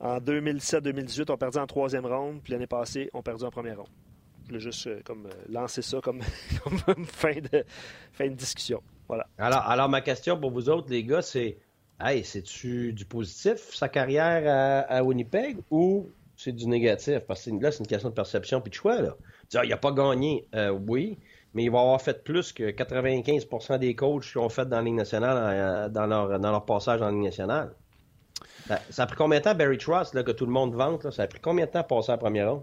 En 0.00 0.18
2017-2018, 0.18 1.30
on 1.30 1.36
perdu 1.36 1.58
en 1.58 1.66
troisième 1.66 2.04
ronde. 2.04 2.42
Puis 2.42 2.52
l'année 2.52 2.66
passée, 2.66 3.08
on 3.14 3.22
perdu 3.22 3.44
en 3.44 3.50
première 3.50 3.78
ronde. 3.78 3.88
Juste 4.50 4.86
euh, 4.86 5.00
comme, 5.04 5.26
euh, 5.26 5.30
lancer 5.48 5.82
ça 5.82 6.00
comme, 6.00 6.20
fin, 7.06 7.34
de, 7.34 7.64
fin 8.12 8.28
de 8.28 8.34
discussion. 8.34 8.82
Voilà. 9.08 9.26
Alors, 9.38 9.68
alors, 9.68 9.88
ma 9.88 10.00
question 10.00 10.38
pour 10.38 10.50
vous 10.50 10.68
autres, 10.68 10.88
les 10.90 11.04
gars, 11.04 11.22
c'est 11.22 11.58
Hey, 12.00 12.24
c'est-tu 12.24 12.92
du 12.92 13.04
positif, 13.04 13.72
sa 13.72 13.88
carrière 13.88 14.84
à, 14.88 15.02
Winnipeg, 15.04 15.58
ou 15.70 16.10
c'est 16.36 16.52
du 16.52 16.66
négatif? 16.66 17.20
Parce 17.20 17.44
que 17.44 17.50
là, 17.62 17.70
c'est 17.70 17.78
une 17.78 17.86
question 17.86 18.08
de 18.08 18.14
perception 18.14 18.60
puis 18.60 18.70
de 18.70 18.74
choix. 18.74 19.00
Là. 19.00 19.16
il 19.62 19.68
n'a 19.68 19.76
pas 19.76 19.92
gagné, 19.92 20.44
euh, 20.56 20.70
oui, 20.70 21.18
mais 21.54 21.62
il 21.62 21.70
va 21.70 21.80
avoir 21.80 22.02
fait 22.02 22.24
plus 22.24 22.52
que 22.52 22.64
95% 22.64 23.78
des 23.78 23.94
coachs 23.94 24.24
qui 24.24 24.38
ont 24.38 24.48
fait 24.48 24.66
dans 24.66 24.78
la 24.78 24.82
Ligue 24.82 24.94
nationale 24.94 25.90
dans 25.92 26.06
leur, 26.06 26.40
dans 26.40 26.50
leur 26.50 26.64
passage 26.64 27.00
la 27.00 27.12
Ligue 27.12 27.22
nationale. 27.22 27.72
Ça, 28.90 29.04
a 29.04 29.06
pris 29.06 29.16
combien 29.16 29.38
de 29.38 29.44
temps, 29.44 29.54
Barry 29.54 29.78
Trust, 29.78 30.14
là, 30.14 30.24
que 30.24 30.32
tout 30.32 30.46
le 30.46 30.52
monde 30.52 30.74
vante? 30.74 31.10
Ça 31.12 31.22
a 31.22 31.26
pris 31.28 31.40
combien 31.40 31.66
de 31.66 31.70
temps 31.70 31.80
à 31.80 31.84
passer 31.84 32.10
en 32.10 32.18
première 32.18 32.50
ronde? 32.50 32.62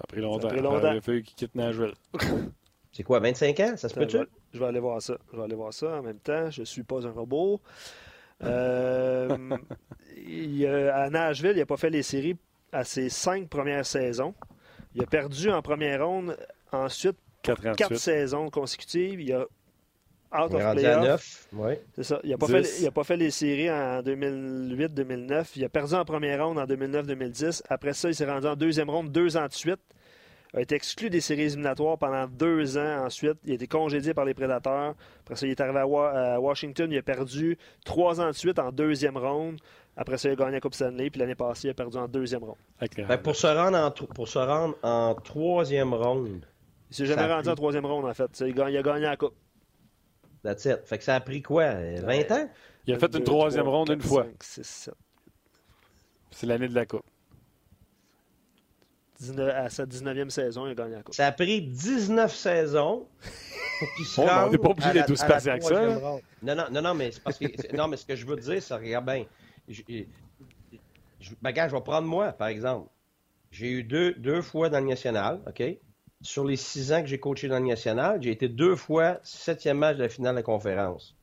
Ça 0.00 0.04
a 0.04 0.06
pris 0.06 0.20
longtemps. 0.22 0.40
Ça 0.40 0.46
a 0.48 0.50
pris 0.50 0.62
longtemps. 0.62 0.92
Il 0.92 0.96
a 0.96 1.00
fallu 1.00 1.22
qu'il 1.22 1.34
quitte 1.34 1.54
Nashville. 1.54 1.92
C'est 2.92 3.02
quoi, 3.02 3.20
25 3.20 3.60
ans? 3.60 3.74
Ça 3.76 3.88
se 3.88 3.94
peut-tu? 3.94 4.18
Je 4.52 4.58
vais 4.58 4.66
aller 4.66 4.80
voir 4.80 5.00
ça. 5.02 5.16
Je 5.30 5.36
vais 5.36 5.44
aller 5.44 5.54
voir 5.54 5.74
ça 5.74 5.98
en 5.98 6.02
même 6.02 6.18
temps. 6.18 6.50
Je 6.50 6.60
ne 6.60 6.64
suis 6.64 6.82
pas 6.82 7.06
un 7.06 7.10
robot. 7.10 7.60
Euh, 8.42 9.28
à 10.92 11.10
Nashville, 11.10 11.52
il 11.54 11.58
n'a 11.58 11.66
pas 11.66 11.76
fait 11.76 11.90
les 11.90 12.02
séries 12.02 12.36
à 12.72 12.84
ses 12.84 13.10
cinq 13.10 13.48
premières 13.48 13.84
saisons. 13.84 14.34
Il 14.94 15.02
a 15.02 15.06
perdu 15.06 15.50
en 15.50 15.60
première 15.60 16.06
ronde. 16.06 16.36
Ensuite, 16.72 17.16
quatre 17.42 17.94
saisons 17.96 18.48
consécutives. 18.48 19.20
Il 19.20 19.32
a 19.34 19.44
out 20.32 20.54
of 20.54 20.72
playoff. 20.74 21.48
C'est 21.94 22.02
ça. 22.04 22.20
Il 22.22 22.30
n'a 22.30 22.38
pas, 22.38 22.46
pas, 22.46 23.04
fait 23.04 23.16
les 23.16 23.30
séries 23.30 23.70
en 23.70 24.02
2008-2009. 24.02 25.52
Il 25.56 25.64
a 25.64 25.68
perdu 25.68 25.94
en 25.94 26.04
première 26.04 26.46
ronde 26.46 26.58
en 26.58 26.64
2009-2010. 26.66 27.62
Après 27.68 27.92
ça, 27.92 28.08
il 28.08 28.14
s'est 28.14 28.30
rendu 28.30 28.46
en 28.46 28.56
deuxième 28.56 28.90
ronde 28.90 29.10
deux 29.10 29.36
ans 29.36 29.46
de 29.46 29.52
suite. 29.52 29.80
Il 30.52 30.58
a 30.58 30.62
été 30.62 30.74
exclu 30.74 31.10
des 31.10 31.20
séries 31.20 31.42
éliminatoires 31.42 31.96
pendant 31.96 32.26
deux 32.26 32.76
ans 32.76 33.04
ensuite. 33.04 33.38
Il 33.44 33.52
a 33.52 33.54
été 33.54 33.68
congédié 33.68 34.14
par 34.14 34.24
les 34.24 34.34
prédateurs. 34.34 34.94
Après 35.20 35.36
ça, 35.36 35.46
il 35.46 35.50
est 35.50 35.60
arrivé 35.60 35.78
à, 35.78 36.40
Washington. 36.40 36.90
Il 36.90 36.98
a 36.98 37.02
perdu 37.02 37.56
trois 37.84 38.20
ans 38.20 38.28
de 38.28 38.32
suite 38.32 38.58
en 38.58 38.72
deuxième 38.72 39.16
ronde. 39.16 39.60
Après 39.96 40.18
ça, 40.18 40.28
il 40.28 40.32
a 40.32 40.34
gagné 40.34 40.52
la 40.52 40.60
Coupe 40.60 40.74
Stanley. 40.74 41.10
Puis 41.10 41.20
l'année 41.20 41.36
passée, 41.36 41.68
il 41.68 41.70
a 41.70 41.74
perdu 41.74 41.98
en 41.98 42.08
deuxième 42.08 42.42
ronde. 42.42 42.56
Ben, 42.80 43.18
pour, 43.18 43.36
se 43.36 43.46
rendre 43.46 43.78
en, 43.78 43.90
pour 43.90 44.26
se 44.26 44.38
rendre 44.38 44.76
en 44.82 45.14
troisième 45.14 45.94
ronde. 45.94 46.46
Il 46.90 46.96
s'est 46.96 47.06
jamais 47.06 47.32
rendu 47.32 47.48
en 47.48 47.54
troisième 47.54 47.86
ronde, 47.86 48.06
en 48.06 48.14
fait. 48.14 48.42
Il 48.44 48.60
a, 48.60 48.70
il 48.70 48.76
a 48.76 48.82
gagné 48.82 49.02
la 49.02 49.16
Coupe. 49.16 49.34
That's 50.42 50.64
it. 50.64 50.80
Fait 50.84 50.98
que 50.98 51.04
ça 51.04 51.16
a 51.16 51.20
pris 51.20 51.42
quoi? 51.42 51.74
20 51.74 52.30
ans? 52.32 52.50
Il 52.86 52.94
a 52.94 52.98
fait 52.98 53.14
une 53.14 53.24
troisième 53.24 53.68
ronde 53.68 53.90
une 53.90 54.00
fois. 54.00 54.26
C'est 54.40 56.46
l'année 56.46 56.68
de 56.68 56.74
la 56.74 56.86
Coupe. 56.86 57.04
à 59.38 59.68
sa 59.68 59.84
19e 59.84 60.30
saison, 60.30 60.66
il 60.66 60.70
a 60.70 60.74
gagné 60.74 60.94
la 60.94 61.02
Coupe. 61.02 61.14
Ça 61.14 61.26
a 61.26 61.32
pris 61.32 61.62
19 61.62 62.34
sazons 62.34 63.06
on 64.18 64.50
n'est 64.50 64.58
pas 64.58 64.68
obligé 64.68 64.92
d'être 64.92 65.10
aussi 65.10 65.26
patient 65.26 65.58
que 65.58 65.64
ça. 65.64 65.96
Non, 66.42 66.54
non, 66.54 66.64
non, 66.70 66.82
non, 66.82 66.94
mais 66.94 67.12
c'est 67.12 67.22
parce 67.22 67.38
que. 67.38 67.76
non, 67.76 67.88
mais 67.88 67.96
ce 67.96 68.06
que 68.06 68.16
je 68.16 68.26
veux 68.26 68.36
dire, 68.36 68.62
c'est 68.62 68.74
regarde 68.74 69.06
bien. 69.06 69.24
Je, 69.68 69.82
je, 71.20 71.34
ben, 71.40 71.54
je 71.54 71.74
vais 71.74 71.82
prendre 71.82 72.08
moi, 72.08 72.32
par 72.32 72.48
exemple. 72.48 72.88
J'ai 73.50 73.70
eu 73.70 73.82
deux, 73.82 74.14
deux 74.14 74.42
fois 74.42 74.68
dans 74.68 74.80
le 74.80 74.86
national, 74.86 75.40
OK? 75.46 75.62
Sur 76.22 76.44
les 76.44 76.56
six 76.56 76.92
ans 76.92 77.00
que 77.00 77.08
j'ai 77.08 77.18
coaché 77.18 77.48
dans 77.48 77.58
le 77.58 77.66
national, 77.66 78.22
j'ai 78.22 78.30
été 78.30 78.48
deux 78.48 78.76
fois 78.76 79.18
septième 79.22 79.78
match 79.78 79.96
de 79.96 80.02
la 80.02 80.08
finale 80.08 80.34
de 80.34 80.40
la 80.40 80.42
conférence. 80.42 81.16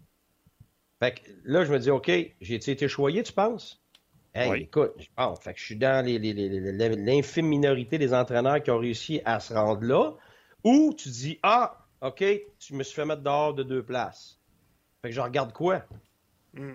Fait 0.99 1.13
que 1.13 1.21
là, 1.43 1.63
je 1.63 1.71
me 1.71 1.79
dis, 1.79 1.91
OK, 1.91 2.11
j'ai 2.41 2.55
été 2.55 2.87
choyé, 2.87 3.21
tu 3.21 3.33
penses? 3.33 3.83
Hey, 4.33 4.63
écoute, 4.63 4.93
je 4.97 5.07
pense. 5.15 5.39
Fait 5.39 5.53
que 5.53 5.59
je 5.59 5.65
suis 5.65 5.75
dans 5.75 6.05
l'infime 6.05 7.47
minorité 7.47 7.97
des 7.97 8.13
entraîneurs 8.13 8.61
qui 8.61 8.71
ont 8.71 8.79
réussi 8.79 9.21
à 9.25 9.39
se 9.39 9.53
rendre 9.53 9.83
là. 9.83 10.13
Ou 10.63 10.93
tu 10.95 11.09
dis, 11.09 11.39
ah, 11.43 11.85
OK, 12.01 12.23
tu 12.59 12.73
me 12.75 12.83
suis 12.83 12.95
fait 12.95 13.05
mettre 13.05 13.21
dehors 13.21 13.53
de 13.53 13.63
deux 13.63 13.83
places. 13.83 14.39
Fait 15.01 15.09
que 15.09 15.15
je 15.15 15.21
regarde 15.21 15.53
quoi? 15.53 15.83
Mm. 16.53 16.73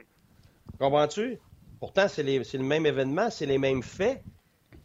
Comprends-tu? 0.78 1.38
Pourtant, 1.78 2.06
c'est 2.08 2.22
le 2.22 2.64
même 2.64 2.86
événement, 2.86 3.30
c'est 3.30 3.46
les 3.46 3.58
mêmes 3.58 3.82
faits. 3.82 4.22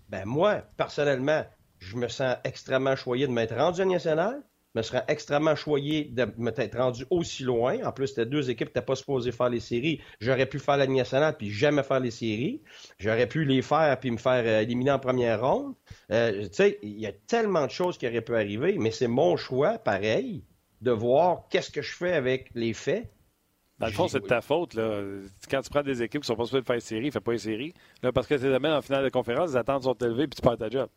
Ben 0.09 0.25
moi, 0.25 0.63
personnellement, 0.77 1.45
je 1.79 1.97
me 1.97 2.07
sens 2.07 2.35
extrêmement 2.43 2.95
choyé 2.95 3.27
de 3.27 3.31
m'être 3.31 3.55
rendu 3.55 3.81
à 3.81 3.85
national. 3.85 4.43
Je 4.75 4.79
me 4.79 4.83
serais 4.83 5.03
extrêmement 5.07 5.55
choyé 5.55 6.05
de 6.05 6.27
m'être 6.37 6.77
rendu 6.77 7.05
aussi 7.09 7.43
loin. 7.43 7.83
En 7.83 7.91
plus, 7.91 8.07
c'était 8.07 8.25
deux 8.25 8.49
équipes 8.49 8.67
qui 8.67 8.77
n'étaient 8.77 8.85
pas 8.85 8.95
supposées 8.95 9.31
faire 9.31 9.49
les 9.49 9.59
séries. 9.59 10.01
J'aurais 10.19 10.45
pu 10.45 10.59
faire 10.59 10.77
la 10.77 10.85
nationale 10.85 11.35
puis 11.35 11.49
jamais 11.49 11.81
faire 11.83 11.99
les 11.99 12.11
séries. 12.11 12.61
J'aurais 12.99 13.27
pu 13.27 13.43
les 13.45 13.61
faire 13.61 13.99
puis 13.99 14.11
me 14.11 14.17
faire 14.17 14.43
euh, 14.45 14.61
éliminer 14.61 14.91
en 14.91 14.99
première 14.99 15.41
ronde. 15.41 15.73
Euh, 16.11 16.43
tu 16.43 16.53
sais, 16.53 16.79
il 16.83 16.99
y 16.99 17.07
a 17.07 17.11
tellement 17.11 17.65
de 17.65 17.71
choses 17.71 17.97
qui 17.97 18.07
auraient 18.07 18.21
pu 18.21 18.35
arriver, 18.35 18.77
mais 18.77 18.91
c'est 18.91 19.07
mon 19.07 19.35
choix, 19.35 19.79
pareil, 19.79 20.43
de 20.81 20.91
voir 20.91 21.47
qu'est-ce 21.49 21.71
que 21.71 21.81
je 21.81 21.95
fais 21.95 22.13
avec 22.13 22.51
les 22.53 22.73
faits. 22.73 23.09
Dans 23.79 23.87
le 23.87 23.93
fond, 23.93 24.07
c'est 24.07 24.19
de 24.19 24.25
ta 24.25 24.41
faute. 24.41 24.73
Là. 24.73 25.01
Quand 25.49 25.61
tu 25.61 25.69
prends 25.69 25.83
des 25.83 26.01
équipes 26.01 26.21
qui 26.21 26.27
sont 26.27 26.35
pas 26.35 26.45
supposées 26.45 26.63
faire 26.63 26.81
série, 26.81 27.11
fais 27.11 27.19
pas 27.19 27.33
une 27.33 27.37
série. 27.39 27.73
Là, 28.01 28.11
parce 28.11 28.27
que 28.27 28.35
tu 28.35 28.47
les 28.47 28.55
en 28.55 28.81
finale 28.81 29.03
de 29.03 29.09
conférence, 29.09 29.51
les 29.51 29.57
attentes 29.57 29.83
sont 29.83 29.93
élevées 29.93 30.27
puis 30.27 30.35
tu 30.35 30.41
perds 30.41 30.57
ta 30.57 30.69
job. 30.69 30.89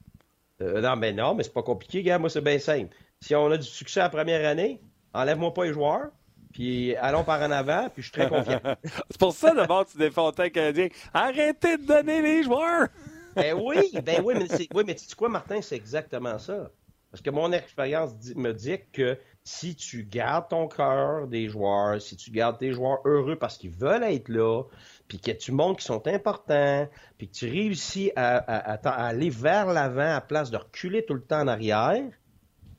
Euh, 0.63 0.81
non, 0.81 0.97
mais 0.97 1.13
non, 1.13 1.35
mais 1.35 1.43
c'est 1.43 1.53
pas 1.53 1.63
compliqué, 1.63 2.03
gars. 2.03 2.19
Moi, 2.19 2.31
c'est 2.31 2.41
bien 2.41 2.59
simple. 2.59 2.95
Si 3.21 3.35
on 3.35 3.51
a 3.51 3.57
du 3.57 3.67
succès 3.67 4.01
la 4.01 4.09
première 4.09 4.49
année, 4.49 4.81
enlève-moi 5.15 5.53
pas 5.55 5.65
les 5.65 5.73
joueurs, 5.73 6.11
puis 6.53 6.95
allons 6.97 7.25
par 7.25 7.41
en 7.43 7.51
avant, 7.51 7.89
puis 7.89 8.03
je 8.03 8.09
suis 8.11 8.13
très 8.13 8.29
confiant. 8.29 8.61
c'est 9.11 9.19
pour 9.19 9.33
ça, 9.33 9.55
d'abord, 9.55 9.87
tu 9.87 9.99
défends 9.99 10.33
le 10.37 10.49
Canadien. 10.49 10.89
Arrêtez 11.13 11.77
de 11.77 11.87
donner 11.87 12.23
les 12.23 12.43
joueurs! 12.43 12.89
ben 13.37 13.55
oui, 13.55 13.91
ben 14.05 14.23
oui, 14.25 14.35
mais, 14.37 14.69
oui, 14.75 14.85
mais 14.87 14.95
tu 14.95 15.05
sais 15.05 15.15
quoi, 15.15 15.29
Martin, 15.29 15.61
c'est 15.63 15.77
exactement 15.77 16.39
ça. 16.39 16.71
Parce 17.11 17.23
que 17.23 17.31
mon 17.31 17.53
expérience 17.53 18.13
me 18.37 18.53
dit 18.53 18.79
que 18.93 19.19
si 19.43 19.75
tu 19.75 20.05
gardes 20.05 20.49
ton 20.49 20.69
cœur 20.69 21.27
des 21.27 21.49
joueurs, 21.49 22.01
si 22.01 22.17
tu 22.17 22.31
gardes 22.31 22.59
tes 22.59 22.73
joueurs 22.73 23.01
heureux 23.05 23.37
parce 23.37 23.59
qu'ils 23.59 23.71
veulent 23.71 24.05
être 24.05 24.29
là, 24.29 24.63
puis 25.11 25.19
que 25.19 25.33
tu 25.33 25.51
montres 25.51 25.81
qu'ils 25.81 25.89
sont 25.89 26.07
importants, 26.07 26.89
puis 27.19 27.27
que 27.27 27.33
tu 27.33 27.51
réussis 27.51 28.13
à, 28.15 28.37
aller 28.85 29.29
vers 29.29 29.67
l'avant 29.67 30.15
à 30.15 30.21
place 30.21 30.53
de 30.53 30.57
reculer 30.57 31.05
tout 31.05 31.15
le 31.15 31.23
temps 31.23 31.41
en 31.41 31.49
arrière, 31.49 32.05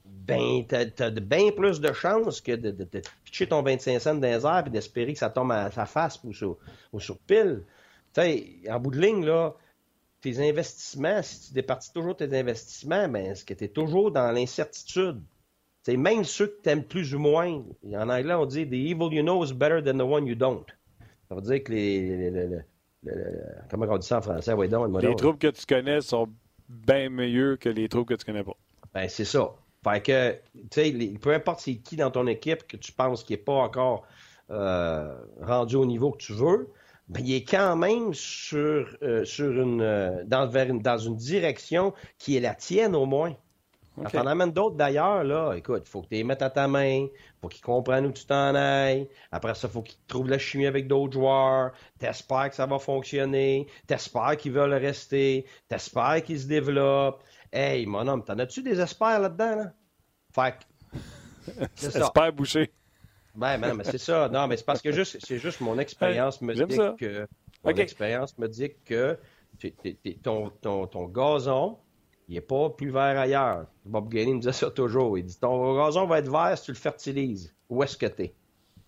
ben, 0.06 0.64
t'as 0.66 1.08
as 1.08 1.10
bien 1.10 1.52
plus 1.52 1.82
de 1.82 1.92
chances 1.92 2.40
que 2.40 2.54
de, 2.54 2.72
de, 2.72 3.02
pitcher 3.26 3.48
ton 3.48 3.62
25 3.62 4.00
cents 4.00 4.16
dans 4.16 4.22
les 4.22 4.46
airs 4.46 4.64
et 4.66 4.70
d'espérer 4.70 5.12
que 5.12 5.20
ça 5.20 5.30
tombe 5.30 5.52
à 5.52 5.72
sa 5.72 5.86
face 5.86 6.22
ou 6.24 6.32
sur, 6.32 6.58
pile. 7.28 7.66
En 8.18 8.80
bout 8.80 8.92
de 8.92 9.02
ligne, 9.02 9.26
là, 9.26 9.54
tes 10.22 10.40
investissements, 10.50 11.22
si 11.22 11.50
tu 11.50 11.54
départis 11.54 11.92
toujours 11.92 12.16
tes 12.16 12.34
investissements, 12.34 13.10
ben, 13.10 13.26
est-ce 13.26 13.44
que 13.44 13.54
tu 13.54 13.66
es 13.66 13.68
toujours 13.68 14.10
dans 14.10 14.32
l'incertitude? 14.32 15.22
Même 15.86 16.24
ceux 16.24 16.48
que 16.48 16.62
tu 16.64 16.70
aimes 16.70 16.86
plus 16.86 17.14
ou 17.14 17.20
moins. 17.20 17.62
En 17.94 18.08
anglais, 18.08 18.36
on 18.36 18.46
dit 18.46 18.66
The 18.66 18.74
evil 18.74 19.12
you 19.12 19.22
know 19.22 19.44
is 19.44 19.52
better 19.52 19.84
than 19.84 19.98
the 19.98 20.10
one 20.10 20.26
you 20.28 20.36
don't. 20.36 20.66
Ça 21.32 21.36
veut 21.36 21.42
dire 21.44 21.64
que 21.64 21.72
les. 21.72 22.60
comment 23.70 23.86
on 23.90 23.98
dit 23.98 24.06
ça 24.06 24.18
en 24.18 24.22
français? 24.22 24.54
les 25.02 25.16
troupes 25.16 25.40
que 25.40 25.48
tu 25.48 25.66
connais 25.66 26.02
sont 26.02 26.28
bien 26.68 27.10
mieux 27.10 27.56
que 27.56 27.70
les 27.70 27.88
troupes 27.88 28.10
que 28.10 28.16
tu 28.16 28.26
connais 28.26 28.44
pas. 28.44 28.58
Ben, 28.94 29.08
c'est 29.08 29.24
ça. 29.24 29.56
Fait 29.82 30.04
que, 30.04 30.34
tu 30.70 30.92
sais, 30.92 31.14
peu 31.22 31.34
importe 31.34 31.62
c'est 31.62 31.78
qui 31.78 31.96
dans 31.96 32.12
ton 32.12 32.28
équipe 32.28 32.68
que 32.68 32.76
tu 32.76 32.92
penses 32.92 33.24
qui 33.24 33.32
n'est 33.32 33.38
pas 33.38 33.54
encore 33.54 34.06
euh, 34.50 35.16
rendu 35.42 35.78
au 35.78 35.86
niveau 35.86 36.12
que 36.12 36.18
tu 36.18 36.34
veux, 36.34 36.70
ben, 37.08 37.26
il 37.26 37.34
est 37.34 37.46
quand 37.46 37.78
même 37.78 38.14
sur, 38.14 38.94
euh, 39.02 39.24
sur 39.24 39.52
une, 39.52 39.82
euh, 39.82 40.26
dans, 40.26 40.52
dans 40.82 40.98
une 40.98 41.16
direction 41.16 41.94
qui 42.18 42.36
est 42.36 42.42
la 42.42 42.56
tienne 42.56 42.94
au 42.94 43.06
moins. 43.06 43.34
Okay. 43.98 44.18
T'en 44.18 44.26
amènes 44.26 44.52
d'autres 44.52 44.78
d'ailleurs, 44.78 45.24
là. 45.24 45.54
Écoute, 45.54 45.84
il 45.86 45.90
faut 45.90 46.02
que 46.02 46.08
tu 46.08 46.16
les 46.16 46.24
mettes 46.24 46.42
à 46.42 46.50
ta 46.50 46.68
main, 46.68 47.08
faut 47.42 47.50
qu'ils 47.50 47.62
comprennent 47.62 48.06
où 48.06 48.12
tu 48.12 48.26
t'en 48.26 48.56
ailles. 48.56 49.10
Après 49.32 49.54
ça, 49.54 49.68
il 49.68 49.72
faut 49.72 49.82
qu'ils 49.82 50.00
trouvent 50.08 50.30
la 50.30 50.38
chimie 50.40 50.66
avec 50.66 50.88
d'autres 50.88 51.14
joueurs. 51.14 51.72
T'espères 52.00 52.50
que 52.50 52.56
ça 52.56 52.66
va 52.66 52.80
fonctionner. 52.80 53.68
T'espères 53.88 54.38
qu'ils 54.38 54.54
veulent 54.54 54.74
rester. 54.74 55.46
T'espères 55.68 56.24
qu'ils 56.24 56.40
se 56.40 56.48
développent. 56.48 57.22
Hey, 57.52 57.86
mon 57.86 58.08
homme, 58.08 58.24
t'en 58.24 58.40
as-tu 58.40 58.64
des 58.64 58.80
espères 58.80 59.20
là-dedans, 59.20 59.56
là? 59.58 59.74
Fait 60.34 60.56
que. 60.58 61.58
Espère 61.98 62.32
boucher. 62.32 62.72
Ben, 63.36 63.58
ben, 63.58 63.74
mais 63.74 63.84
c'est 63.84 63.98
ça. 63.98 64.30
Non, 64.30 64.48
mais 64.48 64.56
c'est 64.58 64.66
parce 64.66 64.82
que 64.82 64.92
juste, 64.92 65.18
c'est 65.26 65.38
juste 65.38 65.60
mon 65.60 65.78
expérience 65.80 66.42
me 66.42 66.54
dit 66.54 66.98
que. 66.98 67.28
Mon 67.64 67.72
expérience 67.72 68.38
me 68.38 68.48
dit 68.48 68.72
que 68.86 69.18
ton, 70.24 70.50
ton, 70.50 70.88
ton 70.88 71.06
gazon, 71.06 71.78
il 72.32 72.36
n'est 72.36 72.42
pas 72.42 72.70
plus 72.70 72.92
vert 72.92 73.20
ailleurs. 73.20 73.66
Bob 73.84 74.08
Gainey 74.08 74.34
me 74.34 74.40
disait 74.40 74.54
ça 74.54 74.72
toujours. 74.72 75.18
Il 75.18 75.26
dit 75.26 75.38
ton 75.38 75.76
gazon 75.76 76.06
va 76.06 76.20
être 76.20 76.32
vert 76.32 76.58
si 76.58 76.64
tu 76.64 76.72
le 76.72 76.78
fertilises. 76.78 77.54
Où 77.70 77.84
est-ce 77.84 77.98
que 77.98 78.06
tu 78.06 78.24
es? 78.24 78.34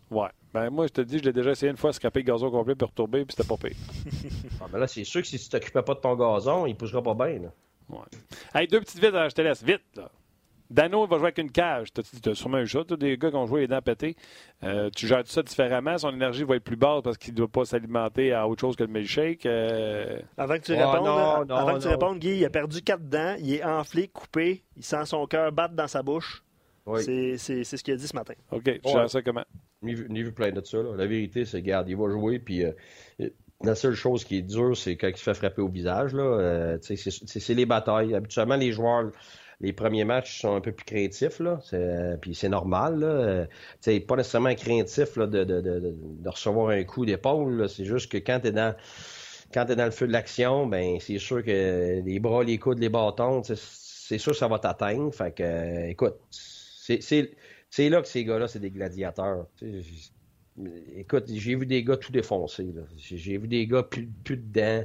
Ouais. 0.10 0.30
Ben 0.54 0.70
moi, 0.70 0.88
je 0.88 0.94
te 0.94 1.02
dis, 1.02 1.18
je 1.18 1.24
l'ai 1.24 1.34
déjà 1.34 1.52
essayé 1.52 1.70
une 1.70 1.76
fois, 1.76 1.92
scraper 1.92 2.22
le 2.22 2.26
gazon 2.26 2.50
complet 2.50 2.74
puis 2.74 2.86
retomber, 2.86 3.26
puis 3.26 3.36
c'était 3.36 3.48
pas 3.48 3.58
pire. 3.58 3.76
ah, 4.62 4.68
ben 4.72 4.80
là, 4.80 4.88
c'est 4.88 5.04
sûr 5.04 5.22
que 5.22 5.28
si 5.28 5.38
tu 5.38 5.50
t'occupais 5.50 5.82
pas 5.82 5.94
de 5.94 6.00
ton 6.00 6.16
gazon, 6.16 6.66
il 6.68 6.78
poussera 6.78 7.04
pas 7.04 7.16
bien. 7.16 7.40
Là. 7.40 7.52
Ouais. 7.90 8.06
Hey, 8.56 8.66
deux 8.66 8.80
petites 8.80 9.00
vites, 9.00 9.12
je 9.14 9.36
te 9.36 9.42
laisse. 9.42 9.62
Vite, 9.62 9.84
là. 9.98 10.10
Dano 10.70 11.06
va 11.06 11.18
jouer 11.18 11.28
avec 11.28 11.38
une 11.38 11.52
cage. 11.52 11.90
Tu 11.94 12.30
as, 12.30 12.36
sûrement 12.36 12.60
eu 12.60 12.68
ça, 12.68 12.84
des 12.84 13.18
gars 13.18 13.30
qui 13.30 13.36
ont 13.36 13.46
joué 13.46 13.62
les 13.62 13.68
dents 13.68 13.82
pétées. 13.82 14.16
Euh, 14.64 14.90
tu 14.96 15.08
gères 15.08 15.26
ça 15.26 15.44
différemment. 15.44 15.98
Son 15.98 16.12
énergie 16.12 16.44
va 16.44 16.56
être 16.56 16.64
plus 16.64 16.76
basse 16.76 17.02
parce 17.04 17.18
qu'il 17.18 17.34
ne 17.34 17.38
doit 17.38 17.48
pas 17.48 17.66
s'alimenter 17.66 18.34
à 18.34 18.48
autre 18.48 18.62
chose 18.62 18.76
que 18.76 18.84
le 18.84 18.92
milkshake. 18.92 19.46
Euh... 19.46 20.20
Avant 20.38 20.56
que 20.56 20.64
tu 20.64 20.74
répondes, 20.74 21.52
avant 21.52 21.76
que 21.76 21.82
tu 21.82 21.88
répondes, 21.88 22.20
Guy, 22.20 22.38
il 22.38 22.46
a 22.46 22.50
perdu 22.50 22.82
quatre 22.82 23.08
dents. 23.08 23.36
Il 23.40 23.54
est 23.54 23.64
enflé, 23.64 24.08
coupé. 24.08 24.64
Il 24.78 24.84
sent 24.84 25.06
son 25.06 25.26
cœur 25.28 25.52
battre 25.52 25.76
dans 25.76 25.88
sa 25.88 26.02
bouche. 26.02 26.44
C'est 26.98 27.38
ce 27.38 27.84
qu'il 27.84 27.94
a 27.94 27.98
dit 27.98 28.08
ce 28.08 28.16
matin. 28.16 28.34
OK. 28.52 28.64
Tu 28.64 28.92
gères 28.92 29.10
ça 29.10 29.22
comment? 29.22 29.46
Ni 29.82 29.94
vu, 29.96 30.08
vu 30.10 30.32
plein 30.32 30.52
de 30.52 30.64
ça. 30.64 30.78
La 30.96 31.06
vérité, 31.06 31.46
c'est, 31.46 31.62
garde, 31.62 31.90
il 31.90 31.98
va 31.98 32.10
jouer. 32.10 32.40
Puis. 32.40 32.66
Euh, 32.66 32.72
la 33.64 33.76
seule 33.76 33.96
chose 33.96 34.24
qui 34.24 34.38
est 34.38 34.42
dure, 34.42 34.76
c'est 34.76 34.98
quand 34.98 35.08
il 35.08 35.18
se 35.18 35.24
fait 35.24 35.34
frapper 35.34 35.62
au 35.62 35.70
visage. 35.70 36.12
Euh, 36.14 36.78
c'est 36.82 37.54
les 37.54 37.66
batailles. 37.66 38.14
Habituellement, 38.14 38.58
les 38.58 38.72
joueurs, 38.72 39.12
les 39.62 39.74
premiers 39.74 40.06
matchs 40.06 40.42
sont 40.42 40.56
un 40.56 40.62
peu 40.62 40.72
plus 40.72 40.86
craintifs, 40.86 41.40
là. 41.40 41.60
Puis 42.22 42.36
c'est 42.36 42.50
normal, 42.50 43.00
là. 43.00 43.48
C'est 43.82 44.00
pas 44.00 44.16
nécessairement 44.16 44.56
craintif 44.56 45.16
là, 45.16 45.28
de, 45.28 45.96
recevoir 46.26 46.70
un 46.70 46.84
coup 46.84 47.06
d'épaule. 47.06 47.68
C'est 47.70 47.86
juste 47.86 48.12
que 48.12 48.18
quand 48.18 48.40
quand 49.54 49.66
t'es 49.66 49.76
dans 49.76 49.86
le 49.86 49.92
feu 49.92 50.08
de 50.08 50.12
l'action, 50.12 50.66
ben 50.66 50.98
c'est 51.00 51.20
sûr 51.20 51.44
que 51.44 52.02
les 52.04 52.20
bras, 52.20 52.44
les 52.44 52.58
coudes, 52.58 52.80
les 52.80 52.90
bâtons, 52.90 53.44
c'est 53.44 54.18
sûr 54.18 54.32
que 54.32 54.38
ça 54.38 54.48
va 54.48 54.60
t'atteindre. 54.60 55.14
Fait 55.14 55.32
que 55.32 55.90
écoute, 55.90 56.16
c'est 56.30 57.90
là 57.90 58.02
que 58.02 58.08
ces 58.08 58.26
gars-là, 58.26 58.48
c'est 58.48 58.60
des 58.60 58.72
gladiateurs. 58.72 59.48
Écoute, 60.96 61.26
j'ai 61.28 61.56
vu 61.56 61.66
des 61.66 61.84
gars 61.84 61.98
tout 61.98 62.12
défoncés. 62.12 62.74
J'ai 62.98 63.38
vu 63.38 63.48
des 63.48 63.68
gars 63.68 63.84
plus 63.84 64.38
dedans. 64.38 64.84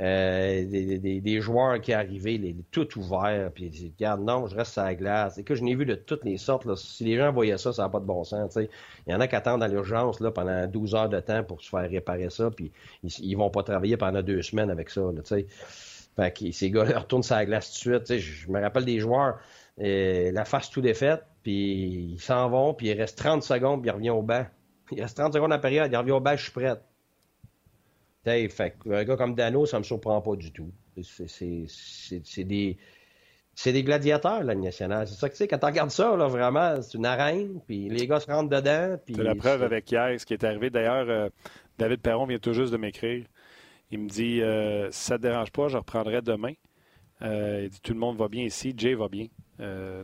Euh, 0.00 0.64
des, 0.64 1.40
joueurs 1.42 1.78
qui 1.78 1.92
arrivaient, 1.92 2.38
les, 2.38 2.56
tout 2.70 2.98
ouverts, 2.98 3.50
puis 3.54 3.66
ils 3.66 3.92
regarde, 3.98 4.22
non, 4.22 4.46
je 4.46 4.56
reste 4.56 4.78
à 4.78 4.84
la 4.84 4.94
glace. 4.94 5.36
Et 5.36 5.44
que 5.44 5.54
je 5.54 5.62
n'ai 5.62 5.74
vu 5.74 5.84
de 5.84 5.94
toutes 5.94 6.24
les 6.24 6.38
sortes. 6.38 6.64
Là. 6.64 6.74
Si 6.74 7.04
les 7.04 7.18
gens 7.18 7.30
voyaient 7.32 7.58
ça, 7.58 7.72
ça 7.74 7.82
n'a 7.82 7.90
pas 7.90 8.00
de 8.00 8.06
bon 8.06 8.24
sens. 8.24 8.56
Il 8.56 9.12
y 9.12 9.14
en 9.14 9.20
a 9.20 9.28
qui 9.28 9.36
attendent 9.36 9.62
à 9.62 9.68
l'urgence 9.68 10.20
là, 10.20 10.30
pendant 10.30 10.66
12 10.66 10.94
heures 10.94 11.08
de 11.10 11.20
temps 11.20 11.44
pour 11.44 11.60
se 11.60 11.68
faire 11.68 11.88
réparer 11.90 12.30
ça, 12.30 12.50
puis 12.50 12.72
ils, 13.02 13.32
ne 13.32 13.36
vont 13.36 13.50
pas 13.50 13.62
travailler 13.62 13.98
pendant 13.98 14.22
deux 14.22 14.40
semaines 14.40 14.70
avec 14.70 14.88
ça. 14.88 15.02
Là, 15.02 15.22
fait 16.16 16.32
que 16.32 16.50
ces 16.50 16.70
gars-là 16.70 16.98
retournent 17.00 17.22
sur 17.22 17.36
la 17.36 17.44
glace 17.44 17.70
tout 17.78 17.90
de 17.90 18.04
suite. 18.04 18.18
Je 18.18 18.50
me 18.50 18.60
rappelle 18.60 18.86
des 18.86 19.00
joueurs, 19.00 19.38
euh, 19.80 20.32
la 20.32 20.46
face 20.46 20.70
tout 20.70 20.80
défaite, 20.80 21.24
puis 21.42 22.12
ils 22.14 22.20
s'en 22.20 22.48
vont, 22.48 22.72
puis 22.72 22.88
il 22.88 22.98
reste 22.98 23.18
30 23.18 23.42
secondes, 23.42 23.82
puis 23.82 23.90
ils 23.90 23.94
reviennent 23.94 24.14
au 24.14 24.22
banc. 24.22 24.46
Il 24.92 25.02
reste 25.02 25.18
30 25.18 25.34
secondes 25.34 25.52
à 25.52 25.56
la 25.56 25.60
période, 25.60 25.92
ils 25.92 25.96
reviennent 25.96 26.16
au 26.16 26.20
banc, 26.20 26.36
je 26.36 26.44
suis 26.44 26.52
prêt 26.52 26.74
fait 28.24 28.76
un 28.90 29.04
gars 29.04 29.16
comme 29.16 29.34
Dano, 29.34 29.66
ça 29.66 29.78
me 29.78 29.84
surprend 29.84 30.20
pas 30.20 30.36
du 30.36 30.52
tout. 30.52 30.70
C'est 31.02 32.44
des. 32.44 32.76
C'est 33.52 33.72
des 33.72 33.82
gladiateurs, 33.82 34.42
la 34.42 34.54
nationale. 34.54 35.06
C'est 35.06 35.16
ça 35.16 35.28
que 35.28 35.34
tu 35.34 35.38
sais, 35.38 35.48
quand 35.48 35.58
tu 35.58 35.66
regardes 35.66 35.90
ça, 35.90 36.16
là, 36.16 36.28
vraiment, 36.28 36.80
c'est 36.80 36.96
une 36.96 37.04
arène, 37.04 37.60
puis 37.66 37.90
les 37.90 38.06
gars 38.06 38.18
se 38.20 38.30
rentrent 38.30 38.48
dedans. 38.48 38.96
C'est 39.06 39.22
la 39.22 39.34
preuve 39.34 39.62
avec 39.62 39.90
hier, 39.90 40.18
ce 40.18 40.24
qui 40.24 40.32
est 40.32 40.44
arrivé. 40.44 40.70
D'ailleurs, 40.70 41.10
euh, 41.10 41.28
David 41.76 42.00
Perron 42.00 42.24
vient 42.24 42.38
tout 42.38 42.54
juste 42.54 42.72
de 42.72 42.78
m'écrire. 42.78 43.26
Il 43.90 43.98
me 43.98 44.08
dit 44.08 44.40
euh, 44.40 44.90
si 44.92 45.04
ça 45.04 45.14
ne 45.14 45.18
te 45.18 45.22
dérange 45.24 45.50
pas, 45.50 45.68
je 45.68 45.76
reprendrai 45.76 46.22
demain. 46.22 46.52
Euh, 47.20 47.64
il 47.64 47.70
dit 47.70 47.80
tout 47.82 47.92
le 47.92 47.98
monde 47.98 48.16
va 48.16 48.28
bien 48.28 48.44
ici, 48.44 48.72
Jay 48.74 48.94
va 48.94 49.08
bien. 49.08 49.26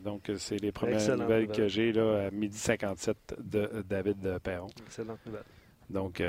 donc, 0.05 0.31
c'est 0.37 0.61
les 0.61 0.73
premières 0.73 1.17
nouvelles 1.17 1.49
que 1.49 1.67
j'ai 1.67 1.93
là, 1.93 2.27
à 2.27 2.31
midi 2.31 2.59
57 2.59 3.37
de 3.39 3.85
David 3.89 4.39
Perron. 4.43 4.67
Excellente 4.87 5.25
nouvelle. 5.25 5.45
Donc, 5.89 6.21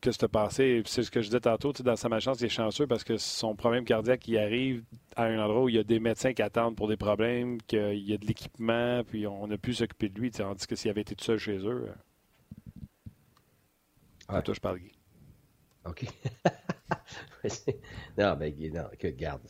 que 0.00 0.10
as 0.10 0.28
pensé? 0.28 0.82
C'est 0.86 1.02
ce 1.02 1.10
que 1.10 1.20
je 1.20 1.26
disais 1.26 1.40
tantôt, 1.40 1.72
dans 1.72 1.96
sa 1.96 2.08
malchance, 2.08 2.40
il 2.40 2.46
est 2.46 2.48
chanceux 2.48 2.86
parce 2.86 3.04
que 3.04 3.16
son 3.16 3.54
problème 3.54 3.84
cardiaque, 3.84 4.26
il 4.28 4.38
arrive 4.38 4.82
à 5.16 5.24
un 5.24 5.38
endroit 5.38 5.64
où 5.64 5.68
il 5.68 5.76
y 5.76 5.78
a 5.78 5.84
des 5.84 6.00
médecins 6.00 6.32
qui 6.32 6.42
attendent 6.42 6.76
pour 6.76 6.88
des 6.88 6.96
problèmes, 6.96 7.60
qu'il 7.62 7.98
y 7.98 8.12
a 8.12 8.18
de 8.18 8.26
l'équipement, 8.26 9.02
puis 9.04 9.26
on 9.26 9.50
a 9.50 9.58
pu 9.58 9.74
s'occuper 9.74 10.08
de 10.08 10.18
lui. 10.20 10.30
Tandis 10.30 10.66
que 10.66 10.76
s'il 10.76 10.90
avait 10.90 11.02
été 11.02 11.14
tout 11.14 11.24
seul 11.24 11.38
chez 11.38 11.58
eux. 11.58 11.88
Ah, 14.28 14.42
toi, 14.42 14.54
je 14.54 14.60
parle, 14.60 14.78
Guy. 14.78 14.92
OK. 15.84 16.04
non, 18.18 18.36
mais 18.38 18.52
Guy, 18.52 18.70
non, 18.70 18.84
que 18.98 19.08
garde. 19.08 19.42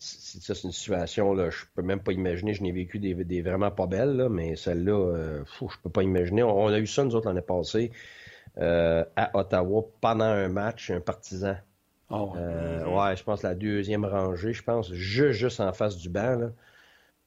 Ça, 0.00 0.54
c'est 0.54 0.64
une 0.64 0.72
situation, 0.72 1.34
là, 1.34 1.50
je 1.50 1.64
peux 1.74 1.82
même 1.82 2.02
pas 2.02 2.12
imaginer. 2.12 2.54
Je 2.54 2.62
n'ai 2.62 2.72
vécu 2.72 2.98
des, 2.98 3.42
vraiment 3.42 3.70
pas 3.70 3.86
belles, 3.86 4.28
mais 4.30 4.56
celle-là, 4.56 4.92
euh, 4.92 5.44
je 5.60 5.76
peux 5.82 5.90
pas 5.90 6.02
imaginer. 6.02 6.42
On, 6.42 6.68
a 6.68 6.78
eu 6.78 6.86
ça, 6.86 7.04
nous 7.04 7.14
autres, 7.14 7.28
l'année 7.28 7.42
passée. 7.42 7.92
Euh, 8.58 9.04
à 9.16 9.36
Ottawa 9.38 9.86
pendant 10.00 10.24
un 10.24 10.48
match, 10.48 10.90
un 10.90 11.00
partisan. 11.00 11.56
Oh, 12.10 12.32
ouais. 12.34 13.16
je 13.16 13.22
pense 13.22 13.42
la 13.42 13.54
deuxième 13.54 14.04
rangée, 14.04 14.52
je 14.52 14.64
pense, 14.64 14.92
juste, 14.92 15.38
juste 15.38 15.60
en 15.60 15.72
face 15.72 15.96
du 15.96 16.08
banc. 16.08 16.50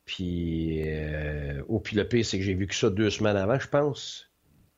Puis, 0.05 0.83
euh, 0.85 1.61
oh, 1.69 1.79
puis 1.79 1.95
le 1.95 2.05
pire, 2.05 2.25
c'est 2.25 2.37
que 2.37 2.43
j'ai 2.43 2.53
vu 2.53 2.67
que 2.67 2.75
ça 2.75 2.89
deux 2.89 3.09
semaines 3.09 3.37
avant, 3.37 3.57
je 3.57 3.69
pense. 3.69 4.29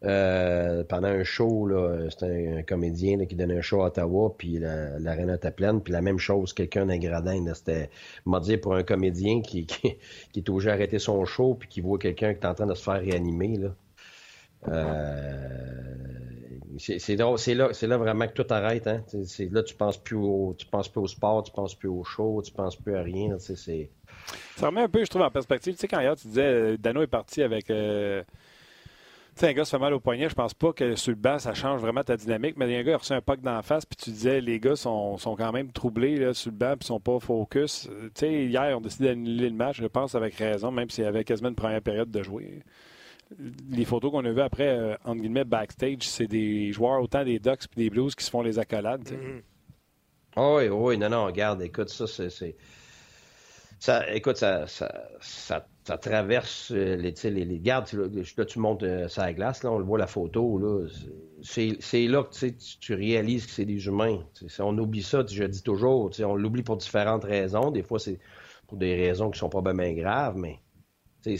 Euh, 0.03 0.83
pendant 0.83 1.07
un 1.07 1.23
show, 1.23 1.67
c'était 2.11 2.57
un, 2.59 2.61
comédien 2.61 3.25
qui 3.25 3.35
donnait 3.35 3.57
un 3.57 3.61
show 3.61 3.81
à 3.81 3.87
Ottawa, 3.87 4.35
puis 4.37 4.59
l'arène 4.59 5.31
était 5.31 5.49
pleine, 5.49 5.81
puis 5.81 5.93
la 5.93 6.01
même 6.01 6.19
chose, 6.19 6.53
quelqu'un 6.53 6.85
d'un 6.85 6.99
gradin, 6.99 7.51
c'était, 7.55 7.89
m'a 8.27 8.39
dit 8.39 8.57
pour 8.57 8.75
un 8.75 8.83
comédien 8.83 9.41
qui, 9.41 9.65
qui, 9.65 9.97
qui 10.31 10.39
est 10.39 10.49
obligé 10.49 10.69
d'arrêter 10.69 10.99
son 10.99 11.25
show, 11.25 11.55
puis 11.55 11.67
qui 11.67 11.81
voit 11.81 11.97
quelqu'un 11.97 12.35
qui 12.35 12.41
est 12.41 12.45
en 12.45 12.53
train 12.53 12.67
de 12.67 12.75
se 12.75 12.83
faire 12.83 13.01
réanimer, 13.01 13.57
là. 13.57 13.75
C'est 16.77 17.15
là, 17.15 17.97
vraiment 17.97 18.27
que 18.27 18.33
tout 18.33 18.53
arrête. 18.53 18.87
Hein? 18.87 19.03
là, 19.51 19.63
tu 19.63 19.75
penses 19.75 19.97
plus 19.97 20.15
au, 20.15 20.55
tu 20.57 20.65
penses 20.65 20.89
plus 20.89 21.01
au 21.01 21.07
sport, 21.07 21.43
tu 21.43 21.51
penses 21.51 21.75
plus 21.75 21.89
au 21.89 22.03
show, 22.03 22.41
tu 22.43 22.51
penses 22.51 22.75
plus 22.75 22.95
à 22.95 23.01
rien. 23.01 23.37
C'est... 23.39 23.89
Ça 24.55 24.67
remet 24.67 24.81
un 24.81 24.89
peu, 24.89 25.03
je 25.03 25.09
trouve, 25.09 25.21
en 25.21 25.31
perspective. 25.31 25.73
Tu 25.73 25.79
sais, 25.79 25.87
quand 25.87 25.99
hier, 25.99 26.15
tu 26.15 26.27
disais, 26.27 26.43
euh, 26.43 26.77
Dano 26.77 27.01
est 27.01 27.07
parti 27.07 27.41
avec. 27.41 27.69
Euh, 27.69 28.23
tu 29.35 29.41
sais, 29.41 29.49
un 29.49 29.53
gars 29.53 29.65
se 29.65 29.71
fait 29.71 29.79
mal 29.79 29.93
au 29.93 29.99
poignet, 29.99 30.29
je 30.29 30.35
pense 30.35 30.53
pas 30.53 30.71
que 30.71 30.95
sur 30.95 31.11
le 31.11 31.17
banc, 31.17 31.39
ça 31.39 31.53
change 31.53 31.81
vraiment 31.81 32.03
ta 32.03 32.15
dynamique, 32.15 32.55
mais 32.55 32.67
il 32.67 32.71
y 32.71 32.75
a 32.77 32.79
un 32.79 32.83
gars 32.83 32.91
qui 32.91 32.95
a 32.95 32.97
reçu 32.97 33.13
un 33.13 33.21
puck 33.21 33.41
d'en 33.41 33.61
face, 33.61 33.85
puis 33.85 33.97
tu 33.97 34.09
disais, 34.09 34.39
les 34.39 34.61
gars 34.61 34.77
sont, 34.77 35.17
sont 35.17 35.35
quand 35.35 35.51
même 35.51 35.73
troublés 35.73 36.15
là, 36.15 36.33
sur 36.33 36.51
le 36.51 36.57
banc, 36.57 36.75
puis 36.79 36.87
sont 36.87 37.01
pas 37.01 37.19
focus. 37.19 37.89
Tu 37.89 38.09
sais, 38.13 38.45
hier, 38.45 38.77
on 38.77 38.81
décidé 38.81 39.09
d'annuler 39.09 39.49
le 39.49 39.55
match, 39.55 39.81
je 39.81 39.87
pense, 39.87 40.15
avec 40.15 40.35
raison, 40.35 40.71
même 40.71 40.89
s'il 40.89 41.03
y 41.03 41.07
avait 41.07 41.25
quasiment 41.25 41.49
une 41.49 41.55
première 41.55 41.81
période 41.81 42.09
de 42.09 42.23
jouer 42.23 42.63
les 43.69 43.85
photos 43.85 44.11
qu'on 44.11 44.25
a 44.25 44.31
vues 44.31 44.41
après, 44.41 44.67
euh, 44.67 44.95
entre 45.03 45.21
guillemets, 45.21 45.43
backstage, 45.43 46.03
c'est 46.03 46.27
des 46.27 46.71
joueurs, 46.71 47.01
autant 47.01 47.23
des 47.23 47.39
Ducks 47.39 47.67
que 47.67 47.75
des 47.75 47.89
Blues, 47.89 48.15
qui 48.15 48.23
se 48.23 48.29
font 48.29 48.41
les 48.41 48.59
accolades. 48.59 49.09
Mm-hmm. 49.09 49.41
Ah 50.37 50.55
oui, 50.55 50.67
oui, 50.67 50.97
non, 50.97 51.09
non, 51.09 51.25
regarde, 51.25 51.61
écoute, 51.61 51.89
ça, 51.89 52.07
c'est. 52.07 52.55
Ça, 53.79 54.11
écoute, 54.13 54.37
ça, 54.37 54.65
ça, 54.67 55.09
ça, 55.19 55.97
traverse 55.97 56.71
euh, 56.71 56.95
les, 56.95 57.13
les, 57.23 57.45
les 57.45 57.59
gardes. 57.59 57.87
Là, 58.37 58.45
tu 58.45 58.59
montes 58.59 58.83
euh, 58.83 59.07
sur 59.07 59.21
la 59.21 59.33
glace, 59.33 59.63
là, 59.63 59.71
on 59.71 59.77
le 59.77 59.83
voit 59.83 59.99
la 59.99 60.07
photo. 60.07 60.57
Là, 60.57 60.87
c'est, 61.41 62.07
là 62.07 62.23
que 62.23 62.47
tu, 62.79 62.93
réalises 62.93 63.45
que 63.45 63.51
c'est 63.51 63.65
des 63.65 63.85
humains. 63.85 64.19
on 64.59 64.77
oublie 64.77 65.03
ça, 65.03 65.23
je 65.29 65.43
dis 65.43 65.61
toujours. 65.61 66.09
On 66.19 66.35
l'oublie 66.35 66.63
pour 66.63 66.77
différentes 66.77 67.25
raisons. 67.25 67.69
Des 67.69 67.83
fois, 67.83 67.99
c'est 67.99 68.19
pour 68.67 68.77
des 68.77 68.95
raisons 68.95 69.29
qui 69.29 69.39
sont 69.39 69.49
pas 69.49 69.61
bien 69.61 69.93
graves, 69.93 70.37
mais 70.37 70.59
c'est, 71.21 71.37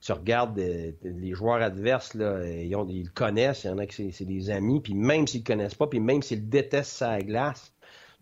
tu 0.00 0.12
regardes 0.12 0.56
les 0.56 1.34
joueurs 1.34 1.60
adverses, 1.62 2.14
là, 2.14 2.42
ils, 2.46 2.70
le 2.70 3.10
connaissent, 3.10 3.64
il 3.64 3.66
y 3.68 3.70
en 3.70 3.78
a 3.78 3.86
qui 3.86 4.12
c'est 4.12 4.24
des 4.24 4.50
amis, 4.50 4.80
puis 4.80 4.94
même 4.94 5.26
s'ils 5.26 5.40
le 5.40 5.46
connaissent 5.46 5.74
pas, 5.74 5.86
puis 5.86 6.00
même 6.00 6.22
s'ils 6.22 6.48
détestent 6.48 6.96
sa 6.96 7.18
glace, 7.20 7.72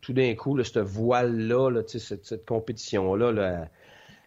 tout 0.00 0.12
d'un 0.12 0.34
coup, 0.34 0.56
là, 0.56 0.64
cette 0.64 0.78
voile-là, 0.78 1.70
là, 1.70 1.82
cette, 1.86 2.24
cette 2.24 2.46
compétition-là, 2.46 3.32
là, 3.32 3.68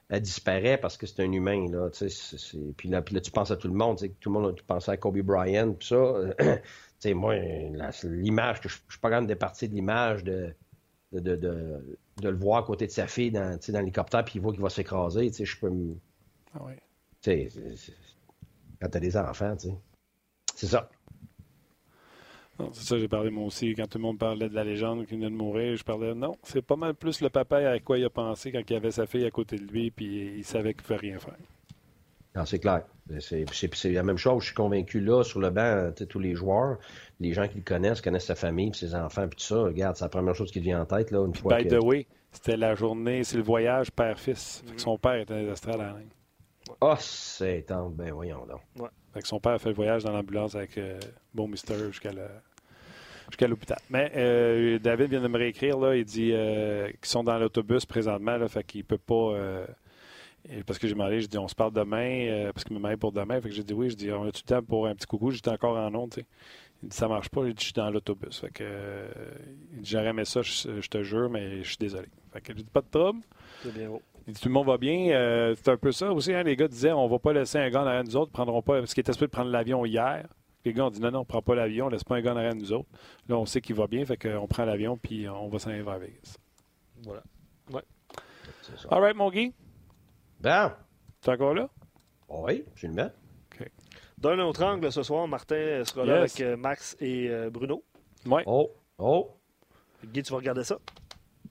elle, 0.10 0.22
disparaît 0.22 0.78
parce 0.78 0.98
que 0.98 1.06
c'est 1.08 1.22
un 1.24 1.32
humain. 1.32 1.68
Là, 1.72 1.90
puis, 2.78 2.90
là, 2.90 3.02
tu 3.02 3.32
penses 3.32 3.52
à 3.52 3.56
tout 3.56 3.70
le 3.70 3.74
monde. 3.74 3.98
Tout 4.20 4.34
le 4.34 4.40
monde 4.40 4.56
tu 4.56 4.64
penses 4.64 4.90
à 4.90 4.98
Kobe 4.98 5.20
Bryant, 5.20 5.74
puis 5.74 5.88
ça. 5.88 7.14
moi, 7.14 7.36
l'image, 8.04 8.58
je, 8.64 8.70
suis 8.70 9.00
pas 9.02 9.10
capable 9.10 9.28
de 9.28 9.34
partir 9.34 9.70
de 9.70 9.74
l'image 9.74 10.24
de 10.24 10.54
de, 11.12 11.20
de, 11.20 11.98
de, 12.22 12.30
le 12.30 12.38
voir 12.38 12.64
à 12.64 12.66
côté 12.66 12.88
de 12.88 12.92
sa 12.92 13.08
fille 13.08 13.32
dans, 13.32 13.60
dans 13.68 13.80
l'hélicoptère, 13.80 14.24
puis 14.24 14.36
il 14.36 14.42
voit 14.42 14.54
qu'il 14.54 14.62
va 14.62 14.70
s'écraser. 14.70 15.30
Je 15.32 15.60
peux 15.60 15.70
me... 15.70 15.96
Ah. 16.54 16.60
Tu 17.22 17.50
sais, 17.50 17.94
quand 18.82 18.90
t'as 18.90 19.00
des 19.00 19.16
enfants, 19.16 19.56
tu 19.56 19.70
sais. 19.70 19.76
C'est 20.56 20.68
ça. 20.68 20.90
C'est 22.74 22.84
ça, 22.84 22.98
j'ai 23.00 23.08
parlé 23.08 23.32
moi 23.32 23.46
aussi. 23.46 23.74
Quand 23.74 23.88
tout 23.88 23.98
le 23.98 24.04
monde 24.04 24.20
parlait 24.20 24.50
de 24.50 24.54
la 24.54 24.64
légende 24.64 25.06
qui 25.06 25.16
venait 25.16 25.30
de 25.30 25.36
mourir, 25.36 25.76
je 25.76 25.84
parlais 25.84 26.14
non, 26.14 26.36
c'est 26.44 26.62
pas 26.62 26.76
mal 26.76 26.94
plus 26.94 27.22
le 27.22 27.30
papa 27.30 27.58
à 27.58 27.80
quoi 27.80 27.98
il 27.98 28.06
a 28.06 28.10
pensé 28.10 28.52
quand 28.52 28.62
il 28.70 28.76
avait 28.76 28.92
sa 28.92 29.08
fille 29.08 29.26
à 29.26 29.32
côté 29.32 29.56
de 29.56 29.64
lui 29.64 29.90
puis 29.90 30.36
il 30.38 30.44
savait 30.44 30.74
qu'il 30.74 30.84
ne 30.84 30.88
pouvait 30.88 31.00
rien 31.00 31.20
faire. 31.20 31.38
Non, 32.36 32.46
c'est 32.46 32.60
clair. 32.60 32.84
C'est 33.20 33.92
la 33.92 34.04
même 34.04 34.18
chose. 34.18 34.42
Je 34.42 34.48
suis 34.48 34.56
convaincu 34.56 35.02
là, 35.02 35.24
sur 35.24 35.40
le 35.40 35.50
banc, 35.50 35.92
tous 36.08 36.20
les 36.20 36.34
joueurs, 36.34 36.78
les 37.20 37.34
gens 37.34 37.48
qui 37.48 37.58
le 37.58 37.64
connaissent, 37.64 38.00
connaissent 38.00 38.28
sa 38.28 38.36
famille, 38.36 38.72
ses 38.74 38.96
enfants, 38.96 39.28
puis 39.28 39.38
tout 39.38 39.44
ça. 39.44 39.64
Regarde, 39.64 39.98
c'est 39.98 40.06
la 40.06 40.10
première 40.10 40.36
chose 40.36 40.52
qui 40.52 40.60
vient 40.60 40.82
en 40.82 40.86
tête, 40.86 41.12
là, 41.12 41.26
une 41.26 41.36
fois 41.36 41.58
By 41.58 41.68
the 41.68 41.84
way, 41.84 42.08
c'était 42.32 42.56
la 42.56 42.76
journée, 42.76 43.24
c'est 43.24 43.38
le 43.38 43.44
voyage 43.44 43.92
père-fils. 43.92 44.64
Son 44.78 44.98
père 44.98 45.16
était 45.16 45.34
dans 45.34 45.40
les 45.42 45.50
astrales 45.50 45.82
à 45.82 45.94
ah, 46.80 46.94
oh, 46.94 46.96
c'est 47.00 47.66
ben 47.70 48.12
voyons 48.12 48.46
donc. 48.46 48.62
Ouais. 48.80 48.90
Fait 49.14 49.22
que 49.22 49.28
son 49.28 49.40
père 49.40 49.54
a 49.54 49.60
fait 49.60 49.70
le 49.70 49.76
voyage 49.76 50.04
dans 50.04 50.12
l'ambulance 50.12 50.56
avec 50.56 50.78
euh, 50.78 51.00
Bon 51.34 51.48
Mister 51.48 51.76
jusqu'à 51.78 52.12
jusqu'à 53.30 53.48
l'hôpital. 53.48 53.80
Mais 53.90 54.12
euh, 54.16 54.80
David 54.80 55.10
vient 55.10 55.22
de 55.22 55.28
me 55.28 55.38
réécrire, 55.38 55.78
là, 55.80 55.96
il 55.96 56.06
dit 56.06 56.32
euh, 56.34 56.88
qu'ils 56.88 57.06
sont 57.06 57.24
dans 57.24 57.38
l'autobus 57.38 57.86
présentement, 57.86 58.38
là, 58.38 58.48
fait 58.48 58.64
qu'il 58.64 58.84
peut 58.84 58.98
pas... 58.98 59.66
parce 60.66 60.80
que 60.80 60.88
j'ai 60.88 60.94
demandé, 60.94 61.22
je 61.22 61.28
dis 61.28 61.38
on 61.38 61.48
se 61.48 61.56
parle 61.56 61.74
demain, 61.74 62.52
parce 62.54 62.64
qu'il 62.64 62.78
me 62.78 62.82
met 62.82 62.98
pour 62.98 63.12
demain. 63.12 63.40
Fait 63.42 63.50
que 63.50 63.56
j'ai 63.56 63.64
dit 63.64 63.74
oui, 63.74 63.90
je 63.90 63.96
dis 63.96 64.12
on 64.12 64.24
a 64.24 64.32
tout 64.32 64.42
le 64.46 64.56
temps 64.56 64.64
pour 64.64 64.88
un 64.88 64.96
petit 64.96 65.08
coucou, 65.08 65.32
j'étais 65.32 65.52
encore 65.52 65.78
en 65.78 65.94
onde, 65.96 66.12
tu 66.12 66.22
sais. 66.22 66.26
Il 66.84 66.90
dit 66.90 66.98
ça 66.98 67.08
marche 67.08 67.30
pas, 67.30 67.46
il 67.46 67.54
dit 67.54 67.60
je 67.60 67.66
suis 67.66 67.74
dans 67.74 67.90
l'autobus. 67.90 68.40
Fait 68.40 68.50
que 68.50 69.08
j'aurais 69.84 70.08
aimé 70.08 70.26
ça, 70.26 70.42
je, 70.42 70.88
te 70.88 71.04
jure, 71.04 71.30
mais 71.30 71.64
je 71.64 71.70
suis 71.70 71.78
désolé. 71.78 72.08
Fait 72.34 72.42
que 72.42 72.48
j'ai 72.56 72.64
dit 72.64 72.72
pas 72.72 72.82
de 72.82 72.90
trouble. 72.90 73.22
C'est 73.62 73.74
bien 73.74 73.90
haut 73.90 74.02
tout 74.26 74.48
le 74.48 74.52
monde 74.52 74.68
va 74.68 74.78
bien? 74.78 75.12
Euh, 75.12 75.56
c'est 75.56 75.70
un 75.70 75.78
peu 75.78 75.92
ça 75.92 76.12
aussi. 76.12 76.34
Hein, 76.34 76.44
les 76.44 76.56
gars 76.56 76.68
disaient 76.68 76.92
on 76.92 77.08
va 77.08 77.20
pas 77.20 77.34
laisser 77.34 77.58
un 77.58 77.70
gars 77.70 77.84
en 77.84 77.88
arrière 77.88 78.04
de 78.04 78.10
nous 78.10 78.18
autres. 78.18 78.32
Prendront 78.32 78.62
pas, 78.62 78.80
parce 78.80 78.94
qu'il 78.94 79.02
était 79.02 79.14
supposé 79.14 79.28
de 79.28 79.32
prendre 79.32 79.52
l'avion 79.52 79.86
hier. 79.86 80.28
Les 80.64 80.74
gars 80.74 80.86
ont 80.86 80.90
dit 80.90 81.02
non, 81.02 81.12
non, 81.12 81.20
on 81.20 81.26
prend 81.26 81.42
pas 81.42 81.56
l'avion, 81.56 81.88
on 81.88 81.90
laisse 81.90 82.04
pas 82.04 82.16
un 82.16 82.22
gars 82.22 82.34
en 82.34 82.38
arrière 82.38 82.54
de 82.54 82.60
nous 82.60 82.74
autres. 82.74 82.90
Là, 83.28 83.38
on 83.38 83.46
sait 83.46 83.62
qu'il 83.62 83.76
va 83.76 83.88
bien, 83.88 84.06
fait 84.06 84.18
qu'on 84.18 84.48
prend 84.48 84.66
l'avion 84.66 84.98
puis 84.98 85.28
on 85.28 85.50
va 85.50 85.60
s'en 85.60 85.72
aller 85.72 85.82
vers 85.82 85.98
Vegas. 85.98 86.38
Voilà. 87.04 87.24
Ouais. 87.72 87.82
All 88.90 89.02
right, 89.02 89.16
mon 89.16 89.30
Guy. 89.32 89.54
Ben. 90.40 90.76
Tu 91.22 91.30
es 91.30 91.34
encore 91.34 91.54
là? 91.54 91.70
Oui, 92.30 92.64
je 92.76 92.88
le 92.88 92.94
mets. 92.94 93.12
OK. 93.60 93.68
D'un 94.18 94.40
autre 94.40 94.64
angle, 94.64 94.92
ce 94.92 95.04
soir, 95.04 95.28
Martin 95.28 95.84
sera 95.84 96.06
là 96.06 96.20
avec 96.20 96.40
euh, 96.42 96.56
Max 96.56 96.96
et 97.00 97.28
euh, 97.30 97.50
Bruno. 97.50 97.84
Oui. 98.26 98.44
Oh, 98.46 98.72
oh. 98.98 99.32
Guy, 100.06 100.24
tu 100.24 100.32
vas 100.32 100.38
regarder 100.38 100.64
ça? 100.64 100.78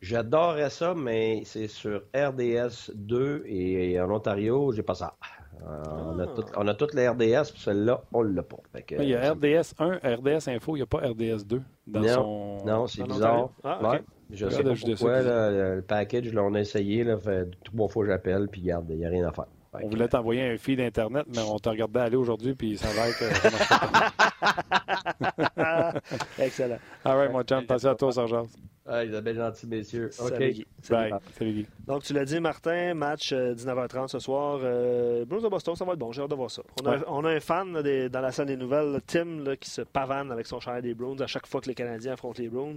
J'adorerais 0.01 0.71
ça, 0.71 0.95
mais 0.95 1.43
c'est 1.45 1.69
sur 1.69 2.03
RDS 2.15 2.91
2 2.95 3.45
et 3.47 4.01
en 4.01 4.11
Ontario, 4.11 4.73
j'ai 4.73 4.83
pas 4.83 4.95
ça. 4.95 5.15
Euh, 5.63 5.83
on, 5.89 6.19
a 6.19 6.27
tout, 6.27 6.45
on, 6.57 6.67
a 6.69 6.75
toutes 6.75 6.95
les 6.95 7.07
RDS, 7.07 7.53
puis 7.53 7.61
celle-là, 7.61 8.03
on 8.15 8.23
l'a 8.23 8.43
pas. 8.43 8.57
il 8.99 9.09
y 9.09 9.15
a 9.15 9.33
RDS 9.33 9.75
1, 9.79 10.17
RDS 10.17 10.49
Info, 10.49 10.75
il 10.75 10.79
n'y 10.79 10.83
a 10.83 10.87
pas 10.87 11.01
RDS 11.01 11.45
2 11.45 11.63
dans 11.87 12.01
non, 12.01 12.09
son. 12.09 12.67
Non, 12.67 12.87
c'est 12.87 13.03
bizarre. 13.03 13.51
Ah, 13.63 13.99
Je 14.31 14.49
sais 14.49 14.63
pas 14.63 14.73
pourquoi, 14.75 15.23
le, 15.23 15.85
package, 15.87 16.33
là, 16.33 16.45
on 16.45 16.55
a 16.55 16.61
essayé, 16.61 17.05
là, 17.05 17.19
fait 17.19 17.51
trois 17.63 17.89
fois 17.89 18.07
j'appelle, 18.07 18.49
puis 18.49 18.63
il 18.63 18.65
n'y 18.65 19.05
a 19.05 19.09
rien 19.09 19.29
à 19.29 19.33
faire. 19.33 19.47
On 19.73 19.89
voulait 19.89 20.09
t'envoyer 20.09 20.43
un 20.43 20.57
feed 20.57 20.81
Internet, 20.81 21.27
mais 21.35 21.43
on 21.43 21.59
t'a 21.59 21.71
regardé 21.71 22.01
aller 22.01 22.17
aujourd'hui, 22.17 22.55
puis 22.55 22.77
ça 22.77 22.89
va 22.89 23.09
être. 23.09 23.23
Excellent. 26.39 26.79
All 27.05 27.17
right, 27.17 27.31
mon 27.31 27.43
chum, 27.43 27.65
passez 27.67 27.87
à 27.87 27.95
toi, 27.95 28.11
Sergent. 28.11 28.47
Ah, 28.87 29.05
Isabelle, 29.05 29.37
gentil, 29.37 29.67
messieurs. 29.69 30.11
OK. 30.19 30.29
Salut, 30.29 30.67
Bye. 30.91 31.15
Salut, 31.39 31.53
Guy. 31.53 31.67
Donc, 31.87 32.03
tu 32.03 32.13
l'as 32.13 32.25
dit, 32.25 32.41
Martin, 32.41 32.95
match 32.95 33.33
19h30 33.33 33.97
euh, 33.97 34.07
ce 34.09 34.19
soir. 34.19 34.59
Euh, 34.65 35.25
Blues 35.25 35.45
de 35.45 35.49
Boston, 35.49 35.77
ça 35.77 35.85
va 35.85 35.93
être 35.93 35.99
bon. 36.01 36.11
J'ai 36.11 36.23
hâte 36.23 36.31
de 36.31 36.35
voir 36.35 36.51
ça. 36.51 36.63
On 36.83 36.87
a, 36.89 36.99
on 37.07 37.25
a 37.25 37.31
un 37.31 37.41
fan 37.41 37.73
dans 37.73 38.21
la 38.21 38.33
salle 38.33 38.47
des 38.47 38.57
nouvelles, 38.57 39.01
Tim, 39.07 39.45
là, 39.45 39.57
qui 39.57 39.71
se 39.71 39.83
pavane 39.83 40.33
avec 40.33 40.47
son 40.47 40.59
chalet 40.59 40.83
des 40.83 40.95
Bruins 40.95 41.21
à 41.21 41.29
chaque 41.29 41.47
fois 41.47 41.61
que 41.61 41.69
les 41.69 41.75
Canadiens 41.77 42.15
affrontent 42.15 42.43
les 42.43 42.49
Bruins. 42.49 42.75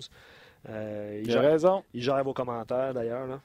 Euh, 0.70 1.22
il 1.24 1.36
a 1.36 1.42
raison. 1.42 1.84
Il 1.94 2.04
gère 2.04 2.24
vos 2.24 2.34
commentaires, 2.34 2.94
d'ailleurs. 2.94 3.40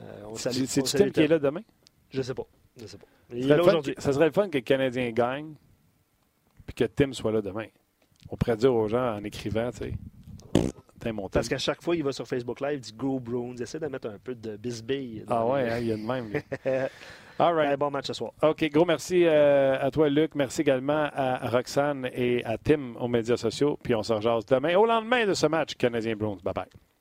Euh, 0.00 0.02
C'est 0.36 0.82
Tim 0.82 1.10
qui 1.10 1.20
est 1.20 1.28
là 1.28 1.40
demain? 1.40 1.62
Je 2.10 2.22
sais 2.22 2.34
pas. 2.34 2.46
Je 2.80 2.86
sais 2.86 2.98
pas. 2.98 3.06
Il 3.32 3.50
est 3.50 3.56
là 3.56 3.62
aujourd'hui. 3.62 3.94
Ça 3.98 4.12
serait 4.12 4.26
le 4.26 4.32
fun 4.32 4.48
que 4.48 4.58
le 4.58 4.62
Canadien 4.62 5.10
gagne 5.10 5.54
puis 6.66 6.74
que 6.74 6.84
Tim 6.84 7.12
soit 7.12 7.32
là 7.32 7.40
demain. 7.40 7.66
On 8.30 8.36
pourrait 8.36 8.56
dire 8.56 8.74
aux 8.74 8.88
gens 8.88 9.16
en 9.16 9.24
écrivant, 9.24 9.70
tu 9.70 9.78
sais. 9.78 9.92
Parce 11.32 11.48
qu'à 11.48 11.58
chaque 11.58 11.82
fois, 11.82 11.96
il 11.96 12.02
va 12.02 12.12
sur 12.12 12.26
Facebook 12.26 12.60
Live, 12.60 12.74
il 12.74 12.80
dit 12.80 12.92
Go 12.92 13.20
Browns, 13.20 13.60
essaie 13.60 13.78
de 13.78 13.86
mettre 13.86 14.08
un 14.08 14.18
peu 14.22 14.34
de 14.34 14.56
bisbille. 14.56 15.24
Ah 15.28 15.46
ouais, 15.46 15.70
hein, 15.70 15.78
il 15.78 15.86
y 15.88 15.92
a 15.92 15.96
de 15.96 16.02
même. 16.02 16.32
All 17.38 17.52
right. 17.54 17.78
bon 17.78 17.90
match 17.90 18.06
ce 18.06 18.12
soir. 18.12 18.32
OK, 18.42 18.64
gros 18.70 18.84
merci 18.84 19.24
euh, 19.26 19.76
à 19.80 19.90
toi, 19.90 20.08
Luc. 20.08 20.34
Merci 20.34 20.60
également 20.60 21.08
à 21.12 21.48
Roxane 21.50 22.08
et 22.14 22.44
à 22.44 22.56
Tim 22.58 22.94
aux 22.98 23.08
médias 23.08 23.36
sociaux. 23.36 23.78
Puis 23.82 23.94
on 23.94 24.02
se 24.02 24.12
rejase 24.12 24.46
demain, 24.46 24.76
au 24.76 24.86
lendemain 24.86 25.26
de 25.26 25.34
ce 25.34 25.46
match 25.46 25.74
Canadien 25.74 26.14
Browns. 26.14 26.38
Bye 26.42 26.54
bye. 26.54 26.93